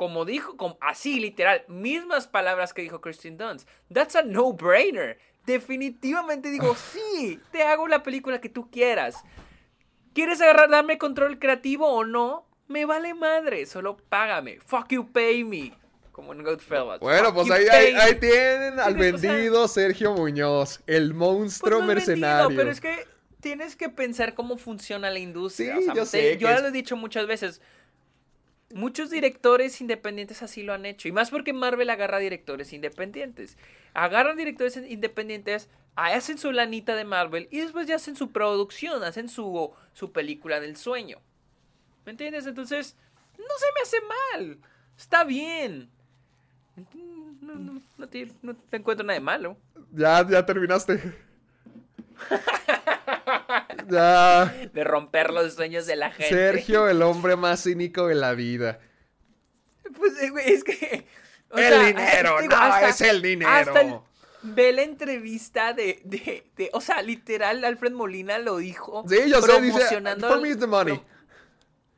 como 0.00 0.24
dijo, 0.24 0.56
como, 0.56 0.78
así 0.80 1.20
literal, 1.20 1.62
mismas 1.68 2.26
palabras 2.26 2.72
que 2.72 2.80
dijo 2.80 3.02
Christine 3.02 3.36
Dunst. 3.36 3.68
That's 3.92 4.16
a 4.16 4.22
no-brainer. 4.22 5.18
Definitivamente 5.44 6.48
digo, 6.48 6.74
sí, 6.74 7.38
te 7.52 7.64
hago 7.64 7.86
la 7.86 8.02
película 8.02 8.40
que 8.40 8.48
tú 8.48 8.70
quieras. 8.70 9.16
¿Quieres 10.14 10.40
agarrar, 10.40 10.70
darme 10.70 10.96
control 10.96 11.38
creativo 11.38 11.86
o 11.86 12.06
no? 12.06 12.46
Me 12.66 12.86
vale 12.86 13.12
madre, 13.12 13.66
solo 13.66 13.98
págame. 13.98 14.58
Fuck 14.60 14.88
you, 14.88 15.12
pay 15.12 15.44
me. 15.44 15.76
Como 16.12 16.32
en 16.32 16.44
Goodfellas. 16.44 17.00
Bueno, 17.00 17.34
pues 17.34 17.50
ahí, 17.50 17.66
ahí, 17.68 18.14
tienen 18.14 18.80
al 18.80 18.94
vendido 18.94 19.68
Sergio 19.68 20.14
Muñoz, 20.14 20.80
el 20.86 21.12
monstruo 21.12 21.80
pues 21.80 21.88
mercenario. 21.88 22.56
pero 22.56 22.70
es 22.70 22.80
que 22.80 23.06
tienes 23.40 23.76
que 23.76 23.90
pensar 23.90 24.32
cómo 24.32 24.56
funciona 24.56 25.10
la 25.10 25.18
industria. 25.18 25.76
yo 25.94 26.06
sé. 26.06 26.38
Yo 26.38 26.48
ya 26.48 26.60
lo 26.60 26.68
he 26.68 26.72
dicho 26.72 26.96
muchas 26.96 27.26
veces. 27.26 27.60
Muchos 28.72 29.10
directores 29.10 29.80
independientes 29.80 30.42
así 30.42 30.62
lo 30.62 30.72
han 30.72 30.86
hecho. 30.86 31.08
Y 31.08 31.12
más 31.12 31.30
porque 31.30 31.52
Marvel 31.52 31.90
agarra 31.90 32.18
directores 32.18 32.72
independientes. 32.72 33.56
Agarran 33.94 34.36
directores 34.36 34.76
independientes, 34.76 35.68
hacen 35.96 36.38
su 36.38 36.52
lanita 36.52 36.94
de 36.94 37.04
Marvel 37.04 37.48
y 37.50 37.58
después 37.58 37.86
ya 37.86 37.96
hacen 37.96 38.14
su 38.14 38.30
producción, 38.30 39.02
hacen 39.02 39.28
su, 39.28 39.72
su 39.92 40.12
película 40.12 40.60
del 40.60 40.76
sueño. 40.76 41.18
¿Me 42.04 42.12
entiendes? 42.12 42.46
Entonces, 42.46 42.96
no 43.36 43.44
se 43.58 43.66
me 43.74 43.80
hace 43.82 43.96
mal. 44.06 44.58
Está 44.96 45.24
bien. 45.24 45.90
No, 47.98 48.08
te, 48.08 48.32
no 48.42 48.54
te 48.54 48.76
encuentro 48.76 49.04
nada 49.04 49.18
de 49.18 49.24
malo. 49.24 49.56
Ya, 49.92 50.26
ya 50.28 50.46
terminaste. 50.46 51.00
De 53.86 54.84
romper 54.84 55.32
los 55.32 55.54
sueños 55.54 55.86
de 55.86 55.96
la 55.96 56.10
gente. 56.10 56.34
Sergio, 56.34 56.88
el 56.88 57.02
hombre 57.02 57.36
más 57.36 57.62
cínico 57.62 58.06
de 58.06 58.14
la 58.14 58.34
vida. 58.34 58.80
Pues, 59.96 60.20
eh, 60.22 60.32
es 60.46 60.64
que. 60.64 61.06
el 61.56 61.86
dinero, 61.86 62.40
no, 62.42 62.76
es 62.78 63.00
el 63.00 63.22
dinero. 63.22 64.04
ve 64.42 64.72
la 64.72 64.82
entrevista 64.82 65.72
de, 65.72 66.00
de, 66.04 66.70
O 66.72 66.80
sea, 66.80 67.02
literal, 67.02 67.64
Alfred 67.64 67.92
Molina 67.92 68.38
lo 68.38 68.58
dijo. 68.58 69.04
Sí, 69.08 69.28
yo 69.28 69.42
sé, 69.42 69.60
dice. 69.60 70.00
For 70.20 70.40
me 70.40 70.50
it's 70.50 70.60
the 70.60 70.66
money. 70.66 71.00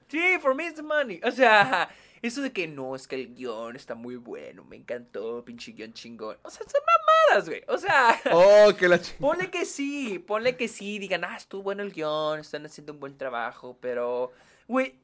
Sí, 0.08 0.38
for 0.40 0.54
me 0.54 0.66
it's 0.66 0.76
the 0.76 0.82
money. 0.82 1.20
O 1.24 1.30
sea, 1.30 1.88
eso 2.22 2.40
de 2.40 2.52
que 2.52 2.68
no, 2.68 2.94
es 2.94 3.08
que 3.08 3.16
el 3.16 3.34
guion 3.34 3.74
está 3.74 3.96
muy 3.96 4.14
bueno, 4.14 4.64
me 4.64 4.76
encantó, 4.76 5.44
pinche 5.44 5.72
guion 5.72 5.92
chingón. 5.92 6.36
O 6.42 6.50
sea, 6.50 6.64
son 6.64 6.80
mamadas, 6.86 7.48
güey. 7.48 7.64
O 7.66 7.76
sea. 7.76 8.20
Oh, 8.32 8.72
que 8.76 8.88
la 8.88 9.00
Ponle 9.18 9.50
que 9.50 9.64
sí, 9.64 10.20
ponle 10.20 10.56
que 10.56 10.68
sí, 10.68 11.00
digan, 11.00 11.24
ah, 11.24 11.36
estuvo 11.36 11.64
bueno 11.64 11.82
el 11.82 11.92
guion, 11.92 12.38
están 12.38 12.64
haciendo 12.64 12.92
un 12.92 13.00
buen 13.00 13.18
trabajo, 13.18 13.76
pero. 13.80 14.30
Güey, 14.68 14.94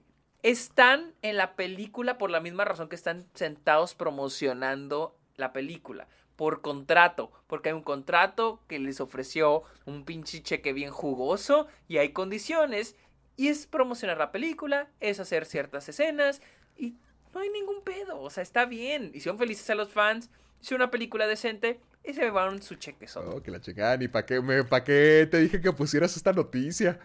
están 0.45 1.13
en 1.23 1.37
la 1.37 1.57
película 1.57 2.19
por 2.19 2.31
la 2.31 2.41
misma 2.41 2.65
razón 2.65 2.89
que 2.89 2.95
están 2.95 3.27
sentados 3.35 3.95
promocionando 3.95 5.17
la 5.37 5.53
película. 5.53 6.07
Por 6.37 6.61
contrato, 6.61 7.33
porque 7.49 7.71
hay 7.71 7.75
un 7.75 7.83
contrato 7.83 8.61
que 8.69 8.79
les 8.79 9.01
ofreció 9.01 9.65
un 9.87 10.05
pinche 10.05 10.41
cheque 10.41 10.73
bien 10.73 10.93
jugoso 10.93 11.67
y 11.89 11.99
hay 11.99 12.13
condiciones. 12.13 12.95
Y 13.37 13.49
es 13.49 13.67
promocionar 13.67 14.19
la 14.19 14.31
película, 14.31 14.89
es 15.01 15.19
hacer 15.19 15.47
ciertas 15.47 15.89
escenas 15.89 16.41
y 16.77 16.95
no 17.35 17.41
hay 17.41 17.49
ningún 17.51 17.83
pedo. 17.83 18.21
O 18.21 18.31
sea, 18.31 18.43
está 18.43 18.65
bien. 18.65 19.11
Hicieron 19.15 19.39
felices 19.39 19.69
a 19.71 19.75
los 19.75 19.91
fans. 19.91 20.31
Hicieron 20.61 20.83
una 20.83 20.91
película 20.91 21.27
decente 21.27 21.81
y 22.05 22.15
se 22.15 22.23
llevaron 22.23 22.63
su 22.63 22.77
cheque 22.77 23.07
solo. 23.07 23.37
Oh, 23.37 23.43
que 23.43 23.51
la 23.51 23.61
checan. 23.61 24.03
¿Y 24.03 24.09
para 24.09 24.27
qué, 24.27 24.41
me, 24.41 24.65
qué 24.85 25.29
te 25.31 25.39
dije 25.39 25.61
que 25.61 25.73
pusieras 25.73 26.17
esta 26.17 26.33
noticia? 26.33 26.99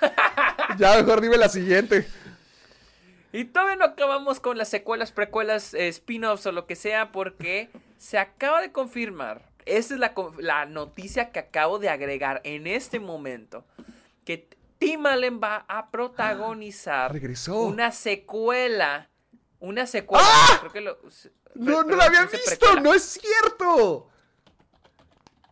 ya, 0.78 0.96
mejor 0.96 1.20
dime 1.20 1.36
la 1.36 1.48
siguiente. 1.48 2.06
Y 3.32 3.44
todavía 3.44 3.76
no 3.76 3.84
acabamos 3.84 4.40
con 4.40 4.56
las 4.56 4.68
secuelas, 4.68 5.12
precuelas, 5.12 5.74
eh, 5.74 5.88
spin-offs 5.88 6.46
o 6.46 6.52
lo 6.52 6.66
que 6.66 6.74
sea, 6.74 7.12
porque 7.12 7.70
se 7.98 8.18
acaba 8.18 8.60
de 8.60 8.72
confirmar. 8.72 9.42
Esta 9.64 9.94
es 9.94 10.00
la, 10.00 10.14
la 10.38 10.64
noticia 10.66 11.30
que 11.30 11.40
acabo 11.40 11.78
de 11.78 11.88
agregar 11.88 12.40
en 12.44 12.66
este 12.66 13.00
momento. 13.00 13.64
Que 14.24 14.48
Tim 14.78 15.06
Allen 15.06 15.40
va 15.40 15.64
a 15.68 15.90
protagonizar 15.90 17.12
una 17.52 17.92
secuela. 17.92 19.08
Una 19.60 19.86
secuela. 19.86 20.24
¡Ah! 20.26 20.60
no, 21.54 21.82
no 21.82 21.96
la 21.96 22.04
había 22.04 22.26
visto, 22.26 22.80
no 22.80 22.94
es 22.94 23.02
cierto. 23.02 24.10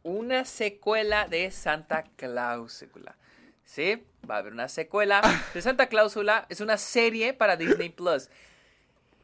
Una 0.03 0.45
secuela 0.45 1.27
de 1.27 1.51
Santa 1.51 2.05
Cláusula. 2.17 3.17
¿Sí? 3.65 4.05
Va 4.29 4.37
a 4.37 4.39
haber 4.39 4.53
una 4.53 4.69
secuela 4.69 5.23
de 5.55 5.63
Santa 5.63 5.87
Cláusula. 5.87 6.47
Es 6.49 6.61
una 6.61 6.77
serie 6.77 7.33
para 7.33 7.57
Disney 7.57 7.89
Plus. 7.89 8.29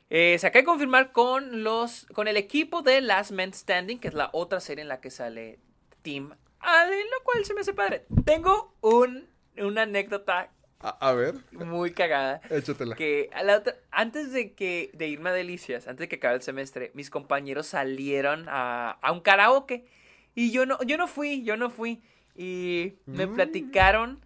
Eh, 0.08 0.36
se 0.40 0.46
acaba 0.46 0.62
de 0.62 0.66
confirmar 0.66 1.12
con 1.12 1.62
los. 1.62 2.06
con 2.14 2.26
el 2.26 2.36
equipo 2.36 2.82
de 2.82 3.00
Last 3.00 3.30
Man 3.30 3.52
Standing, 3.52 4.00
que 4.00 4.08
es 4.08 4.14
la 4.14 4.30
otra 4.32 4.60
serie 4.60 4.82
en 4.82 4.88
la 4.88 5.00
que 5.00 5.10
sale 5.10 5.60
Tim 6.02 6.32
Allen, 6.58 7.06
lo 7.10 7.24
cual 7.24 7.44
se 7.44 7.54
me 7.54 7.60
hace 7.60 7.74
padre. 7.74 8.06
Tengo 8.24 8.74
un 8.80 9.28
una 9.56 9.82
anécdota. 9.82 10.50
A, 10.82 11.12
ver. 11.12 11.34
Muy 11.52 11.92
cagada. 11.92 12.40
Échatela. 12.48 12.96
Que 12.96 13.28
a 13.34 13.42
la 13.42 13.58
otra, 13.58 13.76
antes 13.90 14.32
de 14.32 14.54
que 14.54 14.90
de 14.94 15.08
irme 15.08 15.28
a 15.28 15.32
Delicias, 15.34 15.86
antes 15.86 16.04
de 16.04 16.08
que 16.08 16.16
acabe 16.16 16.36
el 16.36 16.42
semestre, 16.42 16.90
mis 16.94 17.10
compañeros 17.10 17.66
salieron 17.66 18.46
a, 18.48 18.92
a 19.02 19.12
un 19.12 19.20
karaoke. 19.20 19.86
Y 20.34 20.52
yo 20.52 20.64
no, 20.64 20.82
yo 20.84 20.96
no 20.96 21.06
fui, 21.06 21.42
yo 21.42 21.58
no 21.58 21.68
fui. 21.68 22.02
Y 22.34 22.94
me 23.04 23.26
mm. 23.26 23.34
platicaron 23.34 24.24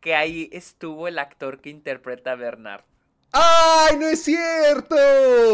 que 0.00 0.14
ahí 0.14 0.48
estuvo 0.52 1.08
el 1.08 1.18
actor 1.18 1.60
que 1.60 1.70
interpreta 1.70 2.32
a 2.32 2.36
Bernard. 2.36 2.84
¡Ay, 3.32 3.96
no 3.98 4.06
es 4.06 4.22
cierto! 4.22 4.96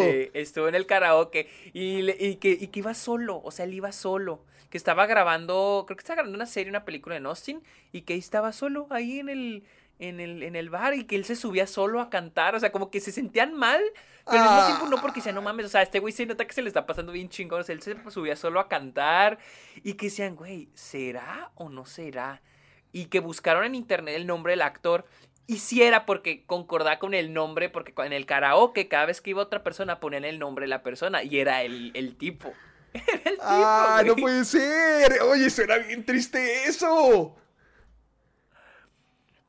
Sí, 0.02 0.30
estuvo 0.34 0.68
en 0.68 0.74
el 0.74 0.84
karaoke 0.84 1.48
y, 1.72 2.10
y, 2.10 2.36
que, 2.36 2.51
y 2.51 2.66
que 2.68 2.78
iba 2.80 2.93
solo, 2.93 3.40
o 3.43 3.51
sea, 3.51 3.64
él 3.64 3.72
iba 3.72 3.93
solo 3.93 4.44
que 4.72 4.78
estaba 4.78 5.05
grabando, 5.05 5.84
creo 5.86 5.98
que 5.98 6.01
estaba 6.01 6.16
grabando 6.16 6.36
una 6.36 6.47
serie, 6.47 6.70
una 6.70 6.86
película 6.86 7.14
en 7.14 7.26
Austin, 7.26 7.62
y 7.93 8.02
que 8.02 8.14
estaba 8.14 8.55
solo 8.55 8.86
ahí 8.89 9.18
en 9.18 9.28
el, 9.28 9.64
en 10.03 10.19
el, 10.19 10.43
en 10.43 10.57
el 10.57 10.69
bar 10.69 10.95
y 10.95 11.05
que 11.05 11.15
él 11.15 11.24
se 11.24 11.37
subía 11.37 11.69
solo 11.69 12.01
a 12.01 12.11
cantar, 12.11 12.57
o 12.57 12.61
sea, 12.61 12.73
como 12.73 12.91
que 12.91 13.01
se 13.01 13.12
sentían 13.12 13.55
mal, 13.55 13.81
pero 14.27 14.43
al 14.43 14.51
mismo 14.51 14.66
tiempo 14.66 14.87
no 14.89 15.01
porque 15.01 15.20
sea, 15.20 15.33
no 15.33 15.43
mames, 15.43 15.66
o 15.66 15.69
sea, 15.69 15.83
este 15.83 16.01
güey 16.01 16.12
se 16.12 16.27
nota 16.27 16.45
que 16.45 16.53
se 16.53 16.61
le 16.61 16.69
está 16.69 16.87
pasando 16.87 17.12
bien 17.12 17.29
chingón, 17.29 17.61
o 17.61 17.65
sea, 17.65 17.73
él 17.73 17.83
se 17.83 17.97
subía 18.11 18.35
solo 18.35 18.59
a 18.59 18.69
cantar 18.69 19.39
y 19.85 19.95
que 19.95 20.07
decían, 20.07 20.35
güey, 20.35 20.69
¿será 20.74 21.53
o 21.55 21.69
no 21.69 21.87
será? 21.87 22.43
Y 22.91 23.07
que 23.07 23.20
buscaron 23.20 23.65
en 23.65 23.77
internet 23.77 24.16
el 24.16 24.27
nombre 24.27 24.55
del 24.55 24.62
actor 24.62 25.07
y 25.47 25.59
si 25.59 25.83
era 25.85 26.05
porque 26.05 26.45
concordaba 26.47 26.99
con 26.99 27.15
el 27.15 27.33
nombre, 27.33 27.69
porque 27.69 27.95
en 28.05 28.12
el 28.12 28.27
karaoke 28.27 28.89
cada 28.89 29.07
vez 29.07 29.20
que 29.20 29.31
iba 29.31 29.43
otra 29.43 29.62
persona 29.62 30.01
ponían 30.01 30.24
el 30.24 30.41
nombre 30.41 30.65
de 30.65 30.70
la 30.70 30.83
persona 30.83 31.23
y 31.23 31.39
era 31.39 31.62
el, 31.62 31.93
el 31.95 32.16
tipo. 32.16 32.53
¡Ah, 33.41 34.03
no 34.05 34.16
puede 34.16 34.45
ser! 34.45 35.20
Oye, 35.23 35.49
suena 35.49 35.79
bien 35.79 36.05
triste 36.05 36.65
eso. 36.65 37.37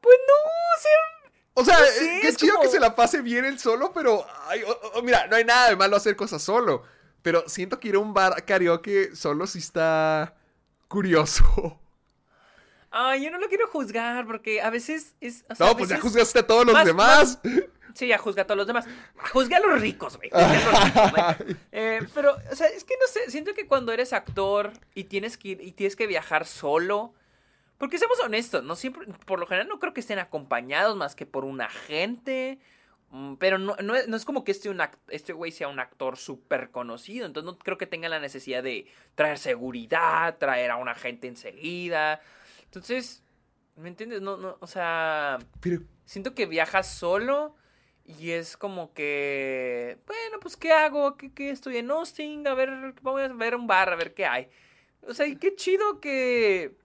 Pues 0.03 0.17
no, 0.27 0.33
o 0.35 0.81
sea... 0.81 0.91
O 1.55 1.63
sea, 1.63 1.77
qué 2.21 2.33
chido 2.35 2.59
que 2.59 2.67
se 2.67 2.79
la 2.79 2.93
pase 2.93 3.21
bien 3.21 3.45
él 3.45 3.57
solo, 3.57 3.93
pero... 3.93 4.25
mira, 5.01 5.27
no 5.27 5.37
hay 5.37 5.45
nada 5.45 5.69
de 5.69 5.75
malo 5.77 5.95
hacer 5.95 6.15
cosas 6.15 6.43
solo. 6.43 6.83
Pero 7.21 7.47
siento 7.47 7.79
que 7.79 7.87
ir 7.87 7.95
a 7.95 7.99
un 7.99 8.13
bar 8.13 8.43
karaoke 8.43 9.15
solo 9.15 9.47
si 9.47 9.59
está 9.59 10.35
curioso. 10.89 11.79
Ay, 12.91 13.23
yo 13.23 13.31
no 13.31 13.39
lo 13.39 13.47
quiero 13.47 13.67
juzgar 13.67 14.27
porque 14.27 14.61
a 14.61 14.69
veces 14.69 15.15
es... 15.21 15.45
no, 15.57 15.77
pues 15.77 15.89
ya 15.89 15.99
juzgaste 16.01 16.39
a 16.39 16.47
todos 16.47 16.65
los 16.65 16.83
demás. 16.83 17.39
Sí, 17.93 18.07
ya 18.07 18.17
juzga 18.17 18.41
a 18.41 18.45
todos 18.45 18.57
los 18.57 18.67
demás. 18.67 18.85
Juzga 19.31 19.57
a 19.57 19.59
los 19.59 19.79
ricos, 19.79 20.17
güey. 20.17 20.31
Eh, 21.71 22.01
pero, 22.13 22.35
o 22.51 22.55
sea, 22.55 22.67
es 22.67 22.83
que 22.83 22.95
no 22.99 23.07
sé, 23.07 23.31
siento 23.31 23.53
que 23.53 23.67
cuando 23.67 23.93
eres 23.93 24.11
actor 24.11 24.73
y 24.95 25.05
tienes 25.05 25.37
que 25.37 25.49
ir, 25.49 25.61
y 25.61 25.71
tienes 25.71 25.95
que 25.95 26.07
viajar 26.07 26.45
solo, 26.45 27.13
porque 27.77 27.97
seamos 27.97 28.19
honestos, 28.19 28.63
no 28.63 28.75
siempre, 28.75 29.07
por 29.25 29.39
lo 29.39 29.45
general 29.45 29.67
no 29.67 29.79
creo 29.79 29.93
que 29.93 30.01
estén 30.01 30.19
acompañados 30.19 30.95
más 30.95 31.15
que 31.15 31.25
por 31.25 31.45
un 31.45 31.61
agente. 31.61 32.59
Mm, 33.13 33.35
pero 33.35 33.59
no, 33.59 33.75
no, 33.77 33.95
es 33.95 34.25
como 34.25 34.43
que 34.43 34.51
este, 34.51 34.69
un 34.69 34.81
este 35.09 35.33
güey 35.33 35.51
sea 35.51 35.67
un 35.67 35.79
actor 35.79 36.17
súper 36.17 36.71
conocido. 36.71 37.25
Entonces 37.27 37.51
no 37.51 37.59
creo 37.59 37.77
que 37.77 37.85
tenga 37.87 38.09
la 38.09 38.19
necesidad 38.19 38.63
de 38.63 38.87
traer 39.15 39.37
seguridad, 39.37 40.37
traer 40.39 40.71
a 40.71 40.77
un 40.77 40.89
agente 40.89 41.27
enseguida. 41.27 42.21
Entonces, 42.65 43.23
¿me 43.75 43.89
entiendes? 43.89 44.21
No, 44.21 44.37
no, 44.37 44.57
o 44.59 44.67
sea. 44.67 45.39
Siento 46.05 46.35
que 46.35 46.45
viaja 46.47 46.83
solo 46.83 47.55
Y 48.05 48.31
es 48.31 48.57
como 48.57 48.93
que, 48.93 49.99
bueno, 50.07 50.39
pues 50.41 50.57
¿qué 50.57 50.71
hago? 50.73 51.15
¿Qué, 51.17 51.33
qué 51.33 51.51
estoy 51.51 51.77
en 51.77 51.91
Austin? 51.91 52.47
A 52.47 52.53
ver, 52.55 52.95
vamos 53.01 53.21
a 53.21 53.27
ver 53.33 53.55
un 53.55 53.67
bar, 53.67 53.89
a 53.93 53.95
ver 53.95 54.13
qué 54.13 54.25
hay. 54.25 54.49
O 55.07 55.13
sea, 55.13 55.27
y 55.27 55.37
qué 55.37 55.55
chido 55.55 55.99
que... 56.01 56.75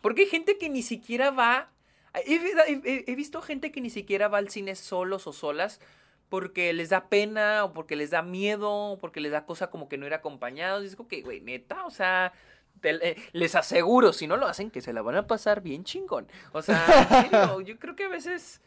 Porque 0.00 0.22
hay 0.22 0.28
gente 0.28 0.58
que 0.58 0.68
ni 0.68 0.82
siquiera 0.82 1.30
va... 1.30 1.70
He, 2.26 2.36
he- 2.36 3.04
he 3.06 3.14
visto 3.14 3.42
gente 3.42 3.70
que 3.72 3.80
ni 3.80 3.90
siquiera 3.90 4.28
va 4.28 4.38
al 4.38 4.48
cine 4.48 4.74
solos 4.74 5.26
o 5.26 5.32
solas 5.32 5.80
porque 6.28 6.72
les 6.72 6.88
da 6.88 7.08
pena 7.08 7.64
o 7.64 7.72
porque 7.72 7.94
les 7.94 8.10
da 8.10 8.22
miedo 8.22 8.70
o 8.72 8.98
porque 8.98 9.20
les 9.20 9.32
da 9.32 9.44
cosa 9.46 9.70
como 9.70 9.88
que 9.88 9.98
no 9.98 10.06
ir 10.06 10.14
acompañados. 10.14 10.82
Y 10.82 10.86
es 10.86 10.96
como 10.96 11.08
que, 11.08 11.22
güey, 11.22 11.40
neta, 11.40 11.84
o 11.84 11.90
sea, 11.90 12.32
te- 12.80 13.10
eh, 13.10 13.16
les 13.32 13.54
aseguro, 13.54 14.12
si 14.12 14.26
no 14.26 14.36
lo 14.36 14.46
hacen, 14.46 14.70
que 14.70 14.80
se 14.80 14.92
la 14.92 15.02
van 15.02 15.16
a 15.16 15.26
pasar 15.26 15.60
bien 15.62 15.84
chingón. 15.84 16.26
O 16.52 16.62
sea, 16.62 16.84
en 17.22 17.30
serio, 17.30 17.60
yo 17.62 17.78
creo 17.78 17.94
que 17.96 18.04
a 18.04 18.08
veces... 18.08 18.60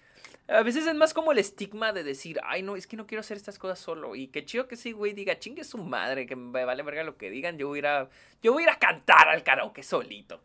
A 0.48 0.64
veces 0.64 0.88
es 0.88 0.96
más 0.96 1.14
como 1.14 1.32
el 1.32 1.38
estigma 1.38 1.94
de 1.94 2.04
decir, 2.04 2.40
ay, 2.44 2.64
no, 2.64 2.76
es 2.76 2.88
que 2.88 2.98
no 2.98 3.06
quiero 3.06 3.20
hacer 3.20 3.38
estas 3.38 3.60
cosas 3.60 3.78
solo. 3.78 4.16
Y 4.16 4.30
qué 4.30 4.46
chido 4.46 4.68
que 4.68 4.76
sí, 4.78 4.94
güey, 4.94 5.14
diga, 5.14 5.38
chingue 5.38 5.64
su 5.64 5.78
madre, 5.78 6.26
que 6.26 6.36
me 6.36 6.66
vale 6.66 6.82
verga 6.82 7.04
lo 7.04 7.18
que 7.18 7.30
digan. 7.30 7.60
Yo 7.60 7.68
voy 7.68 7.78
a 7.78 7.80
ir 7.80 7.88
a, 7.88 8.10
yo 8.42 8.54
voy 8.54 8.64
a, 8.64 8.66
ir 8.66 8.70
a 8.72 8.80
cantar 8.80 9.30
al 9.30 9.44
karaoke 9.44 9.84
solito. 9.84 10.42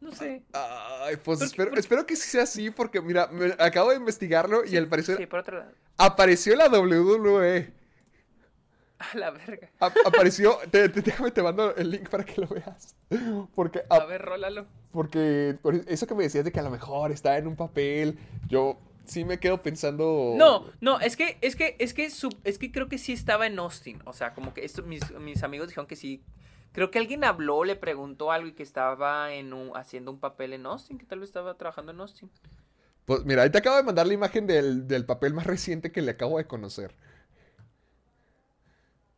No 0.00 0.12
sé. 0.12 0.42
Ay, 0.52 1.16
pues 1.16 1.38
Porque- 1.38 1.44
espero, 1.44 1.70
porque- 1.70 1.80
espero 1.80 2.06
que 2.06 2.16
sí 2.16 2.28
sea 2.30 2.44
así, 2.44 2.70
porque 2.70 3.00
mira, 3.00 3.26
me- 3.28 3.54
acabo 3.58 3.90
de 3.90 3.96
investigarlo 3.96 4.64
y 4.64 4.76
al 4.76 4.86
parecer 4.88 5.16
Sí, 5.16 5.26
por 5.26 5.40
otro 5.40 5.58
lado. 5.58 5.72
apareció 5.96 6.54
la 6.56 6.68
WWE. 6.68 7.72
A 8.98 9.16
la 9.16 9.30
verga. 9.30 9.70
A- 9.80 9.92
apareció, 10.06 10.58
te, 10.70 10.88
te- 10.88 11.02
déjame 11.02 11.30
te 11.30 11.42
mando 11.42 11.74
el 11.76 11.90
link 11.90 12.08
para 12.08 12.24
que 12.24 12.40
lo 12.40 12.48
veas. 12.48 12.96
Porque, 13.54 13.82
A 13.88 13.96
a- 13.96 14.06
ver, 14.06 14.22
rólalo. 14.22 14.66
porque 14.92 15.56
por 15.62 15.74
eso 15.74 16.06
que 16.06 16.14
me 16.14 16.24
decías 16.24 16.44
de 16.44 16.50
que 16.52 16.58
a 16.60 16.64
lo 16.64 16.70
mejor 16.70 17.12
está 17.12 17.36
en 17.38 17.46
un 17.46 17.54
papel, 17.56 18.18
yo 18.48 18.76
sí 19.04 19.24
me 19.24 19.38
quedo 19.38 19.62
pensando. 19.62 20.34
No, 20.36 20.64
no, 20.80 20.98
es 21.00 21.16
que, 21.16 21.38
es 21.42 21.54
que, 21.56 21.76
es 21.78 21.94
que, 21.94 22.10
su- 22.10 22.36
es 22.44 22.58
que 22.58 22.72
creo 22.72 22.88
que 22.88 22.98
sí 22.98 23.12
estaba 23.12 23.46
en 23.46 23.58
Austin. 23.60 24.00
O 24.04 24.12
sea, 24.12 24.34
como 24.34 24.52
que 24.52 24.64
esto, 24.64 24.82
mis, 24.82 25.10
mis 25.20 25.42
amigos 25.44 25.68
dijeron 25.68 25.86
que 25.86 25.96
sí. 25.96 26.20
Creo 26.72 26.90
que 26.90 26.98
alguien 26.98 27.24
habló, 27.24 27.64
le 27.64 27.76
preguntó 27.76 28.32
algo 28.32 28.48
y 28.48 28.54
que 28.54 28.62
estaba 28.62 29.32
en 29.34 29.52
un- 29.52 29.76
haciendo 29.76 30.10
un 30.12 30.20
papel 30.20 30.52
en 30.54 30.66
Austin, 30.66 30.98
que 30.98 31.06
tal 31.06 31.20
vez 31.20 31.28
estaba 31.30 31.56
trabajando 31.58 31.92
en 31.92 32.00
Austin. 32.00 32.30
Pues 33.06 33.24
mira, 33.24 33.42
ahí 33.42 33.50
te 33.50 33.58
acabo 33.58 33.76
de 33.76 33.82
mandar 33.82 34.06
la 34.06 34.14
imagen 34.14 34.46
del, 34.46 34.86
del 34.86 35.04
papel 35.06 35.34
más 35.34 35.46
reciente 35.46 35.90
que 35.92 36.00
le 36.02 36.12
acabo 36.12 36.38
de 36.38 36.46
conocer. 36.46 36.94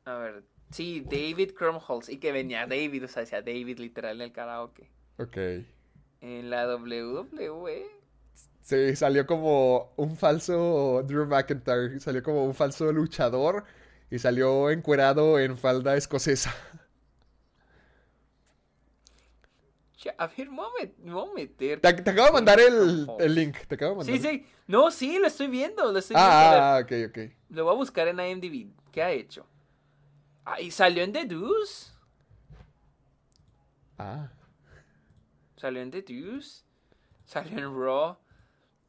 A 0.05 0.15
ver, 0.19 0.45
sí, 0.71 1.01
David 1.01 1.53
Crumholz. 1.55 2.09
Y 2.11 2.19
que 2.21 2.33
venía 2.33 2.67
David, 2.67 3.05
o 3.05 3.09
sea, 3.09 3.23
decía 3.23 3.41
David 3.43 3.79
literal 3.79 4.17
en 4.17 4.23
el 4.23 4.33
karaoke. 4.33 4.91
Ok. 5.19 5.37
En 6.23 6.49
la 6.49 6.67
WWE. 6.67 7.85
Sí, 8.63 8.95
salió 8.97 9.27
como 9.27 9.93
un 9.97 10.17
falso 10.17 11.03
Drew 11.07 11.27
McIntyre, 11.27 11.99
salió 12.01 12.23
como 12.23 12.45
un 12.45 12.55
falso 12.55 12.93
luchador 12.93 13.65
y 14.11 14.19
salió 14.19 14.71
encuerado 14.71 15.39
en 15.41 15.57
falda 15.57 15.97
escocesa. 15.97 16.55
A 20.17 20.27
ver, 20.29 20.49
me 20.51 20.57
voy 20.57 20.67
a 20.67 20.85
met- 20.85 20.97
me 20.99 21.13
voy 21.13 21.29
a 21.31 21.35
meter. 21.35 21.81
Te, 21.81 21.93
te 21.93 22.11
acabo 22.11 22.27
de 22.29 22.33
mandar 22.33 22.59
el, 22.61 23.07
el 23.19 23.35
link, 23.35 23.57
te 23.69 23.75
acabo 23.75 23.91
de 23.93 23.97
mandar. 23.99 24.17
Sí, 24.17 24.23
sí. 24.23 24.47
No, 24.67 24.91
sí, 24.91 25.19
lo 25.19 25.27
estoy 25.27 25.49
viendo, 25.49 25.93
lo 25.93 25.99
estoy 25.99 26.15
viendo. 26.17 26.33
A 26.33 26.51
ver, 26.51 26.61
Ah, 26.61 26.77
ah, 26.77 26.81
ok, 26.81 26.93
ok. 27.11 27.19
Lo 27.51 27.65
voy 27.65 27.75
a 27.75 27.77
buscar 27.77 28.09
en 28.09 28.19
IMDb. 28.21 28.71
¿Qué 28.93 29.03
ha 29.03 29.11
hecho? 29.11 29.47
Ah, 30.45 30.61
y 30.61 30.71
salió 30.71 31.03
en 31.05 31.13
The 31.13 31.27
Deuce. 31.27 31.93
Ah, 33.99 34.31
Salió 35.57 35.83
en 35.83 35.91
The 35.91 36.03
Deuce. 36.03 36.63
Salió 37.25 37.59
en 37.59 37.79
Raw. 37.79 38.17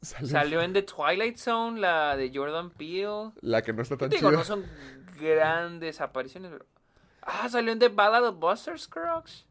salió 0.01 0.27
Salió 0.29 0.61
en 0.61 0.73
The 0.73 0.83
Twilight 0.83 1.37
Zone, 1.37 1.79
la 1.79 2.15
de 2.15 2.31
Jordan 2.33 2.69
Peele. 2.71 3.31
la 3.41 3.61
que 3.61 3.73
no 3.73 3.81
está 3.81 3.97
tan 3.97 4.09
Digo, 4.09 4.29
chida. 4.29 4.37
no 4.39 4.43
son 4.45 4.65
grandes 5.19 5.99
apariciones, 6.01 6.51
pero... 6.51 6.65
Ah, 7.21 7.49
salió 7.49 7.71
en 7.73 7.79
The 7.79 7.89
Ballad 7.89 8.25
of 8.25 8.39
Buster 8.39 8.79
Scruggs. 8.79 9.45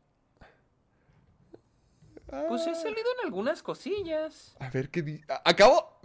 Pues 2.49 2.67
he 2.67 2.71
Ah, 2.71 2.75
salido 2.75 3.07
en 3.19 3.27
algunas 3.27 3.63
cosillas. 3.63 4.55
A 4.61 4.71
ver 4.71 4.89
qué 4.91 5.03
di... 5.03 5.21
a- 5.29 5.43
Acabo... 5.45 5.99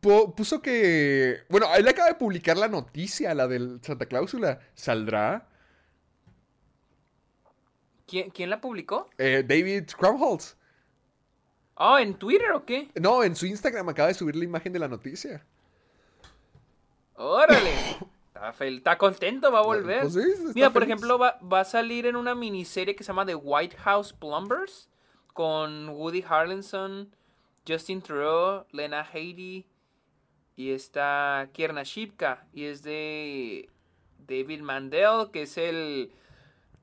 pu- 0.00 0.34
puso 0.34 0.62
que... 0.62 1.42
Bueno, 1.48 1.66
él 1.74 1.86
acaba 1.88 2.08
de 2.08 2.14
publicar 2.14 2.56
la 2.56 2.68
noticia, 2.68 3.34
la 3.34 3.48
del 3.48 3.80
Santa 3.82 4.06
Cláusula. 4.06 4.60
¿Saldrá? 4.74 5.48
¿Quién, 8.06 8.30
quién 8.30 8.50
la 8.50 8.60
publicó? 8.60 9.08
Eh, 9.18 9.44
David 9.46 9.84
Crumholtz. 9.98 10.56
Oh, 11.76 11.98
¿en 11.98 12.14
Twitter 12.14 12.52
o 12.52 12.64
qué? 12.64 12.90
No, 13.00 13.24
en 13.24 13.34
su 13.34 13.46
Instagram 13.46 13.88
acaba 13.88 14.08
de 14.08 14.14
subir 14.14 14.36
la 14.36 14.44
imagen 14.44 14.72
de 14.72 14.78
la 14.78 14.88
noticia. 14.88 15.44
¡Órale! 17.16 17.72
Está, 18.60 18.98
contento, 18.98 19.50
va 19.50 19.60
a 19.60 19.62
volver. 19.62 20.02
Pues 20.02 20.12
sí, 20.14 20.20
está 20.20 20.52
Mira, 20.54 20.70
por 20.70 20.82
feliz. 20.82 20.94
ejemplo, 20.94 21.18
va, 21.18 21.38
va 21.40 21.60
a 21.60 21.64
salir 21.64 22.04
en 22.06 22.14
una 22.16 22.34
miniserie 22.34 22.94
que 22.94 23.02
se 23.02 23.08
llama 23.08 23.24
The 23.24 23.36
White 23.36 23.76
House 23.78 24.12
Plumbers 24.12 24.88
con 25.34 25.90
Woody 25.90 26.24
Harrelson, 26.26 27.14
Justin 27.68 28.00
Theroux, 28.00 28.64
Lena 28.72 29.06
Headey 29.12 29.66
y 30.56 30.70
está 30.70 31.50
Kierna 31.52 31.82
Shipka 31.82 32.46
y 32.52 32.64
es 32.64 32.82
de 32.82 33.68
David 34.26 34.62
Mandel, 34.62 35.30
que 35.30 35.42
es 35.42 35.58
el... 35.58 36.12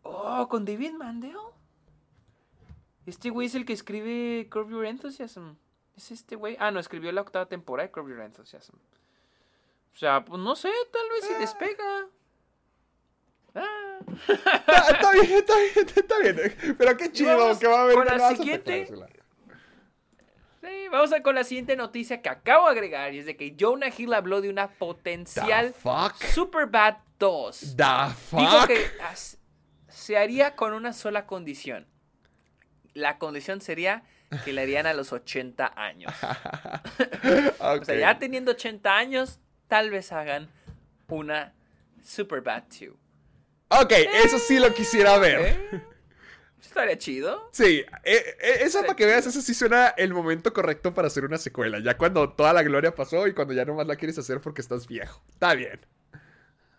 Oh, 0.04 0.48
con 0.50 0.66
David 0.66 0.94
Mandel. 0.94 1.38
Este 3.06 3.30
güey 3.30 3.48
es 3.48 3.56
el 3.56 3.66
que 3.66 3.74
escribe 3.74 4.48
Curb 4.50 4.70
Your 4.70 4.86
Enthusiasm. 4.86 5.56
Es 5.96 6.12
este 6.12 6.36
güey. 6.36 6.58
Ah, 6.60 6.72
no, 6.72 6.80
escribió 6.80 7.12
la 7.12 7.22
octava 7.22 7.48
temporada 7.48 7.88
de 7.88 7.92
Curb 7.92 8.10
Your 8.10 8.22
Enthusiasm. 8.22 8.76
O 9.94 9.98
sea, 9.98 10.24
pues 10.24 10.40
no 10.40 10.56
sé, 10.56 10.72
tal 10.92 11.10
vez 11.10 11.26
si 11.26 11.34
despega. 11.36 12.08
Ah. 13.56 13.81
Está, 14.28 14.92
está 14.92 15.12
bien, 15.12 15.32
está 15.32 15.54
bien, 15.58 15.88
está 15.96 16.20
bien. 16.20 16.76
Pero 16.78 16.98
qué 16.98 17.12
chido 17.12 17.38
vamos 17.38 17.60
que 17.60 17.68
va 17.68 17.80
a 17.80 17.84
haber 17.84 17.96
con 17.96 18.04
una 18.08 18.18
la 18.18 18.36
siguiente. 18.36 18.88
Sí, 20.62 20.88
vamos 20.92 21.12
a 21.12 21.24
con 21.24 21.34
la 21.36 21.44
siguiente 21.44 21.76
noticia 21.76 22.22
que 22.22 22.30
acabo 22.30 22.66
de 22.68 22.72
agregar. 22.74 23.14
Y 23.14 23.20
es 23.20 23.26
de 23.26 23.36
que 23.36 23.56
Jonah 23.60 23.90
Hill 23.96 24.14
habló 24.14 24.42
de 24.42 24.50
una 24.50 24.70
potencial 24.70 25.74
fuck? 25.74 26.16
Superbad 26.24 26.98
2. 27.18 27.76
The 27.78 27.84
fuck? 28.30 28.68
que 28.68 28.86
as- 29.04 29.38
se 29.88 30.18
haría 30.18 30.56
con 30.56 30.74
una 30.74 30.94
sola 30.94 31.26
condición. 31.26 31.88
La 32.94 33.18
condición 33.18 33.62
sería 33.62 34.04
que 34.46 34.54
la 34.54 34.62
harían 34.62 34.86
a 34.86 34.94
los 34.94 35.12
80 35.14 35.74
años. 35.76 36.14
O 37.60 37.84
sea, 37.86 37.96
ya 38.00 38.20
teniendo 38.20 38.52
80 38.52 38.96
años, 38.96 39.40
tal 39.68 39.90
vez 39.90 40.12
hagan 40.12 40.50
una 41.08 41.54
Superbad 42.04 42.64
2. 42.70 42.90
Ok, 43.80 43.92
eso 44.26 44.38
sí 44.40 44.60
lo 44.60 44.74
quisiera 44.74 45.18
ver. 45.18 45.40
¿Eh? 45.42 45.82
Estaría 46.62 46.98
chido. 46.98 47.50
Sí, 47.52 47.84
eh, 47.84 47.86
eh, 48.04 48.36
eso 48.62 48.80
Está 48.80 48.82
para 48.82 48.96
que 48.96 49.04
chido. 49.04 49.10
veas, 49.10 49.26
eso 49.28 49.42
sí 49.42 49.54
suena 49.54 49.88
el 49.98 50.14
momento 50.14 50.54
correcto 50.54 50.94
para 50.94 51.08
hacer 51.08 51.26
una 51.26 51.38
secuela. 51.38 51.80
Ya 51.80 51.98
cuando 51.98 52.30
toda 52.34 52.54
la 52.54 52.64
gloria 52.64 52.96
pasó 52.96 53.28
y 53.28 53.34
cuando 53.34 53.54
ya 53.54 53.66
nomás 53.66 53.88
la 53.88 53.96
quieres 53.96 54.18
hacer 54.18 54.40
porque 54.42 54.62
estás 54.62 54.88
viejo. 54.88 55.22
Está 55.30 55.54
bien. 55.56 55.80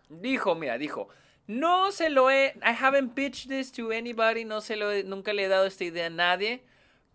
Dijo, 0.08 0.54
mira, 0.54 0.78
dijo, 0.78 1.08
no 1.46 1.92
se 1.92 2.10
lo 2.10 2.30
he, 2.30 2.54
I 2.62 2.74
haven't 2.78 3.14
pitched 3.14 3.48
this 3.48 3.72
to 3.72 3.90
anybody, 3.92 4.44
no 4.44 4.60
se 4.60 4.76
lo 4.76 4.90
he- 4.92 5.04
nunca 5.04 5.32
le 5.32 5.44
he 5.44 5.48
dado 5.48 5.66
esta 5.66 5.84
idea 5.84 6.06
a 6.06 6.10
nadie. 6.10 6.62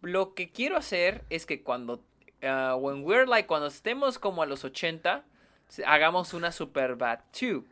Lo 0.02 0.34
que 0.36 0.52
quiero 0.52 0.78
hacer 0.78 1.24
es 1.30 1.45
que 1.45 1.64
cuando, 1.64 2.04
uh, 2.44 2.76
when 2.78 3.04
we're 3.04 3.26
like, 3.26 3.48
cuando 3.48 3.68
estemos 3.68 4.20
como 4.20 4.41
a 4.44 4.45
los 4.45 4.64
80, 4.64 5.24
se- 5.68 5.86
hagamos 5.86 6.34
una 6.34 6.52
Superbad 6.52 7.20
2. 7.40 7.64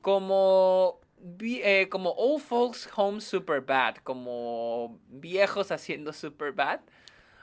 Como, 0.00 1.00
eh, 1.40 1.88
como 1.90 2.10
Old 2.12 2.42
Folks 2.42 2.88
Home 2.96 3.20
Superbad, 3.20 3.96
como 4.04 4.98
viejos 5.08 5.70
haciendo 5.70 6.12
Superbad. 6.12 6.80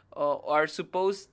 O 0.09 0.41
or 0.45 0.69
supposed 0.69 1.29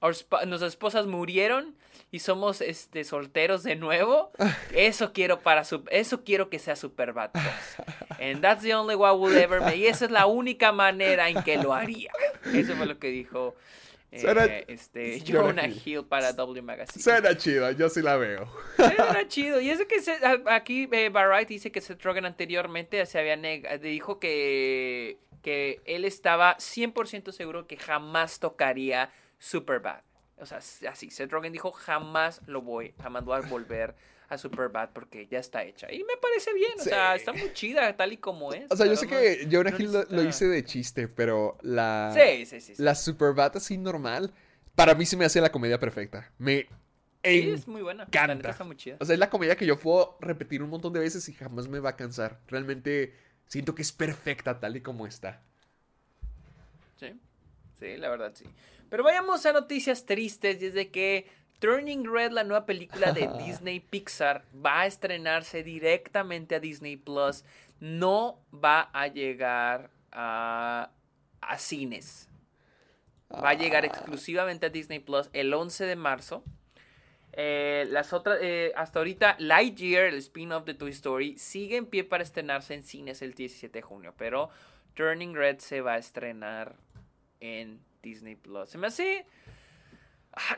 our 0.00 0.14
nuestras 0.46 0.72
esposas 0.72 1.06
murieron 1.06 1.74
y 2.10 2.18
somos 2.20 2.60
este 2.60 3.04
solteros 3.04 3.62
de 3.62 3.74
nuevo. 3.74 4.30
Eso 4.74 5.12
quiero 5.12 5.40
para 5.40 5.64
su- 5.64 5.84
eso 5.90 6.24
quiero 6.24 6.50
que 6.50 6.58
sea 6.58 6.76
Superbad 6.76 7.30
2. 7.32 7.42
And 8.20 8.42
that's 8.42 8.62
the 8.62 8.74
only 8.74 8.94
way 8.94 9.12
we'll 9.16 9.36
ever 9.36 9.60
make. 9.60 9.76
Y 9.78 9.86
esa 9.86 10.04
es 10.04 10.10
la 10.10 10.26
única 10.26 10.72
manera 10.72 11.28
en 11.30 11.42
que 11.42 11.56
lo 11.56 11.72
haría. 11.72 12.12
Eso 12.52 12.74
fue 12.76 12.86
lo 12.86 12.98
que 12.98 13.08
dijo 13.08 13.54
eh, 14.10 14.20
Suena- 14.20 14.46
este 14.68 15.20
Jonah 15.20 15.68
Hill. 15.68 16.04
Para 16.04 16.32
W 16.32 16.62
Magazine. 16.62 17.02
Suena 17.02 17.36
chido, 17.36 17.70
yo 17.72 17.88
sí 17.88 18.00
la 18.02 18.16
veo. 18.16 18.48
Era 18.78 19.26
chido. 19.28 19.60
Y 19.60 19.70
es 19.70 19.78
de 19.78 19.86
que 19.86 20.00
se- 20.00 20.18
aquí 20.46 20.88
eh, 20.92 21.08
Variety 21.10 21.54
dice 21.54 21.70
que 21.72 21.80
Seth 21.80 22.02
Rogen 22.02 22.24
anteriormente 22.24 23.04
se 23.06 23.18
había 23.18 23.36
dijo 23.80 24.18
que, 24.18 25.18
que 25.42 25.80
él 25.84 26.04
estaba 26.04 26.56
100% 26.56 27.32
seguro 27.32 27.66
que 27.66 27.76
jamás 27.76 28.40
tocaría 28.40 29.10
Superbad. 29.38 30.00
O 30.40 30.46
sea, 30.46 30.58
así, 30.58 31.10
Seth 31.10 31.30
Rogen 31.32 31.52
dijo 31.52 31.72
jamás 31.72 32.40
lo 32.46 32.62
voy, 32.62 32.94
jamás 33.02 33.24
voy 33.24 33.38
a 33.38 33.40
volver 33.48 33.94
a 34.28 34.38
Superbad 34.38 34.90
porque 34.92 35.26
ya 35.26 35.38
está 35.38 35.64
hecha. 35.64 35.90
Y 35.92 35.98
me 36.04 36.16
parece 36.20 36.52
bien, 36.52 36.72
o 36.78 36.82
sea, 36.82 37.14
está 37.14 37.32
muy 37.32 37.52
chida 37.54 37.96
tal 37.96 38.12
y 38.12 38.18
como 38.18 38.52
es. 38.52 38.70
O 38.70 38.76
sea, 38.76 38.86
yo 38.86 38.96
sé 38.96 39.06
no- 39.06 39.10
que 39.10 39.48
Jonah 39.50 39.70
no 39.70 39.78
Hill 39.78 39.92
lo, 39.92 40.04
lo 40.04 40.22
hice 40.22 40.46
de 40.46 40.64
chiste, 40.64 41.08
pero 41.08 41.56
la... 41.62 42.12
Sí, 42.14 42.44
sí, 42.46 42.60
sí. 42.60 42.74
sí. 42.74 42.82
La 42.82 42.94
Superbat 42.94 43.56
así 43.56 43.78
normal, 43.78 44.32
para 44.74 44.94
mí 44.94 45.06
se 45.06 45.16
me 45.16 45.24
hace 45.24 45.40
la 45.40 45.50
comedia 45.50 45.78
perfecta. 45.78 46.30
Me 46.38 46.66
Sí, 47.24 47.50
es 47.50 47.66
muy 47.66 47.82
buena. 47.82 48.06
La 48.10 48.26
neta 48.28 48.50
está 48.50 48.64
muy 48.64 48.76
chida. 48.76 48.96
O 49.00 49.04
sea, 49.04 49.12
es 49.12 49.18
la 49.18 49.28
comedia 49.28 49.56
que 49.56 49.66
yo 49.66 49.78
puedo 49.78 50.16
repetir 50.20 50.62
un 50.62 50.70
montón 50.70 50.92
de 50.92 51.00
veces 51.00 51.28
y 51.28 51.32
jamás 51.34 51.68
me 51.68 51.80
va 51.80 51.90
a 51.90 51.96
cansar. 51.96 52.40
Realmente 52.46 53.12
siento 53.46 53.74
que 53.74 53.82
es 53.82 53.92
perfecta 53.92 54.60
tal 54.60 54.76
y 54.76 54.80
como 54.80 55.06
está. 55.06 55.42
Sí, 56.96 57.12
sí, 57.78 57.96
la 57.96 58.08
verdad 58.08 58.32
sí. 58.34 58.44
Pero 58.88 59.02
vayamos 59.04 59.44
a 59.46 59.52
noticias 59.52 60.06
tristes 60.06 60.62
y 60.62 60.66
es 60.66 60.74
de 60.74 60.90
que 60.90 61.26
Turning 61.58 62.04
Red, 62.04 62.32
la 62.32 62.44
nueva 62.44 62.66
película 62.66 63.12
de 63.12 63.28
Disney 63.44 63.80
Pixar, 63.80 64.44
va 64.54 64.82
a 64.82 64.86
estrenarse 64.86 65.62
directamente 65.62 66.54
a 66.54 66.60
Disney 66.60 66.96
Plus. 66.96 67.44
No 67.80 68.40
va 68.52 68.90
a 68.92 69.08
llegar 69.08 69.90
a, 70.12 70.90
a 71.40 71.58
cines. 71.58 72.28
Va 73.32 73.50
a 73.50 73.54
llegar 73.54 73.84
exclusivamente 73.84 74.66
a 74.66 74.70
Disney 74.70 75.00
Plus 75.00 75.28
el 75.32 75.52
11 75.52 75.84
de 75.84 75.96
marzo. 75.96 76.44
Eh, 77.32 77.86
las 77.90 78.12
otras, 78.12 78.38
eh, 78.40 78.72
hasta 78.74 78.98
ahorita, 78.98 79.36
Lightyear, 79.38 80.06
el 80.06 80.16
spin-off 80.16 80.64
de 80.64 80.74
Toy 80.74 80.90
Story, 80.90 81.38
sigue 81.38 81.76
en 81.76 81.86
pie 81.86 82.04
para 82.04 82.24
estrenarse 82.24 82.74
en 82.74 82.82
cines 82.82 83.22
el 83.22 83.34
17 83.34 83.78
de 83.78 83.82
junio. 83.82 84.14
Pero 84.16 84.50
Turning 84.94 85.34
Red 85.34 85.58
se 85.58 85.80
va 85.80 85.94
a 85.94 85.98
estrenar 85.98 86.74
en 87.40 87.80
Disney 88.02 88.34
Plus. 88.34 88.70
Se 88.70 88.78
me 88.78 88.86
hace. 88.88 89.26
Ah. 90.38 90.56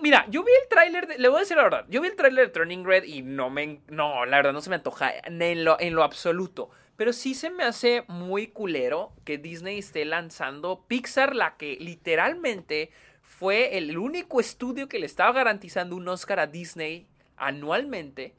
Mira, 0.00 0.26
yo 0.28 0.42
vi 0.42 0.52
el 0.62 0.68
tráiler. 0.68 1.18
Le 1.18 1.28
voy 1.28 1.38
a 1.38 1.40
decir 1.40 1.56
la 1.56 1.62
verdad. 1.62 1.86
Yo 1.88 2.00
vi 2.00 2.08
el 2.08 2.16
tráiler 2.16 2.46
de 2.46 2.52
Turning 2.52 2.84
Red 2.84 3.04
y 3.04 3.22
no 3.22 3.50
me. 3.50 3.80
No, 3.88 4.24
la 4.26 4.36
verdad 4.38 4.52
no 4.52 4.60
se 4.60 4.70
me 4.70 4.76
antoja 4.76 5.12
en 5.24 5.64
lo, 5.64 5.78
en 5.80 5.94
lo 5.94 6.02
absoluto. 6.02 6.70
Pero 6.96 7.12
sí 7.12 7.34
se 7.34 7.50
me 7.50 7.64
hace 7.64 8.04
muy 8.08 8.48
culero 8.48 9.12
que 9.24 9.38
Disney 9.38 9.78
esté 9.78 10.04
lanzando 10.04 10.84
Pixar, 10.86 11.34
la 11.34 11.56
que 11.56 11.76
literalmente 11.80 12.90
fue 13.22 13.78
el 13.78 13.96
único 13.96 14.40
estudio 14.40 14.88
que 14.88 14.98
le 14.98 15.06
estaba 15.06 15.32
garantizando 15.32 15.96
un 15.96 16.06
Oscar 16.08 16.38
a 16.38 16.46
Disney 16.46 17.08
anualmente. 17.36 18.34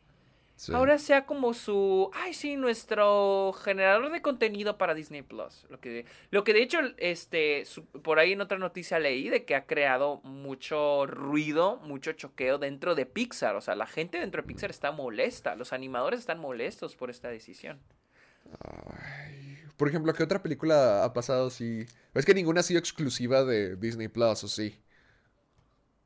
Sí. 0.56 0.74
Ahora 0.74 0.98
sea 0.98 1.26
como 1.28 1.54
su, 1.54 2.10
ay 2.14 2.34
sí, 2.34 2.56
nuestro 2.58 3.54
generador 3.54 4.12
de 4.12 4.22
contenido 4.24 4.78
para 4.78 4.96
Disney 4.96 5.22
Plus. 5.22 5.66
Lo 5.70 5.80
que, 5.80 6.06
lo 6.32 6.44
que 6.44 6.54
de 6.54 6.64
hecho, 6.64 6.80
este, 6.98 7.66
su- 7.66 7.86
por 7.86 8.18
ahí 8.18 8.32
en 8.34 8.42
otra 8.42 8.58
noticia 8.58 8.98
leí 9.00 9.30
de 9.30 9.46
que 9.46 9.56
ha 9.56 9.68
creado 9.68 10.22
mucho 10.24 11.06
ruido, 11.06 11.78
mucho 11.84 12.14
choqueo 12.14 12.58
dentro 12.58 12.96
de 12.96 13.06
Pixar. 13.06 13.56
O 13.56 13.62
sea, 13.62 13.76
la 13.76 13.86
gente 13.88 14.20
dentro 14.20 14.42
de 14.42 14.48
Pixar 14.48 14.72
está 14.72 14.92
molesta, 14.92 15.56
los 15.56 15.74
animadores 15.74 16.22
están 16.22 16.40
molestos 16.40 16.96
por 16.96 17.10
esta 17.12 17.30
decisión. 17.30 17.80
Por 19.78 19.88
ejemplo, 19.88 20.14
¿qué 20.14 20.24
otra 20.24 20.42
película 20.42 21.04
ha 21.04 21.14
pasado 21.14 21.48
así? 21.48 21.86
Es 22.14 22.26
que 22.26 22.34
ninguna 22.34 22.62
ha 22.62 22.64
sido 22.64 22.80
exclusiva 22.80 23.44
de 23.44 23.76
Disney 23.76 24.08
Plus, 24.08 24.44
¿o 24.44 24.48
sí? 24.48 24.80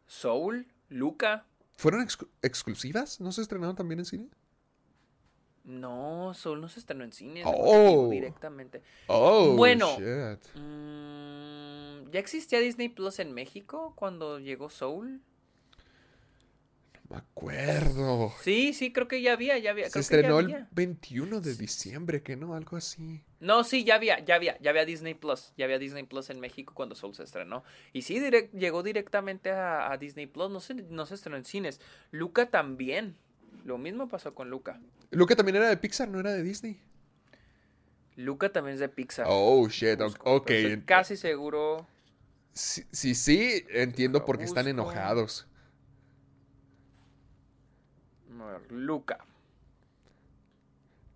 Soul, 0.08 0.66
Luca, 0.90 1.46
¿Fueron 1.78 2.02
exclu- 2.06 2.28
exclusivas? 2.42 3.22
¿No 3.22 3.32
se 3.32 3.42
estrenaron 3.42 3.76
también 3.76 4.00
en 4.00 4.06
cine? 4.06 4.28
no, 5.64 6.34
Soul 6.34 6.62
no 6.62 6.70
se 6.70 6.80
estrenó 6.80 7.04
en 7.04 7.12
cine, 7.12 7.44
Oh. 7.46 8.08
directamente. 8.10 8.82
Oh, 9.08 9.54
Bueno. 9.58 9.88
shit. 9.98 10.40
Mm, 10.56 12.10
¿Ya 12.10 12.20
existía 12.22 12.60
Disney 12.62 12.88
Plus 12.88 13.20
en 13.20 13.34
México 13.34 13.92
cuando 13.98 14.40
llegó 14.40 14.70
Soul? 14.70 15.22
Me 17.10 17.18
acuerdo. 17.18 18.32
Sí, 18.42 18.72
sí, 18.74 18.94
creo 18.94 19.10
que 19.10 19.22
ya 19.22 19.34
había, 19.34 19.58
ya 19.58 19.72
había. 19.72 19.90
Se 19.90 19.92
creo 19.92 20.04
que 20.04 20.10
ya 20.10 20.16
estrenó 20.18 20.40
el 20.40 20.46
había. 20.46 20.68
21 20.72 21.42
de 21.42 21.56
diciembre, 21.56 22.24
que 22.24 22.38
no, 22.38 22.54
algo 22.54 22.78
así. 22.78 23.22
No, 23.40 23.64
sí, 23.64 23.84
ya 23.84 23.96
había, 23.96 24.20
ya 24.26 24.36
había, 24.36 24.58
ya 24.60 24.72
había 24.72 24.86
Disney 24.86 25.14
Plus, 25.14 25.54
ya 25.58 25.66
había 25.66 25.78
Disney 25.78 26.04
Plus 26.04 26.30
en 26.32 26.40
México 26.40 26.74
cuando 26.76 26.96
Soul 26.96 27.14
se 27.14 27.24
estrenó. 27.24 27.64
Y 27.94 28.02
sí, 28.02 28.20
direct- 28.20 28.52
llegó 28.52 28.82
directamente 28.82 29.52
a, 29.52 29.92
a 29.92 29.98
Disney 29.98 30.26
Plus, 30.26 30.50
no 30.50 30.60
se, 30.60 30.74
no 30.74 31.06
se 31.06 31.16
estrenó 31.16 31.38
en 31.38 31.46
cines. 31.46 31.80
Luca 32.12 32.50
también, 32.50 33.16
lo 33.66 33.78
mismo 33.78 34.08
pasó 34.08 34.34
con 34.34 34.50
Luca. 34.50 34.80
Luca 35.12 35.36
también 35.36 35.58
era 35.58 35.70
de 35.70 35.78
Pixar, 35.78 36.08
no 36.10 36.20
era 36.20 36.32
de 36.34 36.44
Disney. 36.44 36.80
Luca 38.16 38.52
también 38.52 38.74
es 38.76 38.80
de 38.80 38.90
Pixar. 38.90 39.28
Oh, 39.30 39.68
shit, 39.70 40.00
Busco, 40.00 40.34
ok. 40.34 40.50
casi 40.86 41.16
seguro. 41.16 41.86
Sí, 42.54 42.84
sí, 42.92 43.14
sí, 43.16 43.66
entiendo 43.70 44.26
por 44.26 44.38
qué 44.38 44.46
están 44.46 44.68
enojados. 44.68 45.48
A 48.40 48.46
ver, 48.46 48.72
Luca. 48.72 49.18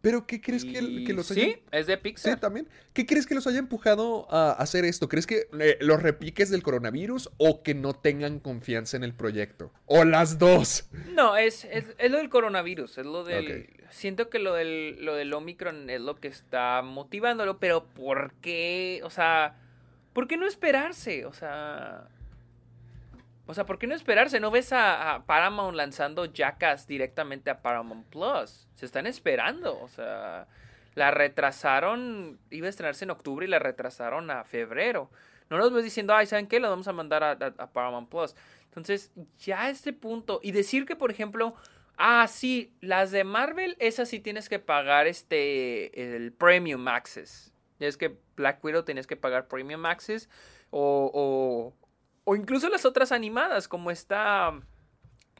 Pero, 0.01 0.25
¿qué 0.25 0.41
crees 0.41 0.65
que, 0.65 0.81
Y 0.81 1.03
que 1.05 1.13
los 1.13 1.27
Sí, 1.27 1.41
haya... 1.41 1.55
es 1.71 1.87
de 1.87 1.93
Sí, 1.95 1.99
Pixar. 2.01 2.39
también. 2.39 2.67
¿Qué 2.93 3.05
crees 3.05 3.27
que 3.27 3.35
los 3.35 3.45
haya 3.45 3.59
empujado 3.59 4.27
a 4.33 4.51
hacer 4.53 4.83
esto? 4.83 5.07
¿Crees 5.07 5.27
que 5.27 5.47
eh, 5.59 5.77
los 5.79 6.01
repiques 6.01 6.49
del 6.49 6.63
coronavirus 6.63 7.29
o 7.37 7.61
que 7.61 7.75
no 7.75 7.93
tengan 7.93 8.39
confianza 8.39 8.97
en 8.97 9.03
el 9.03 9.13
proyecto? 9.13 9.71
O 9.85 10.03
las 10.03 10.39
dos. 10.39 10.89
No, 11.13 11.37
es, 11.37 11.65
es, 11.65 11.85
es 11.97 12.11
lo 12.11 12.17
del 12.17 12.29
coronavirus, 12.29 12.97
es 12.97 13.05
lo 13.05 13.23
del... 13.23 13.69
Siento 13.91 14.29
que 14.29 14.39
lo 14.39 14.53
del, 14.55 15.03
lo 15.05 15.15
del 15.15 15.33
Omicron 15.33 15.89
es 15.89 16.01
lo 16.01 16.15
que 16.15 16.29
está 16.29 16.81
motivándolo, 16.81 17.59
pero 17.59 17.85
¿por 17.85 18.33
qué? 18.41 19.01
O 19.03 19.09
sea, 19.09 19.55
¿por 20.13 20.27
qué 20.27 20.37
no 20.37 20.47
esperarse? 20.47 21.25
O 21.25 21.33
sea... 21.33 22.07
O 23.51 23.53
sea, 23.53 23.65
¿por 23.65 23.77
qué 23.77 23.85
no 23.85 23.93
esperarse? 23.93 24.39
¿No 24.39 24.49
ves 24.49 24.71
a, 24.71 25.23
Paramount 25.27 25.75
lanzando 25.75 26.23
Jackass 26.23 26.87
directamente 26.87 27.49
a 27.49 27.61
Paramount 27.61 28.07
Plus? 28.07 28.69
Se 28.73 28.85
están 28.85 29.07
esperando, 29.07 29.77
o 29.79 29.89
sea... 29.89 30.47
La 30.93 31.09
retrasaron, 31.09 32.37
iba 32.49 32.67
a 32.67 32.69
estrenarse 32.69 33.05
en 33.05 33.11
octubre 33.11 33.45
y 33.45 33.49
la 33.49 33.59
retrasaron 33.59 34.29
a 34.29 34.43
febrero. 34.43 35.09
No 35.49 35.57
nos 35.57 35.71
ves 35.71 35.85
diciendo, 35.85 36.13
ay, 36.13 36.25
¿saben 36.25 36.47
qué? 36.47 36.59
Lo 36.59 36.69
vamos 36.69 36.87
a 36.87 36.93
mandar 36.93 37.23
a, 37.23 37.71
Paramount 37.71 38.09
Plus. 38.09 38.35
Entonces, 38.65 39.11
ya 39.37 39.63
a 39.63 39.69
este 39.69 39.93
punto, 39.93 40.41
y 40.43 40.51
decir 40.51 40.85
que, 40.85 40.97
por 40.97 41.09
ejemplo, 41.09 41.55
ah, 41.97 42.27
sí, 42.27 42.73
las 42.81 43.11
de 43.11 43.23
Marvel, 43.23 43.77
esas 43.79 44.09
sí 44.09 44.19
tienes 44.19 44.49
que 44.49 44.59
pagar 44.59 45.07
este, 45.07 46.15
el 46.15 46.33
Premium 46.33 46.85
Access. 46.89 47.53
Es 47.79 47.95
que 47.95 48.17
Black 48.35 48.63
Widow 48.63 48.83
tienes 48.83 49.07
que 49.07 49.15
pagar 49.15 49.47
Premium 49.47 49.85
Access, 49.85 50.29
o, 50.71 51.73
o 52.31 52.35
incluso 52.37 52.69
las 52.69 52.85
otras 52.85 53.11
animadas, 53.11 53.67
como 53.67 53.91
está 53.91 54.57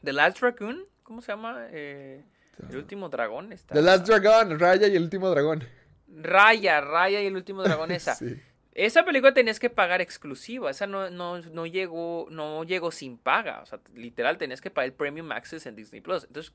The 0.04 0.12
Last 0.12 0.40
Raccoon, 0.40 0.84
¿cómo 1.02 1.22
se 1.22 1.32
llama? 1.32 1.68
Eh, 1.70 2.22
el 2.68 2.76
último 2.76 3.08
dragón. 3.08 3.50
Está... 3.50 3.74
The 3.74 3.80
Last 3.80 4.06
Dragon, 4.06 4.58
Raya 4.58 4.88
y 4.88 4.96
el 4.96 5.04
último 5.04 5.30
dragón. 5.30 5.64
Raya, 6.06 6.82
Raya 6.82 7.22
y 7.22 7.26
el 7.26 7.34
último 7.34 7.62
dragón 7.62 7.90
esa. 7.92 8.14
Sí. 8.14 8.38
Esa 8.74 9.06
película 9.06 9.32
tenías 9.32 9.58
que 9.58 9.70
pagar 9.70 10.02
exclusiva, 10.02 10.70
esa 10.70 10.86
no, 10.86 11.08
no, 11.08 11.38
no 11.38 11.64
llegó, 11.64 12.26
no 12.30 12.62
llegó 12.62 12.90
sin 12.90 13.16
paga, 13.16 13.62
o 13.62 13.66
sea, 13.66 13.80
literal 13.94 14.36
tenías 14.36 14.60
que 14.60 14.68
pagar 14.68 14.90
el 14.90 14.94
Premium 14.94 15.32
Access 15.32 15.64
en 15.64 15.76
Disney 15.76 16.02
Plus. 16.02 16.24
Entonces, 16.24 16.52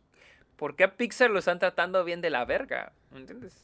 ¿por 0.57 0.75
qué 0.75 0.83
a 0.83 0.97
Pixar 0.97 1.29
lo 1.29 1.39
están 1.39 1.59
tratando 1.59 2.03
bien 2.03 2.19
de 2.21 2.29
la 2.29 2.43
verga? 2.45 2.91
¿Me 3.11 3.19
entiendes? 3.19 3.63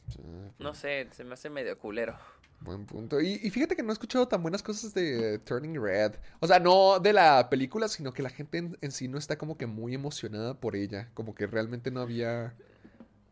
No 0.59 0.73
sé, 0.73 1.07
se 1.11 1.23
me 1.25 1.33
hace 1.33 1.49
medio 1.49 1.77
culero. 1.77 2.17
Buen 2.61 2.85
punto. 2.85 3.19
Y, 3.19 3.41
y 3.43 3.49
fíjate 3.49 3.75
que 3.75 3.83
no 3.83 3.89
he 3.89 3.93
escuchado 3.93 4.25
tan 4.29 4.41
buenas 4.41 4.63
cosas 4.63 4.93
de 4.93 5.37
Turning 5.39 5.81
Red. 5.81 6.13
O 6.39 6.47
sea, 6.47 6.59
no 6.59 6.99
de 6.99 7.11
la 7.11 7.49
película, 7.49 7.89
sino 7.89 8.13
que 8.13 8.23
la 8.23 8.29
gente 8.29 8.57
en, 8.57 8.77
en 8.79 8.91
sí 8.91 9.09
no 9.09 9.17
está 9.17 9.37
como 9.37 9.57
que 9.57 9.65
muy 9.65 9.93
emocionada 9.93 10.53
por 10.53 10.77
ella. 10.77 11.09
Como 11.13 11.35
que 11.35 11.45
realmente 11.45 11.91
no 11.91 11.99
había, 11.99 12.53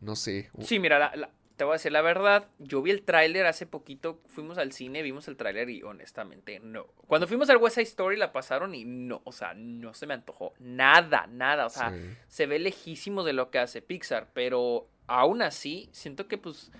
no 0.02 0.16
sé. 0.16 0.50
Sí, 0.60 0.78
mira, 0.78 0.98
la- 0.98 1.16
la- 1.16 1.30
te 1.62 1.64
voy 1.64 1.74
a 1.74 1.76
decir 1.76 1.92
la 1.92 2.02
verdad, 2.02 2.48
yo 2.58 2.82
vi 2.82 2.90
el 2.90 3.02
tráiler 3.02 3.46
hace 3.46 3.66
poquito, 3.66 4.20
fuimos 4.26 4.58
al 4.58 4.72
cine, 4.72 5.00
vimos 5.00 5.28
el 5.28 5.36
tráiler 5.36 5.70
y 5.70 5.84
honestamente 5.84 6.58
no. 6.58 6.86
Cuando 7.06 7.28
fuimos 7.28 7.48
al 7.50 7.58
West 7.58 7.76
Side 7.76 7.86
Story 7.86 8.16
la 8.16 8.32
pasaron 8.32 8.74
y 8.74 8.84
no, 8.84 9.22
o 9.22 9.30
sea, 9.30 9.54
no 9.54 9.94
se 9.94 10.08
me 10.08 10.14
antojó 10.14 10.54
nada, 10.58 11.28
nada, 11.28 11.66
o 11.66 11.70
sea, 11.70 11.90
Sí. 11.92 12.16
se 12.26 12.46
ve 12.46 12.58
lejísimo 12.58 13.22
de 13.22 13.32
lo 13.32 13.52
que 13.52 13.60
hace 13.60 13.80
Pixar, 13.80 14.30
pero 14.32 14.88
aún 15.06 15.40
así 15.40 15.88
siento 15.92 16.26
que 16.26 16.36
pues 16.36 16.72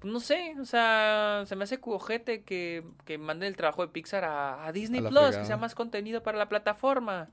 pues, 0.00 0.12
no 0.12 0.20
sé, 0.20 0.54
o 0.60 0.66
sea, 0.66 1.44
se 1.46 1.56
me 1.56 1.64
hace 1.64 1.80
cojete 1.80 2.42
que, 2.42 2.84
que 3.06 3.16
manden 3.16 3.46
el 3.48 3.56
trabajo 3.56 3.80
de 3.86 3.88
Pixar 3.90 4.24
a, 4.24 4.66
a 4.66 4.72
Disney 4.72 5.00
A 5.02 5.08
Plus, 5.08 5.34
que 5.38 5.46
sea 5.46 5.56
más 5.56 5.74
contenido 5.74 6.22
para 6.22 6.36
la 6.36 6.50
plataforma. 6.50 7.30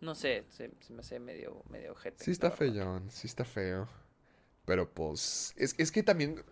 No 0.00 0.14
sé, 0.14 0.44
se, 0.50 0.70
se 0.78 0.92
me 0.92 1.00
hace 1.00 1.18
medio, 1.18 1.64
medio 1.68 1.90
ojete. 1.90 2.22
Sí 2.24 2.30
está 2.30 2.52
feyón, 2.52 3.10
sí 3.10 3.26
está 3.26 3.44
feo. 3.44 3.88
Pero 4.70 4.88
pues, 4.88 5.52
es, 5.56 5.74
es 5.78 5.90
que 5.90 6.04
también... 6.04 6.44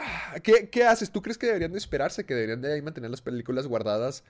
ah, 0.00 0.34
¿Qué, 0.42 0.68
qué 0.68 0.82
haces? 0.82 1.12
¿Tú 1.12 1.22
crees 1.22 1.38
que 1.38 1.46
deberían 1.46 1.70
de 1.70 1.78
esperarse? 1.78 2.24
¿Que 2.26 2.34
deberían 2.34 2.60
de 2.60 2.72
ahí 2.72 2.82
mantener 2.82 3.08
las 3.08 3.22
películas 3.22 3.68
guardadas? 3.68 4.24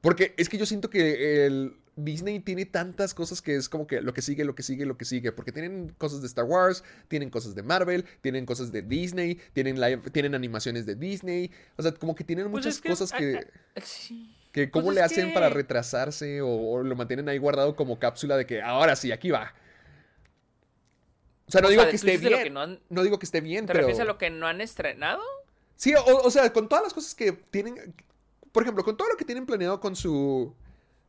Porque 0.00 0.32
es 0.38 0.48
que 0.48 0.56
yo 0.56 0.64
siento 0.64 0.88
que 0.88 1.44
el 1.44 1.76
Disney 1.96 2.40
tiene 2.40 2.64
tantas 2.64 3.12
cosas 3.12 3.42
que 3.42 3.54
es 3.54 3.68
como 3.68 3.86
que 3.86 4.00
lo 4.00 4.14
que 4.14 4.22
sigue, 4.22 4.46
lo 4.46 4.54
que 4.54 4.62
sigue, 4.62 4.86
lo 4.86 4.96
que 4.96 5.04
sigue. 5.04 5.30
Porque 5.30 5.52
tienen 5.52 5.94
cosas 5.98 6.22
de 6.22 6.26
Star 6.26 6.46
Wars, 6.46 6.84
tienen 7.08 7.28
cosas 7.28 7.54
de 7.54 7.62
Marvel, 7.62 8.06
tienen 8.22 8.46
cosas 8.46 8.72
de 8.72 8.80
Disney, 8.80 9.38
tienen, 9.52 9.78
live- 9.78 10.08
tienen 10.10 10.34
animaciones 10.34 10.86
de 10.86 10.94
Disney. 10.94 11.50
O 11.76 11.82
sea, 11.82 11.92
como 11.92 12.14
que 12.14 12.24
tienen 12.24 12.50
Pues 12.50 12.64
muchas 12.64 12.76
es 12.76 12.80
que, 12.80 12.88
cosas 12.88 13.12
que... 13.12 13.46
sí. 13.82 14.34
Que 14.52 14.70
cómo 14.70 14.86
Pues 14.86 14.94
le 14.94 15.00
es 15.02 15.12
hacen 15.12 15.34
para 15.34 15.50
retrasarse 15.50 16.40
o, 16.40 16.48
o 16.48 16.82
lo 16.82 16.96
mantienen 16.96 17.28
ahí 17.28 17.36
guardado 17.36 17.76
como 17.76 17.98
cápsula 17.98 18.38
de 18.38 18.46
que 18.46 18.62
ahora 18.62 18.96
sí, 18.96 19.12
aquí 19.12 19.30
va. 19.30 19.52
O 21.46 21.50
sea, 21.50 21.60
no 21.60 21.68
O 21.68 21.70
digo 21.70 21.82
sea, 21.82 21.90
que 21.90 21.96
esté 21.96 22.16
bien. 22.18 22.42
que 22.42 22.50
no 22.50 22.60
han- 22.60 22.80
No 22.88 23.02
digo 23.02 23.18
que 23.18 23.26
esté 23.26 23.40
bien, 23.40 23.66
¿Te 23.66 23.72
pero... 23.72 23.80
refieres 23.86 24.00
a 24.00 24.04
lo 24.04 24.18
que 24.18 24.30
no 24.30 24.46
han 24.46 24.60
estrenado? 24.60 25.22
Sí, 25.76 25.94
o, 25.94 26.04
o 26.04 26.30
sea, 26.30 26.52
con 26.52 26.68
todas 26.68 26.84
las 26.84 26.94
cosas 26.94 27.14
que 27.14 27.32
tienen... 27.32 27.94
Por 28.52 28.62
ejemplo, 28.62 28.84
con 28.84 28.96
todo 28.96 29.08
lo 29.08 29.16
que 29.16 29.24
tienen 29.24 29.44
planeado 29.46 29.80
con 29.80 29.94
su... 29.96 30.54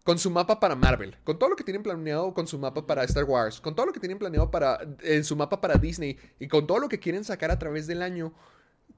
con 0.04 0.18
su 0.20 0.30
mapa 0.32 0.60
para 0.60 0.76
Marvel, 0.76 1.16
con 1.24 1.38
todo 1.40 1.50
lo 1.50 1.56
que 1.56 1.64
tienen 1.64 1.84
planeado 1.84 2.34
con 2.34 2.48
su 2.48 2.58
mapa 2.60 2.86
para 2.86 3.04
Star 3.04 3.24
Wars, 3.26 3.62
con 3.62 3.76
todo 3.76 3.86
lo 3.86 3.94
que 3.94 4.00
tienen 4.00 4.18
planeado 4.20 4.52
para 4.52 4.80
en 5.04 5.24
su 5.24 5.36
mapa 5.36 5.62
para 5.62 5.76
Disney 5.76 6.18
y 6.40 6.48
con 6.48 6.68
todo 6.68 6.80
lo 6.80 6.90
que 6.90 7.00
quieren 7.00 7.24
sacar 7.24 7.52
a 7.52 7.60
través 7.60 7.88
del 7.88 8.02
año, 8.02 8.34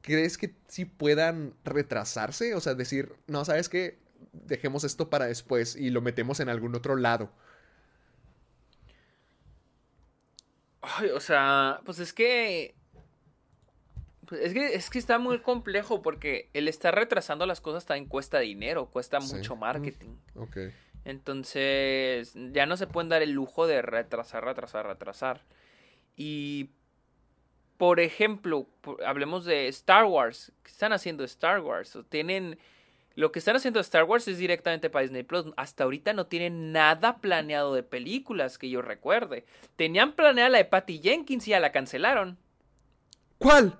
¿crees 0.01 0.38
que 0.38 0.55
sí 0.68 0.85
puedan 0.85 1.53
retrasarse? 1.65 2.55
O 2.55 2.61
sea, 2.61 2.73
decir, 2.73 3.14
no, 3.27 3.43
¿sabes 3.45 3.69
qué? 3.69 3.99
Dejemos 4.31 4.84
esto 4.85 5.09
para 5.09 5.26
después 5.26 5.76
y 5.76 5.89
lo 5.89 6.01
metemos 6.01 6.39
en 6.39 6.49
algún 6.49 6.73
otro 6.76 6.95
lado. 6.95 7.30
Ay, 10.97 11.09
o 11.09 11.19
sea, 11.19 11.81
pues 11.85 11.99
es 11.99 12.14
que. 12.14 12.76
pues 14.26 14.41
es 14.41 14.53
que, 14.53 14.73
es 14.76 14.89
que 14.89 14.99
está 14.99 15.19
muy 15.19 15.39
complejo 15.39 16.01
porque 16.01 16.49
el 16.53 16.68
estar 16.68 16.93
retrasando 16.95 17.45
las 17.45 17.61
cosas 17.61 17.85
también 17.85 18.07
cuesta 18.09 18.39
dinero, 18.39 18.88
cuesta 18.88 19.22
Sí. 19.22 19.35
mucho 19.35 19.55
marketing. 19.55 20.15
Ok. 20.35 20.57
Entonces, 21.05 22.34
ya 22.51 22.65
no 22.65 22.76
se 22.77 22.88
pueden 22.88 23.09
dar 23.09 23.22
el 23.22 23.31
lujo 23.31 23.65
de 23.68 23.81
retrasar, 23.81 24.43
retrasar, 24.43 24.85
retrasar. 24.85 25.41
Y, 26.18 26.72
por 27.77 27.99
ejemplo, 28.01 28.68
hablemos 29.05 29.45
de 29.45 29.68
Star 29.69 30.05
Wars. 30.05 30.51
¿Qué 30.64 30.72
están 30.72 30.91
haciendo 30.93 31.23
Star 31.23 31.61
Wars? 31.61 31.95
O 31.95 32.03
Tienen, 32.03 32.59
lo 33.18 33.31
que 33.31 33.39
están 33.39 33.56
haciendo 33.56 33.80
Star 33.80 34.03
Wars 34.03 34.27
es 34.27 34.38
directamente 34.38 34.91
para 34.91 35.02
Disney 35.02 35.23
Plus. 35.23 35.45
Hasta 35.57 35.84
ahorita 35.85 36.14
no 36.14 36.27
tienen 36.27 36.72
nada 36.72 37.18
planeado 37.18 37.73
de 37.73 37.81
películas 37.81 38.60
que 38.60 38.69
yo 38.69 38.84
recuerde. 38.84 39.44
Tenían 39.76 40.11
planeada 40.14 40.49
la 40.52 40.60
de 40.60 40.65
Patty 40.65 40.99
Jenkins 41.02 41.48
y 41.48 41.49
ya 41.52 41.60
la 41.60 41.72
cancelaron. 41.72 42.38
¿Cuál? 43.39 43.76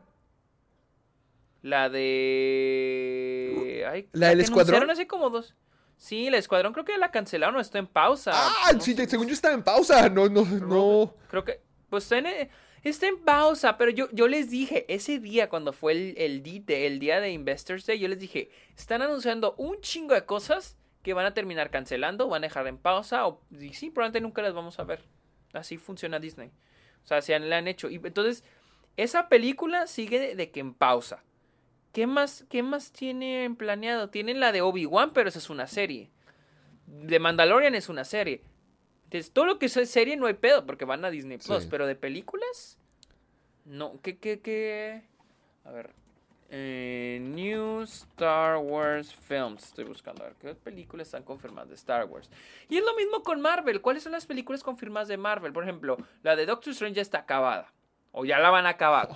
La 1.62 1.88
de... 2.58 3.86
ay, 3.88 4.10
¿La 4.12 4.30
del 4.30 4.42
Escuadrón? 4.42 4.90
hace 4.90 5.06
como 5.06 5.30
dos. 5.30 5.54
Sí, 5.98 6.26
el 6.28 6.34
Escuadrón 6.34 6.74
creo 6.74 6.84
que 6.86 6.94
ya 6.94 6.98
la 6.98 7.12
cancelaron 7.12 7.58
o 7.58 7.60
está 7.60 7.78
en 7.78 7.86
pausa. 7.86 8.32
Ah, 8.34 8.72
No 8.74 8.82
sí, 8.82 8.96
sé. 8.96 9.08
según 9.08 9.28
yo 9.28 9.34
estaba 9.34 9.54
en 9.54 9.62
pausa. 9.62 10.10
No, 10.10 10.28
no, 10.30 10.46
no. 10.46 11.14
Creo 11.30 11.44
que. 11.46 11.62
Pues 11.92 12.12
en, 12.12 12.26
está 12.84 13.08
en 13.08 13.18
pausa, 13.18 13.78
pero 13.78 13.92
yo, 13.92 14.10
yo 14.12 14.28
les 14.28 14.50
dije, 14.50 14.86
ese 14.88 15.20
día 15.20 15.50
cuando 15.50 15.74
fue 15.74 15.94
el, 15.94 16.14
el, 16.18 16.64
el 16.68 17.00
día 17.00 17.20
de 17.20 17.32
Investors 17.32 17.86
Day, 17.86 18.00
yo 18.00 18.08
les 18.08 18.20
dije, 18.20 18.50
están 18.76 19.02
anunciando 19.02 19.56
un 19.58 19.80
chingo 19.82 20.14
de 20.14 20.26
cosas 20.26 20.78
que 21.04 21.14
van 21.14 21.26
a 21.26 21.34
terminar 21.34 21.70
cancelando, 21.70 22.28
van 22.28 22.44
a 22.44 22.48
dejar 22.48 22.68
en 22.68 22.78
pausa, 22.78 23.28
o 23.28 23.42
y 23.52 23.74
sí, 23.74 23.90
probablemente 23.90 24.22
nunca 24.22 24.42
las 24.42 24.54
vamos 24.54 24.80
a 24.80 24.84
ver. 24.84 25.04
Así 25.54 25.78
funciona 25.78 26.20
Disney. 26.20 26.52
O 27.04 27.08
sea, 27.08 27.22
se 27.22 27.34
han, 27.34 27.50
le 27.50 27.56
han 27.56 27.68
hecho. 27.68 27.90
Y 27.90 27.96
entonces, 27.96 28.44
esa 28.98 29.30
película 29.30 29.88
sigue 29.88 30.20
de, 30.20 30.36
de 30.36 30.52
que 30.52 30.60
en 30.60 30.74
pausa. 30.74 31.24
¿Qué 31.94 32.06
más, 32.06 32.46
¿Qué 32.50 32.62
más 32.62 32.92
tienen 32.92 33.56
planeado? 33.56 34.10
Tienen 34.10 34.40
la 34.40 34.52
de 34.52 34.62
Obi-Wan, 34.62 35.14
pero 35.14 35.30
esa 35.30 35.40
es 35.40 35.50
una 35.50 35.68
serie. 35.68 36.12
De 36.86 37.20
Mandalorian 37.20 37.76
es 37.76 37.90
una 37.90 38.04
serie. 38.04 38.44
Entonces, 39.08 39.32
todo 39.32 39.46
lo 39.46 39.58
que 39.58 39.68
es 39.68 39.90
serie 39.90 40.18
no 40.18 40.26
hay 40.26 40.34
pedo 40.34 40.66
porque 40.66 40.84
van 40.84 41.06
a 41.06 41.10
Disney 41.10 41.38
Plus. 41.38 41.64
Sí. 41.64 41.68
Pero 41.72 41.88
de 41.88 41.96
películas, 41.96 42.78
no. 43.64 44.02
¿Qué, 44.02 44.18
qué, 44.18 44.42
qué? 44.42 45.04
A 45.64 45.72
ver. 45.72 45.92
Eh, 46.50 47.20
New 47.22 47.84
Star 47.84 48.58
Wars 48.58 49.16
Films. 49.16 49.64
Estoy 49.64 49.86
buscando 49.86 50.24
a 50.24 50.28
ver 50.28 50.36
qué 50.42 50.56
películas 50.56 51.08
están 51.08 51.24
confirmadas 51.24 51.70
de 51.70 51.76
Star 51.76 52.04
Wars. 52.06 52.30
Y 52.68 52.78
es 52.78 52.84
lo 52.84 52.96
mismo 52.96 53.24
con 53.24 53.40
Marvel. 53.40 53.80
¿Cuáles 53.80 54.04
son 54.04 54.12
las 54.12 54.26
películas 54.26 54.62
confirmadas 54.62 55.08
de 55.08 55.16
Marvel? 55.16 55.54
Por 55.54 55.64
ejemplo, 55.64 55.96
la 56.24 56.36
de 56.36 56.46
Doctor 56.46 56.72
Strange 56.74 56.96
ya 56.96 57.02
está 57.02 57.20
acabada. 57.20 57.74
O 58.12 58.26
ya 58.26 58.40
la 58.40 58.50
van 58.50 58.66
a 58.66 58.72
acabar. 58.72 59.10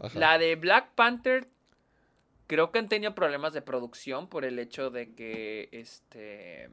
Ajá. 0.00 0.18
La 0.18 0.38
de 0.38 0.56
Black 0.56 0.90
Panther, 0.96 1.46
creo 2.48 2.72
que 2.72 2.80
han 2.80 2.88
tenido 2.88 3.14
problemas 3.14 3.52
de 3.52 3.62
producción 3.62 4.28
por 4.28 4.44
el 4.44 4.58
hecho 4.58 4.90
de 4.90 5.14
que, 5.14 5.68
este, 5.70 6.70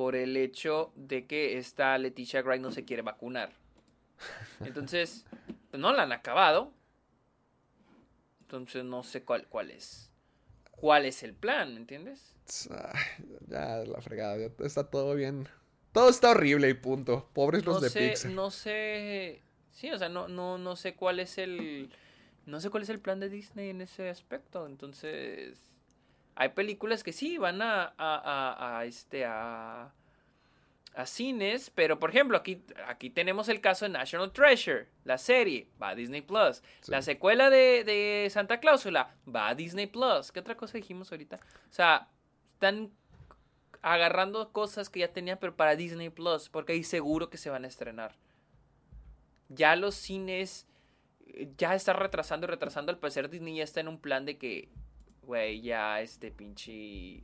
por 0.00 0.16
el 0.16 0.34
hecho 0.38 0.94
de 0.96 1.26
que 1.26 1.58
esta 1.58 1.98
Leticia 1.98 2.40
Wright 2.40 2.62
no 2.62 2.72
se 2.72 2.86
quiere 2.86 3.02
vacunar. 3.02 3.52
Entonces, 4.60 5.26
pues 5.70 5.78
no 5.78 5.92
la 5.92 6.04
han 6.04 6.12
acabado. 6.12 6.72
Entonces 8.40 8.82
no 8.82 9.02
sé 9.02 9.24
cuál, 9.24 9.46
cuál 9.48 9.70
es. 9.70 10.10
¿Cuál 10.70 11.04
es 11.04 11.22
el 11.22 11.34
plan? 11.34 11.74
¿Me 11.74 11.80
entiendes? 11.80 12.34
Ay, 12.70 13.26
ya, 13.46 13.84
la 13.84 14.00
fregada. 14.00 14.38
ya 14.38 14.50
está 14.64 14.88
todo 14.88 15.14
bien. 15.14 15.46
Todo 15.92 16.08
está 16.08 16.30
horrible 16.30 16.70
y 16.70 16.74
punto. 16.74 17.28
Pobres 17.34 17.66
los 17.66 17.74
no 17.74 17.80
de 17.82 17.90
sé, 17.90 18.08
Pixar. 18.08 18.32
no 18.32 18.50
sé. 18.50 19.42
Sí, 19.70 19.90
o 19.92 19.98
sea, 19.98 20.08
no, 20.08 20.28
no, 20.28 20.56
no 20.56 20.76
sé 20.76 20.94
cuál 20.94 21.20
es 21.20 21.36
el. 21.36 21.92
No 22.46 22.58
sé 22.62 22.70
cuál 22.70 22.84
es 22.84 22.88
el 22.88 23.00
plan 23.00 23.20
de 23.20 23.28
Disney 23.28 23.68
en 23.68 23.82
ese 23.82 24.08
aspecto. 24.08 24.64
Entonces. 24.64 25.69
Hay 26.40 26.48
películas 26.48 27.04
que 27.04 27.12
sí 27.12 27.36
van 27.36 27.60
a. 27.60 27.82
a, 27.82 27.92
a, 27.98 28.78
a, 28.78 28.84
este. 28.86 29.26
a. 29.26 29.92
a 30.94 31.06
cines. 31.06 31.68
Pero 31.68 32.00
por 32.00 32.08
ejemplo, 32.08 32.38
aquí, 32.38 32.64
aquí 32.86 33.10
tenemos 33.10 33.50
el 33.50 33.60
caso 33.60 33.84
de 33.84 33.90
National 33.90 34.32
Treasure. 34.32 34.88
La 35.04 35.18
serie. 35.18 35.68
Va 35.80 35.90
a 35.90 35.94
Disney 35.94 36.22
Plus. 36.22 36.62
Sí. 36.80 36.90
La 36.90 37.02
secuela 37.02 37.50
de, 37.50 37.84
de 37.84 38.26
Santa 38.30 38.58
Cláusula. 38.58 39.14
Va 39.28 39.48
a 39.48 39.54
Disney 39.54 39.86
Plus. 39.86 40.32
¿Qué 40.32 40.40
otra 40.40 40.56
cosa 40.56 40.78
dijimos 40.78 41.12
ahorita? 41.12 41.36
O 41.36 41.74
sea, 41.74 42.08
están 42.46 42.90
agarrando 43.82 44.50
cosas 44.50 44.88
que 44.88 45.00
ya 45.00 45.12
tenían, 45.12 45.36
pero 45.38 45.54
para 45.54 45.76
Disney 45.76 46.08
Plus, 46.08 46.48
porque 46.48 46.72
ahí 46.72 46.84
seguro 46.84 47.28
que 47.28 47.36
se 47.36 47.50
van 47.50 47.64
a 47.64 47.68
estrenar. 47.68 48.14
Ya 49.50 49.76
los 49.76 49.94
cines 49.94 50.66
eh, 51.26 51.50
ya 51.58 51.74
está 51.74 51.92
retrasando 51.92 52.46
y 52.46 52.48
retrasando. 52.48 52.92
Al 52.92 52.98
parecer 52.98 53.28
Disney 53.28 53.56
ya 53.56 53.64
está 53.64 53.80
en 53.80 53.88
un 53.88 54.00
plan 54.00 54.24
de 54.24 54.38
que, 54.38 54.70
güey, 55.30 55.60
ya 55.60 56.00
este 56.00 56.32
pinche. 56.32 57.22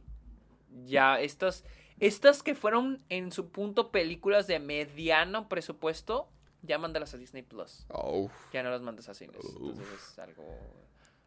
Ya 0.85 1.19
estas. 1.21 1.65
Estas 1.99 2.43
que 2.45 2.55
fueron 2.55 3.03
en 3.09 3.33
su 3.33 3.49
punto 3.51 3.91
películas 3.91 4.47
de 4.47 4.61
mediano 4.61 5.49
presupuesto, 5.49 6.29
ya 6.63 6.79
mándalas 6.79 7.15
a 7.15 7.17
Disney 7.17 7.43
Plus. 7.43 7.85
Oh, 7.89 8.31
Ya 8.53 8.63
no 8.63 8.71
las 8.71 8.83
mandas 8.83 9.09
a 9.09 9.15
cines. 9.15 9.37
Entonces 9.45 9.87
es 10.13 10.19
algo, 10.19 10.45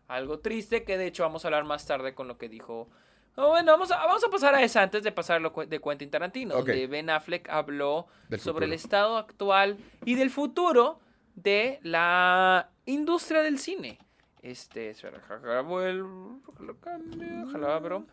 algo 0.07 0.39
triste 0.39 0.83
que 0.83 0.97
de 0.97 1.07
hecho 1.07 1.23
vamos 1.23 1.43
a 1.43 1.47
hablar 1.49 1.65
más 1.65 1.85
tarde 1.85 2.13
con 2.13 2.27
lo 2.27 2.37
que 2.37 2.47
dijo. 2.49 2.87
Oh, 3.35 3.49
bueno, 3.49 3.71
vamos 3.71 3.91
a, 3.91 3.97
vamos 4.05 4.23
a 4.23 4.29
pasar 4.29 4.53
a 4.55 4.61
esa 4.63 4.81
antes 4.83 5.03
de 5.03 5.11
pasar 5.11 5.41
lo 5.41 5.49
de 5.51 5.81
Quentin 5.81 6.09
Tarantino, 6.11 6.55
Ok. 6.55 6.67
donde 6.67 6.87
Ben 6.87 7.09
Affleck 7.09 7.49
habló 7.49 8.07
Del 8.29 8.39
sobre 8.39 8.65
el 8.65 8.73
estado 8.73 9.17
actual 9.17 9.77
y 10.05 10.15
del 10.15 10.29
futuro 10.29 10.99
de 11.35 11.79
la 11.83 12.69
industria 12.85 13.41
del 13.41 13.57
cine. 13.59 13.97
Este, 14.41 14.89
espera, 14.91 15.17
ojalá 15.23 15.61
vuel- 15.63 16.41
ojalá 16.47 16.73
cambie, 16.81 17.43
ojalá, 17.43 17.79
bro. 17.79 18.05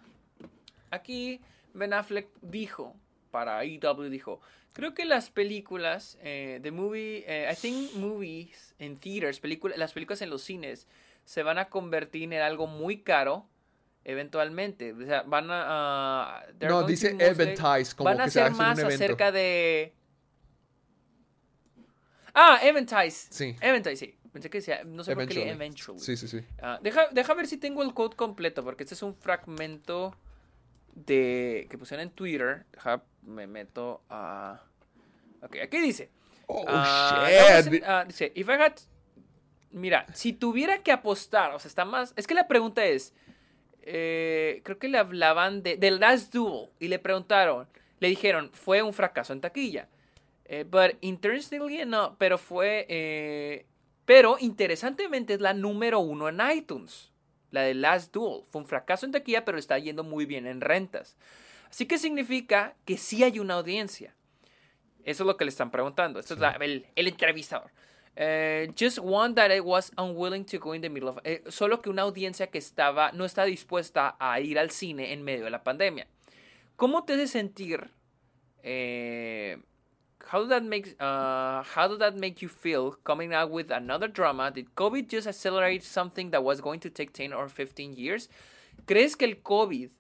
Aquí 0.91 1.41
Ben 1.75 1.93
Affleck 1.93 2.29
dijo, 2.43 2.95
para 3.31 3.63
EW 3.65 4.09
dijo, 4.11 4.41
creo 4.73 4.93
que 4.95 5.05
las 5.05 5.31
películas, 5.31 6.19
eh, 6.23 6.59
the 6.63 6.71
movie, 6.73 7.25
eh, 7.27 7.49
I 7.53 7.55
think 7.57 7.95
movies 7.95 8.75
in 8.79 8.97
theaters, 8.99 9.41
película- 9.41 9.77
las 9.77 9.93
películas 9.93 10.21
en 10.23 10.31
los 10.31 10.43
cines, 10.43 10.89
se 11.25 11.43
van 11.43 11.59
a 11.59 11.67
convertir 11.69 12.33
en 12.33 12.41
algo 12.41 12.67
muy 12.67 13.03
caro 13.03 13.47
eventualmente. 14.05 14.93
O 14.93 15.05
sea, 15.05 15.23
van 15.23 15.49
a... 15.51 16.43
they're 16.59 16.73
No, 16.73 16.85
dice 16.85 17.17
eventize, 17.19 17.95
como 17.97 18.11
Van 18.11 18.21
a 18.21 18.25
que 18.25 18.31
se 18.31 18.41
hacer 18.41 18.53
hace 18.53 18.53
un 18.53 18.59
más 18.69 18.79
acerca 18.79 19.33
de... 19.33 19.93
Ah, 22.35 22.59
Eventize. 22.63 23.29
Sí. 23.31 23.57
Eventize, 23.61 23.97
sí. 23.97 24.15
Pensé 24.37 24.51
que 24.51 24.59
decía, 24.59 24.85
no 24.85 25.03
sé 25.03 25.15
por 25.15 25.27
qué 25.27 25.33
Eventually. 25.49 25.51
eventually. 25.51 25.99
Sí, 26.01 26.15
sí, 26.15 26.29
sí. 26.29 26.41
Ah, 26.61 26.79
deja, 26.83 27.07
deja 27.11 27.33
ver 27.33 27.47
si 27.47 27.57
tengo 27.57 27.83
el 27.83 27.95
code 27.95 28.17
completo, 28.17 28.63
porque 28.63 28.83
este 28.83 28.95
es 28.95 29.03
un 29.03 29.15
fragmento 29.15 30.15
de 30.95 31.67
que 31.71 31.79
pusieron 31.79 32.03
en 32.07 32.11
Twitter. 32.11 32.67
Deja, 32.71 33.03
me 33.23 33.47
meto 33.47 34.03
a... 34.11 34.61
Ok, 35.41 35.57
aquí 35.63 35.79
dice. 35.81 36.11
Oh, 36.49 36.65
ah, 36.69 37.63
shit. 37.65 37.83
a- 37.83 38.01
ah, 38.01 38.05
dice, 38.05 38.31
if 38.35 38.47
I 38.47 38.53
had... 38.53 38.75
Mira, 39.71 40.05
si 40.13 40.35
tuviera 40.35 40.83
que 40.83 40.93
apostar, 40.93 41.55
o 41.55 41.59
sea, 41.59 41.69
está 41.71 41.87
más... 41.87 42.13
Es 42.17 42.27
que 42.27 42.35
la 42.35 42.47
pregunta 42.47 42.85
es... 42.85 43.15
eh, 43.81 44.61
creo 44.65 44.79
que 44.79 44.89
le 44.89 44.99
hablaban 44.99 45.63
de, 45.63 45.79
del 45.79 45.99
Last 45.99 46.31
Duel 46.35 46.69
y 46.79 46.89
le 46.89 46.99
preguntaron, 46.99 47.67
le 48.01 48.09
dijeron, 48.09 48.51
fue 48.53 48.83
un 48.83 48.93
fracaso 48.93 49.33
en 49.33 49.41
taquilla. 49.41 49.89
Eh, 50.45 50.65
but 50.65 50.99
interestingly 51.01 51.87
no, 51.87 52.17
pero 52.19 52.37
fue... 52.37 52.85
eh, 52.91 53.65
pero 54.07 54.39
interesantemente 54.41 55.35
es 55.35 55.41
la 55.41 55.53
número 55.53 55.99
uno 56.01 56.29
en 56.31 56.41
iTunes. 56.57 57.13
La 57.51 57.61
de 57.63 57.75
Last 57.75 58.13
Duel. 58.15 58.43
Fue 58.51 58.63
un 58.63 58.67
fracaso 58.67 59.05
en 59.07 59.13
taquilla, 59.13 59.45
pero 59.45 59.59
está 59.59 59.79
yendo 59.79 60.03
muy 60.03 60.25
bien 60.27 60.47
en 60.47 60.61
rentas. 60.61 61.17
Así 61.69 61.87
que 61.87 61.99
significa 61.99 62.75
que 62.85 62.97
sí 62.97 63.23
hay 63.23 63.39
una 63.39 63.55
audiencia. 63.55 64.15
Eso 65.05 65.23
es 65.23 65.27
lo 65.27 65.37
que 65.37 65.45
le 65.45 65.51
están 65.51 65.71
preguntando. 65.71 66.19
Esto 66.19 66.35
es 66.35 66.41
la- 66.41 66.53
el, 66.53 66.87
el 66.97 67.09
entrevistador. 67.09 67.71
Eh, 68.17 68.71
just 68.79 68.99
one 69.03 69.35
that 69.35 69.51
I 69.55 69.61
was 69.61 69.93
unwilling 69.99 70.45
to 70.47 70.59
go 70.59 70.75
in 70.75 70.81
the 70.81 70.89
middle 70.89 71.11
of. 71.11 71.19
eh, 71.23 71.45
solo 71.49 71.83
que 71.83 71.91
una 71.91 72.03
audiencia 72.03 72.47
que 72.49 72.59
estaba 72.59 73.13
no 73.13 73.25
está 73.25 73.45
dispuesta 73.45 74.17
a 74.19 74.41
ir 74.41 74.59
al 74.59 74.71
cine 74.71 75.13
en 75.13 75.23
medio 75.23 75.45
de 75.45 75.51
la 75.51 75.63
pandemia. 75.63 76.07
¿Cómo 76.77 77.05
te 77.05 77.13
hace 77.13 77.29
sentir? 77.29 77.91
Eh, 78.63 79.59
how 80.27 80.41
did 80.41 80.51
that 80.51 80.65
make 80.65 80.97
uh, 81.01 81.63
how 81.63 81.89
did 81.89 82.01
that 82.01 82.17
make 82.17 82.43
you 82.43 82.49
feel 82.49 82.93
coming 83.05 83.33
out 83.33 83.51
with 83.51 83.71
another 83.71 84.09
drama? 84.09 84.51
Did 84.51 84.75
COVID 84.75 85.09
just 85.09 85.27
accelerate 85.27 85.85
something 85.85 86.31
that 86.31 86.43
was 86.43 86.61
going 86.61 86.81
to 86.81 86.91
take 86.91 87.13
10 87.13 87.33
or 87.33 87.49
15 87.49 87.95
years? 87.95 88.29
¿Crees 88.87 89.17
que 89.17 89.27
el 89.27 89.37
COVID 89.37 89.91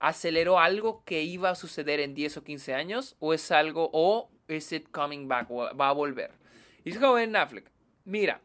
aceleró 0.00 0.58
algo 0.58 1.02
que 1.04 1.22
iba 1.22 1.50
a 1.50 1.54
suceder 1.54 2.00
en 2.00 2.14
10 2.14 2.38
o 2.38 2.44
15 2.44 2.74
años 2.74 3.16
o 3.20 3.32
es 3.32 3.50
algo 3.50 3.90
o 3.92 4.28
is 4.48 4.70
it 4.72 4.90
coming 4.92 5.26
back 5.28 5.48
va 5.50 5.88
a 5.88 5.94
volver. 5.94 6.30
Y 6.84 6.90
dijo 6.90 7.14
Ben 7.14 7.34
Affleck, 7.34 7.70
mira, 8.04 8.40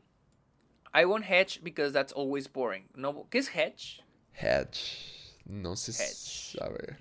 I 0.94 1.06
won't 1.06 1.26
hedge 1.26 1.62
because 1.62 1.92
that's 1.92 2.14
always 2.14 2.48
boring. 2.48 2.86
No, 2.96 3.28
¿Qué 3.30 3.40
es 3.40 3.50
hedge? 3.50 4.02
Hedge. 4.32 5.34
No 5.46 5.76
sé. 5.76 5.92
Hedge. 6.00 6.58
A 6.62 6.70
ver. 6.70 6.98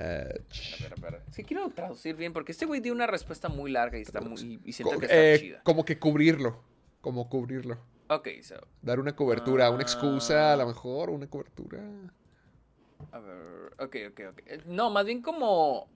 Hedge. 0.00 0.84
Es 1.28 1.36
que 1.36 1.44
quiero 1.44 1.68
traducir 1.70 2.16
bien 2.16 2.32
porque 2.32 2.52
este 2.52 2.66
güey 2.66 2.80
dio 2.80 2.92
una 2.92 3.06
respuesta 3.06 3.48
muy 3.48 3.70
larga 3.70 3.98
y 3.98 4.02
está 4.02 4.20
muy 4.20 4.60
y 4.64 4.72
siento 4.72 4.94
Co- 4.94 5.00
que 5.00 5.06
está 5.06 5.16
eh, 5.18 5.38
chida. 5.38 5.62
como 5.62 5.84
que 5.84 5.98
cubrirlo. 5.98 6.62
Como 7.00 7.28
cubrirlo. 7.28 7.78
Ok, 8.08 8.28
so, 8.42 8.56
Dar 8.82 8.98
una 9.00 9.14
cobertura, 9.14 9.70
una 9.70 9.82
excusa, 9.82 10.50
a 10.50 10.52
Ah. 10.52 10.56
lo 10.56 10.66
mejor, 10.66 11.10
una 11.10 11.26
cobertura. 11.28 11.80
a 13.12 13.18
ver, 13.18 13.72
ok, 13.78 13.96
ok, 14.10 14.20
ok. 14.32 14.38
Eh, 14.46 14.60
No, 14.66 14.90
más 14.90 15.06
bien 15.06 15.22
como 15.22 15.88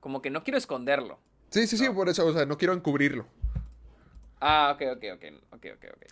como 0.00 0.22
que 0.22 0.30
no 0.30 0.44
quiero 0.44 0.58
esconderlo. 0.58 1.18
Sí, 1.50 1.66
sí, 1.66 1.76
sí, 1.76 1.88
por 1.90 2.08
eso, 2.08 2.26
o 2.26 2.32
sea, 2.32 2.44
no 2.46 2.56
quiero 2.58 2.74
encubrirlo. 2.74 3.26
Ah, 4.40 4.70
ok, 4.74 4.82
ok, 4.96 5.04
ok, 5.14 5.24
ok, 5.52 5.66
ok, 5.74 5.84
ok. 5.96 6.06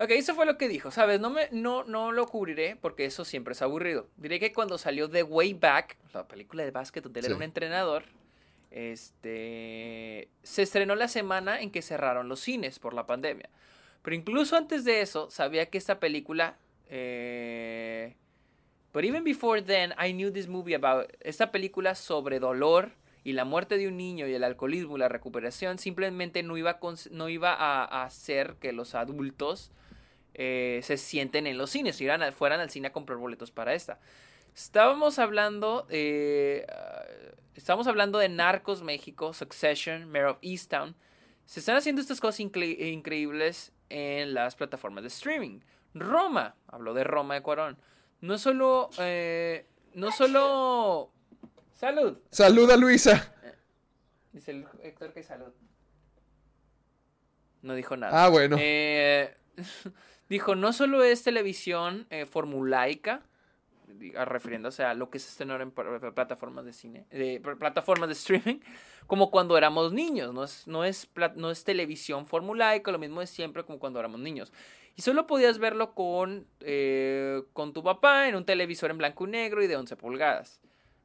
Ok, 0.00 0.10
eso 0.10 0.34
fue 0.34 0.44
lo 0.44 0.58
que 0.58 0.68
dijo, 0.68 0.90
¿sabes? 0.90 1.20
No, 1.20 1.30
me, 1.30 1.48
no, 1.52 1.84
no 1.84 2.10
lo 2.10 2.26
cubriré 2.26 2.76
porque 2.80 3.04
eso 3.04 3.24
siempre 3.24 3.52
es 3.52 3.62
aburrido. 3.62 4.08
Diré 4.16 4.40
que 4.40 4.52
cuando 4.52 4.76
salió 4.76 5.08
The 5.08 5.22
Way 5.22 5.54
Back, 5.54 5.96
la 6.12 6.26
película 6.26 6.64
de 6.64 6.72
básquet 6.72 7.04
donde 7.04 7.20
él 7.20 7.26
era 7.26 7.36
un 7.36 7.42
entrenador, 7.44 8.04
este, 8.72 10.28
se 10.42 10.62
estrenó 10.62 10.96
la 10.96 11.06
semana 11.06 11.60
en 11.60 11.70
que 11.70 11.80
cerraron 11.80 12.28
los 12.28 12.40
cines 12.40 12.80
por 12.80 12.92
la 12.92 13.06
pandemia. 13.06 13.48
Pero 14.02 14.16
incluso 14.16 14.56
antes 14.56 14.84
de 14.84 15.00
eso, 15.00 15.30
sabía 15.30 15.70
que 15.70 15.78
esta 15.78 16.00
película... 16.00 16.56
Eh, 16.88 18.16
but 18.92 19.04
even 19.04 19.22
before 19.22 19.62
then, 19.62 19.92
I 19.92 20.12
knew 20.12 20.32
this 20.32 20.48
movie 20.48 20.74
about... 20.74 21.06
Esta 21.20 21.52
película 21.52 21.94
sobre 21.94 22.40
dolor 22.40 22.90
y 23.22 23.32
la 23.32 23.44
muerte 23.44 23.78
de 23.78 23.86
un 23.86 23.96
niño 23.96 24.26
y 24.26 24.34
el 24.34 24.42
alcoholismo 24.42 24.96
y 24.96 25.00
la 25.00 25.08
recuperación 25.08 25.78
simplemente 25.78 26.42
no 26.42 26.56
iba 26.58 26.72
a, 26.72 26.80
no 27.12 27.28
iba 27.28 27.54
a, 27.54 27.84
a 27.84 28.02
hacer 28.02 28.56
que 28.60 28.72
los 28.72 28.96
adultos 28.96 29.70
eh, 30.34 30.80
se 30.82 30.96
sienten 30.96 31.46
en 31.46 31.56
los 31.58 31.70
cines, 31.70 31.96
fueran, 31.98 32.22
al- 32.22 32.32
fueran 32.32 32.60
al 32.60 32.70
cine 32.70 32.88
a 32.88 32.92
comprar 32.92 33.18
boletos 33.18 33.50
para 33.50 33.74
esta. 33.74 33.98
Estábamos 34.54 35.18
hablando, 35.18 35.86
eh, 35.90 36.66
ah, 36.70 37.02
estábamos 37.54 37.86
hablando 37.86 38.18
de 38.18 38.28
Narcos 38.28 38.82
México, 38.82 39.32
Succession, 39.32 40.08
Mayor 40.10 40.28
of 40.28 40.38
Easttown. 40.42 40.94
Se 41.46 41.60
están 41.60 41.76
haciendo 41.76 42.00
estas 42.00 42.20
cosas 42.20 42.40
incre- 42.40 42.78
increíbles 42.92 43.72
en 43.90 44.32
las 44.34 44.54
plataformas 44.56 45.02
de 45.02 45.08
streaming. 45.08 45.60
Roma, 45.94 46.56
habló 46.68 46.94
de 46.94 47.04
Roma 47.04 47.34
de 47.34 47.42
Cuarón. 47.42 47.76
No 48.20 48.38
solo, 48.38 48.90
eh, 48.98 49.66
no 49.92 50.10
solo, 50.12 51.12
salud. 51.74 52.18
Saluda, 52.30 52.76
Luisa. 52.76 53.32
Dice 54.32 54.50
el 54.52 54.66
Héctor 54.82 55.12
que 55.12 55.22
salud. 55.22 55.52
No 57.62 57.74
dijo 57.74 57.96
nada. 57.96 58.24
Ah, 58.24 58.28
bueno. 58.28 58.56
Eh, 58.58 59.34
dijo, 60.28 60.54
no 60.54 60.72
solo 60.72 61.02
es 61.02 61.22
televisión 61.22 62.06
eh, 62.10 62.26
formulaica, 62.26 63.22
refiriéndose 64.26 64.82
a 64.82 64.94
lo 64.94 65.10
que 65.10 65.18
se 65.18 65.28
estrenó 65.28 65.60
en 65.60 65.70
pl- 65.70 66.12
plataformas 66.12 66.64
de 66.64 66.72
cine, 66.72 67.06
de 67.10 67.40
pl- 67.40 67.56
plataformas 67.56 68.08
de 68.08 68.14
streaming, 68.14 68.60
como 69.06 69.30
cuando 69.30 69.56
éramos 69.56 69.92
niños. 69.92 70.32
No 70.32 70.44
es, 70.44 70.66
no 70.66 70.84
es, 70.84 71.08
no 71.36 71.50
es 71.50 71.64
televisión 71.64 72.26
formulaica, 72.26 72.90
lo 72.90 72.98
mismo 72.98 73.22
es 73.22 73.30
siempre 73.30 73.64
como 73.64 73.78
cuando 73.78 74.00
éramos 74.00 74.20
niños. 74.20 74.52
Y 74.96 75.02
solo 75.02 75.26
podías 75.26 75.58
verlo 75.58 75.94
con, 75.94 76.46
eh, 76.60 77.42
con 77.52 77.72
tu 77.72 77.82
papá 77.82 78.28
en 78.28 78.36
un 78.36 78.44
televisor 78.44 78.90
en 78.90 78.98
blanco 78.98 79.26
y 79.26 79.30
negro 79.30 79.62
y 79.62 79.66
de 79.66 79.76
11 79.76 79.96
pulgadas. 79.96 80.60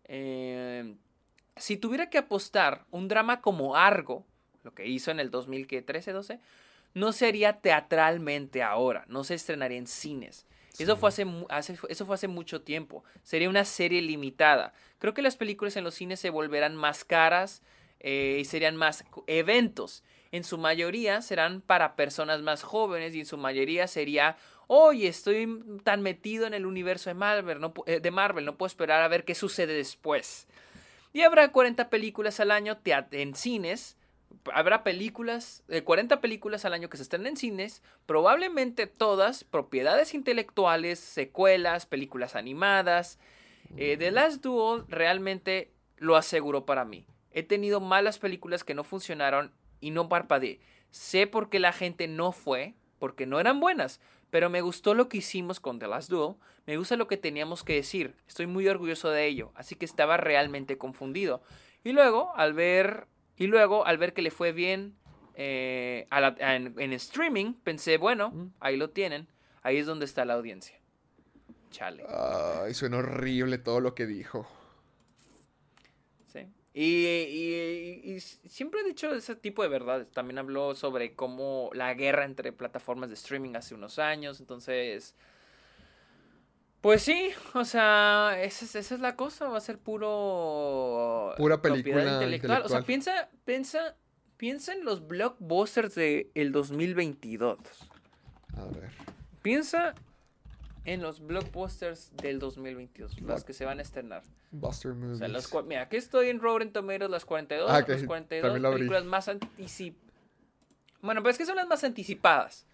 Eh, 0.06 0.96
si 1.58 1.76
tuviera 1.78 2.10
que 2.10 2.18
apostar 2.20 2.86
un 2.92 3.08
drama 3.08 3.42
como 3.42 3.76
Argo, 3.76 4.26
lo 4.64 4.74
que 4.74 4.88
hizo 4.88 5.12
en 5.12 5.20
el 5.20 5.32
2013, 5.32 6.14
12, 6.94 7.00
no 7.00 7.12
sería 7.14 7.54
teatralmente 7.62 8.64
ahora, 8.64 9.06
no 9.08 9.24
se 9.24 9.36
estrenaría 9.36 9.78
en 9.78 9.88
cines. 9.88 10.46
Eso, 10.78 10.96
fue 10.96 11.10
hace, 11.10 11.26
hace- 11.50 11.78
eso 11.90 12.06
fue 12.06 12.16
hace 12.16 12.28
mucho 12.30 12.62
tiempo. 12.62 13.04
Sería 13.24 13.50
una 13.50 13.66
serie 13.66 14.02
limitada. 14.02 14.72
Creo 14.98 15.14
que 15.14 15.22
las 15.22 15.36
películas 15.36 15.76
en 15.76 15.84
los 15.84 15.96
cines 15.96 16.20
se 16.22 16.30
volverán 16.30 16.76
más 16.76 17.04
caras 17.04 17.62
eh, 18.00 18.38
y 18.40 18.46
serían 18.46 18.78
más 18.78 19.04
eventos. 19.28 20.04
En 20.32 20.44
su 20.46 20.58
mayoría 20.58 21.22
serán 21.22 21.60
para 21.62 21.96
personas 21.98 22.42
más 22.42 22.64
jóvenes 22.64 23.14
y 23.14 23.20
en 23.22 23.26
su 23.26 23.38
mayoría 23.38 23.88
sería, 23.88 24.38
oye, 24.68 25.08
estoy 25.08 25.62
tan 25.84 26.02
metido 26.02 26.46
en 26.48 26.54
el 26.54 26.66
universo 26.66 27.10
de 27.10 27.16
Marvel, 27.16 27.60
no, 27.60 27.74
eh, 27.86 28.00
de 28.00 28.12
Marvel, 28.12 28.46
no 28.46 28.56
puedo 28.56 28.68
esperar 28.68 29.02
a 29.02 29.08
ver 29.10 29.26
qué 29.26 29.36
sucede 29.36 29.74
después. 29.74 30.48
Y 31.12 31.24
habrá 31.24 31.52
40 31.52 31.90
películas 31.90 32.40
al 32.40 32.52
año 32.52 32.80
en 33.12 33.34
cines. 33.36 33.98
Habrá 34.54 34.84
películas, 34.84 35.64
eh, 35.68 35.84
40 35.84 36.22
películas 36.22 36.66
al 36.66 36.74
año 36.74 36.90
que 36.90 36.98
se 36.98 37.04
estén 37.04 37.26
en 37.26 37.38
cines, 37.38 37.84
probablemente 38.06 38.88
todas 38.88 39.44
propiedades 39.44 40.14
intelectuales, 40.14 41.00
secuelas, 41.00 41.86
películas 41.86 42.36
animadas. 42.36 43.20
Eh, 43.78 43.98
The 43.98 44.12
Last 44.12 44.42
Duel 44.42 44.86
realmente 44.88 45.72
lo 45.98 46.16
aseguró 46.16 46.66
para 46.66 46.86
mí. 46.86 47.06
He 47.32 47.44
tenido 47.44 47.80
malas 47.80 48.20
películas 48.20 48.64
que 48.64 48.74
no 48.74 48.84
funcionaron 48.84 49.52
y 49.80 49.92
no 49.92 50.10
parpadeé. 50.10 50.60
Sé 50.90 51.28
por 51.28 51.50
qué 51.50 51.60
la 51.60 51.74
gente 51.74 52.08
no 52.08 52.32
fue, 52.32 52.74
porque 52.98 53.26
no 53.26 53.40
eran 53.40 53.60
buenas, 53.60 54.00
pero 54.30 54.50
me 54.50 54.62
gustó 54.62 54.94
lo 54.94 55.10
que 55.10 55.18
hicimos 55.18 55.60
con 55.60 55.80
The 55.80 55.88
Last 55.88 56.10
Duel, 56.10 56.36
me 56.66 56.78
gusta 56.78 56.96
lo 56.96 57.08
que 57.08 57.18
teníamos 57.18 57.64
que 57.64 57.74
decir, 57.74 58.16
estoy 58.28 58.48
muy 58.48 58.68
orgulloso 58.68 59.10
de 59.10 59.26
ello, 59.26 59.52
así 59.56 59.76
que 59.76 59.86
estaba 59.86 60.18
realmente 60.18 60.78
confundido. 60.78 61.42
Y 61.84 61.94
luego, 61.94 62.34
al 62.36 62.54
ver, 62.54 63.08
y 63.40 63.48
luego, 63.48 63.86
al 63.88 63.98
ver 63.98 64.14
que 64.14 64.22
le 64.22 64.30
fue 64.30 64.52
bien 64.52 64.96
eh, 65.42 66.06
a 66.12 66.20
la- 66.22 66.36
a- 66.40 66.56
en, 66.56 66.76
en 66.80 66.94
streaming, 66.94 67.54
pensé, 67.64 67.98
bueno, 67.98 68.52
ahí 68.60 68.76
lo 68.78 68.90
tienen, 68.92 69.28
ahí 69.64 69.78
es 69.78 69.86
donde 69.88 70.06
está 70.06 70.26
la 70.26 70.34
audiencia. 70.36 70.78
Chale. 71.72 72.04
Ay, 72.10 72.74
suena 72.74 72.98
horrible 72.98 73.58
todo 73.58 73.80
lo 73.80 73.96
que 73.96 74.06
dijo. 74.06 74.48
Sí. 76.28 76.40
Y, 76.74 77.06
y- 77.06 78.02
y- 78.04 78.12
y 78.16 78.20
siempre 78.20 78.82
he 78.82 78.84
dicho 78.84 79.14
ese 79.14 79.36
tipo 79.36 79.64
de 79.64 79.70
verdades. 79.70 80.10
También 80.12 80.38
habló 80.40 80.76
sobre 80.76 81.16
cómo 81.16 81.70
la 81.74 81.94
guerra 81.94 82.26
entre 82.26 82.52
plataformas 82.52 83.10
de 83.10 83.16
streaming 83.16 83.56
hace 83.56 83.76
unos 83.76 83.98
años. 84.00 84.40
Entonces, 84.40 85.16
pues 86.82 87.02
sí, 87.04 87.30
o 87.54 87.66
sea, 87.66 88.38
esa 88.42 88.66
es, 88.66 88.76
esa 88.76 88.96
es 88.96 89.02
la 89.02 89.16
cosa. 89.16 89.48
Va 89.50 89.58
a 89.58 89.62
ser 89.62 89.78
puro... 89.78 91.34
Pura 91.38 91.62
película 91.62 92.14
intelectual. 92.14 92.64
O 92.64 92.70
sea, 92.70 92.80
intelectual. 92.80 92.84
piensa, 92.86 93.30
piensa, 93.46 93.96
piensa 94.38 94.74
en 94.74 94.86
los 94.86 95.08
blockbusters 95.08 95.96
del 95.96 96.30
el 96.36 96.52
2022. 96.52 97.58
A 98.58 98.66
ver. 98.66 98.90
Piensa 99.42 99.94
en 100.86 101.02
los 101.02 101.20
blockbusters 101.26 102.12
del 102.18 102.40
2022. 102.40 103.20
Los 103.22 103.42
Block- 103.42 103.46
que 103.46 103.54
se 103.54 103.66
van 103.66 103.80
a 103.80 103.82
estrenar. 103.82 104.24
Buster 104.52 104.92
O 104.92 104.96
Movies. 104.96 105.20
sea, 105.20 105.28
los 105.28 105.52
cua- 105.52 105.64
mira, 105.66 105.82
aquí 105.84 105.98
estoy 105.98 106.30
en 106.30 106.40
Rotten 106.40 106.72
Tomatoes, 106.72 107.12
las 107.12 107.26
42, 107.26 107.70
Ah, 107.70 107.86
las 107.88 108.04
42 108.04 108.42
también 108.42 108.62
lo 108.64 108.68
abrí. 108.70 108.80
películas 108.80 109.04
más 109.06 109.28
anticipadas. 109.28 110.06
Bueno, 111.02 111.22
pero 111.22 111.32
es 111.32 111.38
que 111.38 111.46
son 111.46 111.56
las 111.56 111.68
más 111.68 111.84
anticipadas. 111.84 112.66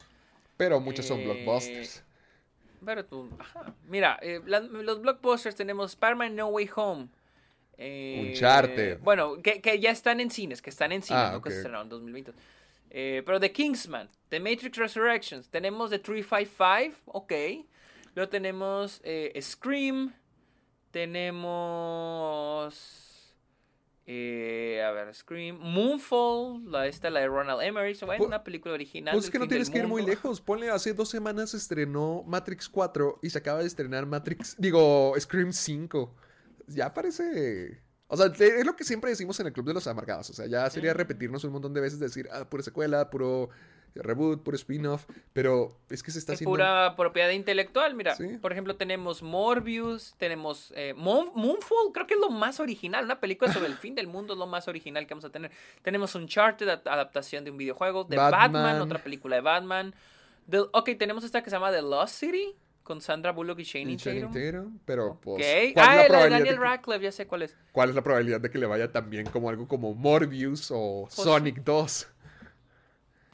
Pero 0.58 0.80
muchos 0.80 1.06
son 1.06 1.20
Eh, 1.20 1.26
blockbusters. 1.26 2.04
Pero 2.86 3.06
tú, 3.06 3.30
ajá. 3.40 3.74
Mira, 3.88 4.20
eh, 4.22 4.42
los 4.46 5.02
blockbusters 5.02 5.56
tenemos 5.56 5.92
Spider-Man 5.92 6.36
No 6.36 6.48
Way 6.48 6.70
Home. 6.76 7.08
eh, 7.78 8.28
Uncharted. 8.30 9.00
Bueno, 9.00 9.42
que, 9.42 9.62
que 9.62 9.80
ya 9.80 9.92
están 9.92 10.20
en 10.20 10.30
cines, 10.32 10.62
que 10.62 10.70
están 10.70 10.92
en 10.92 11.02
cines, 11.02 11.22
Ah, 11.22 11.32
no 11.34 11.42
que 11.42 11.50
se 11.50 11.58
estrenaron 11.58 11.88
en 11.88 11.90
2020. 11.90 12.34
Eh, 12.92 13.24
pero 13.26 13.40
The 13.40 13.52
Kingsman, 13.52 14.10
The 14.30 14.40
Matrix 14.40 14.78
Resurrections, 14.78 15.50
tenemos 15.50 15.90
The 15.90 16.00
355, 16.00 17.02
ok. 17.06 17.34
Luego 18.14 18.30
tenemos 18.30 19.02
eh, 19.04 19.38
Scream, 19.42 20.14
tenemos... 20.92 23.02
eh, 24.08 24.84
a 24.88 24.92
ver, 24.92 25.14
Scream, 25.16 25.58
Moonfall, 25.60 26.70
la, 26.72 26.88
esta, 26.88 27.10
la 27.10 27.22
de 27.22 27.28
Ronald 27.28 27.62
Emmerich, 27.62 28.00
bueno, 28.06 28.24
Pu- 28.24 28.28
una 28.28 28.44
película 28.44 28.74
original. 28.76 29.14
Pues 29.14 29.26
es 29.26 29.32
que 29.32 29.40
no 29.40 29.48
tienes 29.48 29.70
que 29.70 29.80
ir 29.80 29.88
muy 29.88 30.06
lejos. 30.06 30.42
Ponle, 30.42 30.70
hace 30.70 30.94
dos 30.94 31.10
semanas 31.10 31.52
se 31.52 31.58
estrenó 31.58 32.24
Matrix 32.28 32.70
4 32.70 33.20
y 33.24 33.30
se 33.32 33.38
acaba 33.40 33.60
de 33.62 33.68
estrenar 33.68 34.06
Matrix, 34.06 34.56
digo, 34.60 35.14
Scream 35.20 35.52
5. 35.54 36.16
Ya 36.68 36.94
parece... 36.94 37.82
O 38.08 38.16
sea, 38.18 38.28
es 38.28 38.66
lo 38.66 38.76
que 38.76 38.84
siempre 38.84 39.10
decimos 39.10 39.40
en 39.40 39.48
el 39.48 39.54
Club 39.54 39.66
de 39.66 39.74
los 39.74 39.88
Amargados. 39.88 40.30
O 40.30 40.34
sea, 40.34 40.46
ya 40.46 40.70
sería 40.70 40.94
repetirnos 40.94 41.44
un 41.44 41.52
montón 41.54 41.74
de 41.74 41.82
veces 41.82 42.00
decir, 42.00 42.30
ah, 42.32 42.48
pura 42.48 42.62
secuela, 42.62 43.10
puro 43.10 43.50
reboot, 44.02 44.44
puro 44.44 44.56
spin-off. 44.56 45.06
Pero 45.34 45.78
es 45.90 46.04
que 46.04 46.12
se 46.12 46.20
está 46.20 46.34
Es 46.34 46.38
haciendo... 46.38 46.52
pura 46.52 46.96
propiedad 46.96 47.30
intelectual, 47.30 47.94
mira. 47.96 48.16
Sí. 48.16 48.38
Por 48.42 48.52
ejemplo, 48.52 48.76
tenemos 48.76 49.22
Morbius, 49.24 50.16
tenemos 50.18 50.74
eh, 50.76 50.94
Moon- 50.96 51.32
Moonfall, 51.36 51.92
creo 51.94 52.08
que 52.08 52.14
es 52.16 52.20
lo 52.20 52.30
más 52.30 52.60
original. 52.60 53.06
Una 53.06 53.20
película 53.20 53.52
sobre 53.54 53.68
el 53.68 53.76
fin 53.78 53.96
del 53.96 54.08
mundo 54.08 54.34
es 54.34 54.40
lo 54.40 54.48
más 54.48 54.68
original 54.68 55.06
que 55.08 55.14
vamos 55.14 55.26
a 55.26 55.30
tener. 55.30 55.52
Tenemos 55.82 56.14
Uncharted, 56.16 56.68
ad- 56.70 56.88
adaptación 56.88 57.44
de 57.46 57.52
un 57.52 57.58
videojuego. 57.58 58.04
De 58.04 58.18
Batman, 58.18 58.52
Batman. 58.52 58.82
otra 58.82 59.00
película 59.04 59.36
de 59.36 59.42
Batman. 59.42 59.94
The- 60.50 60.60
ok, 60.72 60.90
tenemos 60.98 61.24
esta 61.24 61.42
que 61.44 61.50
se 61.50 61.56
llama 61.56 61.72
The 61.72 61.82
Lost 61.82 62.16
City, 62.20 62.56
con 62.84 63.02
Sandra 63.02 63.32
Bullock 63.32 63.58
y 63.60 63.64
Shane 63.64 63.98
Tatum. 63.98 64.32
Tatum, 64.32 64.80
pero 64.86 65.18
pues. 65.20 65.44
Ok. 65.44 65.74
¿cuál, 65.74 65.88
Ah, 65.90 65.92
es 65.92 65.96
la 65.96 65.96
la 65.96 66.02
de 66.04 66.08
probabilidad 66.08 66.30
Daniel 66.38 66.56
de 66.56 66.60
que, 66.62 66.68
Radcliffe, 66.68 67.04
ya 67.04 67.12
sé 67.12 67.26
cuál 67.26 67.42
es. 67.42 67.56
cuál 67.72 67.90
es 67.90 67.96
la 67.96 68.04
probabilidad 68.04 68.42
de 68.42 68.50
que 68.52 68.60
le 68.60 68.68
vaya 68.68 68.92
tan 68.92 69.10
bien 69.10 69.26
como 69.26 69.50
algo 69.50 69.68
como 69.68 69.96
Morbius 69.96 70.70
o 70.72 71.04
Pues- 71.06 71.16
Sonic 71.16 71.64
2? 71.64 72.08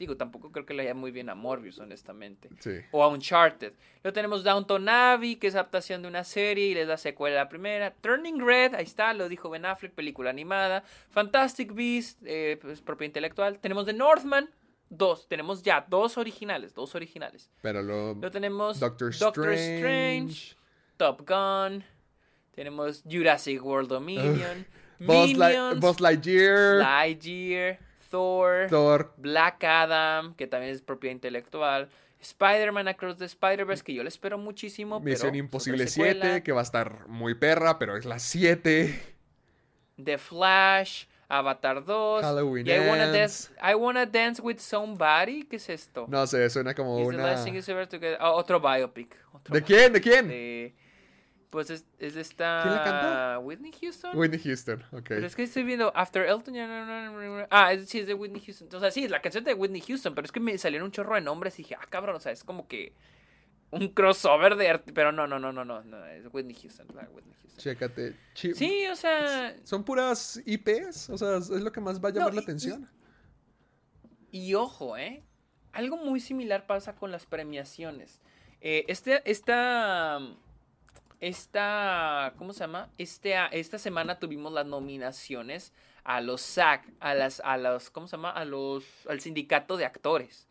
Digo, 0.02 0.16
tampoco 0.16 0.50
creo 0.50 0.66
que 0.66 0.74
le 0.74 0.82
vaya 0.82 0.94
muy 0.94 1.12
bien 1.12 1.30
a 1.30 1.36
Morbius, 1.36 1.78
honestamente. 1.78 2.48
Sí. 2.58 2.72
O 2.90 3.04
a 3.04 3.08
Uncharted. 3.08 3.72
Luego 4.02 4.12
tenemos 4.12 4.42
Downton 4.42 4.88
Abbey, 4.88 5.36
que 5.36 5.46
es 5.46 5.54
adaptación 5.54 6.02
de 6.02 6.08
una 6.08 6.24
serie 6.24 6.66
y 6.66 6.74
les 6.74 6.88
da 6.88 6.96
secuela 6.96 7.40
a 7.40 7.44
la 7.44 7.48
primera. 7.48 7.94
Turning 8.00 8.44
Red, 8.44 8.74
ahí 8.74 8.82
está, 8.82 9.14
lo 9.14 9.28
dijo 9.28 9.48
Ben 9.48 9.64
Affleck, 9.64 9.92
película 9.92 10.30
animada. 10.30 10.82
Fantastic 11.10 11.72
Beast, 11.72 12.18
eh, 12.24 12.58
pues, 12.60 12.80
propiedad 12.80 13.10
intelectual. 13.10 13.60
Tenemos 13.60 13.86
The 13.86 13.92
Northman, 13.92 14.50
dos. 14.88 15.28
Tenemos 15.28 15.62
ya 15.62 15.86
dos 15.88 16.18
originales, 16.18 16.74
dos 16.74 16.96
originales. 16.96 17.48
Pero 17.62 17.80
lo. 17.80 18.14
Luego 18.14 18.32
tenemos 18.32 18.80
Doctor, 18.80 19.16
Doctor 19.16 19.52
Strange. 19.52 20.32
Strange, 20.32 20.56
Top 20.96 21.20
Gun. 21.20 21.84
Tenemos 22.50 23.04
Jurassic 23.08 23.64
World 23.64 23.88
Dominion. 23.88 24.66
Minions, 24.98 25.80
Buzz 25.80 26.00
Lightyear. 26.00 26.76
Lightyear, 26.78 27.78
Thor, 28.12 28.66
Thor. 28.70 29.12
Black 29.16 29.64
Adam, 29.64 30.34
que 30.36 30.46
también 30.46 30.72
es 30.72 30.82
propiedad 30.82 31.12
intelectual. 31.14 31.88
Spider-Man 32.20 32.86
Across 32.86 33.16
the 33.18 33.24
Spider-Verse, 33.24 33.82
que 33.82 33.94
yo 33.94 34.04
le 34.04 34.08
espero 34.08 34.38
muchísimo. 34.38 35.00
Misión 35.00 35.34
Imposible 35.34 35.82
otra 35.82 35.90
secuela. 35.92 36.24
7, 36.26 36.42
que 36.44 36.52
va 36.52 36.60
a 36.60 36.62
estar 36.62 37.08
muy 37.08 37.34
perra, 37.34 37.80
pero 37.80 37.96
es 37.96 38.04
la 38.04 38.20
7. 38.20 39.02
The 40.02 40.18
Flash, 40.18 41.06
Avatar 41.28 41.84
2. 41.84 42.22
Halloween 42.22 42.66
y 42.66 42.70
I 42.70 42.78
wanna, 42.88 43.08
dance, 43.10 43.50
I 43.60 43.74
Wanna 43.74 44.06
Dance 44.06 44.40
with 44.40 44.58
Somebody. 44.58 45.44
¿Qué 45.44 45.56
es 45.56 45.68
esto? 45.68 46.06
No 46.08 46.24
sé, 46.28 46.48
suena 46.50 46.74
como 46.74 47.00
Is 47.00 47.08
the 47.08 47.14
una. 47.16 47.26
last 47.26 47.44
thing 47.44 47.54
is 47.54 47.68
ever 47.68 47.88
together- 47.88 48.18
oh, 48.20 48.32
otro 48.34 48.60
biopic. 48.60 49.16
otro 49.32 49.52
¿De 49.54 49.62
quién? 49.62 49.92
¿De 49.92 50.00
quién? 50.00 50.28
de- 50.28 50.74
pues 51.52 51.68
es, 51.68 51.84
es 51.98 52.14
de 52.14 52.22
esta. 52.22 52.62
¿Quién 52.62 52.74
la 52.74 52.82
canta? 52.82 53.38
Whitney 53.40 53.72
Houston. 53.80 54.16
Whitney 54.18 54.40
Houston, 54.42 54.82
ok. 54.90 55.04
Pero 55.06 55.26
es 55.26 55.36
que 55.36 55.42
estoy 55.42 55.64
viendo 55.64 55.92
After 55.94 56.22
Elton. 56.26 56.54
ya 56.54 56.66
no- 56.66 56.86
no- 56.86 57.12
no- 57.12 57.38
no- 57.40 57.46
Ah, 57.50 57.74
es, 57.74 57.88
sí, 57.90 58.00
es 58.00 58.06
de 58.06 58.14
Whitney 58.14 58.40
Houston. 58.40 58.68
O 58.74 58.80
sea, 58.80 58.90
sí, 58.90 59.04
es 59.04 59.10
la 59.10 59.20
canción 59.20 59.44
de 59.44 59.52
Whitney 59.52 59.82
Houston. 59.82 60.14
Pero 60.14 60.24
es 60.24 60.32
que 60.32 60.40
me 60.40 60.56
salieron 60.56 60.86
un 60.86 60.92
chorro 60.92 61.14
de 61.14 61.20
nombres 61.20 61.54
y 61.58 61.62
dije, 61.62 61.76
ah, 61.78 61.86
cabrón, 61.90 62.16
o 62.16 62.20
sea, 62.20 62.32
es 62.32 62.42
como 62.42 62.66
que 62.66 62.94
un 63.70 63.88
crossover 63.88 64.56
de 64.56 64.70
arte. 64.70 64.92
Pero 64.94 65.12
no, 65.12 65.26
no, 65.26 65.38
no, 65.38 65.52
no, 65.52 65.62
no, 65.64 65.84
no, 65.84 66.06
es 66.06 66.24
Whitney 66.32 66.54
Houston. 66.54 66.86
la 66.94 67.02
Whitney 67.12 67.34
Houston. 67.42 67.58
Chécate. 67.62 68.16
Sí, 68.34 68.86
o 68.90 68.96
sea, 68.96 69.54
Son 69.62 69.84
puras 69.84 70.40
IPs, 70.46 71.10
o 71.10 71.18
sea, 71.18 71.36
es 71.36 71.50
lo 71.50 71.70
que 71.70 71.82
más 71.82 72.02
va 72.02 72.08
a 72.08 72.12
llamar 72.12 72.30
No, 72.30 72.36
la 72.36 72.40
y- 72.40 72.44
atención. 72.44 72.88
Y 74.30 74.54
ojo, 74.54 74.96
¿eh? 74.96 75.22
Algo 75.72 75.96
muy 75.98 76.18
similar 76.20 76.66
pasa 76.66 76.94
con 76.96 77.10
las 77.10 77.26
premiaciones. 77.26 78.20
Eh, 78.62 78.84
este, 78.88 79.22
esta, 79.30 80.18
esta, 81.22 82.34
¿cómo 82.36 82.52
se 82.52 82.60
llama? 82.60 82.90
Este, 82.98 83.36
esta 83.52 83.78
semana 83.78 84.18
tuvimos 84.18 84.52
las 84.52 84.66
nominaciones 84.66 85.72
a 86.02 86.20
los 86.20 86.40
SAG, 86.40 86.84
a 86.98 87.14
las, 87.14 87.38
a 87.44 87.56
los, 87.58 87.90
¿cómo 87.90 88.08
se 88.08 88.16
llama? 88.16 88.30
A 88.30 88.44
los, 88.44 88.84
al 89.08 89.20
sindicato 89.20 89.76
de 89.76 89.84
actores. 89.84 90.48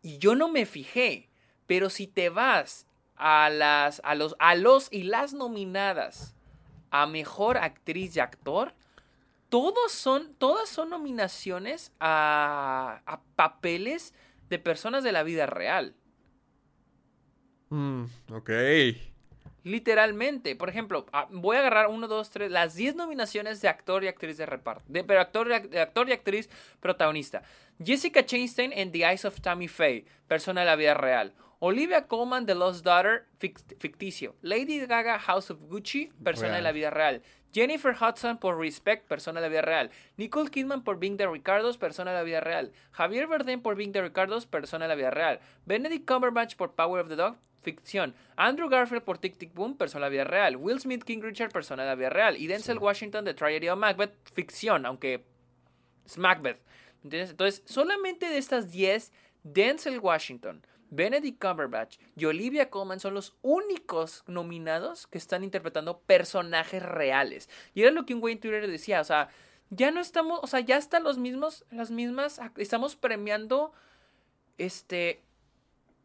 Y 0.00 0.16
yo 0.16 0.34
no 0.34 0.48
me 0.48 0.64
fijé, 0.64 1.28
pero 1.66 1.90
si 1.90 2.06
te 2.06 2.30
vas 2.30 2.86
a 3.14 3.50
las, 3.50 4.00
a 4.02 4.14
los, 4.14 4.36
a 4.38 4.54
los 4.54 4.90
y 4.90 5.02
las 5.02 5.34
nominadas 5.34 6.34
a 6.90 7.06
mejor 7.06 7.58
actriz 7.58 8.16
y 8.16 8.20
actor, 8.20 8.72
todos 9.50 9.92
son, 9.92 10.34
todas 10.36 10.70
son 10.70 10.88
nominaciones 10.88 11.92
a, 12.00 13.02
a 13.04 13.20
papeles 13.36 14.14
de 14.48 14.58
personas 14.58 15.04
de 15.04 15.12
la 15.12 15.24
vida 15.24 15.44
real. 15.44 15.94
Mm, 17.68 18.04
ok. 18.32 18.50
Literalmente. 19.64 20.56
Por 20.56 20.68
ejemplo, 20.68 21.06
ah, 21.12 21.26
voy 21.30 21.56
a 21.56 21.60
agarrar 21.60 21.88
uno, 21.88 22.08
dos, 22.08 22.30
tres, 22.30 22.50
las 22.50 22.74
10 22.74 22.96
nominaciones 22.96 23.60
de 23.60 23.68
actor 23.68 24.04
y 24.04 24.08
actriz 24.08 24.36
de 24.36 24.46
reparto. 24.46 24.84
De, 24.88 25.04
pero 25.04 25.20
actor, 25.20 25.48
de 25.68 25.80
actor 25.80 26.08
y 26.08 26.12
actriz 26.12 26.48
protagonista. 26.80 27.42
Jessica 27.82 28.24
Chastain 28.24 28.72
en 28.72 28.92
The 28.92 28.98
Eyes 29.04 29.24
of 29.24 29.40
Tammy 29.40 29.68
Faye, 29.68 30.04
persona 30.28 30.60
de 30.60 30.66
la 30.66 30.76
vida 30.76 30.94
real. 30.94 31.32
Olivia 31.62 32.06
Colman, 32.06 32.46
The 32.46 32.54
Lost 32.54 32.84
Daughter, 32.84 33.26
fict- 33.38 33.76
ficticio. 33.78 34.34
Lady 34.40 34.84
Gaga, 34.86 35.18
House 35.18 35.50
of 35.50 35.62
Gucci, 35.64 36.10
persona 36.24 36.56
de 36.56 36.62
la 36.62 36.72
vida 36.72 36.90
real. 36.90 37.22
Jennifer 37.52 37.94
Hudson 37.94 38.38
por 38.38 38.58
Respect, 38.58 39.06
persona 39.08 39.40
de 39.40 39.46
la 39.46 39.50
vida 39.50 39.62
real. 39.62 39.90
Nicole 40.16 40.50
Kidman 40.50 40.82
por 40.82 40.98
Being 40.98 41.16
the 41.16 41.26
Ricardos, 41.26 41.78
persona 41.78 42.12
de 42.12 42.16
la 42.18 42.22
vida 42.22 42.40
real. 42.40 42.72
Javier 42.92 43.26
Bardem 43.26 43.60
por 43.60 43.74
Being 43.74 43.92
the 43.92 44.02
Ricardos, 44.02 44.46
persona 44.46 44.84
de 44.84 44.88
la 44.88 44.94
vida 44.94 45.10
real. 45.10 45.40
Benedict 45.66 46.06
Cumberbatch 46.06 46.56
por 46.56 46.74
Power 46.74 47.00
of 47.00 47.08
the 47.08 47.16
Dog, 47.16 47.36
ficción. 47.62 48.14
Andrew 48.36 48.68
Garfield 48.68 49.02
por 49.02 49.18
Tic 49.18 49.36
Tic 49.36 49.52
Boom, 49.54 49.76
persona 49.76 50.06
de 50.06 50.10
la 50.10 50.10
vida 50.10 50.24
real. 50.24 50.56
Will 50.56 50.80
Smith, 50.80 51.04
King 51.04 51.22
Richard, 51.22 51.50
persona 51.52 51.82
de 51.82 51.88
la 51.88 51.94
vida 51.94 52.10
real. 52.10 52.36
Y 52.36 52.46
Denzel 52.46 52.78
Washington 52.78 53.24
de 53.24 53.34
Tragedy 53.34 53.68
of 53.68 53.78
Macbeth, 53.78 54.12
ficción, 54.32 54.86
aunque 54.86 55.24
es 56.06 56.18
Macbeth. 56.18 56.58
¿Entiendes? 57.02 57.30
Entonces, 57.30 57.62
solamente 57.64 58.26
de 58.26 58.38
estas 58.38 58.70
10, 58.70 59.12
Denzel 59.42 59.98
Washington, 59.98 60.64
Benedict 60.90 61.40
Cumberbatch 61.40 61.98
y 62.16 62.24
Olivia 62.24 62.68
Colman 62.68 63.00
son 63.00 63.14
los 63.14 63.36
únicos 63.42 64.24
nominados 64.26 65.06
que 65.06 65.18
están 65.18 65.44
interpretando 65.44 66.00
personajes 66.00 66.82
reales. 66.82 67.48
Y 67.74 67.82
era 67.82 67.92
lo 67.92 68.04
que 68.04 68.14
un 68.14 68.20
güey 68.20 68.34
en 68.34 68.40
Twitter 68.40 68.68
decía, 68.68 69.00
o 69.00 69.04
sea, 69.04 69.28
ya 69.70 69.92
no 69.92 70.00
estamos, 70.00 70.40
o 70.42 70.46
sea, 70.46 70.60
ya 70.60 70.76
están 70.76 71.04
los 71.04 71.16
mismos, 71.16 71.64
las 71.70 71.90
mismas, 71.92 72.40
estamos 72.56 72.96
premiando, 72.96 73.72
este, 74.58 75.22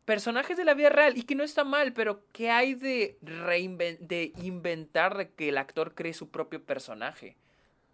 personajes 0.05 0.55
de 0.55 0.65
la 0.65 0.75
vida 0.75 0.89
real 0.89 1.17
y 1.17 1.23
que 1.23 1.35
no 1.35 1.43
está 1.43 1.63
mal, 1.63 1.91
pero 1.93 2.23
¿qué 2.31 2.51
hay 2.51 2.75
de, 2.75 3.17
de 3.21 4.31
inventar 4.41 5.17
de 5.17 5.31
que 5.31 5.49
el 5.49 5.57
actor 5.57 5.95
cree 5.95 6.13
su 6.13 6.29
propio 6.29 6.63
personaje? 6.63 7.35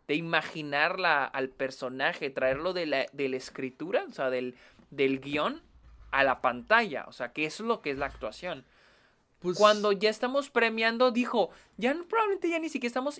De 0.08 0.16
imaginarla 0.16 1.24
al 1.24 1.50
personaje, 1.50 2.30
traerlo 2.30 2.74
de 2.74 2.86
la, 2.86 3.06
de 3.14 3.30
la 3.30 3.38
escritura, 3.38 4.04
o 4.10 4.12
sea, 4.12 4.30
del, 4.30 4.56
del 4.90 5.22
guion 5.22 5.62
a 6.12 6.24
la 6.24 6.42
pantalla, 6.42 7.06
o 7.08 7.12
sea, 7.14 7.32
que 7.34 7.46
eso 7.46 7.64
es 7.64 7.68
lo 7.68 7.82
que 7.82 7.92
es 7.92 7.98
la 7.98 8.06
actuación. 8.08 8.66
Pues, 9.40 9.58
Cuando 9.58 9.92
ya 9.92 10.10
estamos 10.10 10.50
premiando, 10.52 11.10
dijo, 11.12 11.50
ya 11.78 11.94
no- 11.96 12.04
probablemente 12.06 12.50
ya 12.50 12.60
ni 12.60 12.70
siquiera 12.70 12.88
estamos 12.90 13.20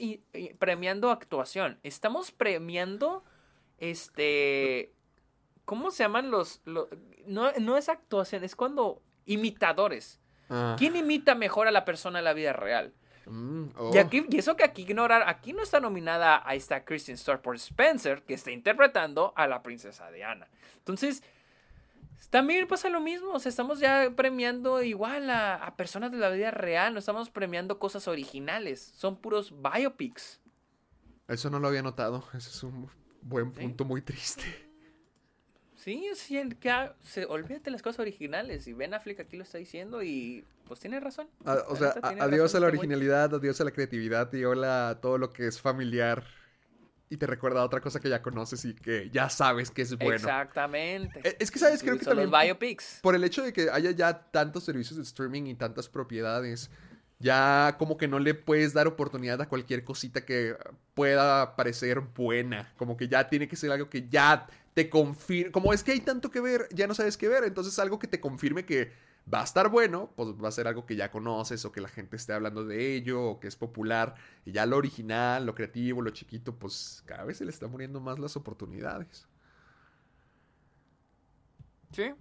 premiando 0.60 1.10
actuación, 1.10 1.80
estamos 1.84 2.32
premiando, 2.32 3.24
este, 3.80 4.92
¿cómo 5.66 5.92
se 5.92 6.04
llaman 6.04 6.32
los, 6.32 6.62
lo- 6.66 6.88
no, 7.26 7.52
no 7.60 7.78
es 7.78 7.90
actuación, 7.90 8.44
es 8.44 8.56
cuando 8.56 9.02
imitadores. 9.26 10.20
ah, 10.50 10.76
¿Quién 10.78 10.96
imita 10.96 11.36
mejor 11.36 11.68
a 11.68 11.72
la 11.72 11.86
persona 11.86 12.20
en 12.20 12.26
la 12.26 12.34
vida 12.34 12.54
real? 12.54 12.94
mm, 13.26 13.64
oh, 13.78 13.92
Y, 13.94 13.98
aquí, 13.98 14.26
y 14.30 14.38
eso 14.38 14.56
que 14.56 14.64
aquí 14.64 14.84
ignorar, 14.84 15.24
aquí 15.28 15.54
no 15.54 15.64
está 15.64 15.80
nominada 15.80 16.42
a 16.48 16.56
esta 16.56 16.84
Kristen 16.86 17.18
Stewart 17.18 17.42
por 17.42 17.56
Spencer, 17.56 18.24
que 18.24 18.34
está 18.34 18.52
interpretando 18.52 19.34
a 19.36 19.48
la 19.48 19.62
princesa 19.64 20.10
Diana. 20.12 20.48
Entonces, 20.78 21.24
también 22.30 22.68
pasa 22.68 22.90
lo 22.90 23.02
mismo, 23.02 23.32
o 23.32 23.40
sea, 23.40 23.50
estamos 23.50 23.80
ya 23.80 24.12
premiando 24.16 24.82
igual 24.84 25.30
a, 25.30 25.56
a 25.56 25.76
personas 25.76 26.12
de 26.12 26.18
la 26.18 26.30
vida 26.30 26.52
real, 26.52 26.94
no 26.94 27.00
estamos 27.00 27.30
premiando 27.30 27.80
cosas 27.80 28.08
originales, 28.08 28.94
son 28.96 29.18
puros 29.18 29.54
biopics. 29.62 30.40
Eso 31.28 31.50
no 31.50 31.60
lo 31.60 31.68
había 31.70 31.82
notado. 31.82 32.24
Ese 32.34 32.50
es 32.50 32.64
un 32.64 32.90
buen 33.22 33.54
Sí. 33.54 33.62
punto 33.62 33.86
muy 33.86 34.02
triste. 34.02 34.44
Sí, 35.76 36.08
sí, 36.16 36.38
el 36.38 36.58
que 36.58 36.70
ha- 36.70 36.96
se, 37.02 37.26
olvídate 37.26 37.72
las 37.72 37.82
cosas 37.82 38.00
originales, 38.02 38.68
y 38.68 38.74
Ben 38.74 38.94
Affleck 38.94 39.20
aquí 39.22 39.36
lo 39.36 39.44
está 39.44 39.58
diciendo 39.58 40.04
y 40.04 40.46
pues 40.68 40.80
tiene 40.80 41.00
razón. 41.00 41.28
Ah, 41.44 41.58
o 41.68 41.76
sea, 41.76 41.96
a- 42.04 42.10
adiós 42.24 42.54
a 42.54 42.60
la 42.60 42.68
originalidad, 42.68 43.34
adiós 43.34 43.60
a 43.62 43.64
la 43.64 43.72
creatividad 43.72 44.32
y 44.34 44.46
hola 44.46 44.90
a 44.90 45.02
todo 45.02 45.18
lo 45.18 45.32
que 45.34 45.48
es 45.48 45.60
familiar. 45.60 46.24
Y 47.12 47.18
te 47.18 47.28
recuerda 47.28 47.60
a 47.60 47.66
otra 47.66 47.82
cosa 47.82 48.00
que 48.00 48.08
ya 48.08 48.22
conoces 48.22 48.64
y 48.64 48.74
que 48.74 49.10
ya 49.12 49.30
sabes 49.30 49.70
que 49.70 49.82
es 49.82 49.98
bueno. 49.98 50.16
Exactamente. 50.16 51.20
Eh, 51.24 51.36
Es 51.42 51.52
que, 51.52 51.60
¿sabes? 51.60 51.84
Creo 51.84 51.98
que 51.98 52.06
son 52.06 52.16
los 52.16 52.32
también 52.32 52.48
biopics. 52.48 53.00
por 53.02 53.16
el 53.16 53.24
hecho 53.26 53.44
de 53.44 53.52
que 53.52 53.70
haya 53.70 53.92
ya 53.92 54.32
tantos 54.32 54.64
servicios 54.64 54.96
de 54.96 55.04
streaming 55.04 55.44
y 55.48 55.56
tantas 55.56 55.90
propiedades, 55.90 56.72
ya 57.20 57.76
como 57.78 57.98
que 57.98 58.08
no 58.08 58.18
le 58.18 58.34
puedes 58.34 58.72
dar 58.74 58.88
oportunidad 58.88 59.42
a 59.42 59.50
cualquier 59.50 59.84
cosita 59.84 60.26
que 60.26 60.56
pueda 60.94 61.58
parecer 61.58 62.00
buena. 62.00 62.72
Como 62.78 62.96
que 62.96 63.10
ya 63.10 63.28
tiene 63.28 63.50
que 63.50 63.58
ser 63.58 63.74
algo 63.74 63.90
que 63.90 64.08
ya 64.08 64.48
te 64.74 64.90
confirme. 64.90 65.52
Como 65.52 65.74
es 65.74 65.84
que 65.84 65.92
hay 65.92 66.00
tanto 66.00 66.32
que 66.32 66.40
ver, 66.40 66.70
ya 66.72 66.88
no 66.88 66.96
sabes 66.96 67.18
qué 67.18 67.28
ver. 67.28 67.44
Entonces 67.44 67.78
algo 67.78 68.00
que 68.00 68.08
te 68.08 68.22
confirme 68.22 68.64
que 68.66 68.94
va 69.32 69.42
a 69.42 69.44
estar 69.44 69.70
bueno, 69.70 70.12
pues 70.16 70.30
va 70.30 70.48
a 70.50 70.52
ser 70.52 70.68
algo 70.68 70.86
que 70.86 70.96
ya 70.96 71.12
conoces 71.12 71.66
o 71.66 71.72
que 71.72 71.82
la 71.82 71.90
gente 71.90 72.16
esté 72.16 72.34
hablando 72.34 72.66
de 72.66 72.96
ello 72.96 73.24
o 73.24 73.40
que 73.40 73.48
es 73.48 73.56
popular. 73.56 74.16
Y 74.46 74.52
ya 74.52 74.66
lo 74.66 74.78
original, 74.78 75.46
lo 75.46 75.56
creativo, 75.56 76.02
lo 76.02 76.12
chiquito, 76.12 76.58
pues 76.58 77.04
cada 77.06 77.26
vez 77.26 77.38
se 77.38 77.46
le 77.46 77.52
está 77.52 77.68
muriendo 77.68 78.00
más 78.02 78.20
las 78.20 78.36
oportunidades. 78.36 79.28
Sí. 81.92 82.14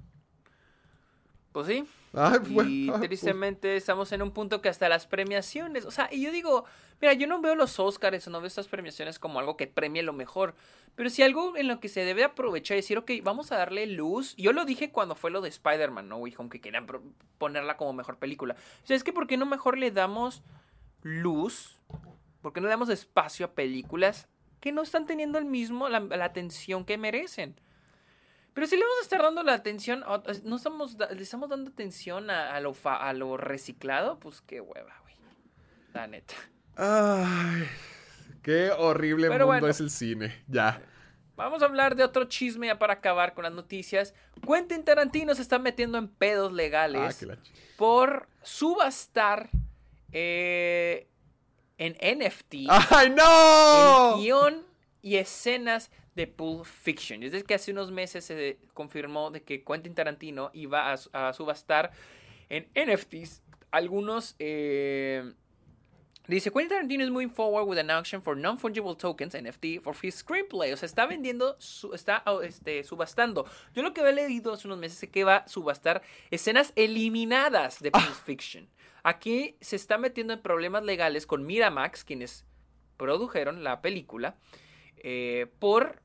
Pues 1.52 1.66
sí. 1.66 1.84
Ay, 2.12 2.38
bueno, 2.48 2.70
y 2.70 2.88
ah, 2.88 2.92
pues. 2.92 3.08
tristemente 3.08 3.76
estamos 3.76 4.10
en 4.12 4.22
un 4.22 4.32
punto 4.32 4.60
que 4.60 4.68
hasta 4.68 4.88
las 4.88 5.06
premiaciones, 5.06 5.84
o 5.84 5.90
sea, 5.92 6.08
y 6.10 6.22
yo 6.22 6.32
digo, 6.32 6.64
mira, 7.00 7.12
yo 7.12 7.28
no 7.28 7.40
veo 7.40 7.54
los 7.54 7.78
Oscars 7.78 8.26
o 8.26 8.30
no 8.30 8.40
veo 8.40 8.48
estas 8.48 8.66
premiaciones 8.66 9.20
como 9.20 9.38
algo 9.38 9.56
que 9.56 9.68
premie 9.68 10.02
lo 10.02 10.12
mejor, 10.12 10.54
pero 10.96 11.08
si 11.08 11.22
algo 11.22 11.56
en 11.56 11.68
lo 11.68 11.78
que 11.78 11.88
se 11.88 12.04
debe 12.04 12.24
aprovechar 12.24 12.76
y 12.76 12.80
decir, 12.80 12.98
ok, 12.98 13.12
vamos 13.22 13.52
a 13.52 13.56
darle 13.56 13.86
luz, 13.86 14.34
yo 14.36 14.52
lo 14.52 14.64
dije 14.64 14.90
cuando 14.90 15.14
fue 15.14 15.30
lo 15.30 15.40
de 15.40 15.48
Spider-Man, 15.50 16.08
¿no? 16.08 16.16
Home, 16.16 16.50
que 16.50 16.60
querían 16.60 16.86
ponerla 17.38 17.76
como 17.76 17.92
mejor 17.92 18.18
película. 18.18 18.56
O 18.82 18.86
sea, 18.86 18.96
es 18.96 19.04
que 19.04 19.12
¿por 19.12 19.28
qué 19.28 19.36
no 19.36 19.46
mejor 19.46 19.78
le 19.78 19.92
damos 19.92 20.42
luz? 21.02 21.78
¿Por 22.42 22.52
qué 22.52 22.60
no 22.60 22.66
le 22.66 22.72
damos 22.72 22.88
espacio 22.88 23.46
a 23.46 23.52
películas 23.52 24.26
que 24.60 24.72
no 24.72 24.82
están 24.82 25.06
teniendo 25.06 25.38
el 25.38 25.44
mismo, 25.44 25.88
la, 25.88 26.00
la 26.00 26.24
atención 26.24 26.84
que 26.84 26.98
merecen? 26.98 27.54
Pero 28.60 28.68
si 28.68 28.76
le 28.76 28.82
vamos 28.82 28.98
a 28.98 29.02
estar 29.04 29.22
dando 29.22 29.42
la 29.42 29.54
atención, 29.54 30.04
no 30.44 30.56
estamos, 30.56 30.94
le 31.16 31.22
estamos 31.22 31.48
dando 31.48 31.70
atención 31.70 32.28
a, 32.28 32.54
a 32.54 32.60
lo, 32.60 32.74
fa- 32.74 33.08
a 33.08 33.14
lo 33.14 33.38
reciclado, 33.38 34.18
pues 34.18 34.42
qué 34.42 34.60
hueva, 34.60 34.94
güey. 35.00 35.14
La 35.94 36.06
neta. 36.06 36.34
Ay, 36.76 37.66
qué 38.42 38.70
horrible 38.70 39.28
Pero 39.28 39.46
mundo 39.46 39.60
bueno. 39.60 39.66
es 39.68 39.80
el 39.80 39.88
cine. 39.88 40.44
Ya. 40.46 40.82
Vamos 41.36 41.62
a 41.62 41.64
hablar 41.64 41.96
de 41.96 42.04
otro 42.04 42.24
chisme 42.24 42.66
ya 42.66 42.78
para 42.78 42.92
acabar 42.92 43.32
con 43.32 43.44
las 43.44 43.52
noticias. 43.54 44.12
Quentin 44.46 44.84
Tarantino 44.84 45.34
se 45.34 45.40
está 45.40 45.58
metiendo 45.58 45.96
en 45.96 46.08
pedos 46.08 46.50
Ah, 46.52 46.54
legales 46.54 47.22
ch- 47.22 47.38
por 47.78 48.28
subastar 48.42 49.48
eh, 50.12 51.08
en 51.78 51.94
NFT 52.18 52.54
¡Ay, 52.68 53.08
no! 53.08 54.16
el 54.16 54.20
guion 54.22 54.66
y 55.00 55.16
escenas 55.16 55.90
de 56.14 56.26
Pulp 56.26 56.64
Fiction. 56.64 57.20
Desde 57.20 57.42
que 57.44 57.54
hace 57.54 57.70
unos 57.72 57.90
meses 57.92 58.24
se 58.24 58.58
confirmó 58.74 59.30
de 59.30 59.42
que 59.42 59.62
Quentin 59.64 59.94
Tarantino 59.94 60.50
iba 60.52 60.92
a, 60.92 60.96
su- 60.96 61.10
a 61.12 61.32
subastar 61.32 61.92
en 62.48 62.68
NFTs 62.74 63.42
algunos... 63.70 64.34
eh, 64.38 65.32
Dice, 66.28 66.52
Quentin 66.52 66.68
Tarantino 66.68 67.02
is 67.02 67.10
moving 67.10 67.30
forward 67.30 67.66
with 67.66 67.78
an 67.78 67.90
auction 67.90 68.22
for 68.22 68.36
non-fungible 68.36 68.96
tokens, 68.96 69.34
NFT, 69.34 69.80
for 69.82 69.96
his 70.00 70.14
screenplay. 70.24 70.72
O 70.72 70.76
sea, 70.76 70.86
está 70.86 71.04
vendiendo, 71.06 71.56
su- 71.58 71.92
está 71.92 72.22
oh, 72.26 72.40
este, 72.42 72.84
subastando. 72.84 73.46
Yo 73.74 73.82
lo 73.82 73.92
que 73.92 74.00
había 74.00 74.12
leído 74.12 74.52
hace 74.52 74.68
unos 74.68 74.78
meses 74.78 75.02
es 75.02 75.10
que 75.10 75.24
va 75.24 75.36
a 75.38 75.48
subastar 75.48 76.02
escenas 76.30 76.72
eliminadas 76.76 77.80
de 77.80 77.90
Pulp 77.90 78.04
Fiction. 78.24 78.68
Aquí 79.02 79.56
se 79.60 79.74
está 79.74 79.98
metiendo 79.98 80.32
en 80.32 80.40
problemas 80.42 80.84
legales 80.84 81.26
con 81.26 81.46
Miramax, 81.46 82.04
quienes 82.04 82.44
produjeron 82.96 83.64
la 83.64 83.80
película, 83.80 84.36
eh, 85.00 85.46
por 85.58 86.00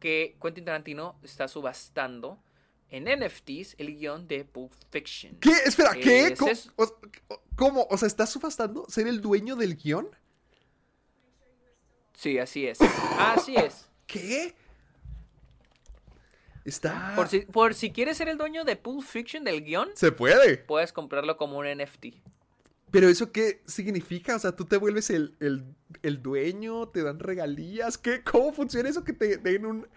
que 0.00 0.36
Quentin 0.40 0.64
Tarantino 0.66 1.18
está 1.22 1.48
subastando 1.48 2.42
en 2.90 3.04
NFTs 3.04 3.74
el 3.78 3.96
guion 3.96 4.28
de 4.28 4.44
Pulp 4.44 4.72
Fiction. 4.90 5.36
¿Qué? 5.40 5.50
Espera, 5.64 5.94
¿qué? 5.94 6.26
Ese 6.26 6.36
¿Cómo? 6.36 6.50
es- 6.52 6.70
O, 6.76 6.98
¿Cómo? 7.56 7.86
O 7.90 7.96
sea, 7.96 8.06
¿estás 8.06 8.30
subastando 8.30 8.84
ser 8.88 9.06
el 9.08 9.20
dueño 9.20 9.56
del 9.56 9.76
guion? 9.76 10.08
Sí, 12.14 12.38
así 12.38 12.66
es. 12.66 12.78
Así 13.18 13.56
es. 13.56 13.88
¿Qué? 14.06 14.54
Está... 16.64 17.12
Por 17.14 17.28
si, 17.28 17.40
por 17.40 17.74
si 17.74 17.92
quieres 17.92 18.16
ser 18.16 18.28
el 18.28 18.38
dueño 18.38 18.64
de 18.64 18.76
Pulp 18.76 19.04
Fiction 19.06 19.44
del 19.44 19.62
guion, 19.64 19.90
Se 19.94 20.12
puede. 20.12 20.56
puedes 20.58 20.92
comprarlo 20.92 21.36
como 21.36 21.58
un 21.58 21.66
NFT. 21.66 22.06
Pero 22.94 23.08
eso 23.08 23.32
qué 23.32 23.60
significa? 23.66 24.36
O 24.36 24.38
sea, 24.38 24.52
tú 24.52 24.66
te 24.66 24.76
vuelves 24.76 25.10
el, 25.10 25.34
el, 25.40 25.64
el 26.04 26.22
dueño, 26.22 26.86
te 26.90 27.02
dan 27.02 27.18
regalías. 27.18 27.98
¿Qué? 27.98 28.22
¿Cómo 28.22 28.52
funciona 28.52 28.88
eso 28.88 29.02
que 29.02 29.12
te 29.12 29.36
den 29.38 29.66
un... 29.66 29.88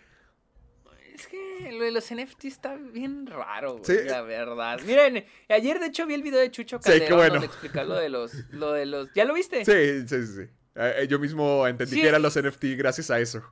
Es 1.13 1.27
que 1.27 1.71
lo 1.73 1.83
de 1.83 1.91
los 1.91 2.11
NFT 2.11 2.45
está 2.45 2.75
bien 2.75 3.27
raro, 3.27 3.73
güey, 3.77 3.85
Sí. 3.85 3.97
la 4.07 4.23
verdad. 4.23 4.79
Miren, 4.83 5.25
ayer 5.47 5.79
de 5.79 5.85
hecho 5.85 6.07
vi 6.07 6.15
el 6.15 6.23
video 6.23 6.39
de 6.39 6.49
Chucho 6.49 6.77
Sí, 6.81 6.89
Calderón 6.89 7.17
bueno. 7.19 7.33
donde 7.35 7.45
explica 7.45 7.83
lo 7.83 7.93
de 7.93 8.09
los, 8.09 8.33
lo 8.49 8.71
de 8.73 8.87
los, 8.87 9.13
¿ya 9.13 9.25
lo 9.25 9.35
viste? 9.35 9.63
Sí, 9.63 10.07
sí, 10.07 10.25
sí. 10.25 10.33
sí. 10.45 10.49
Eh, 10.73 11.05
yo 11.07 11.19
mismo 11.19 11.67
entendí 11.67 11.97
Sí. 11.97 12.01
que 12.01 12.07
eran 12.07 12.23
los 12.23 12.35
NFT 12.35 12.63
gracias 12.77 13.11
a 13.11 13.19
eso. 13.19 13.43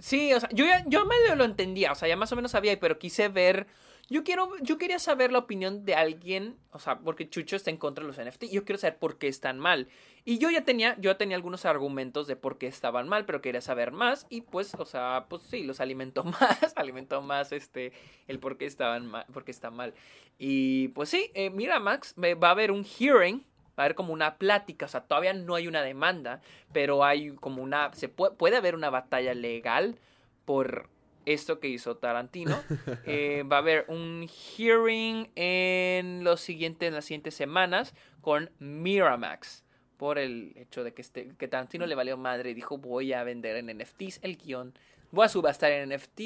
Sí, 0.00 0.32
o 0.32 0.40
sea, 0.40 0.48
yo 0.52 0.64
ya, 0.64 0.82
yo 0.86 1.04
medio 1.04 1.34
lo 1.36 1.44
entendía, 1.44 1.92
o 1.92 1.94
sea, 1.94 2.08
ya 2.08 2.16
más 2.16 2.32
o 2.32 2.36
menos 2.36 2.52
sabía, 2.52 2.78
pero 2.80 2.98
quise 2.98 3.28
ver, 3.28 3.66
yo 4.10 4.24
quiero, 4.24 4.50
yo 4.60 4.76
quería 4.76 4.98
saber 4.98 5.30
la 5.30 5.38
opinión 5.38 5.84
de 5.84 5.94
alguien, 5.94 6.56
o 6.72 6.80
sea, 6.80 6.98
porque 6.98 7.30
Chucho 7.30 7.54
está 7.54 7.70
en 7.70 7.76
contra 7.76 8.04
de 8.04 8.08
los 8.08 8.18
NFT, 8.18 8.46
yo 8.50 8.64
quiero 8.64 8.76
saber 8.76 8.98
por 8.98 9.18
qué 9.18 9.28
están 9.28 9.60
mal. 9.60 9.86
Y 10.24 10.38
yo 10.38 10.50
ya 10.50 10.64
tenía, 10.64 10.96
yo 10.96 11.12
ya 11.12 11.16
tenía 11.16 11.36
algunos 11.36 11.64
argumentos 11.64 12.26
de 12.26 12.34
por 12.34 12.58
qué 12.58 12.66
estaban 12.66 13.08
mal, 13.08 13.24
pero 13.24 13.40
quería 13.40 13.60
saber 13.60 13.92
más, 13.92 14.26
y 14.28 14.40
pues, 14.40 14.74
o 14.74 14.84
sea, 14.84 15.26
pues 15.28 15.42
sí, 15.42 15.62
los 15.62 15.80
alimentó 15.80 16.24
más, 16.40 16.72
alimentó 16.74 17.22
más 17.22 17.52
este, 17.52 17.92
el 18.26 18.40
por 18.40 18.58
qué 18.58 18.66
estaban 18.66 19.06
mal, 19.06 19.26
por 19.32 19.44
qué 19.44 19.52
está 19.52 19.70
mal. 19.70 19.94
Y 20.38 20.88
pues 20.88 21.08
sí, 21.08 21.30
eh, 21.34 21.50
mira, 21.50 21.78
Max, 21.78 22.16
va 22.18 22.48
a 22.48 22.50
haber 22.50 22.72
un 22.72 22.84
hearing, 22.84 23.44
va 23.78 23.82
a 23.82 23.86
haber 23.86 23.94
como 23.94 24.12
una 24.12 24.38
plática, 24.38 24.86
o 24.86 24.88
sea, 24.88 25.02
todavía 25.02 25.34
no 25.34 25.54
hay 25.54 25.68
una 25.68 25.82
demanda, 25.82 26.42
pero 26.72 27.04
hay 27.04 27.30
como 27.36 27.62
una, 27.62 27.92
se 27.92 28.08
puede, 28.08 28.34
puede 28.34 28.56
haber 28.56 28.74
una 28.74 28.90
batalla 28.90 29.34
legal 29.34 30.00
por 30.44 30.88
esto 31.32 31.60
que 31.60 31.68
hizo 31.68 31.96
Tarantino. 31.96 32.60
Eh, 33.04 33.44
va 33.50 33.56
a 33.56 33.58
haber 33.60 33.84
un 33.88 34.28
hearing 34.28 35.30
en 35.34 36.22
los 36.24 36.40
siguientes, 36.40 36.88
en 36.88 36.94
las 36.94 37.04
siguientes 37.04 37.34
semanas 37.34 37.94
con 38.20 38.50
Miramax 38.58 39.64
por 39.96 40.18
el 40.18 40.52
hecho 40.56 40.84
de 40.84 40.94
que, 40.94 41.02
este, 41.02 41.34
que 41.36 41.48
Tarantino 41.48 41.86
le 41.86 41.94
valió 41.94 42.16
madre 42.16 42.50
y 42.50 42.54
dijo 42.54 42.78
voy 42.78 43.12
a 43.12 43.22
vender 43.24 43.56
en 43.56 43.66
NFTs 43.78 44.20
el 44.22 44.36
guion, 44.36 44.74
voy 45.10 45.26
a 45.26 45.28
subastar 45.28 45.72
en 45.72 45.90
NFT 45.94 46.20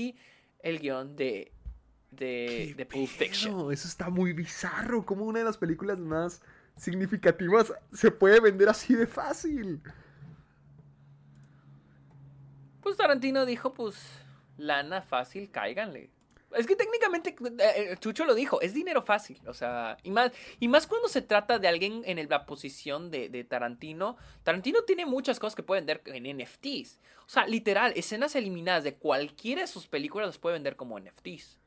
el 0.63 0.79
guion 0.79 1.17
de, 1.17 1.53
de, 2.11 2.67
¿Qué 2.69 2.75
de 2.77 2.87
Pulp 2.87 3.09
Fiction. 3.09 3.73
Eso 3.73 3.89
está 3.89 4.11
muy 4.11 4.33
bizarro. 4.33 5.05
Como 5.05 5.25
una 5.25 5.41
de 5.41 5.45
las 5.45 5.59
películas 5.59 5.99
más 5.99 6.41
significativas 6.77 7.73
se 7.93 8.11
puede 8.11 8.41
vender 8.41 8.69
así 8.69 8.95
de 8.95 9.07
fácil. 9.07 9.81
Pues 12.81 12.97
Tarantino 12.97 13.47
dijo, 13.47 13.73
pues, 13.73 13.97
lana 14.57 15.03
fácil, 15.03 15.51
cáiganle. 15.51 16.11
Es 16.57 16.67
que 16.67 16.77
técnicamente, 16.77 17.31
eh, 17.31 17.93
eh, 17.93 17.97
Chucho 17.99 18.25
lo 18.25 18.35
dijo, 18.35 18.61
es 18.61 18.75
dinero 18.75 19.03
fácil, 19.03 19.41
o 19.47 19.55
sea, 19.55 19.97
y 20.05 20.11
más, 20.11 20.31
y 20.61 20.69
más 20.69 20.87
cuando 20.87 21.09
se 21.09 21.21
trata 21.21 21.59
de 21.59 21.67
alguien 21.67 22.03
en 22.07 22.29
la 22.29 22.47
posición 22.47 23.11
de, 23.11 23.29
de 23.29 23.43
Tarantino. 23.43 24.17
Tarantino 24.45 24.83
tiene 24.83 25.05
muchas 25.05 25.41
cosas 25.41 25.57
que 25.57 25.65
puede 25.65 25.81
vender 25.81 26.03
en 26.07 26.39
NFTs. 26.39 27.01
O 27.27 27.29
sea, 27.29 27.47
literal, 27.47 27.93
escenas 27.97 28.37
eliminadas 28.37 28.85
de 28.85 28.95
cualquiera 28.95 29.63
de 29.63 29.67
sus 29.67 29.89
películas 29.89 30.29
las 30.29 30.39
puede 30.39 30.55
vender 30.55 30.77
como 30.77 30.99
NFTs. 30.99 31.59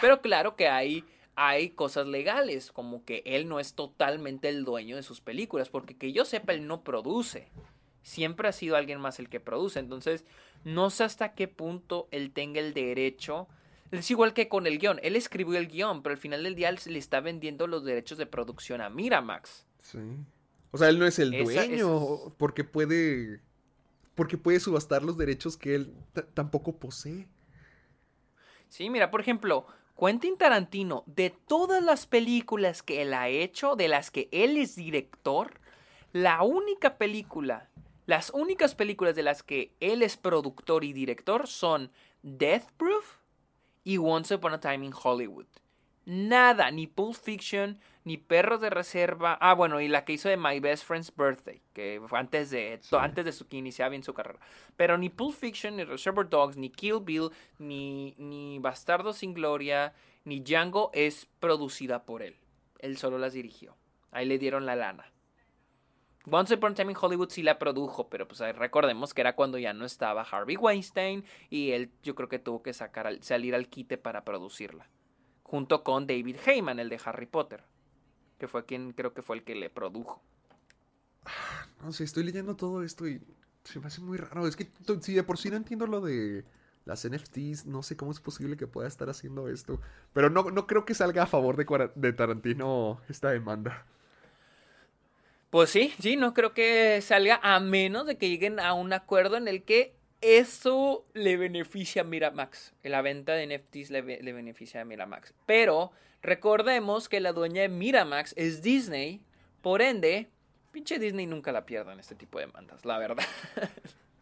Pero 0.00 0.20
claro 0.20 0.56
que 0.56 0.68
hay, 0.68 1.04
hay 1.34 1.70
cosas 1.70 2.06
legales, 2.06 2.70
como 2.70 3.04
que 3.04 3.22
él 3.26 3.48
no 3.48 3.60
es 3.60 3.74
totalmente 3.74 4.48
el 4.48 4.64
dueño 4.64 4.96
de 4.96 5.02
sus 5.02 5.20
películas, 5.20 5.68
porque 5.68 5.96
que 5.96 6.12
yo 6.12 6.24
sepa, 6.24 6.52
él 6.52 6.66
no 6.66 6.84
produce. 6.84 7.48
Siempre 8.04 8.46
ha 8.48 8.52
sido 8.52 8.76
alguien 8.76 9.00
más 9.00 9.18
el 9.18 9.28
que 9.28 9.40
produce. 9.40 9.80
Entonces, 9.80 10.24
no 10.62 10.90
sé 10.90 11.02
hasta 11.02 11.34
qué 11.34 11.48
punto 11.48 12.06
él 12.12 12.30
tenga 12.32 12.60
el 12.60 12.72
derecho. 12.72 13.48
Es 13.90 14.10
igual 14.10 14.32
que 14.34 14.48
con 14.48 14.66
el 14.68 14.78
guion. 14.78 15.00
Él 15.02 15.16
escribió 15.16 15.58
el 15.58 15.66
guion, 15.68 16.02
pero 16.02 16.12
al 16.14 16.20
final 16.20 16.44
del 16.44 16.54
día 16.54 16.68
él 16.68 16.78
le 16.86 16.98
está 16.98 17.20
vendiendo 17.20 17.66
los 17.66 17.84
derechos 17.84 18.16
de 18.18 18.26
producción 18.26 18.80
a 18.80 18.90
Miramax. 18.90 19.66
Sí. 19.82 19.98
O 20.70 20.78
sea, 20.78 20.88
él 20.88 20.98
no 20.98 21.06
es 21.06 21.18
el 21.18 21.30
dueño. 21.30 21.50
esa 21.50 22.26
es- 22.28 22.34
Porque 22.36 22.62
puede. 22.64 23.40
Porque 24.14 24.38
puede 24.38 24.60
subastar 24.60 25.02
los 25.02 25.16
derechos 25.18 25.56
que 25.56 25.74
él 25.74 25.92
tampoco 26.34 26.76
posee. 26.76 27.26
Sí, 28.68 28.90
mira, 28.90 29.10
por 29.10 29.20
ejemplo, 29.20 29.66
Quentin 29.98 30.36
Tarantino, 30.36 31.04
de 31.06 31.30
todas 31.30 31.82
las 31.82 32.06
películas 32.06 32.82
que 32.82 33.02
él 33.02 33.14
ha 33.14 33.28
hecho, 33.28 33.76
de 33.76 33.88
las 33.88 34.10
que 34.10 34.28
él 34.32 34.56
es 34.56 34.74
director, 34.76 35.60
la 36.12 36.42
única 36.42 36.96
película, 36.98 37.68
las 38.06 38.30
únicas 38.30 38.74
películas 38.74 39.14
de 39.14 39.22
las 39.22 39.42
que 39.42 39.72
él 39.80 40.02
es 40.02 40.16
productor 40.16 40.84
y 40.84 40.92
director 40.92 41.46
son 41.46 41.90
Death 42.22 42.70
Proof 42.76 43.16
y 43.82 43.98
Once 43.98 44.34
Upon 44.34 44.52
a 44.54 44.60
Time 44.60 44.86
in 44.86 44.92
Hollywood. 44.94 45.46
Nada, 46.06 46.70
ni 46.70 46.86
Pulp 46.86 47.14
Fiction, 47.16 47.78
ni 48.04 48.18
Perros 48.18 48.60
de 48.60 48.68
Reserva. 48.68 49.38
Ah, 49.40 49.54
bueno, 49.54 49.80
y 49.80 49.88
la 49.88 50.04
que 50.04 50.12
hizo 50.12 50.28
de 50.28 50.36
My 50.36 50.60
Best 50.60 50.84
Friend's 50.84 51.10
Birthday, 51.16 51.62
que 51.72 52.02
fue 52.06 52.18
antes 52.18 52.50
de, 52.50 52.78
to- 52.90 52.98
antes 52.98 53.24
de 53.24 53.32
su, 53.32 53.48
que 53.48 53.56
iniciaba 53.56 53.88
bien 53.88 54.02
su 54.02 54.12
carrera. 54.12 54.38
Pero 54.76 54.98
ni 54.98 55.08
Pulp 55.08 55.34
Fiction, 55.34 55.76
ni 55.76 55.84
Reservoir 55.84 56.28
Dogs, 56.28 56.58
ni 56.58 56.68
Kill 56.68 57.00
Bill, 57.00 57.30
ni, 57.58 58.14
ni 58.18 58.58
Bastardo 58.58 59.14
sin 59.14 59.32
Gloria, 59.32 59.94
ni 60.24 60.40
Django 60.40 60.90
es 60.92 61.26
producida 61.40 62.04
por 62.04 62.22
él. 62.22 62.36
Él 62.80 62.98
solo 62.98 63.16
las 63.16 63.32
dirigió. 63.32 63.74
Ahí 64.12 64.26
le 64.26 64.38
dieron 64.38 64.66
la 64.66 64.76
lana. 64.76 65.10
Once 66.30 66.54
Upon 66.54 66.72
a 66.72 66.74
Time 66.74 66.92
in 66.92 66.98
Hollywood 67.00 67.28
sí 67.30 67.42
la 67.42 67.58
produjo, 67.58 68.08
pero 68.08 68.26
pues 68.26 68.40
recordemos 68.56 69.12
que 69.12 69.20
era 69.20 69.36
cuando 69.36 69.58
ya 69.58 69.74
no 69.74 69.84
estaba 69.84 70.22
Harvey 70.22 70.56
Weinstein 70.56 71.24
y 71.50 71.72
él 71.72 71.90
yo 72.02 72.14
creo 72.14 72.28
que 72.28 72.38
tuvo 72.38 72.62
que 72.62 72.72
sacar 72.72 73.06
al- 73.06 73.22
salir 73.22 73.54
al 73.54 73.68
quite 73.68 73.98
para 73.98 74.24
producirla. 74.24 74.88
Junto 75.42 75.84
con 75.84 76.06
David 76.06 76.36
Heyman, 76.46 76.78
el 76.80 76.88
de 76.88 76.98
Harry 77.04 77.26
Potter, 77.26 77.62
que 78.38 78.48
fue 78.48 78.64
quien 78.64 78.92
creo 78.92 79.12
que 79.12 79.20
fue 79.22 79.36
el 79.36 79.44
que 79.44 79.54
le 79.54 79.68
produjo. 79.68 80.22
No 81.82 81.92
sé, 81.92 82.04
estoy 82.04 82.24
leyendo 82.24 82.56
todo 82.56 82.82
esto 82.82 83.06
y 83.06 83.20
se 83.64 83.78
me 83.80 83.86
hace 83.86 84.00
muy 84.00 84.16
raro. 84.16 84.46
Es 84.46 84.56
que 84.56 84.70
si 85.02 85.14
de 85.14 85.22
por 85.22 85.36
sí 85.38 85.50
no 85.50 85.56
entiendo 85.56 85.86
lo 85.86 86.00
de 86.00 86.44
las 86.86 87.04
NFTs, 87.06 87.66
no 87.66 87.82
sé 87.82 87.96
cómo 87.96 88.10
es 88.12 88.20
posible 88.20 88.56
que 88.56 88.66
pueda 88.66 88.88
estar 88.88 89.08
haciendo 89.10 89.48
esto. 89.48 89.80
Pero 90.14 90.30
no, 90.30 90.50
no 90.50 90.66
creo 90.66 90.84
que 90.86 90.94
salga 90.94 91.24
a 91.24 91.26
favor 91.26 91.56
de, 91.56 91.90
de 91.94 92.12
Tarantino 92.14 93.00
esta 93.08 93.30
demanda. 93.30 93.86
Pues 95.54 95.70
sí, 95.70 95.94
sí, 96.00 96.16
no 96.16 96.34
creo 96.34 96.52
que 96.52 97.00
salga 97.00 97.38
a 97.40 97.60
menos 97.60 98.06
de 98.08 98.16
que 98.18 98.28
lleguen 98.28 98.58
a 98.58 98.72
un 98.74 98.92
acuerdo 98.92 99.36
en 99.36 99.46
el 99.46 99.62
que 99.62 99.94
eso 100.20 101.06
le 101.14 101.36
beneficia 101.36 102.02
a 102.02 102.04
Miramax. 102.04 102.72
La 102.82 103.02
venta 103.02 103.34
de 103.34 103.46
NFTs 103.46 103.90
le, 103.90 104.02
be- 104.02 104.20
le 104.20 104.32
beneficia 104.32 104.80
a 104.80 104.84
Miramax. 104.84 105.32
Pero 105.46 105.92
recordemos 106.22 107.08
que 107.08 107.20
la 107.20 107.32
dueña 107.32 107.62
de 107.62 107.68
Miramax 107.68 108.34
es 108.36 108.62
Disney. 108.62 109.20
Por 109.62 109.80
ende, 109.80 110.28
pinche 110.72 110.98
Disney 110.98 111.26
nunca 111.26 111.52
la 111.52 111.66
pierda 111.66 111.92
en 111.92 112.00
este 112.00 112.16
tipo 112.16 112.40
de 112.40 112.46
demandas, 112.46 112.84
la 112.84 112.98
verdad. 112.98 113.24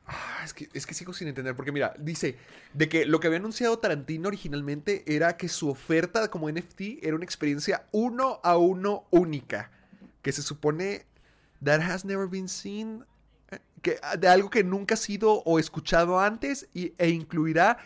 Ah, 0.04 0.42
es, 0.44 0.52
que, 0.52 0.68
es 0.74 0.84
que 0.84 0.92
sigo 0.92 1.14
sin 1.14 1.28
entender, 1.28 1.54
porque 1.56 1.72
mira, 1.72 1.94
dice 1.96 2.36
de 2.74 2.88
que 2.90 3.06
lo 3.06 3.20
que 3.20 3.28
había 3.28 3.38
anunciado 3.38 3.78
Tarantino 3.78 4.28
originalmente 4.28 5.04
era 5.06 5.38
que 5.38 5.48
su 5.48 5.70
oferta 5.70 6.28
como 6.28 6.50
NFT 6.50 7.02
era 7.02 7.14
una 7.14 7.24
experiencia 7.24 7.86
uno 7.92 8.40
a 8.42 8.58
uno 8.58 9.06
única, 9.10 9.70
que 10.20 10.32
se 10.32 10.42
supone 10.42 11.06
that 11.62 11.80
has 11.80 12.04
never 12.04 12.28
been 12.28 12.48
seen, 12.48 13.04
que, 13.82 13.98
de 14.18 14.28
algo 14.28 14.50
que 14.50 14.64
nunca 14.64 14.94
ha 14.94 14.96
sido 14.96 15.42
o 15.44 15.58
escuchado 15.58 16.20
antes 16.20 16.68
y, 16.74 16.94
e 16.98 17.10
incluirá 17.10 17.78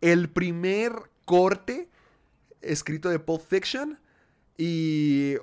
el 0.00 0.28
primer 0.28 0.92
corte 1.24 1.88
escrito 2.60 3.08
de 3.08 3.18
Pulp 3.18 3.42
Fiction 3.42 3.98
y 4.56 5.36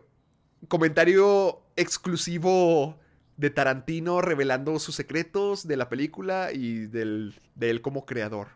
comentario 0.68 1.61
exclusivo 1.76 2.97
de 3.38 3.49
Tarantino 3.49 4.22
revelando 4.22 4.77
sus 4.80 4.95
secretos 4.95 5.68
de 5.68 5.77
la 5.77 5.89
película 5.89 6.51
y 6.53 6.85
del, 6.85 7.39
de 7.55 7.69
él 7.69 7.81
como 7.81 8.05
creador. 8.05 8.49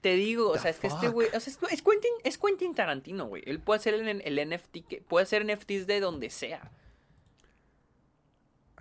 Te 0.00 0.14
digo, 0.14 0.50
o 0.50 0.58
sea, 0.58 0.70
es 0.70 0.78
que 0.78 0.86
este 0.86 1.08
güey, 1.08 1.28
o 1.28 1.40
sea, 1.40 1.52
es, 1.70 1.82
Quentin, 1.82 2.10
es 2.24 2.38
Quentin 2.38 2.74
Tarantino, 2.74 3.26
güey. 3.26 3.42
Él 3.44 3.60
puede 3.60 3.80
hacer 3.80 3.94
el, 3.94 4.22
el 4.22 4.50
NFT, 4.50 4.88
que, 4.88 5.02
puede 5.02 5.24
hacer 5.24 5.44
NFTs 5.44 5.86
de 5.86 6.00
donde 6.00 6.30
sea. 6.30 6.70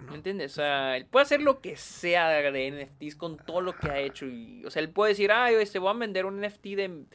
¿Me 0.07 0.15
entiendes? 0.15 0.53
O 0.53 0.55
sea, 0.55 0.97
él 0.97 1.05
puede 1.05 1.23
hacer 1.23 1.41
lo 1.41 1.59
que 1.61 1.75
sea 1.75 2.29
de 2.29 2.71
NFTs 2.71 3.15
con 3.15 3.37
todo 3.37 3.61
lo 3.61 3.75
que 3.75 3.89
ha 3.89 3.99
hecho. 3.99 4.25
Y, 4.25 4.63
o 4.65 4.71
sea, 4.71 4.81
él 4.81 4.89
puede 4.89 5.11
decir, 5.11 5.31
ay, 5.31 5.55
este, 5.55 5.79
voy 5.79 5.89
a 5.89 5.93
vender 5.93 6.25
un 6.25 6.39
NFT 6.39 6.63
de 6.63 7.05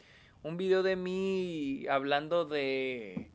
un 0.43 0.57
video 0.57 0.83
de 0.83 0.95
mí 0.95 1.87
hablando 1.89 2.45
de... 2.45 3.31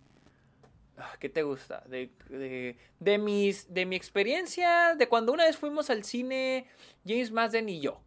ah, 0.96 1.16
¿Qué 1.18 1.28
te 1.28 1.42
gusta? 1.42 1.82
De, 1.88 2.10
de, 2.28 2.76
de 3.00 3.18
mis, 3.18 3.72
de 3.74 3.86
mi 3.86 3.96
experiencia, 3.96 4.94
de 4.94 5.08
cuando 5.08 5.32
una 5.32 5.44
vez 5.44 5.56
fuimos 5.56 5.90
al 5.90 6.04
cine, 6.04 6.66
James 7.04 7.32
Marsden 7.32 7.68
y 7.68 7.80
yo. 7.80 8.00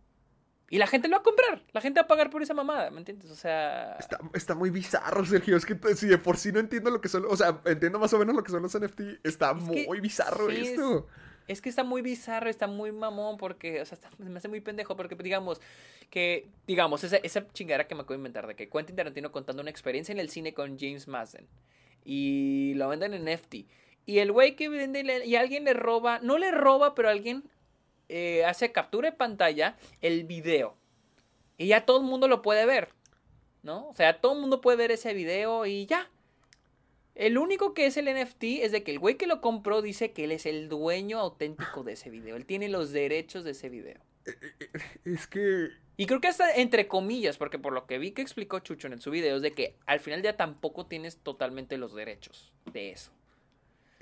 Y 0.70 0.78
la 0.78 0.88
gente 0.88 1.08
lo 1.08 1.18
va 1.18 1.20
a 1.20 1.24
comprar, 1.24 1.62
la 1.72 1.82
gente 1.82 2.00
va 2.00 2.06
a 2.06 2.08
pagar 2.08 2.32
por 2.32 2.42
esa 2.42 2.56
mamada, 2.56 2.90
¿me 2.90 2.98
entiendes? 2.98 3.30
O 3.30 3.36
sea... 3.36 3.96
Está, 4.00 4.18
está 4.34 4.56
muy 4.56 4.72
bizarro, 4.72 5.24
Sergio. 5.24 5.56
Es 5.56 5.68
que 5.68 5.78
si 5.96 6.08
de 6.08 6.18
por 6.18 6.38
sí 6.38 6.52
no 6.52 6.60
entiendo 6.60 6.90
lo 6.90 7.00
que 7.00 7.10
son, 7.10 7.26
o 7.30 7.36
sea, 7.36 7.62
entiendo 7.66 8.00
más 8.00 8.12
o 8.14 8.18
menos 8.18 8.34
lo 8.36 8.44
que 8.44 8.52
son 8.52 8.64
los 8.64 8.76
NFT, 8.76 9.02
está 9.24 9.52
Es 9.52 9.70
que 9.70 9.86
muy 9.86 10.00
bizarro 10.00 10.50
sí, 10.50 10.62
esto. 10.62 11.08
Es 11.10 11.33
que 11.46 11.70
está 11.70 11.84
muy 11.84 12.02
bizarro, 12.02 12.50
está 12.50 12.68
muy 12.68 12.92
mamón, 12.92 13.38
porque, 13.38 13.82
o 13.82 13.86
sea, 13.86 13.98
me 14.18 14.38
hace 14.38 14.48
muy 14.48 14.62
pendejo, 14.62 14.96
porque 14.96 15.16
digamos 15.16 15.62
que, 16.10 16.48
digamos, 16.68 17.04
esa, 17.04 17.18
esa 17.18 17.48
chingadera 17.50 17.88
que 17.88 17.96
me 17.96 18.02
acabo 18.02 18.14
de 18.14 18.20
inventar, 18.20 18.48
de 18.48 18.56
que 18.56 18.70
Quentin 18.70 18.96
Tarantino 18.96 19.32
contando 19.32 19.62
una 19.62 19.72
experiencia 19.72 20.12
en 20.12 20.20
el 20.20 20.30
cine 20.30 20.54
con 20.54 20.78
James 20.78 21.08
Marsden, 21.08 21.48
y 22.06 22.74
lo 22.76 22.90
venden 22.90 23.14
en 23.14 23.26
NFT, 23.26 23.56
y 24.06 24.20
el 24.20 24.32
güey 24.32 24.56
que 24.56 24.70
vende, 24.70 25.26
y 25.26 25.36
alguien 25.36 25.64
le 25.66 25.74
roba, 25.74 26.20
no 26.20 26.38
le 26.38 26.52
roba, 26.52 26.96
pero 26.96 27.10
alguien 27.10 27.44
eh, 28.10 28.46
hace 28.46 28.72
captura 28.72 29.12
de 29.12 29.18
pantalla 29.18 29.76
el 30.02 30.24
video, 30.24 30.78
y 31.58 31.68
ya 31.68 31.86
todo 31.86 31.98
el 31.98 32.04
mundo 32.04 32.28
lo 32.28 32.42
puede 32.42 32.66
ver, 32.66 32.90
¿no? 33.62 33.88
O 33.88 33.94
sea, 33.94 34.20
todo 34.20 34.34
el 34.34 34.40
mundo 34.40 34.62
puede 34.62 34.78
ver 34.78 34.92
ese 34.92 35.14
video 35.14 35.66
y 35.66 35.86
ya, 35.86 36.10
el 37.16 37.38
único 37.38 37.74
que 37.74 37.86
es 37.86 37.98
el 37.98 38.06
NFT 38.06 38.44
es 38.62 38.72
de 38.72 38.84
que 38.84 38.92
el 38.92 39.00
güey 39.00 39.16
que 39.16 39.28
lo 39.28 39.42
compró 39.42 39.82
dice 39.82 40.12
que 40.12 40.24
él 40.24 40.32
es 40.32 40.46
el 40.46 40.70
dueño 40.70 41.20
auténtico 41.20 41.84
de 41.84 41.94
ese 41.94 42.10
video. 42.10 42.36
Él 42.36 42.46
tiene 42.46 42.70
los 42.70 42.92
derechos 42.92 43.44
de 43.44 43.52
ese 43.52 43.70
video. 43.70 44.00
Es 45.06 45.28
que. 45.28 45.70
Y 45.96 46.08
creo 46.08 46.22
que 46.22 46.28
hasta 46.28 46.56
entre 46.56 46.88
comillas, 46.88 47.38
porque 47.38 47.60
por 47.60 47.74
lo 47.74 47.86
que 47.86 48.00
vi 48.00 48.12
que 48.12 48.24
explicó 48.24 48.60
Chucho 48.60 48.88
en 48.88 49.00
su 49.00 49.12
video 49.12 49.36
es 49.36 49.42
de 49.44 49.54
que 49.54 49.76
al 49.86 50.00
final 50.00 50.24
ya 50.24 50.38
tampoco 50.38 50.88
tienes 50.88 51.18
totalmente 51.18 51.78
los 51.78 51.94
derechos 51.94 52.52
de 52.72 52.92
eso. 52.92 53.12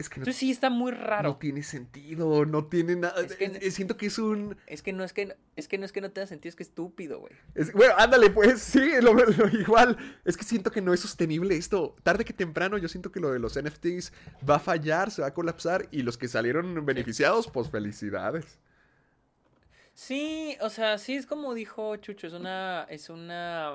Es 0.02 0.10
que 0.10 0.20
no, 0.20 0.24
Entonces 0.24 0.40
sí 0.40 0.52
está 0.52 0.70
muy 0.70 0.92
raro. 0.92 1.30
no 1.30 1.38
tiene 1.38 1.64
sentido, 1.64 2.46
no 2.46 2.66
tiene 2.66 2.96
nada. 2.96 3.22
Es 3.24 3.36
que- 3.36 3.46
eh, 3.46 3.72
siento 3.72 3.96
que 3.98 4.08
es 4.08 4.18
un. 4.18 4.58
Es 4.68 4.82
que 4.82 4.92
no 4.94 5.04
es 5.04 5.14
que 5.14 5.38
es 5.56 5.68
que 5.68 5.78
no 5.78 5.86
es 5.86 5.92
que 5.92 6.02
no 6.02 6.12
tenga 6.12 6.28
sentido, 6.28 6.50
es 6.50 6.56
que 6.56 6.64
estúpido, 6.64 7.20
güey. 7.20 7.34
es- 7.56 7.72
bueno, 7.74 7.94
ándale, 7.98 8.30
pues 8.32 8.62
sí, 8.62 8.82
lo, 9.02 9.14
lo 9.14 9.48
igual. 9.50 9.98
Es 10.26 10.36
que 10.38 10.44
siento 10.44 10.72
que 10.72 10.82
no 10.82 10.94
es 10.94 11.00
sostenible 11.00 11.56
esto. 11.56 11.96
Tarde 12.04 12.26
que 12.26 12.34
temprano, 12.34 12.78
yo 12.78 12.88
siento 12.88 13.12
que 13.12 13.20
lo 13.20 13.32
de 13.32 13.40
los 13.40 13.56
NFTs 13.58 14.12
va 14.50 14.56
a 14.56 14.60
fallar, 14.60 15.12
se 15.12 15.22
va 15.22 15.30
a 15.30 15.34
colapsar. 15.34 15.88
Y 15.92 16.02
los 16.02 16.18
que 16.18 16.28
salieron 16.28 16.86
beneficiados, 16.86 17.48
pues 17.52 17.70
felicidades. 17.70 18.60
Sí, 19.94 20.58
o 20.62 20.70
sea, 20.70 20.98
sí 20.98 21.16
es 21.16 21.26
como 21.26 21.54
dijo 21.54 21.96
Chucho, 21.98 22.28
es 22.28 22.34
una 22.34 22.84
es 22.90 23.10
una 23.10 23.74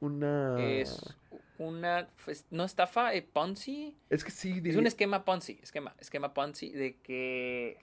Una. 0.00 0.60
es 0.60 1.00
una 1.58 2.08
no 2.50 2.64
estafa, 2.64 3.14
eh, 3.14 3.22
Ponzi. 3.22 3.94
Es 4.10 4.24
que 4.24 4.30
sí, 4.30 4.60
Es 4.64 4.76
un 4.76 4.86
esquema 4.86 5.24
Ponzi, 5.24 5.58
esquema, 5.62 5.94
esquema 5.98 6.34
Ponzi 6.34 6.70
de 6.70 6.96
que 6.96 7.78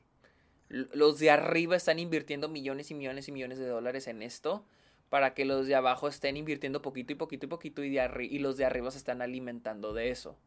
los 0.69 1.17
de 1.19 1.31
arriba 1.31 1.75
están 1.75 1.97
invirtiendo 1.99 2.47
millones 2.47 2.91
y 2.91 2.93
millones 2.93 3.27
y 3.27 3.31
millones 3.31 3.57
de 3.57 3.65
dólares 3.67 4.07
en 4.07 4.21
esto 4.21 4.63
para 5.09 5.33
que 5.33 5.43
los 5.45 5.65
de 5.65 5.73
abajo 5.75 6.07
estén 6.07 6.37
invirtiendo 6.37 6.81
poquito 6.83 7.13
y 7.13 7.15
poquito 7.15 7.47
y 7.47 7.49
poquito 7.49 7.83
y, 7.83 7.89
de 7.89 7.97
arri- 7.99 8.27
y 8.29 8.37
los 8.39 8.57
de 8.57 8.65
arriba 8.65 8.91
se 8.91 8.99
están 8.99 9.21
alimentando 9.23 9.93
de 9.93 10.11
eso. 10.11 10.37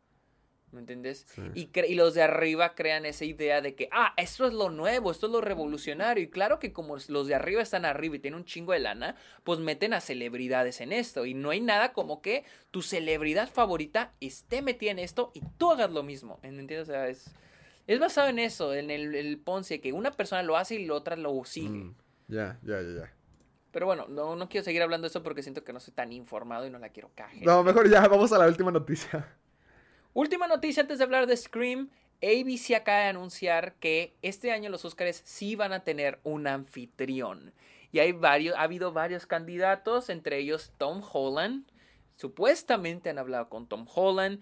¿Me 0.72 0.80
entiendes? 0.80 1.26
Sí. 1.28 1.42
Y, 1.54 1.70
y 1.86 1.94
los 1.94 2.14
de 2.14 2.22
arriba 2.22 2.74
crean 2.74 3.04
esa 3.06 3.24
idea 3.24 3.60
de 3.60 3.74
que, 3.74 3.88
ah, 3.92 4.14
esto 4.16 4.46
es 4.46 4.54
lo 4.54 4.70
nuevo, 4.70 5.10
esto 5.10 5.26
es 5.26 5.32
lo 5.32 5.40
revolucionario. 5.40 6.24
Y 6.24 6.28
claro 6.30 6.58
que 6.58 6.72
como 6.72 6.96
los 7.08 7.26
de 7.26 7.34
arriba 7.34 7.60
están 7.62 7.84
arriba 7.84 8.16
y 8.16 8.18
tienen 8.18 8.38
un 8.40 8.44
chingo 8.46 8.72
de 8.72 8.80
lana, 8.80 9.14
pues 9.44 9.58
meten 9.58 9.92
a 9.94 10.00
celebridades 10.00 10.80
en 10.80 10.92
esto. 10.92 11.26
Y 11.26 11.34
no 11.34 11.50
hay 11.50 11.60
nada 11.60 11.92
como 11.92 12.22
que 12.22 12.44
tu 12.70 12.82
celebridad 12.82 13.50
favorita 13.50 14.12
esté 14.20 14.62
metida 14.62 14.90
en 14.90 14.98
esto 14.98 15.30
y 15.34 15.42
tú 15.58 15.70
hagas 15.70 15.90
lo 15.90 16.02
mismo. 16.02 16.38
¿Me 16.42 16.48
entiendes? 16.48 16.88
O 16.88 16.92
sea, 16.92 17.08
es, 17.08 17.30
es 17.86 17.98
basado 18.00 18.28
en 18.28 18.38
eso, 18.38 18.74
en 18.74 18.90
el, 18.90 19.14
el 19.14 19.38
Ponce, 19.38 19.80
que 19.80 19.92
una 19.92 20.12
persona 20.12 20.42
lo 20.42 20.56
hace 20.56 20.76
y 20.76 20.86
la 20.86 20.94
otra 20.94 21.16
lo 21.16 21.44
sigue. 21.44 21.68
Mm, 21.68 21.94
Ya, 22.28 22.58
ya, 22.62 22.80
ya, 22.80 22.94
ya. 23.00 23.12
Pero 23.72 23.86
bueno, 23.86 24.06
no, 24.08 24.36
no 24.36 24.48
quiero 24.50 24.64
seguir 24.64 24.82
hablando 24.82 25.06
de 25.06 25.08
eso 25.08 25.22
porque 25.22 25.42
siento 25.42 25.64
que 25.64 25.72
no 25.72 25.80
soy 25.80 25.94
tan 25.94 26.12
informado 26.12 26.66
y 26.66 26.70
no 26.70 26.78
la 26.78 26.90
quiero 26.90 27.10
cajer. 27.14 27.46
No, 27.46 27.62
mejor 27.64 27.88
ya, 27.90 28.06
vamos 28.06 28.30
a 28.32 28.38
la 28.38 28.46
última 28.46 28.70
noticia. 28.70 29.34
Última 30.14 30.46
noticia 30.46 30.82
antes 30.82 30.98
de 30.98 31.04
hablar 31.04 31.26
de 31.26 31.36
Scream. 31.36 31.90
ABC 32.22 32.74
acaba 32.76 32.98
de 32.98 33.06
anunciar 33.06 33.74
que 33.74 34.14
este 34.22 34.52
año 34.52 34.70
los 34.70 34.84
Oscars 34.84 35.22
sí 35.24 35.56
van 35.56 35.72
a 35.72 35.84
tener 35.84 36.20
un 36.22 36.46
anfitrión. 36.46 37.52
Y 37.90 37.98
hay 37.98 38.12
varios, 38.12 38.56
ha 38.56 38.62
habido 38.62 38.92
varios 38.92 39.26
candidatos, 39.26 40.08
entre 40.08 40.38
ellos 40.38 40.72
Tom 40.78 41.02
Holland. 41.12 41.66
Supuestamente 42.16 43.10
han 43.10 43.18
hablado 43.18 43.48
con 43.48 43.66
Tom 43.66 43.86
Holland. 43.92 44.40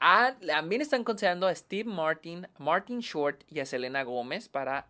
Ah, 0.00 0.34
también 0.44 0.82
están 0.82 1.04
considerando 1.04 1.46
a 1.46 1.54
Steve 1.54 1.88
Martin, 1.88 2.48
Martin 2.58 2.98
Short 2.98 3.44
y 3.48 3.60
a 3.60 3.66
Selena 3.66 4.02
Gómez 4.02 4.48
para 4.48 4.86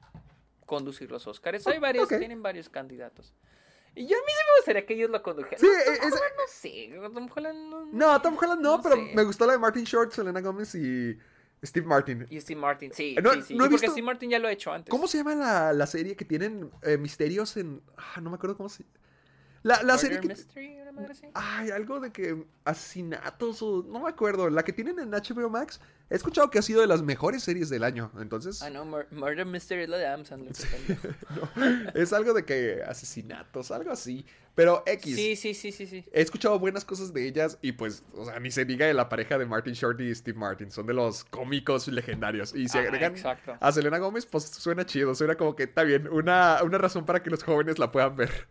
conducir 0.65 1.11
los 1.11 1.27
Oscars. 1.27 1.67
Hay 1.67 1.79
varios, 1.79 2.05
ok. 2.05 2.19
tienen 2.19 2.43
varios 2.43 2.69
candidatos. 2.69 3.35
Y 3.94 4.06
yo 4.06 4.16
a 4.16 4.20
mí 4.20 4.27
sí 4.27 4.43
me 4.51 4.59
gustaría 4.60 4.86
que 4.86 4.94
ellos 4.94 5.10
lo 5.10 5.23
condujeran. 5.23 5.59
Sí, 5.60 5.66
Tom 5.66 5.94
es- 5.94 6.01
Holland 6.01 6.35
no 6.36 6.47
sé, 6.48 6.90
Tom 7.14 7.28
Holland 7.35 7.70
no- 7.70 7.86
No, 7.93 8.23
Tom 8.23 8.36
Holland 8.40 8.60
no, 8.62 8.77
No 8.78 8.82
pero 8.82 8.97
sé. 8.97 9.12
me 9.14 9.23
gustó 9.24 9.47
la 9.47 9.52
de 9.52 9.59
Martin 9.59 9.85
Short, 9.85 10.12
Selena 10.12 10.40
Gómez 10.40 10.74
y 10.74 11.19
Steve 11.62 11.86
Martin. 11.86 12.27
Y 12.31 12.40
Steve 12.40 12.60
Martin, 12.60 12.93
sí, 12.93 13.14
No- 13.23 13.32
sí, 13.35 13.43
sí. 13.43 13.55
no 13.55 13.64
he 13.64 13.69
porque 13.69 13.82
visto- 13.85 13.93
Steve 13.93 14.06
Martin 14.06 14.31
ya 14.31 14.39
lo 14.39 14.48
ha 14.48 14.52
hecho 14.52 14.73
antes. 14.73 14.90
¿Cómo 14.90 15.06
se 15.06 15.19
llama 15.19 15.35
la, 15.35 15.73
la 15.73 15.86
serie 15.86 16.16
que 16.16 16.24
tienen 16.24 16.70
eh, 16.82 16.97
misterios 16.97 17.56
en... 17.56 17.82
Ah, 17.97 18.20
no 18.20 18.31
me 18.31 18.36
acuerdo 18.36 18.56
cómo 18.56 18.69
se... 18.69 18.85
La, 19.62 19.82
la 19.82 19.97
serie 19.98 20.18
que... 20.20 20.28
Mystery, 20.28 20.76
una 20.82 20.93
madre 20.93 21.12
así. 21.12 21.26
Ay, 21.34 21.70
algo 21.70 22.01
de 22.01 22.10
que 22.10 22.44
asesinatos 22.64 23.62
o... 23.62 23.84
No 23.89 24.01
me 24.01 24.09
acuerdo. 24.09 24.51
La 24.51 24.64
que 24.64 24.72
tienen 24.72 24.98
en 24.98 25.10
HBO 25.10 25.48
Max. 25.51 25.80
He 26.10 26.16
escuchado 26.16 26.51
que 26.51 26.59
ha 26.59 26.62
sido 26.62 26.80
de 26.80 26.86
las 26.86 27.02
mejores 27.02 27.43
series 27.44 27.68
del 27.70 27.84
año. 27.84 28.10
Entonces... 28.20 28.60
Ah, 28.62 28.70
no, 28.70 28.84
Mur- 28.84 29.06
Murder 29.12 29.47
Mystery 29.47 29.82
es 29.84 29.89
la 29.89 29.97
de 29.98 30.06
Adam 30.06 30.24
Sandler. 30.24 30.52
es 31.94 32.12
algo 32.12 32.34
de 32.34 32.44
que 32.44 32.82
asesinatos, 32.86 33.70
algo 33.70 33.90
así. 33.93 34.24
Pero 34.55 34.82
X. 34.84 35.16
Sí, 35.16 35.34
sí, 35.36 35.55
sí, 35.55 35.72
sí, 35.72 35.86
sí. 35.86 36.05
He 36.12 36.20
escuchado 36.20 36.59
buenas 36.59 36.84
cosas 36.84 37.14
de 37.14 37.26
ellas 37.26 37.56
y 37.62 37.72
pues, 37.72 38.02
o 38.14 38.26
sea, 38.26 38.39
ni 38.39 38.51
se 38.51 38.66
diga 38.66 38.84
de 38.86 38.93
la 38.93 39.09
pareja 39.09 39.39
de 39.39 39.47
Martin 39.47 39.72
Short 39.72 39.98
y 40.02 40.14
Steve 40.14 40.39
Martin. 40.39 40.70
Son 40.70 40.86
de 40.86 40.93
los 40.93 41.24
cómicos 41.24 41.89
legendarios. 41.89 42.55
Y 42.55 42.68
si 42.68 42.76
Ah, 42.76 42.82
agregan 42.82 43.12
exacto. 43.12 43.56
a 43.59 43.72
Selena 43.72 43.97
Gómez, 43.98 44.26
pues 44.26 44.44
suena 44.44 44.84
chido. 44.84 45.14
Suena 45.14 45.36
como 45.36 45.56
que 45.56 45.62
está 45.62 45.84
bien. 45.84 46.06
Una, 46.09 46.59
una 46.62 46.76
razón 46.76 47.06
para 47.06 47.22
que 47.22 47.30
los 47.30 47.43
jóvenes 47.43 47.78
la 47.78 47.90
puedan 47.90 48.14
ver. 48.16 48.48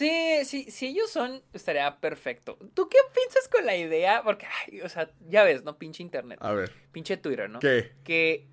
Sí, 0.00 0.44
sí, 0.46 0.70
si 0.70 0.86
ellos 0.86 1.10
son, 1.10 1.42
estaría 1.52 2.00
perfecto. 2.00 2.56
¿Tú 2.72 2.88
qué 2.88 2.96
piensas 3.14 3.48
con 3.48 3.66
la 3.66 3.76
idea? 3.76 4.22
Porque, 4.22 4.46
ay, 4.66 4.80
o 4.80 4.88
sea, 4.88 5.10
ya 5.28 5.42
ves, 5.44 5.62
¿no? 5.62 5.76
Pinche 5.76 6.02
internet. 6.02 6.38
A 6.40 6.52
ver. 6.52 6.72
Pinche 6.90 7.18
Twitter, 7.18 7.50
¿no? 7.50 7.58
¿Qué? 7.58 7.92
Que 8.02 8.48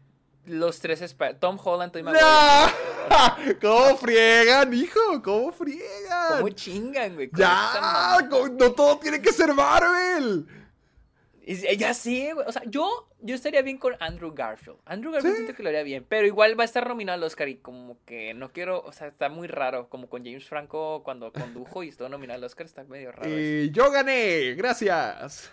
los 0.46 0.80
tres, 0.82 1.00
Sp- 1.08 1.40
Tom 1.40 1.58
Holland, 1.64 1.94
Tobey 1.94 2.04
¡No! 2.04 2.12
Maguire, 2.12 3.58
¿Cómo 3.62 3.96
friegan, 3.96 4.74
hijo? 4.74 5.00
¿Cómo 5.24 5.54
friegan? 5.54 6.38
¿Cómo 6.38 6.50
chingan, 6.50 7.16
güey? 7.16 7.30
Ya, 7.34 8.18
no 8.52 8.74
todo 8.74 9.00
tiene 9.00 9.22
que 9.22 9.32
ser 9.32 9.54
Marvel. 9.54 10.46
Y- 11.50 11.78
Ya 11.78 11.94
sí, 11.94 12.30
güey. 12.34 12.46
O 12.48 12.52
sea, 12.52 12.62
yo, 12.66 13.08
yo 13.22 13.36
estaría 13.36 13.62
bien 13.62 13.78
con 13.78 13.96
Andrew 14.02 14.34
Garfield. 14.34 14.80
Andrew 14.86 15.12
Garfield 15.14 15.36
Sí. 15.36 15.42
siento 15.44 15.56
que 15.56 15.64
lo 15.64 15.70
haría 15.70 15.84
bien. 15.84 16.06
Pero 16.08 16.28
igual 16.28 16.60
va 16.60 16.64
a 16.64 16.66
estar 16.66 16.86
nominado 16.88 17.16
al 17.18 17.24
Oscar 17.24 17.48
y 17.48 17.56
como 17.58 17.98
que 18.06 18.34
no 18.34 18.52
quiero. 18.52 18.82
O 18.84 18.92
sea, 18.92 19.08
está 19.08 19.30
muy 19.30 19.48
raro. 19.48 19.88
Como 19.90 20.10
con 20.10 20.26
James 20.26 20.46
Franco 20.46 21.04
cuando 21.04 21.32
condujo 21.32 21.84
y 21.84 21.90
estuvo 21.90 22.10
nominado 22.10 22.38
al 22.38 22.44
Oscar. 22.44 22.66
Está 22.66 22.84
medio 22.84 23.12
raro. 23.14 23.30
eso. 23.30 23.40
Y 23.40 23.72
yo 23.72 23.90
gané, 23.92 24.56
gracias. 24.56 25.52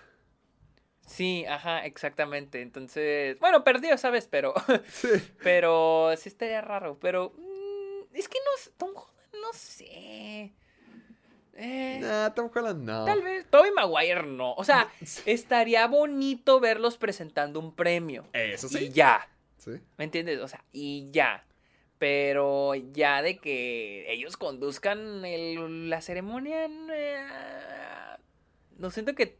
Sí, 1.06 1.44
ajá, 1.46 1.84
exactamente. 1.84 2.62
Entonces, 2.62 3.38
bueno, 3.38 3.62
perdió, 3.62 3.96
¿sabes? 3.98 4.26
Pero, 4.26 4.54
Sí. 4.88 5.08
pero 5.42 6.12
sí 6.16 6.28
estaría 6.28 6.60
raro. 6.60 6.98
Pero 7.00 7.32
mm, 7.36 8.14
es 8.16 8.28
que 8.28 8.38
no, 8.38 8.72
Tom 8.78 8.90
Holland, 8.96 9.34
no 9.42 9.52
sé. 9.52 10.52
Eh, 11.56 11.98
Nah, 12.00 12.30
Tom 12.34 12.50
Holland 12.54 12.82
no. 12.84 13.04
Tal 13.04 13.22
vez, 13.22 13.46
Tobey 13.50 13.70
Maguire 13.72 14.22
no. 14.24 14.54
O 14.54 14.64
sea, 14.64 14.88
estaría 15.26 15.86
bonito 15.86 16.60
verlos 16.60 16.96
presentando 16.98 17.60
un 17.60 17.74
premio. 17.74 18.26
Eso 18.32 18.66
Y 18.66 18.70
sí. 18.70 18.88
ya. 18.90 19.28
Sí. 19.58 19.72
¿Me 19.96 20.04
entiendes? 20.04 20.40
O 20.40 20.48
sea, 20.48 20.64
y 20.72 21.08
ya. 21.10 21.44
Pero 21.98 22.74
ya 22.74 23.22
de 23.22 23.38
que 23.38 24.12
ellos 24.12 24.36
conduzcan 24.36 25.24
el- 25.24 25.88
la 25.88 26.00
ceremonia, 26.02 26.64
eh, 26.66 27.24
no 28.76 28.90
siento 28.90 29.14
que 29.14 29.38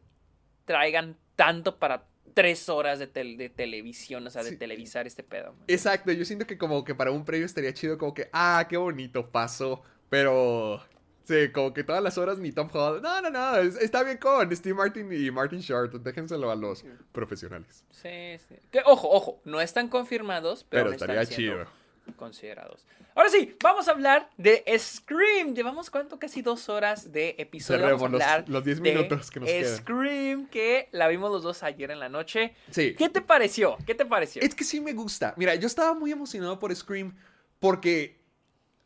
traigan 0.65 1.17
tanto 1.37 1.79
para 1.79 2.07
tres 2.33 2.69
horas 2.69 2.99
de, 2.99 3.07
tel- 3.07 3.37
de 3.37 3.49
televisión, 3.51 4.27
o 4.27 4.31
sea, 4.31 4.43
de 4.43 4.51
Sí. 4.51 4.57
televisar 4.57 5.07
este 5.07 5.23
pedo. 5.23 5.53
man. 5.53 5.65
Exacto, 5.69 6.11
yo 6.13 6.25
siento 6.25 6.47
que 6.47 6.57
como 6.59 6.85
que 6.85 6.95
para 6.95 7.11
un 7.11 7.25
premio 7.25 7.45
estaría 7.47 7.73
chido 7.75 7.99
como 7.99 8.15
que, 8.15 8.29
ah, 8.33 8.67
qué 8.69 8.77
bonito 8.77 9.31
pasó, 9.31 9.83
pero... 10.09 10.81
Sí, 11.25 11.51
como 11.53 11.73
que 11.73 11.85
todas 11.85 12.03
las 12.03 12.19
horas 12.19 12.39
ni 12.39 12.53
Tom 12.53 12.69
Holland. 12.73 13.03
No, 13.03 13.21
no, 13.23 13.31
no, 13.31 13.57
es- 13.57 13.77
está 13.77 14.03
bien 14.03 14.19
con 14.19 14.55
Steve 14.55 14.75
Martin 14.75 15.11
y 15.13 15.31
Martin 15.31 15.61
Short, 15.61 15.93
déjenselo 15.95 16.51
a 16.51 16.55
los 16.57 16.85
profesionales. 17.13 17.85
Sí, 17.91 18.37
sí. 18.49 18.57
Que, 18.71 18.81
ojo, 18.85 19.09
ojo, 19.11 19.41
no 19.45 19.61
están 19.61 19.89
confirmados, 19.89 20.65
pero, 20.69 20.93
estaría 20.93 21.23
están 21.23 21.35
siendo 21.37 21.65
chido. 21.65 22.15
considerados. 22.17 22.85
Ahora 23.15 23.31
sí, 23.31 23.57
vamos 23.63 23.87
a 23.89 23.93
hablar 23.93 24.29
de 24.37 24.65
Scream. 24.77 25.55
Llevamos 25.55 25.89
cuánto, 25.89 26.19
casi 26.19 26.43
dos 26.43 26.69
horas 26.69 27.13
de 27.13 27.37
episodio. 27.39 27.83
Vamos 27.83 27.95
a 27.95 27.99
Cerremos 27.99 28.11
los- 28.13 28.23
hablar 28.23 28.49
los 28.49 28.65
10 28.65 28.83
de 28.83 28.93
minutos 28.93 29.31
que 29.31 29.41
nos 29.41 29.49
quedan. 29.49 29.77
Scream, 29.77 30.47
que 30.49 30.89
la 30.93 31.07
vimos 31.09 31.31
los 31.31 31.43
dos 31.45 31.63
ayer 31.63 31.91
en 31.93 32.01
la 32.01 32.09
noche. 32.09 32.55
Sí. 32.71 32.95
¿Qué 32.99 33.09
te 33.09 33.23
pareció? 33.23 33.79
¿Qué 33.87 33.95
te 33.95 34.05
pareció? 34.05 34.43
Es 34.43 34.55
que 34.55 34.65
sí 34.65 34.81
me 34.81 34.93
gusta. 34.93 35.33
Mira, 35.37 35.55
yo 35.55 35.67
estaba 35.69 35.95
muy 35.95 36.11
emocionado 36.11 36.59
por 36.59 36.75
Scream 36.75 37.15
porque 37.61 38.21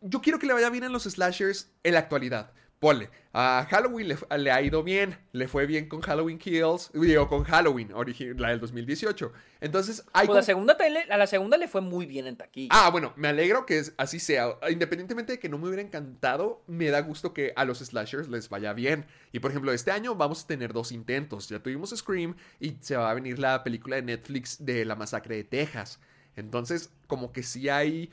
yo 0.01 0.21
quiero 0.21 0.39
que 0.39 0.47
le 0.47 0.53
vaya 0.55 0.71
bien 0.71 0.85
a 0.85 0.89
los 0.89 1.05
slashers 1.05 1.71
en 1.83 1.95
la 1.95 2.01
actualidad. 2.01 2.53
Ponle, 2.79 3.11
a 3.33 3.67
Halloween 3.69 4.07
le, 4.07 4.17
le 4.39 4.53
ha 4.53 4.63
ido 4.63 4.85
bien, 4.85 5.19
le 5.33 5.49
fue 5.49 5.67
bien 5.67 5.89
con 5.89 6.01
Halloween 6.01 6.39
Kills, 6.39 6.93
digo, 6.95 7.27
con 7.27 7.43
Halloween, 7.43 7.91
la 8.37 8.51
del 8.51 8.61
2018. 8.61 9.33
Entonces, 9.61 10.05
hay 10.13 10.29
Pues 10.29 10.37
la 10.37 10.43
segunda 10.45 10.77
tele- 10.77 11.05
a 11.11 11.17
la 11.17 11.27
segunda 11.27 11.57
le 11.57 11.67
fue 11.67 11.81
muy 11.81 12.07
bien 12.07 12.29
en 12.29 12.37
taquilla. 12.37 12.69
Ah, 12.71 12.91
bueno, 12.91 13.13
me 13.17 13.27
alegro 13.27 13.67
que 13.67 13.83
así 13.97 14.21
sea. 14.21 14.51
Independientemente 14.71 15.33
de 15.33 15.39
que 15.41 15.49
no 15.49 15.59
me 15.59 15.67
hubiera 15.67 15.83
encantado, 15.83 16.63
me 16.69 16.89
da 16.91 17.01
gusto 17.01 17.35
que 17.35 17.53
a 17.57 17.65
los 17.65 17.79
slashers 17.81 18.29
les 18.29 18.49
vaya 18.49 18.73
bien. 18.75 19.07
Y 19.33 19.41
por 19.41 19.51
ejemplo, 19.51 19.73
este 19.73 19.91
año 19.91 20.15
vamos 20.15 20.45
a 20.45 20.47
tener 20.47 20.73
dos 20.73 20.93
intentos. 20.93 21.49
Ya 21.49 21.59
tuvimos 21.61 21.91
Scream 21.91 22.37
y 22.61 22.77
se 22.79 22.97
va 22.97 23.11
a 23.11 23.15
venir 23.15 23.41
la 23.41 23.65
película 23.65 23.97
de 23.97 24.03
Netflix 24.03 24.65
de 24.65 24.85
la 24.85 24.95
masacre 24.95 25.35
de 25.35 25.43
Texas. 25.43 25.99
Entonces, 26.37 26.91
como 27.09 27.33
que 27.33 27.43
sí 27.43 27.69
hay 27.69 28.13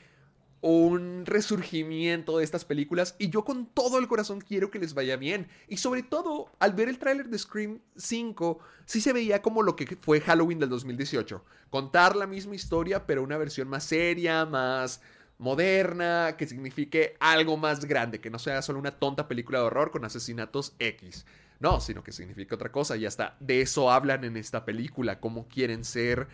un 0.67 1.27
resurgimiento 1.27 2.39
de 2.39 2.43
estas 2.43 2.65
películas 2.65 3.15
y 3.19 3.29
yo 3.29 3.45
con 3.45 3.67
todo 3.67 3.99
el 3.99 4.07
corazón 4.07 4.41
quiero 4.41 4.71
que 4.71 4.79
les 4.79 4.95
vaya 4.95 5.15
bien. 5.15 5.47
Y 5.67 5.77
sobre 5.77 6.01
todo, 6.01 6.49
al 6.57 6.73
ver 6.73 6.89
el 6.89 6.97
tráiler 6.97 7.29
de 7.29 7.37
Scream 7.37 7.81
5, 7.95 8.57
sí 8.85 8.99
se 8.99 9.13
veía 9.13 9.43
como 9.43 9.61
lo 9.61 9.75
que 9.75 9.95
fue 10.01 10.21
Halloween 10.21 10.57
del 10.57 10.69
2018. 10.69 11.45
Contar 11.69 12.15
la 12.15 12.25
misma 12.25 12.55
historia, 12.55 13.05
pero 13.05 13.21
una 13.21 13.37
versión 13.37 13.67
más 13.67 13.83
seria, 13.83 14.47
más 14.47 15.01
moderna, 15.37 16.35
que 16.35 16.47
signifique 16.47 17.15
algo 17.19 17.57
más 17.57 17.85
grande, 17.85 18.19
que 18.19 18.31
no 18.31 18.39
sea 18.39 18.63
solo 18.63 18.79
una 18.79 18.97
tonta 18.97 19.27
película 19.27 19.59
de 19.59 19.65
horror 19.65 19.91
con 19.91 20.03
asesinatos 20.03 20.73
X. 20.79 21.27
No, 21.59 21.79
sino 21.79 22.03
que 22.03 22.11
signifique 22.11 22.55
otra 22.55 22.71
cosa 22.71 22.97
y 22.97 23.05
hasta 23.05 23.37
de 23.39 23.61
eso 23.61 23.91
hablan 23.91 24.23
en 24.23 24.35
esta 24.35 24.65
película, 24.65 25.19
cómo 25.19 25.47
quieren 25.47 25.85
ser 25.85 26.27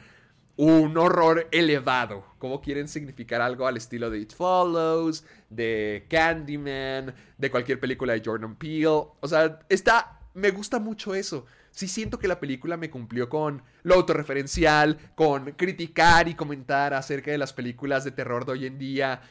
un 0.58 0.98
horror 0.98 1.48
elevado. 1.52 2.26
Cómo 2.38 2.62
quieren 2.62 2.88
significar 2.88 3.42
algo 3.42 3.68
al 3.68 3.78
estilo 3.78 4.10
de 4.10 4.20
It 4.20 4.34
Follows, 4.34 5.24
de 5.50 6.06
Candyman, 6.10 7.14
de 7.38 7.52
cualquier 7.52 7.80
película 7.80 8.14
de 8.14 8.22
Jordan 8.24 8.56
Peele. 8.56 8.86
O 8.88 9.28
sea, 9.28 9.60
está. 9.70 10.20
Me 10.34 10.52
gusta 10.52 10.80
mucho 10.80 11.14
eso. 11.14 11.46
Sí 11.72 11.88
siento 11.88 12.20
que 12.20 12.28
la 12.28 12.40
película 12.40 12.78
me 12.78 12.90
cumplió 12.90 13.30
con 13.30 13.64
lo 13.84 13.96
autorreferencial, 13.96 14.98
con 15.16 15.52
criticar 15.54 16.28
y 16.28 16.36
comentar 16.36 16.94
acerca 16.94 17.32
de 17.32 17.38
las 17.38 17.54
películas 17.54 18.04
de 18.04 18.12
terror 18.12 18.46
de 18.46 18.52
hoy 18.54 18.66
en 18.66 18.78
día. 18.78 19.22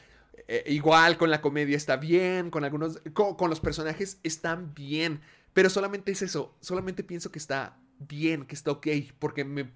Eh, 0.47 0.63
igual 0.67 1.17
con 1.17 1.29
la 1.29 1.41
comedia 1.41 1.77
está 1.77 1.97
bien, 1.97 2.49
con 2.51 2.63
algunos. 2.63 3.01
Con, 3.13 3.35
con 3.35 3.49
los 3.49 3.59
personajes 3.59 4.19
están 4.23 4.73
bien. 4.73 5.21
Pero 5.53 5.69
solamente 5.69 6.11
es 6.11 6.21
eso. 6.21 6.55
Solamente 6.61 7.03
pienso 7.03 7.31
que 7.31 7.39
está 7.39 7.77
bien, 7.99 8.45
que 8.45 8.55
está 8.55 8.71
ok. 8.71 8.87
Porque 9.19 9.43
me 9.43 9.71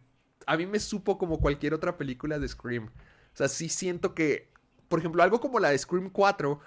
a 0.46 0.58
mí 0.58 0.66
me 0.66 0.80
supo 0.80 1.18
como 1.18 1.40
cualquier 1.40 1.74
otra 1.74 1.98
película 1.98 2.40
de 2.40 2.48
Scream. 2.48 2.86
O 2.88 3.38
sea, 3.38 3.50
sí 3.50 3.70
siento 3.70 4.16
que, 4.16 4.50
por 4.88 5.00
ejemplo, 5.00 5.24
algo 5.24 5.40
como 5.40 5.60
la 5.60 5.70
de 5.70 5.78
Scream 5.78 6.10
4, 6.10 6.60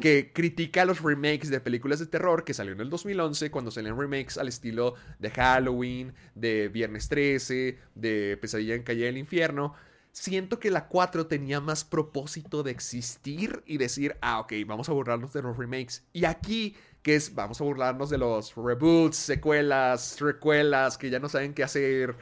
que 0.00 0.32
critica 0.32 0.84
los 0.84 1.02
remakes 1.02 1.50
de 1.50 1.60
películas 1.60 1.98
de 1.98 2.06
terror 2.06 2.44
que 2.44 2.54
salió 2.54 2.72
en 2.72 2.80
el 2.80 2.90
2011, 2.90 3.50
cuando 3.50 3.70
salían 3.70 3.98
remakes 3.98 4.38
al 4.38 4.48
estilo 4.48 4.94
de 5.18 5.30
Halloween, 5.30 6.14
de 6.34 6.68
Viernes 6.68 7.08
13, 7.08 7.78
de 7.94 8.38
Pesadilla 8.40 8.74
en 8.74 8.84
Calle 8.84 9.04
del 9.04 9.18
Infierno. 9.18 9.74
Siento 10.12 10.58
que 10.58 10.70
la 10.70 10.88
4 10.88 11.26
tenía 11.26 11.60
más 11.60 11.84
propósito 11.84 12.62
de 12.62 12.70
existir 12.70 13.62
y 13.66 13.76
decir, 13.76 14.16
ah, 14.20 14.40
ok, 14.40 14.52
vamos 14.66 14.88
a 14.88 14.92
burlarnos 14.92 15.32
de 15.32 15.42
los 15.42 15.56
remakes. 15.56 16.04
Y 16.12 16.24
aquí, 16.24 16.76
que 17.02 17.14
es, 17.14 17.34
vamos 17.34 17.60
a 17.60 17.64
burlarnos 17.64 18.10
de 18.10 18.18
los 18.18 18.54
reboots, 18.56 19.16
secuelas, 19.16 20.20
recuelas, 20.20 20.96
que 20.96 21.10
ya 21.10 21.18
no 21.20 21.28
saben 21.28 21.54
qué 21.54 21.62
hacer 21.62 22.16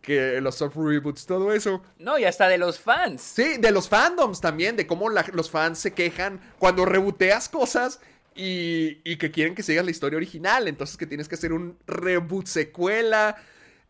que 0.00 0.40
los 0.40 0.54
soft 0.54 0.76
reboots, 0.76 1.26
todo 1.26 1.52
eso. 1.52 1.82
No, 1.98 2.18
y 2.18 2.24
hasta 2.24 2.48
de 2.48 2.56
los 2.58 2.78
fans. 2.80 3.20
Sí, 3.20 3.58
de 3.58 3.70
los 3.70 3.88
fandoms 3.88 4.40
también, 4.40 4.76
de 4.76 4.86
cómo 4.86 5.10
la- 5.10 5.26
los 5.32 5.50
fans 5.50 5.78
se 5.78 5.92
quejan 5.92 6.40
cuando 6.58 6.84
reboteas 6.86 7.48
cosas 7.48 8.00
y, 8.34 8.98
y 9.04 9.16
que 9.18 9.30
quieren 9.30 9.54
que 9.54 9.62
sigas 9.62 9.84
la 9.84 9.90
historia 9.90 10.16
original. 10.16 10.68
Entonces 10.68 10.96
que 10.96 11.06
tienes 11.06 11.28
que 11.28 11.34
hacer 11.34 11.52
un 11.52 11.76
reboot 11.86 12.46
secuela. 12.46 13.36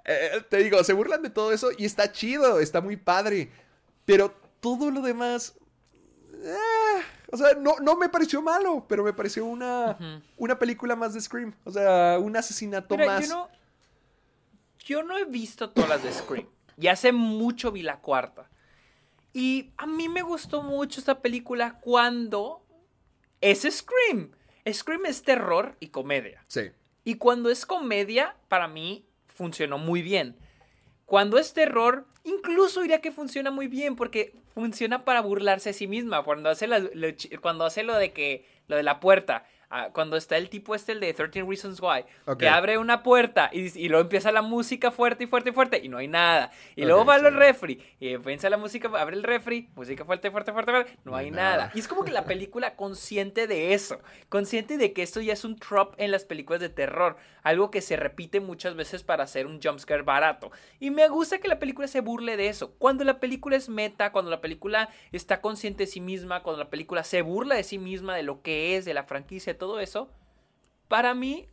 Eh, 0.05 0.43
te 0.49 0.57
digo, 0.59 0.82
se 0.82 0.93
burlan 0.95 1.23
de 1.23 1.31
todo 1.31 1.53
eso 1.53 1.70
y 1.77 1.85
está 1.85 2.11
chido, 2.11 2.59
está 2.59 2.81
muy 2.81 2.97
padre. 2.97 3.51
Pero 4.05 4.35
todo 4.61 4.91
lo 4.91 5.03
demás... 5.03 5.55
eh, 6.43 7.03
o 7.32 7.37
sea, 7.37 7.55
no, 7.61 7.77
no 7.81 7.97
me 7.97 8.09
pareció 8.09 8.43
malo, 8.43 8.85
pero 8.89 9.05
me 9.05 9.12
pareció 9.12 9.45
una, 9.45 9.97
una 10.37 10.59
película 10.59 10.97
más 10.97 11.15
de 11.15 11.20
Scream. 11.20 11.55
O 11.65 11.70
sea, 11.70 12.19
un 12.20 12.37
asesinato 12.37 12.97
más. 13.07 13.20
Yo 14.85 15.02
no 15.02 15.16
he 15.19 15.24
visto 15.24 15.70
todas 15.70 15.89
las 15.90 16.02
de 16.02 16.12
Scream. 16.12 16.48
Y 16.78 16.89
hace 16.89 17.12
mucho 17.12 17.73
vi 17.73 17.82
la 17.82 17.98
cuarta. 18.01 18.48
Y 19.32 19.70
a 19.77 19.86
mí 19.86 20.09
me 20.09 20.23
gustó 20.23 20.62
mucho 20.62 20.98
esta 21.01 21.20
película 21.20 21.78
cuando 21.81 22.65
es 23.40 23.62
Scream. 23.70 24.32
Scream 24.70 25.07
es 25.07 25.23
terror 25.23 25.77
y 25.81 25.89
comedia. 25.89 26.44
Sí. 26.48 26.70
Y 27.05 27.15
cuando 27.16 27.51
es 27.51 27.65
comedia, 27.66 28.36
para 28.48 28.66
mí 28.69 29.07
funcionó 29.27 29.78
muy 29.78 30.02
bien. 30.02 30.36
Cuando 31.07 31.39
es 31.39 31.52
terror, 31.55 32.07
incluso 32.24 32.82
diría 32.82 33.01
que 33.01 33.11
funciona 33.12 33.51
muy 33.51 33.69
bien 33.69 33.97
porque 33.97 34.35
funciona 34.55 35.05
para 35.05 35.20
burlarse 35.20 35.70
a 35.70 35.73
sí 35.73 35.86
misma. 35.86 36.23
Cuando 36.24 36.51
hace, 36.51 36.66
la- 36.66 36.78
lo, 36.78 37.09
cuando 37.40 37.65
hace 37.65 37.82
lo 37.82 37.94
de 37.97 38.12
que 38.12 38.47
lo 38.69 38.77
de 38.77 38.82
la 38.82 39.01
puerta, 39.01 39.44
cuando 39.92 40.16
está 40.16 40.36
el 40.36 40.48
tipo 40.48 40.74
este, 40.74 40.92
el 40.92 41.01
de 41.01 41.14
13 41.14 41.42
Reasons 41.42 41.80
Why, 41.80 42.05
que 42.38 42.48
abre 42.48 42.78
una 42.78 43.02
puerta 43.02 43.51
y, 43.52 43.78
y 43.78 43.88
luego 43.88 44.02
empieza 44.02 44.32
la 44.32 44.42
música 44.42 44.90
fuerte 44.90 45.24
y 45.24 45.26
fuerte 45.26 45.51
y 45.51 45.52
fuerte 45.52 45.80
y 45.82 45.88
no 45.88 45.98
hay 45.98 46.09
nada. 46.09 46.51
Y 46.74 46.84
luego 46.84 47.05
va 47.05 47.18
sí. 47.18 47.26
al 47.26 47.34
refri 47.34 47.80
y 48.01 48.09
empieza 48.09 48.51
la 48.51 48.56
música, 48.56 48.88
abre 48.98 49.16
el 49.16 49.22
refri, 49.22 49.68
música 49.76 50.05
fuerte, 50.05 50.30
fuerte, 50.30 50.52
fuerte, 50.52 50.72
fuerte, 50.72 50.98
no 51.05 51.14
hay 51.14 51.30
nada. 51.30 51.56
nada. 51.56 51.72
Y 51.74 51.78
es 51.78 51.88
como 51.88 52.05
que 52.05 52.10
la 52.10 52.24
película 52.24 52.74
consciente 52.74 53.47
de 53.47 53.74
eso, 53.74 54.01
consciente 54.28 54.76
de 54.76 54.92
que 54.92 55.02
esto 55.02 55.20
ya 55.20 55.32
es 55.32 55.44
un 55.44 55.56
trope 55.56 56.02
en 56.02 56.10
las 56.10 56.24
películas 56.24 56.60
de 56.60 56.68
terror, 56.68 57.16
algo 57.42 57.70
que 57.70 57.80
se 57.80 57.97
repite 57.97 58.40
muchas 58.40 58.74
veces 58.74 59.02
para 59.02 59.24
hacer 59.24 59.47
un 59.47 59.60
jumpscare 59.62 60.02
barato. 60.02 60.51
Y 60.78 60.90
me 60.90 61.09
gusta 61.09 61.38
que 61.38 61.48
la 61.48 61.59
película 61.59 61.88
se 61.88 62.01
burle 62.01 62.36
de 62.36 62.48
eso. 62.48 62.72
Cuando 62.78 63.05
la 63.05 63.20
película 63.20 63.56
es 63.56 63.68
meta, 63.68 64.12
cuando 64.12 64.30
la 64.30 64.40
película 64.40 64.90
está 65.12 65.40
consciente 65.40 65.84
de 65.84 65.86
sí 65.86 66.01
misma, 66.01 66.42
cuando 66.42 66.62
la 66.64 66.70
película 66.70 67.05
se 67.05 67.22
burla 67.22 67.55
de 67.55 67.62
sí 67.62 67.78
misma, 67.78 68.16
de 68.16 68.22
lo 68.22 68.42
que 68.42 68.76
es, 68.76 68.84
de 68.84 68.94
la 68.94 69.05
franquicia, 69.05 69.56
todo 69.61 69.78
eso, 69.78 70.11
para 70.89 71.15
mí 71.15 71.49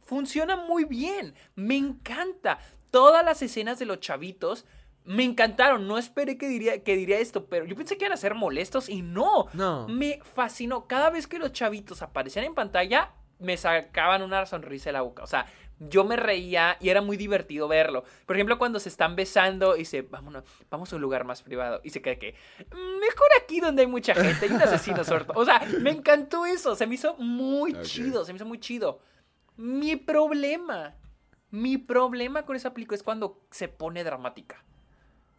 funciona 0.00 0.56
muy 0.56 0.84
bien. 0.84 1.34
Me 1.54 1.76
encanta. 1.76 2.58
Todas 2.90 3.24
las 3.24 3.40
escenas 3.42 3.78
de 3.78 3.86
los 3.86 4.00
chavitos 4.00 4.66
me 5.04 5.22
encantaron. 5.22 5.86
No 5.86 5.98
esperé 5.98 6.36
que 6.36 6.48
diría, 6.48 6.82
que 6.82 6.96
diría 6.96 7.18
esto, 7.18 7.46
pero 7.46 7.64
yo 7.64 7.76
pensé 7.76 7.96
que 7.96 8.04
iban 8.04 8.12
a 8.12 8.16
ser 8.16 8.34
molestos 8.34 8.88
y 8.88 9.02
no. 9.02 9.46
No. 9.52 9.86
Me 9.88 10.20
fascinó. 10.34 10.88
Cada 10.88 11.10
vez 11.10 11.28
que 11.28 11.38
los 11.38 11.52
chavitos 11.52 12.02
aparecían 12.02 12.44
en 12.44 12.54
pantalla, 12.54 13.12
me 13.38 13.56
sacaban 13.56 14.22
una 14.22 14.46
sonrisa 14.46 14.88
de 14.90 14.94
la 14.94 15.02
boca. 15.02 15.22
O 15.22 15.26
sea, 15.26 15.46
yo 15.88 16.04
me 16.04 16.16
reía 16.16 16.76
y 16.80 16.88
era 16.90 17.00
muy 17.02 17.16
divertido 17.16 17.68
verlo. 17.68 18.04
Por 18.26 18.36
ejemplo, 18.36 18.58
cuando 18.58 18.78
se 18.80 18.88
están 18.88 19.16
besando 19.16 19.74
y 19.76 19.80
dice, 19.80 20.02
vámonos, 20.02 20.44
vamos 20.70 20.92
a 20.92 20.96
un 20.96 21.02
lugar 21.02 21.24
más 21.24 21.42
privado. 21.42 21.80
Y 21.84 21.90
se 21.90 22.00
cree 22.02 22.18
que, 22.18 22.34
"Mm, 22.70 22.98
mejor 23.00 23.26
aquí 23.42 23.60
donde 23.60 23.82
hay 23.82 23.88
mucha 23.88 24.14
gente, 24.14 24.46
hay 24.46 24.52
un 24.52 24.62
asesino 24.62 25.02
sordo. 25.04 25.32
O 25.36 25.44
sea, 25.44 25.60
me 25.80 25.90
encantó 25.90 26.46
eso. 26.46 26.74
Se 26.76 26.86
me 26.86 26.94
hizo 26.94 27.14
muy 27.16 27.72
chido, 27.82 28.24
se 28.24 28.32
me 28.32 28.36
hizo 28.36 28.46
muy 28.46 28.60
chido. 28.60 29.00
Mi 29.56 29.96
problema, 29.96 30.94
mi 31.50 31.78
problema 31.78 32.44
con 32.46 32.56
esa 32.56 32.72
película 32.72 32.96
es 32.96 33.02
cuando 33.02 33.44
se 33.50 33.68
pone 33.68 34.04
dramática. 34.04 34.64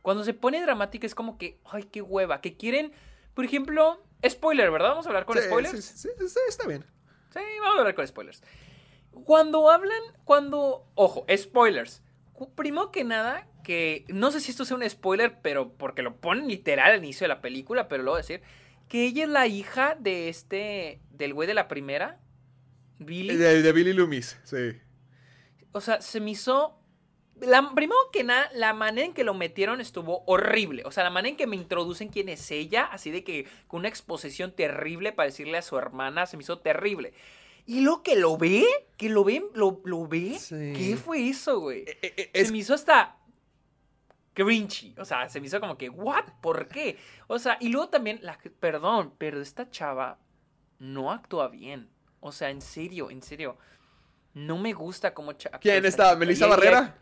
Cuando 0.01 0.23
se 0.23 0.33
pone 0.33 0.61
dramática 0.61 1.05
es 1.07 1.15
como 1.15 1.37
que, 1.37 1.59
ay, 1.65 1.83
qué 1.83 2.01
hueva, 2.01 2.41
que 2.41 2.57
quieren, 2.57 2.91
por 3.33 3.45
ejemplo, 3.45 4.03
spoiler, 4.27 4.69
¿verdad? 4.69 4.89
Vamos 4.89 5.05
a 5.05 5.09
hablar 5.09 5.25
con 5.25 5.37
Sí, 5.37 5.43
spoilers. 5.45 5.83
sí, 5.85 6.09
sí, 6.19 6.27
sí, 6.27 6.39
está 6.49 6.67
bien. 6.67 6.85
Sí, 7.33 7.39
vamos 7.61 7.77
a 7.77 7.79
hablar 7.79 7.95
con 7.95 8.07
spoilers. 8.07 8.43
Cuando 9.25 9.69
hablan, 9.69 10.01
cuando. 10.23 10.85
Ojo, 10.95 11.25
spoilers. 11.35 12.01
Primero 12.55 12.91
que 12.91 13.03
nada, 13.03 13.47
que 13.63 14.05
no 14.09 14.31
sé 14.31 14.39
si 14.39 14.51
esto 14.51 14.65
sea 14.65 14.77
un 14.77 14.89
spoiler, 14.89 15.39
pero 15.41 15.73
porque 15.73 16.01
lo 16.01 16.17
ponen 16.17 16.47
literal 16.47 16.91
al 16.91 16.97
inicio 16.97 17.25
de 17.25 17.29
la 17.29 17.41
película, 17.41 17.87
pero 17.87 18.03
lo 18.03 18.11
voy 18.11 18.19
a 18.19 18.21
decir. 18.21 18.41
Que 18.89 19.05
ella 19.05 19.23
es 19.23 19.29
la 19.29 19.47
hija 19.47 19.95
de 19.99 20.29
este. 20.29 21.01
del 21.11 21.33
güey 21.33 21.47
de 21.47 21.53
la 21.53 21.67
primera. 21.67 22.19
Billy. 22.99 23.35
De, 23.35 23.61
de 23.61 23.71
Billy 23.71 23.93
Loomis, 23.93 24.39
sí. 24.43 24.79
O 25.71 25.81
sea, 25.81 26.01
se 26.01 26.19
me 26.19 26.31
hizo. 26.31 26.79
La, 27.39 27.71
primero 27.73 27.99
que 28.11 28.23
nada, 28.23 28.49
la 28.53 28.73
manera 28.73 29.07
en 29.07 29.13
que 29.13 29.23
lo 29.23 29.33
metieron 29.33 29.81
estuvo 29.81 30.23
horrible. 30.27 30.83
O 30.85 30.91
sea, 30.91 31.03
la 31.03 31.09
manera 31.09 31.31
en 31.31 31.37
que 31.37 31.47
me 31.47 31.55
introducen 31.55 32.09
quién 32.09 32.29
es 32.29 32.51
ella, 32.51 32.83
así 32.85 33.09
de 33.11 33.23
que 33.23 33.47
con 33.67 33.79
una 33.79 33.89
exposición 33.89 34.55
terrible 34.55 35.11
para 35.11 35.29
decirle 35.29 35.57
a 35.57 35.61
su 35.61 35.77
hermana, 35.77 36.25
se 36.25 36.37
me 36.37 36.43
hizo 36.43 36.59
terrible. 36.59 37.13
Y 37.65 37.81
lo 37.81 38.03
que 38.03 38.15
lo 38.15 38.37
ve, 38.37 38.65
que 38.97 39.09
lo 39.09 39.23
ve, 39.23 39.43
lo, 39.53 39.81
lo 39.85 40.07
ve, 40.07 40.37
Sí. 40.39 40.73
¿qué 40.75 40.97
fue 40.97 41.29
eso, 41.29 41.59
güey? 41.61 41.83
Eh, 41.87 42.29
eh, 42.33 42.45
Se 42.45 42.51
me 42.51 42.57
hizo 42.59 42.73
hasta 42.73 43.17
cringy. 44.33 44.95
O 44.97 45.05
sea, 45.05 45.29
se 45.29 45.39
me 45.39 45.47
hizo 45.47 45.59
como 45.59 45.77
que, 45.77 45.89
¿what? 45.89 46.25
¿Por 46.41 46.67
qué? 46.67 46.97
O 47.27 47.39
sea, 47.39 47.57
y 47.59 47.69
luego 47.69 47.89
también, 47.89 48.19
la, 48.21 48.37
perdón, 48.59 49.13
pero 49.17 49.41
esta 49.41 49.69
chava 49.69 50.19
no 50.79 51.11
actúa 51.11 51.47
bien. 51.49 51.89
O 52.19 52.31
sea, 52.31 52.49
en 52.49 52.61
serio, 52.61 53.09
en 53.09 53.21
serio. 53.21 53.57
No 54.33 54.57
me 54.57 54.73
gusta 54.73 55.13
cómo... 55.13 55.33
¿Quién 55.61 55.85
está? 55.85 56.15
¿Melissa 56.15 56.45
ella- 56.45 56.55
Barrera? 56.55 56.97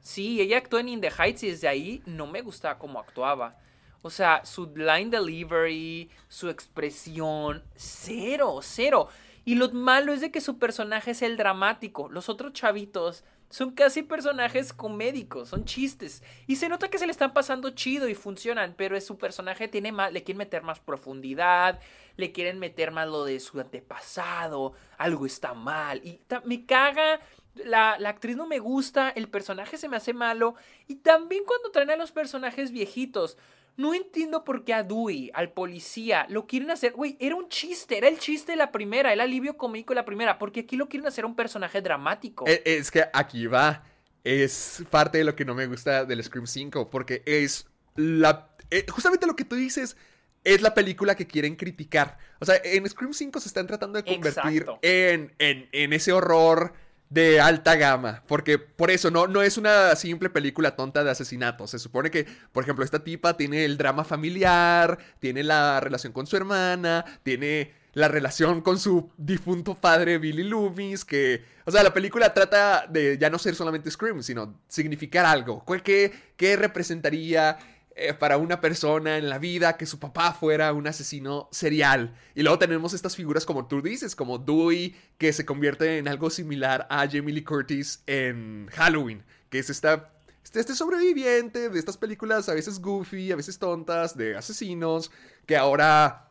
Sí, 0.00 0.40
ella 0.40 0.58
actuó 0.58 0.78
en 0.78 0.88
In 0.88 1.00
the 1.00 1.10
Heights 1.10 1.42
y 1.42 1.50
desde 1.50 1.68
ahí 1.68 2.02
no 2.06 2.26
me 2.26 2.40
gustaba 2.40 2.78
cómo 2.78 2.98
actuaba. 2.98 3.58
O 4.02 4.08
sea, 4.08 4.44
su 4.44 4.72
line 4.74 5.10
delivery, 5.10 6.08
su 6.28 6.48
expresión, 6.48 7.62
cero, 7.74 8.60
cero. 8.62 9.08
Y 9.46 9.54
lo 9.54 9.70
malo 9.70 10.12
es 10.12 10.20
de 10.20 10.32
que 10.32 10.40
su 10.40 10.58
personaje 10.58 11.12
es 11.12 11.22
el 11.22 11.36
dramático. 11.36 12.08
Los 12.08 12.28
otros 12.28 12.52
chavitos 12.52 13.22
son 13.48 13.70
casi 13.70 14.02
personajes 14.02 14.72
comédicos, 14.72 15.50
son 15.50 15.64
chistes. 15.64 16.24
Y 16.48 16.56
se 16.56 16.68
nota 16.68 16.90
que 16.90 16.98
se 16.98 17.06
le 17.06 17.12
están 17.12 17.32
pasando 17.32 17.70
chido 17.70 18.08
y 18.08 18.16
funcionan, 18.16 18.74
pero 18.76 19.00
su 19.00 19.18
personaje 19.18 19.68
tiene 19.68 19.92
más, 19.92 20.12
le 20.12 20.24
quieren 20.24 20.38
meter 20.38 20.64
más 20.64 20.80
profundidad, 20.80 21.78
le 22.16 22.32
quieren 22.32 22.58
meter 22.58 22.90
más 22.90 23.06
lo 23.06 23.24
de 23.24 23.38
su 23.38 23.60
antepasado, 23.60 24.72
algo 24.98 25.26
está 25.26 25.54
mal. 25.54 26.00
Y 26.02 26.20
me 26.44 26.66
caga, 26.66 27.20
la, 27.54 28.00
la 28.00 28.08
actriz 28.08 28.34
no 28.34 28.48
me 28.48 28.58
gusta, 28.58 29.10
el 29.10 29.28
personaje 29.28 29.78
se 29.78 29.88
me 29.88 29.96
hace 29.96 30.12
malo. 30.12 30.56
Y 30.88 30.96
también 30.96 31.44
cuando 31.44 31.70
traen 31.70 31.92
a 31.92 31.96
los 31.96 32.10
personajes 32.10 32.72
viejitos. 32.72 33.38
No 33.76 33.92
entiendo 33.94 34.42
por 34.44 34.64
qué 34.64 34.72
a 34.74 34.82
Dewey, 34.82 35.30
al 35.34 35.52
policía, 35.52 36.26
lo 36.30 36.46
quieren 36.46 36.70
hacer. 36.70 36.92
Güey, 36.92 37.16
era 37.20 37.36
un 37.36 37.48
chiste, 37.48 37.98
era 37.98 38.08
el 38.08 38.18
chiste 38.18 38.52
de 38.52 38.56
la 38.56 38.72
primera, 38.72 39.12
el 39.12 39.20
alivio 39.20 39.56
cómico 39.56 39.92
de 39.92 39.96
la 39.96 40.04
primera. 40.04 40.38
Porque 40.38 40.60
aquí 40.60 40.76
lo 40.76 40.88
quieren 40.88 41.06
hacer 41.06 41.24
un 41.26 41.36
personaje 41.36 41.82
dramático. 41.82 42.46
Eh, 42.48 42.62
Es 42.64 42.90
que 42.90 43.04
aquí 43.12 43.46
va. 43.46 43.84
Es 44.24 44.82
parte 44.90 45.18
de 45.18 45.24
lo 45.24 45.36
que 45.36 45.44
no 45.44 45.54
me 45.54 45.66
gusta 45.66 46.04
del 46.04 46.22
Scream 46.24 46.46
5. 46.46 46.88
Porque 46.90 47.22
es 47.26 47.66
la. 47.96 48.50
eh, 48.70 48.86
justamente 48.88 49.26
lo 49.26 49.36
que 49.36 49.44
tú 49.44 49.56
dices. 49.56 49.96
Es 50.42 50.62
la 50.62 50.74
película 50.74 51.16
que 51.16 51.26
quieren 51.26 51.56
criticar. 51.56 52.18
O 52.40 52.44
sea, 52.44 52.54
en 52.62 52.88
Scream 52.88 53.12
5 53.12 53.40
se 53.40 53.48
están 53.48 53.66
tratando 53.66 54.00
de 54.00 54.04
convertir 54.04 54.64
en, 54.82 55.34
en, 55.40 55.68
en 55.72 55.92
ese 55.92 56.12
horror 56.12 56.72
de 57.08 57.40
alta 57.40 57.76
gama. 57.76 58.22
Porque 58.26 58.58
por 58.58 58.90
eso 58.90 59.10
no, 59.10 59.26
no 59.26 59.42
es 59.42 59.56
una 59.58 59.94
simple 59.96 60.30
película 60.30 60.76
tonta 60.76 61.04
de 61.04 61.10
asesinatos. 61.10 61.70
Se 61.70 61.78
supone 61.78 62.10
que, 62.10 62.26
por 62.52 62.64
ejemplo, 62.64 62.84
esta 62.84 63.02
tipa 63.04 63.36
tiene 63.36 63.64
el 63.64 63.76
drama 63.78 64.04
familiar, 64.04 64.98
tiene 65.18 65.42
la 65.42 65.80
relación 65.80 66.12
con 66.12 66.26
su 66.26 66.36
hermana, 66.36 67.04
tiene 67.22 67.72
la 67.94 68.08
relación 68.08 68.60
con 68.60 68.78
su 68.78 69.10
difunto 69.16 69.74
padre 69.74 70.18
Billy 70.18 70.42
Loomis, 70.44 71.02
que, 71.04 71.42
o 71.64 71.70
sea, 71.70 71.82
la 71.82 71.94
película 71.94 72.34
trata 72.34 72.86
de 72.86 73.16
ya 73.18 73.30
no 73.30 73.38
ser 73.38 73.54
solamente 73.54 73.90
Scream, 73.90 74.22
sino 74.22 74.60
significar 74.68 75.24
algo. 75.24 75.64
¿Cuál- 75.64 75.82
¿Qué, 75.82 76.12
qué 76.36 76.56
representaría 76.56 77.56
eh, 77.96 78.14
para 78.14 78.38
una 78.38 78.60
persona 78.60 79.18
en 79.18 79.28
la 79.28 79.38
vida 79.38 79.76
que 79.76 79.86
su 79.86 79.98
papá 79.98 80.32
fuera 80.32 80.72
un 80.72 80.86
asesino 80.86 81.48
serial? 81.50 82.14
Y 82.34 82.42
luego 82.42 82.58
tenemos 82.58 82.94
estas 82.94 83.16
figuras 83.16 83.44
como 83.44 83.66
tú 83.66 83.82
dices, 83.82 84.14
como 84.14 84.38
Dewey, 84.38 84.94
que 85.18 85.32
se 85.32 85.44
convierte 85.44 85.98
en 85.98 86.06
algo 86.06 86.30
similar 86.30 86.86
a 86.90 87.08
Jamie 87.08 87.34
Lee 87.34 87.44
Curtis 87.44 88.02
en 88.06 88.68
Halloween, 88.72 89.24
que 89.50 89.58
es 89.58 89.70
esta 89.70 90.12
este, 90.46 90.60
este 90.60 90.76
sobreviviente 90.76 91.70
de 91.70 91.78
estas 91.80 91.96
películas 91.96 92.48
a 92.48 92.54
veces 92.54 92.78
goofy, 92.78 93.32
a 93.32 93.36
veces 93.36 93.58
tontas, 93.58 94.16
de 94.16 94.36
asesinos, 94.36 95.10
que 95.44 95.56
ahora, 95.56 96.30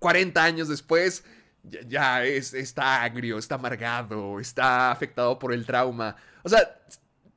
40 0.00 0.44
años 0.44 0.68
después, 0.68 1.24
ya, 1.62 1.80
ya 1.88 2.24
es, 2.26 2.52
está 2.52 3.02
agrio, 3.02 3.38
está 3.38 3.54
amargado, 3.54 4.38
está 4.38 4.90
afectado 4.90 5.38
por 5.38 5.54
el 5.54 5.64
trauma. 5.64 6.14
O 6.42 6.50
sea, 6.50 6.78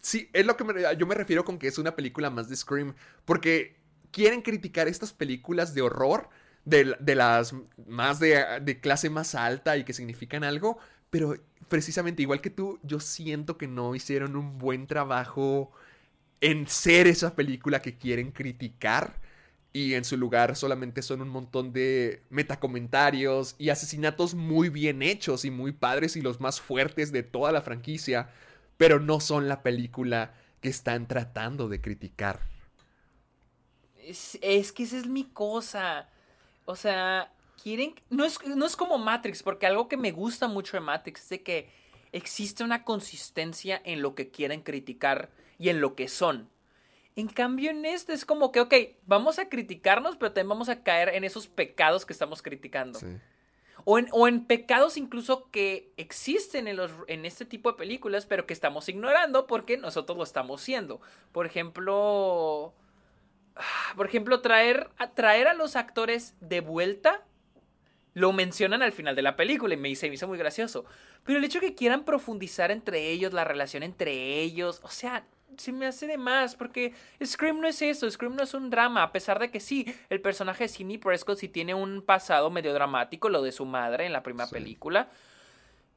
sí, 0.02 0.30
es 0.34 0.45
lo 0.45 0.57
que 0.57 0.64
me- 0.64 0.98
yo 0.98 1.07
me 1.07 1.15
refiero 1.15 1.44
con 1.45 1.57
que 1.57 1.68
es 1.68 1.78
una 1.78 1.95
película 1.95 2.30
más 2.30 2.49
de 2.49 2.56
Scream, 2.56 2.95
porque 3.26 3.76
quieren 4.11 4.41
criticar 4.41 4.88
estas 4.88 5.14
películas 5.14 5.73
de 5.73 5.82
horror, 5.82 6.30
de, 6.65 6.95
las 7.15 7.56
más 7.88 8.19
de, 8.19 8.44
de 8.61 8.80
clase 8.80 9.10
más 9.10 9.34
alta 9.36 9.78
y 9.78 9.84
que 9.84 9.94
significan 9.94 10.44
algo, 10.44 10.78
pero 11.10 11.36
precisamente 11.69 12.22
igual 12.22 12.41
que 12.41 12.49
tú, 12.52 12.80
yo 12.84 12.99
siento 12.99 13.57
que 13.57 13.68
no 13.68 13.95
hicieron 13.95 14.36
un 14.36 14.57
buen 14.60 14.86
trabajo 14.88 15.72
en 16.41 16.68
ser 16.68 17.07
esa 17.07 17.36
película 17.36 17.82
que 17.82 17.98
quieren 17.98 18.32
criticar. 18.32 19.19
Y 19.73 19.94
en 19.94 20.03
su 20.03 20.18
lugar 20.18 20.56
solamente 20.57 21.02
son 21.02 21.22
un 21.22 21.30
montón 21.30 21.72
de 21.72 22.23
metacomentarios 22.30 23.56
y 23.57 23.69
asesinatos 23.69 24.36
muy 24.36 24.68
bien 24.69 25.02
hechos 25.02 25.45
y 25.45 25.52
muy 25.52 25.72
padres 25.72 26.18
y 26.18 26.22
los 26.22 26.41
más 26.41 26.60
fuertes 26.60 27.11
de 27.14 27.23
toda 27.23 27.53
la 27.53 27.61
franquicia. 27.61 28.30
Pero 28.81 28.99
no 28.99 29.19
son 29.19 29.47
la 29.47 29.61
película 29.61 30.33
que 30.59 30.69
están 30.69 31.07
tratando 31.07 31.69
de 31.69 31.81
criticar. 31.81 32.39
Es, 33.99 34.39
es 34.41 34.71
que 34.71 34.81
esa 34.81 34.97
es 34.97 35.05
mi 35.05 35.25
cosa. 35.25 36.09
O 36.65 36.75
sea, 36.75 37.31
quieren. 37.61 37.93
No 38.09 38.25
es, 38.25 38.43
no 38.43 38.65
es 38.65 38.75
como 38.75 38.97
Matrix, 38.97 39.43
porque 39.43 39.67
algo 39.67 39.87
que 39.87 39.97
me 39.97 40.09
gusta 40.09 40.47
mucho 40.47 40.77
de 40.77 40.81
Matrix 40.81 41.21
es 41.21 41.29
de 41.29 41.43
que 41.43 41.69
existe 42.11 42.63
una 42.63 42.83
consistencia 42.83 43.79
en 43.85 44.01
lo 44.01 44.15
que 44.15 44.31
quieren 44.31 44.63
criticar 44.63 45.29
y 45.59 45.69
en 45.69 45.79
lo 45.79 45.93
que 45.93 46.07
son. 46.07 46.49
En 47.15 47.27
cambio, 47.27 47.69
en 47.69 47.85
este 47.85 48.13
es 48.13 48.25
como 48.25 48.51
que, 48.51 48.61
ok, 48.61 48.73
vamos 49.05 49.37
a 49.37 49.47
criticarnos, 49.47 50.15
pero 50.15 50.31
también 50.31 50.49
vamos 50.49 50.69
a 50.69 50.81
caer 50.81 51.09
en 51.09 51.23
esos 51.23 51.45
pecados 51.45 52.03
que 52.03 52.13
estamos 52.13 52.41
criticando. 52.41 52.97
Sí. 52.97 53.05
O 53.85 53.99
en, 53.99 54.07
o 54.11 54.27
en 54.27 54.45
pecados 54.45 54.97
incluso 54.97 55.49
que 55.51 55.91
existen 55.97 56.67
en, 56.67 56.77
los, 56.77 56.91
en 57.07 57.25
este 57.25 57.45
tipo 57.45 57.71
de 57.71 57.77
películas, 57.77 58.25
pero 58.25 58.45
que 58.45 58.53
estamos 58.53 58.87
ignorando 58.89 59.47
porque 59.47 59.77
nosotros 59.77 60.17
lo 60.17 60.23
estamos 60.23 60.61
haciendo. 60.61 61.01
Por 61.31 61.45
ejemplo. 61.45 62.73
Por 63.95 64.07
ejemplo, 64.07 64.41
traer, 64.41 64.89
traer 65.13 65.47
a 65.47 65.53
los 65.53 65.75
actores 65.75 66.35
de 66.39 66.61
vuelta. 66.61 67.25
Lo 68.13 68.33
mencionan 68.33 68.81
al 68.81 68.91
final 68.91 69.15
de 69.15 69.21
la 69.21 69.35
película 69.35 69.73
y 69.73 69.77
me, 69.77 69.95
se 69.95 70.09
me 70.09 70.15
hizo 70.15 70.27
muy 70.27 70.37
gracioso. 70.37 70.85
Pero 71.23 71.37
el 71.37 71.45
hecho 71.45 71.59
de 71.59 71.67
que 71.67 71.75
quieran 71.75 72.03
profundizar 72.03 72.71
entre 72.71 73.09
ellos, 73.09 73.33
la 73.33 73.43
relación 73.43 73.83
entre 73.83 74.39
ellos, 74.39 74.79
o 74.83 74.89
sea, 74.89 75.25
se 75.57 75.72
me 75.72 75.86
hace 75.88 76.07
de 76.07 76.18
más, 76.18 76.56
porque 76.56 76.94
Scream 77.23 77.60
no 77.60 77.68
es 77.68 77.82
eso, 77.82 78.10
Scream 78.10 78.36
no 78.36 78.44
es 78.44 78.53
un 78.53 78.69
drama, 78.69 79.03
a 79.03 79.11
pesar 79.11 79.40
de 79.40 79.52
que 79.52 79.60
sí, 79.60 79.86
el 80.10 80.22
personaje 80.22 80.64
de 80.65 80.68
Sidney 80.69 80.98
Prescott 80.98 81.38
sí 81.38 81.48
tiene 81.49 81.73
un 81.73 82.02
pasado 82.02 82.49
medio 82.49 82.73
dramático, 82.73 83.30
lo 83.30 83.41
de 83.41 83.52
su 83.52 83.65
madre 83.65 84.06
en 84.06 84.14
la 84.14 84.23
primera 84.23 84.48
Sí. 84.48 84.53
película. 84.56 85.10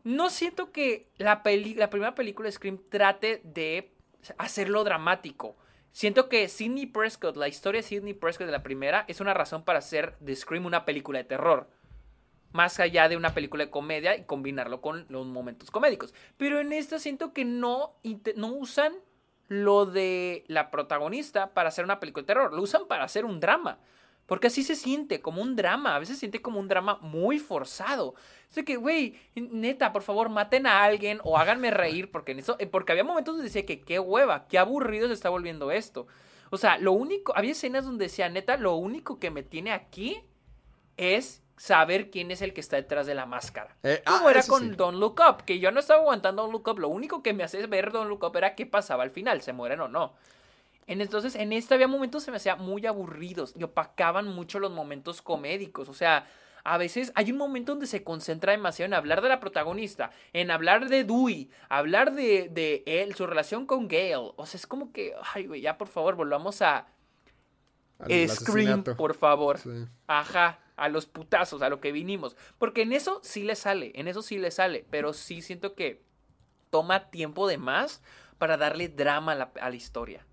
No 0.05 0.29
siento 0.31 0.71
que 0.71 1.09
la, 1.17 1.43
peli- 1.43 1.75
la 1.75 1.91
primera 1.91 2.15
película 2.15 2.47
de 2.49 2.53
Scream 2.53 2.79
trate 2.91 3.41
de 3.45 3.91
hacerlo 4.39 4.85
dramático. 4.85 5.57
Siento 5.93 6.29
que 6.29 6.49
Sidney 6.49 6.87
Prescott, 6.87 7.37
la 7.37 7.49
historia 7.49 7.81
de 7.81 7.87
Sidney 7.87 8.15
Prescott 8.15 8.47
de 8.47 8.53
la 8.53 8.63
primera, 8.63 9.05
es 9.09 9.21
una 9.21 9.33
razón 9.33 9.65
para 9.65 9.79
hacer 9.79 10.17
de 10.21 10.35
Scream 10.37 10.67
una 10.67 10.85
película 10.85 11.19
de 11.19 11.25
terror 11.25 11.69
más 12.53 12.79
allá 12.79 13.09
de 13.09 13.17
una 13.17 13.35
película 13.35 13.65
de 13.65 13.71
comedia 13.71 14.17
y 14.17 14.25
combinarlo 14.27 14.81
con 14.81 15.07
los 15.09 15.27
momentos 15.27 15.73
comédicos. 15.73 16.15
Pero 16.37 16.61
en 16.61 16.73
esta 16.73 17.01
siento 17.01 17.33
que 17.33 17.45
no, 17.45 17.97
no 18.37 18.47
usan 18.53 18.93
lo 19.49 19.87
de 19.87 20.45
la 20.49 20.71
protagonista 20.71 21.53
para 21.53 21.69
hacer 21.69 21.85
una 21.85 22.01
película 22.01 22.23
de 22.23 22.27
terror, 22.27 22.53
lo 22.53 22.63
usan 22.63 22.87
para 22.87 23.05
hacer 23.05 23.25
un 23.25 23.41
drama. 23.41 23.79
Porque 24.27 24.47
así 24.47 24.63
se 24.63 24.75
siente, 24.75 25.21
como 25.21 25.43
un 25.43 25.55
drama. 25.55 25.95
A 25.95 25.99
veces 25.99 26.17
se 26.17 26.21
siente 26.21 26.41
como 26.41 26.59
un 26.59 26.69
drama 26.69 26.99
muy 27.03 27.39
forzado. 27.39 28.15
De 28.55 28.65
que, 28.65 28.77
güey, 28.77 29.17
neta, 29.35 29.93
por 29.93 30.03
favor, 30.03 30.31
maten 30.31 30.67
a 30.67 30.83
alguien 30.83 31.21
o 31.25 31.37
háganme 31.37 31.71
reír. 31.71 32.11
Porque, 32.11 32.33
en 32.33 32.39
eso, 32.39 32.57
eh, 32.59 32.67
porque 32.67 32.93
había 32.93 33.05
momentos 33.05 33.35
donde 33.35 33.49
decía 33.49 33.67
que 33.67 33.83
qué 33.83 33.99
hueva, 33.99 34.47
qué 34.49 34.59
aburrido 34.59 35.09
se 35.09 35.15
está 35.15 35.29
volviendo 35.29 35.71
esto. 35.71 36.07
O 36.51 36.57
sea, 36.57 36.79
lo 36.79 36.93
único, 36.93 37.37
había 37.37 37.53
escenas 37.53 37.85
donde 37.85 38.05
decía, 38.07 38.29
neta, 38.31 38.57
lo 38.57 38.77
único 38.77 39.19
que 39.19 39.31
me 39.31 39.43
tiene 39.43 39.73
aquí 39.73 40.23
es 40.97 41.44
saber 41.57 42.11
quién 42.11 42.31
es 42.31 42.43
el 42.43 42.53
que 42.53 42.61
está 42.61 42.77
detrás 42.77 43.07
de 43.07 43.15
la 43.15 43.27
máscara. 43.27 43.77
Eh, 43.83 44.03
Como 44.05 44.29
ah, 44.29 44.31
era 44.31 44.41
eso 44.41 44.53
con 44.53 44.63
sí. 44.63 44.77
Don't 44.77 44.99
Look 44.99 45.21
Up, 45.29 45.45
que 45.45 45.59
yo 45.59 45.71
no 45.71 45.81
estaba 45.81 46.01
aguantando 46.01 46.43
Don't 46.43 46.53
Look 46.53 46.69
Up. 46.69 46.79
Lo 46.79 46.89
único 46.89 47.23
que 47.23 47.33
me 47.33 47.45
hace 47.45 47.67
ver 47.67 47.93
Don't 47.93 48.09
Look 48.09 48.25
Up 48.25 48.37
era 48.37 48.55
qué 48.55 48.67
pasaba 48.67 49.03
al 49.03 49.11
final, 49.11 49.43
se 49.43 49.53
mueren 49.53 49.81
o 49.81 49.89
no. 49.89 50.15
En, 50.87 51.01
entonces, 51.01 51.35
en 51.35 51.53
este 51.53 51.75
había 51.75 51.89
momentos 51.89 52.23
que 52.23 52.25
se 52.27 52.31
me 52.31 52.37
hacía 52.37 52.57
muy 52.57 52.85
aburridos 52.87 53.55
y 53.57 53.63
opacaban 53.63 54.29
mucho 54.29 54.59
los 54.59 54.71
momentos 54.71 55.23
comédicos. 55.23 55.89
O 55.89 55.95
sea, 55.95 56.27
a 56.63 56.77
veces 56.77 57.13
hay 57.15 57.31
un 57.31 57.39
momento 57.39 57.73
donde 57.73 57.87
se 57.87 58.05
concentra 58.05 58.53
demasiado 58.53 58.87
en 58.87 58.95
hablar 58.95 59.23
de 59.23 59.29
la 59.29 59.41
protagonista, 59.41 60.11
en 60.33 60.51
hablar 60.51 60.89
de 60.89 61.05
Dewey, 61.05 61.51
hablar 61.69 62.15
de, 62.15 62.49
de 62.51 62.83
él, 62.87 63.15
su 63.15 63.27
relación 63.27 63.65
con 63.65 63.89
Gale. 63.89 64.33
O 64.37 64.47
sea, 64.47 64.59
es 64.59 64.67
como 64.67 64.93
que, 64.93 65.15
ay, 65.35 65.47
güey, 65.47 65.61
ya 65.61 65.79
por 65.79 65.89
favor, 65.89 66.17
volvamos 66.17 66.61
a 66.63 66.87
Scream, 68.29 68.83
por 68.83 69.15
favor. 69.15 69.59
Sí. 69.59 69.87
Ajá, 70.07 70.59
a 70.77 70.89
los 70.89 71.07
putazos, 71.07 71.63
a 71.63 71.69
lo 71.69 71.81
que 71.81 71.93
vinimos. 71.93 72.37
Porque 72.59 72.83
en 72.83 72.93
eso 72.93 73.21
sí 73.23 73.43
le 73.43 73.57
sale, 73.57 73.93
en 73.95 74.09
eso 74.09 74.23
sí 74.23 74.39
le 74.39 74.51
sale, 74.51 74.85
pero 74.91 75.13
sí 75.13 75.43
siento 75.43 75.75
que 75.75 76.03
toma 76.71 77.11
tiempo 77.11 77.47
de 77.49 77.59
más 77.59 78.03
para 78.39 78.57
darle 78.57 78.89
drama 78.89 79.33
a 79.33 79.71
la, 79.71 79.77
historia. 79.77 80.27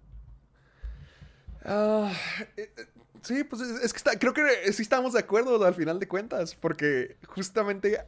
Ah, 1.63 2.11
eh, 2.57 2.71
eh, 2.75 2.85
sí, 3.21 3.43
pues 3.43 3.61
es, 3.61 3.93
que 3.93 4.01
creo 4.17 4.33
que 4.33 4.73
sí 4.73 4.81
estamos 4.81 5.13
de 5.13 5.19
acuerdo 5.19 5.63
al 5.63 5.75
final 5.75 5.99
de 5.99 6.07
cuentas, 6.07 6.55
porque 6.55 7.17
justamente 7.27 8.03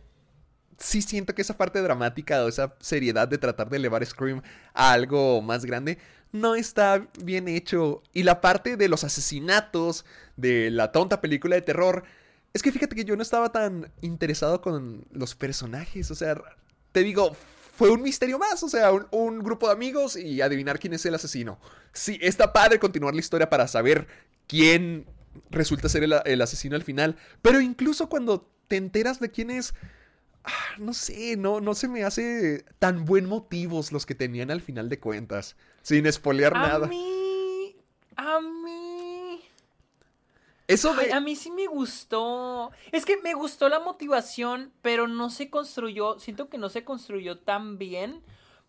sí 0.80 1.02
siento 1.02 1.36
que 1.36 1.44
esa 1.44 1.56
parte 1.56 1.82
dramática 1.82 2.44
o 2.44 2.48
esa 2.48 2.76
seriedad 2.80 3.28
de 3.28 3.38
tratar 3.38 3.70
de 3.70 3.78
elevar 3.78 4.04
Scream 4.06 4.42
a 4.74 4.92
algo 4.92 5.42
más 5.42 5.66
grande 5.66 6.00
no 6.34 6.56
está 6.56 7.08
bien 7.24 7.48
hecho. 7.48 8.04
Y 8.12 8.24
la 8.24 8.42
parte 8.42 8.76
de 8.76 8.90
los 8.90 9.06
asesinatos, 9.06 10.04
de 10.36 10.70
la 10.72 10.92
tonta 10.92 11.22
película 11.22 11.56
de 11.56 11.62
terror, 11.62 12.04
es 12.54 12.62
que 12.62 12.72
fíjate 12.72 12.96
que 12.96 13.06
yo 13.06 13.16
no 13.16 13.24
estaba 13.24 13.52
tan 13.52 13.92
interesado 14.02 14.62
con 14.62 15.06
los 15.12 15.36
personajes, 15.36 16.12
o 16.12 16.16
sea, 16.16 16.42
te 16.92 17.02
digo, 17.02 17.36
fue 17.76 17.90
un 17.90 18.02
misterio 18.02 18.38
más, 18.38 18.62
o 18.64 18.70
sea, 18.70 18.92
un, 18.92 19.08
un 19.12 19.40
grupo 19.40 19.68
de 19.68 19.74
amigos 19.74 20.16
y 20.16 20.42
adivinar 20.42 20.80
quién 20.80 20.94
es 20.94 21.06
el 21.06 21.16
asesino. 21.16 21.60
Sí, 21.92 22.20
está 22.22 22.54
padre 22.54 22.80
continuar 22.80 23.14
la 23.16 23.20
historia 23.20 23.50
para 23.50 23.68
saber 23.68 24.08
quién 24.48 25.06
resulta 25.50 25.90
ser 25.90 26.04
el, 26.04 26.14
el 26.26 26.42
asesino 26.42 26.76
al 26.76 26.84
final, 26.84 27.18
pero 27.42 27.60
incluso 27.60 28.08
cuando 28.08 28.48
te 28.68 28.78
enteras 28.78 29.20
de 29.20 29.32
quién 29.32 29.50
es, 29.50 29.74
ah, 30.44 30.76
no 30.78 30.94
sé, 30.94 31.36
no, 31.38 31.60
no 31.60 31.74
se 31.74 31.88
me 31.88 32.04
hace 32.04 32.66
tan 32.78 33.06
buen 33.06 33.26
motivos 33.26 33.92
los 33.92 34.06
que 34.06 34.14
tenían 34.14 34.52
al 34.52 34.62
final 34.62 34.90
de 34.90 35.00
cuentas, 35.00 35.56
sin 35.82 36.06
espolear 36.06 36.56
A 36.56 36.60
nada. 36.68 36.88
mí, 36.88 37.76
a 38.16 38.40
mí, 38.40 38.83
Eso 40.74 40.96
ay, 40.98 41.12
a 41.12 41.20
mí 41.20 41.36
sí 41.36 41.52
me 41.52 41.68
gustó. 41.68 42.72
Es 42.92 43.06
que 43.06 43.18
me 43.18 43.34
gustó 43.34 43.70
la 43.70 43.80
motivación, 43.80 44.72
pero 44.82 45.08
no 45.08 45.30
se 45.30 45.50
construyó, 45.50 46.20
siento 46.20 46.50
que 46.50 46.58
no 46.58 46.70
se 46.70 46.84
construyó 46.84 47.38
tan 47.38 47.78
bien 47.78 48.22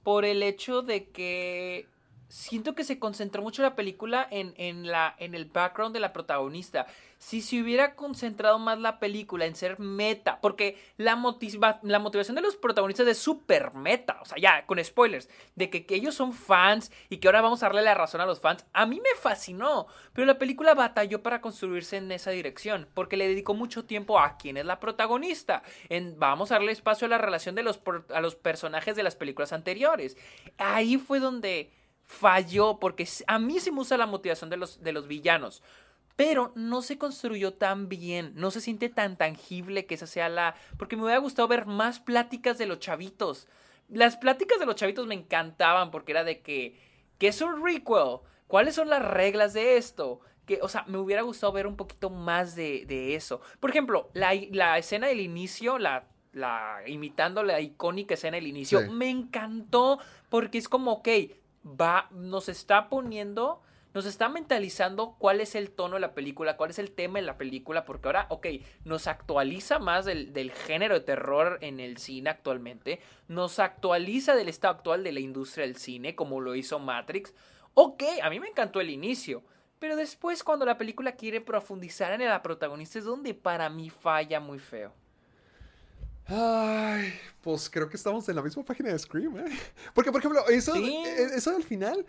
por 0.03 0.25
el 0.25 0.43
hecho 0.43 0.83
de 0.83 1.09
que 1.09 1.89
siento 2.35 2.75
que 2.75 2.83
se 2.83 2.99
concentró 2.99 3.43
mucho 3.43 3.63
la 3.63 3.77
película 3.77 4.27
en, 4.29 4.55
en, 4.57 4.89
la, 4.89 5.15
en 5.19 5.37
el 5.37 5.45
background 5.45 5.95
de 5.95 6.01
la 6.01 6.13
protagonista. 6.13 6.87
Si 7.17 7.41
se 7.41 7.63
hubiera 7.63 7.95
concentrado 7.95 8.59
más 8.59 8.81
la 8.81 8.99
película 8.99 9.47
en 9.47 9.55
ser 9.55 9.79
meta, 9.79 10.41
porque 10.41 10.77
la, 10.97 11.15
motiva- 11.15 11.79
la 11.83 12.01
motivación 12.01 12.35
de 12.35 12.43
los 12.43 12.57
protagonistas 12.57 13.07
es 13.07 13.19
súper 13.19 13.73
meta, 13.75 14.19
o 14.21 14.25
sea, 14.25 14.37
ya, 14.37 14.67
con 14.67 14.85
spoilers, 14.85 15.31
de 15.55 15.71
que, 15.71 15.87
que 15.87 15.95
ellos 15.95 16.17
son 16.17 16.33
fans 16.33 16.91
y 17.09 17.19
que 17.19 17.29
ahora 17.29 17.41
vamos 17.41 17.63
a 17.63 17.67
darle 17.67 17.83
la 17.83 17.95
razón 17.95 18.21
a 18.21 18.27
los 18.27 18.41
fans, 18.41 18.67
a 18.73 18.85
mí 18.85 18.97
me 18.97 19.15
fascinó, 19.19 19.87
pero 20.13 20.27
la 20.27 20.37
película 20.37 20.75
batalló 20.75 21.23
para 21.23 21.41
construirse 21.41 21.99
en 21.99 22.11
esa 22.11 22.33
dirección, 22.33 22.89
porque 22.95 23.17
le 23.17 23.29
dedicó 23.29 23.55
mucho 23.55 23.85
tiempo 23.85 24.19
a 24.19 24.37
quién 24.39 24.57
es 24.57 24.67
la 24.67 24.81
protagonista, 24.81 25.63
en, 25.89 26.19
vamos 26.19 26.51
a 26.51 26.57
darle 26.57 26.73
espacio 26.73 27.07
a 27.07 27.11
la 27.11 27.19
relación 27.19 27.55
de 27.55 27.63
los, 27.63 27.81
a 28.13 28.21
los 28.21 28.35
personajes 28.35 28.97
de 28.97 29.05
las 29.05 29.15
películas 29.15 29.53
anteriores. 29.53 30.17
Ahí 30.59 30.99
fue 30.99 31.21
donde 31.21 31.71
falló, 32.07 32.79
porque 32.79 33.09
a 33.27 33.39
mí 33.39 33.61
sí 33.61 33.71
me 33.71 33.79
gusta 33.79 33.97
la 33.97 34.07
motivación 34.07 34.51
de 34.51 34.57
los, 34.57 34.83
de 34.83 34.93
los 34.93 35.07
villanos. 35.09 35.63
Pero 36.17 36.53
no 36.55 36.81
se 36.83 36.97
construyó 36.97 37.55
tan 37.55 37.89
bien, 37.89 38.33
no 38.37 38.53
se 38.53 38.61
siente 38.61 38.89
tan 38.89 39.17
tangible 39.17 39.85
que 39.87 39.95
esa 39.97 40.07
sea 40.07 40.29
la... 40.29 40.55
Porque 40.79 40.97
me 40.97 41.03
hubiera 41.03 41.19
gustado 41.19 41.49
ver 41.49 41.67
más 41.67 41.99
pláticas 41.99 42.57
de 42.57 42.67
los 42.67 42.79
chavitos. 42.79 43.49
Las 43.89 44.17
pláticas 44.17 44.61
de 44.61 44.67
los 44.67 44.77
chavitos 44.77 45.07
me 45.09 45.15
encantaban 45.15 45.91
porque 45.91 46.13
era 46.13 46.23
de 46.25 46.41
que... 46.41 46.79
¿Qué 47.19 47.29
es 47.29 47.41
un 47.41 47.65
requel? 47.65 48.19
¿Cuáles 48.47 48.77
son 48.77 48.91
las 48.91 49.03
reglas 49.05 49.55
de 49.55 49.77
esto? 49.77 50.21
Que, 50.47 50.61
o 50.63 50.69
sea, 50.69 50.85
me 50.87 50.99
hubiera 50.99 51.23
gustado 51.23 51.53
ver 51.53 51.67
un 51.67 51.77
poquito 51.77 52.11
más 52.11 52.55
de, 52.55 52.85
de 52.87 53.15
eso. 53.17 53.41
Por 53.59 53.71
ejemplo, 53.71 54.11
la, 54.13 54.35
la 54.53 54.79
escena 54.79 55.09
del 55.09 55.21
inicio, 55.21 55.79
la, 55.79 56.07
la 56.33 56.79
imitando 56.87 57.43
la 57.43 57.61
icónica 57.61 58.15
escena 58.15 58.37
del 58.37 58.47
inicio, 58.47 58.83
Sí. 58.83 58.91
me 58.91 59.09
encantó 59.09 59.99
porque 60.29 60.59
es 60.59 60.69
como, 60.69 60.93
ok, 60.93 61.09
va, 61.65 62.09
nos 62.13 62.49
está 62.49 62.89
poniendo, 62.89 63.63
nos 63.93 64.07
está 64.07 64.29
mentalizando 64.29 65.17
cuál 65.19 65.41
es 65.41 65.55
el 65.55 65.71
tono 65.71 65.95
de 65.95 66.01
la 66.01 66.15
película, 66.15 66.57
cuál 66.57 66.71
es 66.71 66.79
el 66.79 66.91
tema 66.91 67.19
de 67.19 67.27
la 67.27 67.39
película, 67.39 67.85
porque 67.85 68.09
ahora, 68.09 68.27
ok, 68.31 68.47
nos 68.85 69.07
actualiza 69.07 69.79
más 69.79 70.05
del, 70.05 70.33
del 70.33 70.53
género 70.53 70.95
de 70.95 71.01
terror 71.01 71.59
en 71.61 71.81
el 71.81 71.99
cine 71.99 72.31
actualmente, 72.31 73.01
nos 73.29 73.59
actualiza 73.59 74.35
del 74.35 74.49
estado 74.49 74.75
actual 74.75 75.05
de 75.05 75.13
la 75.13 75.21
industria 75.21 75.67
del 75.67 75.77
cine, 75.77 76.15
como 76.15 76.41
lo 76.41 76.55
hizo 76.55 76.79
Matrix. 76.79 77.35
Ok, 77.75 78.03
a 78.23 78.31
mí 78.31 78.41
me 78.41 78.49
encantó 78.49 78.81
el 78.81 78.91
inicio. 78.91 79.43
Pero 79.79 79.97
después 79.97 80.43
cuando 80.43 80.65
la 80.65 80.79
película 80.79 81.13
quiere 81.13 81.41
profundizar 81.41 82.13
en 82.13 82.27
la 82.27 82.43
protagonista 82.43 82.99
es 82.99 83.05
donde 83.05 83.35
para 83.35 83.69
mí 83.69 83.91
falla 83.91 84.41
muy 84.41 84.59
feo. 84.59 84.95
Ay, 86.27 87.13
pues 87.43 87.69
creo 87.69 87.89
que 87.89 87.97
estamos 87.97 88.27
en 88.29 88.37
la 88.37 88.43
misma 88.43 88.65
página 88.65 88.91
de 88.91 88.99
Scream, 88.99 89.39
¿eh? 89.39 89.45
Porque, 89.95 90.11
por 90.11 90.21
ejemplo, 90.21 90.47
eso, 90.49 90.75
Sí. 90.75 91.03
eh, 91.07 91.29
eso 91.37 91.53
del 91.53 91.63
final. 91.65 92.05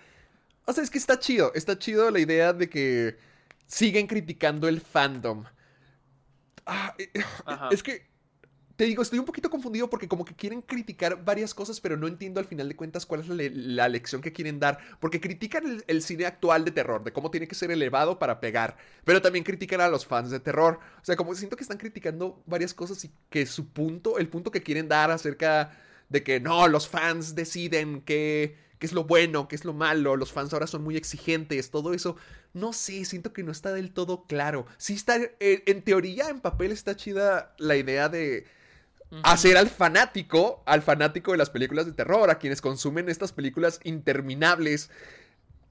O 0.66 0.74
sea, 0.74 0.84
es 0.84 0.90
que 0.90 0.98
está 0.98 1.20
chido. 1.20 1.52
Está 1.54 1.78
chido 1.78 2.10
la 2.12 2.20
idea 2.20 2.54
de 2.54 2.70
que 2.70 3.18
siguen 3.68 4.08
criticando 4.08 4.68
el 4.68 4.80
fandom. 4.82 5.44
Ah, 6.66 6.96
eh, 6.98 7.12
Ajá. 7.46 7.70
es 7.72 7.84
que. 7.84 8.08
Te 8.76 8.84
digo, 8.84 9.02
estoy 9.02 9.20
un 9.20 9.26
poquito 9.26 9.50
confundido 9.50 9.90
porque 9.90 10.10
como 10.10 10.26
que 10.26 10.36
quieren 10.36 10.62
criticar 10.62 11.24
varias 11.24 11.54
cosas, 11.54 11.80
pero 11.80 11.96
no 11.96 12.08
entiendo 12.08 12.42
al 12.42 12.46
final 12.46 12.68
de 12.68 12.76
cuentas 12.76 13.06
cuál 13.06 13.22
es 13.22 13.30
la, 13.30 13.44
la 13.52 13.88
lección 13.88 14.22
que 14.22 14.34
quieren 14.34 14.60
dar. 14.60 14.80
Porque 15.00 15.22
critican 15.22 15.84
el, 15.88 16.02
cine 16.02 16.26
actual 16.26 16.66
de 16.66 16.72
terror, 16.72 17.04
de 17.04 17.14
cómo 17.14 17.32
tiene 17.32 17.48
que 17.48 17.56
ser 17.56 17.72
elevado 17.72 18.20
para 18.20 18.42
pegar. 18.42 18.76
Pero 19.06 19.22
también 19.22 19.46
critican 19.46 19.80
a 19.80 19.88
los 19.88 20.06
fans 20.06 20.30
de 20.30 20.42
terror. 20.42 20.80
O 21.02 21.06
sea, 21.06 21.16
como 21.16 21.34
siento 21.36 21.56
que 21.56 21.64
están 21.64 21.78
criticando 21.78 22.44
varias 22.46 22.74
cosas 22.74 23.04
y 23.06 23.12
que 23.30 23.46
su 23.46 23.70
punto, 23.70 24.18
el 24.18 24.28
punto 24.28 24.52
que 24.52 24.62
quieren 24.62 24.90
dar 24.90 25.10
acerca 25.10 25.72
de 26.10 26.24
que 26.24 26.42
no, 26.42 26.68
los 26.68 26.90
fans 26.90 27.34
deciden 27.34 28.02
qué, 28.02 28.58
qué 28.78 28.86
es 28.88 28.94
lo 28.94 29.06
bueno, 29.06 29.48
qué 29.48 29.56
es 29.56 29.64
lo 29.64 29.74
malo, 29.74 30.18
los 30.18 30.34
fans 30.34 30.54
ahora 30.54 30.68
son 30.68 30.84
muy 30.84 30.98
exigentes, 30.98 31.72
todo 31.72 31.94
eso. 31.94 32.18
No 32.54 32.74
sé, 32.74 33.06
siento 33.06 33.32
que 33.32 33.44
no 33.44 33.54
está 33.54 33.72
del 33.72 33.92
todo 33.92 34.26
claro. 34.26 34.66
Sí 34.78 34.94
está, 34.94 35.18
eh, 35.18 35.64
en 35.66 35.82
teoría, 35.82 36.30
en 36.30 36.42
papel 36.42 36.72
está 36.74 36.96
chida 36.96 37.56
la 37.58 37.78
idea 37.78 38.10
de 38.10 38.46
hacer 39.24 39.58
al 39.58 39.70
fanático, 39.70 40.62
al 40.66 40.82
fanático 40.82 41.32
de 41.32 41.38
las 41.38 41.50
películas 41.50 41.86
de 41.86 41.92
terror, 41.94 42.30
a 42.30 42.38
quienes 42.40 42.62
consumen 42.62 43.10
estas 43.10 43.32
películas 43.32 43.80
interminables, 43.84 44.90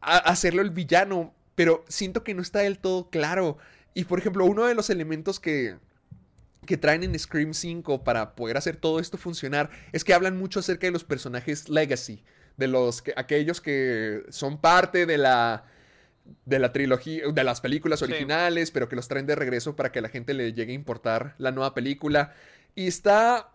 a- 0.00 0.18
hacerlo 0.18 0.62
el 0.62 0.70
villano, 0.70 1.34
pero 1.54 1.84
siento 1.88 2.24
que 2.24 2.34
no 2.34 2.42
está 2.42 2.60
del 2.60 2.78
todo 2.78 3.10
claro. 3.10 3.58
Y 3.94 4.04
por 4.04 4.18
ejemplo, 4.18 4.44
uno 4.44 4.66
de 4.66 4.74
los 4.74 4.90
elementos 4.90 5.38
que, 5.40 5.76
que 6.66 6.76
traen 6.76 7.04
en 7.04 7.18
Scream 7.18 7.54
5 7.54 8.02
para 8.04 8.34
poder 8.34 8.56
hacer 8.56 8.76
todo 8.76 8.98
esto 9.00 9.18
funcionar 9.18 9.70
es 9.92 10.04
que 10.04 10.14
hablan 10.14 10.36
mucho 10.36 10.60
acerca 10.60 10.86
de 10.86 10.92
los 10.92 11.04
personajes 11.04 11.68
legacy, 11.68 12.22
de 12.56 12.68
los 12.68 13.02
que, 13.02 13.12
aquellos 13.16 13.60
que 13.60 14.22
son 14.30 14.58
parte 14.60 15.06
de 15.06 15.18
la 15.18 15.64
de 16.46 16.58
la 16.58 16.72
trilogía, 16.72 17.24
de 17.30 17.44
las 17.44 17.60
películas 17.60 17.98
Sí. 17.98 18.06
originales, 18.06 18.70
pero 18.70 18.88
que 18.88 18.96
los 18.96 19.08
traen 19.08 19.26
de 19.26 19.34
regreso 19.34 19.76
para 19.76 19.92
que 19.92 19.98
a 19.98 20.02
la 20.02 20.08
gente 20.08 20.32
le 20.32 20.54
llegue 20.54 20.72
a 20.72 20.74
importar 20.74 21.34
la 21.36 21.50
nueva 21.52 21.74
película. 21.74 22.32
Y 22.74 22.86
está, 22.86 23.50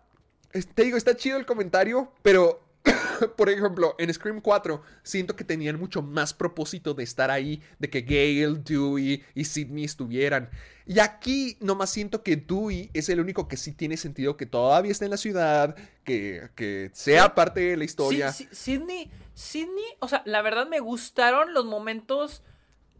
es- 0.53 0.67
te 0.67 0.83
digo, 0.83 0.97
está 0.97 1.15
chido 1.15 1.37
el 1.37 1.45
comentario, 1.45 2.11
pero, 2.21 2.63
por 3.37 3.49
ejemplo, 3.49 3.95
en 3.99 4.13
Scream 4.13 4.39
4 4.41 4.81
siento 5.03 5.35
que 5.35 5.43
tenían 5.43 5.77
mucho 5.79 6.01
más 6.01 6.33
propósito 6.33 6.93
de 6.93 7.03
estar 7.03 7.29
ahí, 7.31 7.61
de 7.79 7.89
que 7.89 8.01
Gale, 8.01 8.61
Dewey 8.63 9.23
y 9.35 9.45
Sidney 9.45 9.83
estuvieran. 9.85 10.49
Y 10.85 10.99
aquí 10.99 11.57
nomás 11.59 11.91
siento 11.91 12.23
que 12.23 12.35
Dewey 12.37 12.89
es 12.93 13.09
el 13.09 13.19
único 13.19 13.47
que 13.47 13.57
sí 13.57 13.73
tiene 13.73 13.97
sentido 13.97 14.37
que 14.37 14.45
todavía 14.47 14.91
está 14.91 15.05
en 15.05 15.11
la 15.11 15.17
ciudad, 15.17 15.75
que, 16.03 16.49
que 16.55 16.89
sea 16.93 17.35
parte 17.35 17.59
de 17.59 17.77
la 17.77 17.83
historia. 17.83 18.31
Sí, 18.31 18.47
sí, 18.51 18.55
Sidney, 18.55 19.11
Sidney, 19.35 19.85
o 19.99 20.07
sea, 20.07 20.23
la 20.25 20.41
verdad 20.41 20.67
me 20.67 20.79
gustaron 20.79 21.53
los 21.53 21.65
momentos 21.65 22.41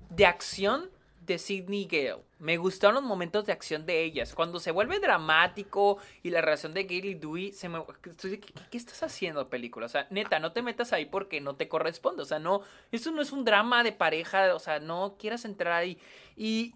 de 0.10 0.26
acción 0.28 0.90
de 1.26 1.38
Sidney 1.40 1.84
y 1.84 1.86
Gale. 1.88 2.24
Me 2.40 2.58
gustaron 2.58 2.96
los 2.96 3.04
momentos 3.04 3.46
de 3.46 3.52
acción 3.52 3.86
de 3.86 4.04
ellas. 4.04 4.34
Cuando 4.34 4.60
se 4.60 4.72
vuelve 4.72 5.00
dramático 5.00 5.98
y 6.24 6.30
la 6.30 6.42
relación 6.42 6.74
de 6.74 6.84
Gale 6.84 7.08
y 7.08 7.14
Dewey, 7.16 7.52
se 7.52 7.70
me... 7.70 7.84
¿Qué, 8.02 8.40
qué 8.40 8.78
estás 8.78 9.04
haciendo, 9.04 9.50
película? 9.50 9.86
O 9.86 9.90
sea, 9.90 10.08
neta, 10.10 10.40
no 10.40 10.52
te 10.52 10.62
metas 10.62 10.94
ahí 10.94 11.06
porque 11.06 11.42
no 11.42 11.56
te 11.56 11.68
corresponde. 11.68 12.24
O 12.24 12.26
sea, 12.26 12.40
no... 12.40 12.62
Eso 12.92 13.12
no 13.12 13.22
es 13.22 13.32
un 13.32 13.46
drama 13.46 13.84
de 13.84 13.92
pareja. 13.92 14.56
O 14.56 14.60
sea, 14.60 14.80
no 14.80 15.16
quieras 15.20 15.46
entrar 15.46 15.74
ahí. 15.74 16.00
Y... 16.36 16.76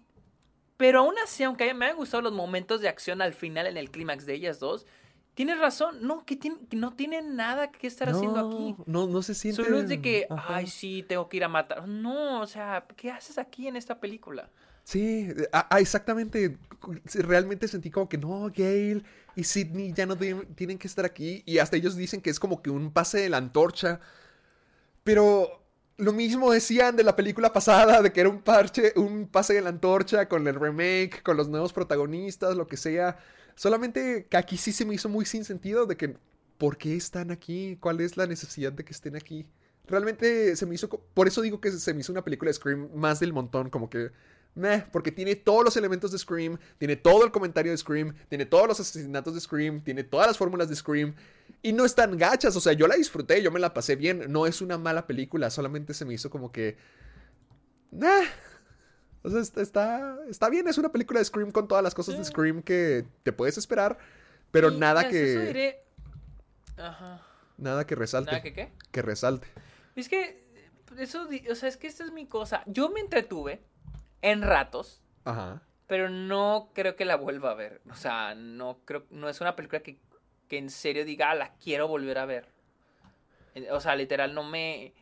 Pero 0.76 1.00
aún 1.00 1.14
así, 1.22 1.44
aunque 1.44 1.72
me 1.72 1.86
hayan 1.86 1.96
gustado 1.96 2.22
los 2.22 2.32
momentos 2.32 2.80
de 2.80 2.88
acción 2.88 3.22
al 3.22 3.32
final 3.32 3.66
en 3.66 3.76
el 3.76 3.90
clímax 3.90 4.26
de 4.26 4.34
ellas 4.34 4.58
dos, 4.58 4.86
Tienes 5.34 5.58
razón, 5.58 5.98
no, 6.00 6.24
que, 6.24 6.36
tiene, 6.36 6.58
que 6.70 6.76
no 6.76 6.92
tienen 6.94 7.34
nada 7.34 7.72
que 7.72 7.88
estar 7.88 8.08
haciendo 8.08 8.38
aquí. 8.38 8.76
No, 8.86 9.08
no 9.08 9.20
se 9.20 9.34
siente. 9.34 9.64
Solo 9.64 9.80
es 9.80 9.88
de 9.88 10.00
que, 10.00 10.28
ay, 10.30 10.68
sí, 10.68 11.04
tengo 11.08 11.28
que 11.28 11.38
ir 11.38 11.44
a 11.44 11.48
matar. 11.48 11.88
No, 11.88 12.40
o 12.40 12.46
sea, 12.46 12.86
¿qué 12.96 13.10
haces 13.10 13.36
aquí 13.36 13.66
en 13.66 13.74
esta 13.74 13.98
película? 13.98 14.48
Sí, 14.84 15.28
ah, 15.52 15.66
ah 15.70 15.80
exactamente. 15.80 16.56
Realmente 17.14 17.66
sentí 17.68 17.90
como 17.90 18.08
que 18.08 18.18
no, 18.18 18.50
Gail 18.54 19.04
y 19.34 19.44
Sidney 19.44 19.92
ya 19.92 20.06
no 20.06 20.16
tienen 20.16 20.78
que 20.78 20.86
estar 20.86 21.04
aquí. 21.04 21.42
Y 21.46 21.58
hasta 21.58 21.76
ellos 21.76 21.96
dicen 21.96 22.20
que 22.20 22.30
es 22.30 22.38
como 22.38 22.62
que 22.62 22.70
un 22.70 22.92
pase 22.92 23.18
de 23.18 23.30
la 23.30 23.38
antorcha. 23.38 24.00
Pero 25.02 25.64
lo 25.96 26.12
mismo 26.12 26.52
decían 26.52 26.96
de 26.96 27.04
la 27.04 27.16
película 27.16 27.52
pasada, 27.52 28.02
de 28.02 28.12
que 28.12 28.20
era 28.20 28.28
un 28.28 28.42
parche, 28.42 28.92
un 28.96 29.28
pase 29.28 29.54
de 29.54 29.62
la 29.62 29.70
antorcha 29.70 30.28
con 30.28 30.46
el 30.48 30.56
remake, 30.56 31.22
con 31.22 31.36
los 31.36 31.48
nuevos 31.48 31.72
protagonistas, 31.72 32.56
lo 32.56 32.66
que 32.66 32.76
sea. 32.76 33.18
Solamente 33.54 34.26
que 34.28 34.36
aquí 34.36 34.56
sí 34.56 34.72
se 34.72 34.84
me 34.84 34.94
hizo 34.94 35.08
muy 35.08 35.24
sin 35.24 35.44
sentido 35.44 35.86
de 35.86 35.96
que, 35.96 36.16
¿por 36.58 36.76
qué 36.76 36.96
están 36.96 37.30
aquí? 37.30 37.78
¿Cuál 37.80 38.00
es 38.00 38.16
la 38.16 38.26
necesidad 38.26 38.72
de 38.72 38.84
que 38.84 38.92
estén 38.92 39.16
aquí? 39.16 39.46
Realmente 39.86 40.56
se 40.56 40.66
me 40.66 40.74
hizo, 40.74 40.88
por 40.88 41.28
eso 41.28 41.42
digo 41.42 41.60
que 41.60 41.70
se 41.70 41.94
me 41.94 42.00
hizo 42.00 42.12
una 42.12 42.24
película 42.24 42.48
de 42.48 42.54
Scream 42.54 42.88
más 42.94 43.20
del 43.20 43.32
montón, 43.32 43.70
como 43.70 43.90
que, 43.90 44.10
meh, 44.54 44.84
porque 44.92 45.10
tiene 45.10 45.36
todos 45.36 45.64
los 45.64 45.76
elementos 45.76 46.12
de 46.12 46.18
Scream, 46.18 46.58
tiene 46.78 46.96
todo 46.96 47.24
el 47.24 47.32
comentario 47.32 47.72
de 47.72 47.78
Scream, 47.78 48.14
tiene 48.28 48.46
todos 48.46 48.68
los 48.68 48.80
asesinatos 48.80 49.34
de 49.34 49.40
Scream, 49.40 49.82
tiene 49.82 50.04
todas 50.04 50.26
las 50.26 50.38
fórmulas 50.38 50.68
de 50.68 50.76
Scream, 50.76 51.14
y 51.62 51.72
no 51.72 51.84
están 51.84 52.16
gachas, 52.16 52.54
o 52.56 52.60
sea, 52.60 52.72
yo 52.72 52.86
la 52.86 52.94
disfruté, 52.94 53.42
yo 53.42 53.50
me 53.50 53.60
la 53.60 53.74
pasé 53.74 53.96
bien, 53.96 54.24
no 54.28 54.46
es 54.46 54.60
una 54.60 54.78
mala 54.78 55.06
película, 55.06 55.50
solamente 55.50 55.94
se 55.94 56.04
me 56.04 56.14
hizo 56.14 56.30
como 56.30 56.52
que, 56.52 56.76
nah, 57.90 58.22
o 59.22 59.30
sea, 59.30 59.40
está, 59.62 60.18
está 60.28 60.48
bien, 60.50 60.68
es 60.68 60.78
una 60.78 60.92
película 60.92 61.18
de 61.18 61.24
Scream 61.24 61.50
con 61.50 61.66
todas 61.66 61.82
las 61.82 61.94
cosas 61.94 62.16
de 62.16 62.24
Scream 62.24 62.62
que 62.62 63.06
te 63.22 63.32
puedes 63.32 63.58
esperar, 63.58 63.98
pero 64.50 64.70
nada 64.70 65.08
que... 65.08 65.82
Ajá. 66.76 67.22
Nada 67.56 67.86
que 67.86 67.94
resalte. 67.94 68.32
¿Nada 68.32 68.42
que 68.42 68.52
qué? 68.52 68.72
Que 68.90 69.02
resalte. 69.02 69.46
Es 69.94 70.08
que, 70.08 70.44
eso, 70.98 71.28
o 71.50 71.54
sea, 71.54 71.68
es 71.68 71.76
que 71.76 71.86
esta 71.86 72.04
es 72.04 72.12
mi 72.12 72.26
cosa. 72.26 72.64
Yo 72.66 72.90
me 72.90 73.00
entretuve 73.00 73.62
en 74.30 74.42
ratos. 74.42 75.02
Ajá. 75.24 75.62
Pero 75.86 76.08
no 76.08 76.70
creo 76.74 76.96
que 76.96 77.04
la 77.04 77.16
vuelva 77.16 77.50
a 77.50 77.54
ver. 77.54 77.80
O 77.90 77.94
sea, 77.94 78.34
no 78.34 78.80
creo, 78.84 79.04
no 79.10 79.28
es 79.28 79.40
una 79.40 79.54
película 79.54 79.80
que, 79.80 80.00
que 80.48 80.58
en 80.58 80.70
serio 80.70 81.04
diga, 81.04 81.30
ah, 81.30 81.34
la 81.34 81.54
quiero 81.56 81.88
volver 81.88 82.18
a 82.18 82.26
ver. 82.26 82.52
O 83.70 83.80
sea, 83.80 83.94
literal, 83.94 84.34
no 84.34 84.42
me 84.42 84.94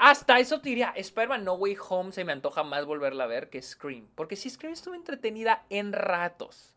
hasta 0.00 0.38
eso 0.38 0.62
te 0.62 0.70
diría, 0.70 0.94
Spider-Man 0.96 1.44
No 1.44 1.52
Way 1.56 1.76
Home 1.90 2.12
se 2.12 2.24
me 2.24 2.32
antoja 2.32 2.62
más 2.62 2.86
volverla 2.86 3.24
a 3.24 3.26
ver 3.26 3.50
que 3.50 3.60
Scream. 3.60 4.08
Porque 4.14 4.34
si 4.34 4.48
Scream 4.48 4.72
estuvo 4.72 4.94
entretenida 4.94 5.66
en 5.68 5.92
ratos. 5.92 6.74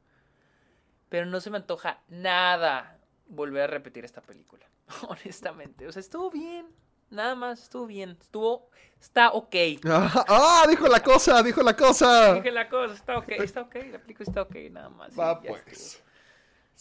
Pero 1.08 1.26
no 1.26 1.40
se 1.40 1.50
me 1.50 1.56
antoja 1.56 2.04
nada 2.10 3.00
volver 3.28 3.62
a 3.64 3.68
repetir 3.68 4.04
esta 4.04 4.22
película. 4.22 4.66
Honestamente. 5.08 5.88
O 5.88 5.92
sea, 5.94 6.02
estuvo 6.02 6.30
bien. 6.32 6.68
Nada 7.14 7.36
más, 7.36 7.62
estuvo 7.62 7.86
bien. 7.86 8.18
Estuvo. 8.20 8.70
Está 9.00 9.32
ok. 9.32 9.56
¡Ah! 9.86 10.66
dijo 10.68 10.88
la 10.88 11.02
cosa, 11.02 11.44
dijo 11.44 11.62
la 11.62 11.76
cosa. 11.76 12.34
Dije 12.36 12.52
la 12.52 12.68
cosa, 12.70 12.94
está 12.94 13.18
ok, 13.18 13.30
está 13.40 13.62
ok. 13.62 13.76
La 13.92 14.00
película 14.00 14.26
está 14.28 14.42
ok, 14.42 14.56
nada 14.72 14.90
más. 14.90 15.18
Va, 15.18 15.40
pues. 15.42 16.02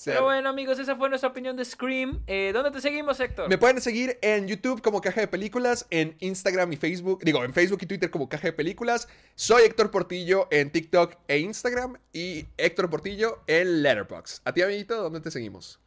Pero 0.04 0.24
bueno, 0.24 0.48
amigos, 0.48 0.78
esa 0.78 0.96
fue 0.96 1.08
nuestra 1.08 1.28
opinión 1.28 1.56
de 1.56 1.64
Scream. 1.64 2.22
Eh, 2.26 2.50
¿Dónde 2.52 2.70
te 2.70 2.80
seguimos, 2.80 3.20
Héctor? 3.20 3.48
Me 3.48 3.58
pueden 3.58 3.80
seguir 3.80 4.18
en 4.22 4.48
YouTube 4.48 4.80
como 4.80 5.00
Caja 5.00 5.20
de 5.20 5.28
Películas, 5.28 5.86
en 5.90 6.16
Instagram 6.20 6.72
y 6.72 6.76
Facebook, 6.76 7.20
digo, 7.22 7.44
en 7.44 7.52
Facebook 7.52 7.80
y 7.82 7.86
Twitter 7.86 8.10
como 8.10 8.28
Caja 8.28 8.48
de 8.48 8.52
Películas. 8.52 9.08
Soy 9.34 9.62
Héctor 9.64 9.90
Portillo 9.90 10.48
en 10.50 10.72
TikTok 10.72 11.16
e 11.28 11.38
Instagram 11.38 11.98
y 12.12 12.46
Héctor 12.56 12.88
Portillo 12.90 13.42
en 13.46 13.82
Letterboxd. 13.82 14.42
A 14.44 14.52
ti, 14.52 14.62
amiguito, 14.62 15.00
¿dónde 15.02 15.20
te 15.20 15.30
seguimos? 15.30 15.78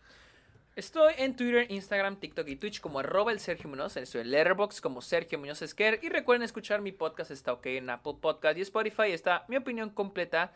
Estoy 0.75 1.13
en 1.19 1.37
Twitter, 1.37 1.71
Instagram, 1.71 2.17
TikTok 2.17 2.49
y 2.49 2.57
Twitch 2.57 2.81
como 2.81 2.99
arroba 2.99 3.31
el 3.31 3.39
Sergio 3.39 3.69
Muñoz. 3.69 3.95
Estoy 3.95 4.21
en 4.21 4.31
Letterboxd 4.31 4.81
como 4.81 5.01
Sergio 5.01 5.39
Muñoz 5.39 5.61
Esquer. 5.61 6.01
Y 6.03 6.09
recuerden 6.09 6.43
escuchar 6.43 6.81
mi 6.81 6.91
podcast, 6.91 7.31
está 7.31 7.53
ok 7.53 7.65
en 7.67 7.89
Apple 7.89 8.15
Podcast 8.19 8.57
y 8.57 8.61
Spotify. 8.61 9.13
Está 9.13 9.45
mi 9.47 9.55
opinión 9.55 9.89
completa 9.89 10.51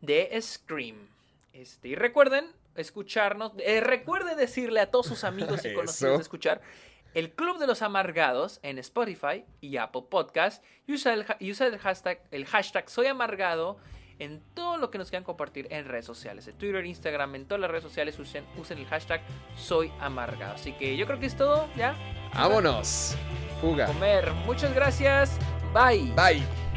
de 0.00 0.34
Scream. 0.40 0.96
Este, 1.52 1.88
y 1.88 1.96
recuerden 1.96 2.46
escucharnos. 2.76 3.52
Eh, 3.58 3.82
recuerde 3.82 4.36
decirle 4.36 4.80
a 4.80 4.90
todos 4.90 5.04
sus 5.04 5.22
amigos 5.22 5.62
y 5.66 5.74
conocidos 5.74 6.16
de 6.16 6.22
escuchar 6.22 6.62
el 7.12 7.32
Club 7.32 7.58
de 7.58 7.66
los 7.66 7.82
Amargados 7.82 8.60
en 8.62 8.78
Spotify 8.78 9.44
y 9.60 9.76
Apple 9.76 10.04
Podcast. 10.08 10.64
Y 10.86 10.94
usa 10.94 11.12
el, 11.12 11.26
el, 11.40 11.78
hashtag, 11.78 12.22
el 12.30 12.46
hashtag 12.46 12.88
Soy 12.88 13.06
Amargado 13.06 13.76
en 14.18 14.40
todo 14.54 14.76
lo 14.76 14.90
que 14.90 14.98
nos 14.98 15.10
quieran 15.10 15.24
compartir 15.24 15.66
en 15.70 15.86
redes 15.86 16.04
sociales. 16.04 16.46
En 16.48 16.54
Twitter, 16.56 16.84
Instagram, 16.84 17.34
en 17.34 17.46
todas 17.46 17.60
las 17.60 17.70
redes 17.70 17.84
sociales 17.84 18.18
usen, 18.18 18.44
usen 18.56 18.78
el 18.78 18.86
hashtag 18.86 19.22
Soy 19.56 19.92
Amargado. 20.00 20.54
Así 20.54 20.72
que 20.72 20.96
yo 20.96 21.06
creo 21.06 21.18
que 21.18 21.26
es 21.26 21.36
todo, 21.36 21.68
¿ya? 21.76 21.96
Vámonos. 22.34 23.16
Fuga. 23.60 23.86
Comer. 23.86 24.30
Muchas 24.46 24.74
gracias. 24.74 25.38
Bye. 25.72 26.12
Bye. 26.14 26.67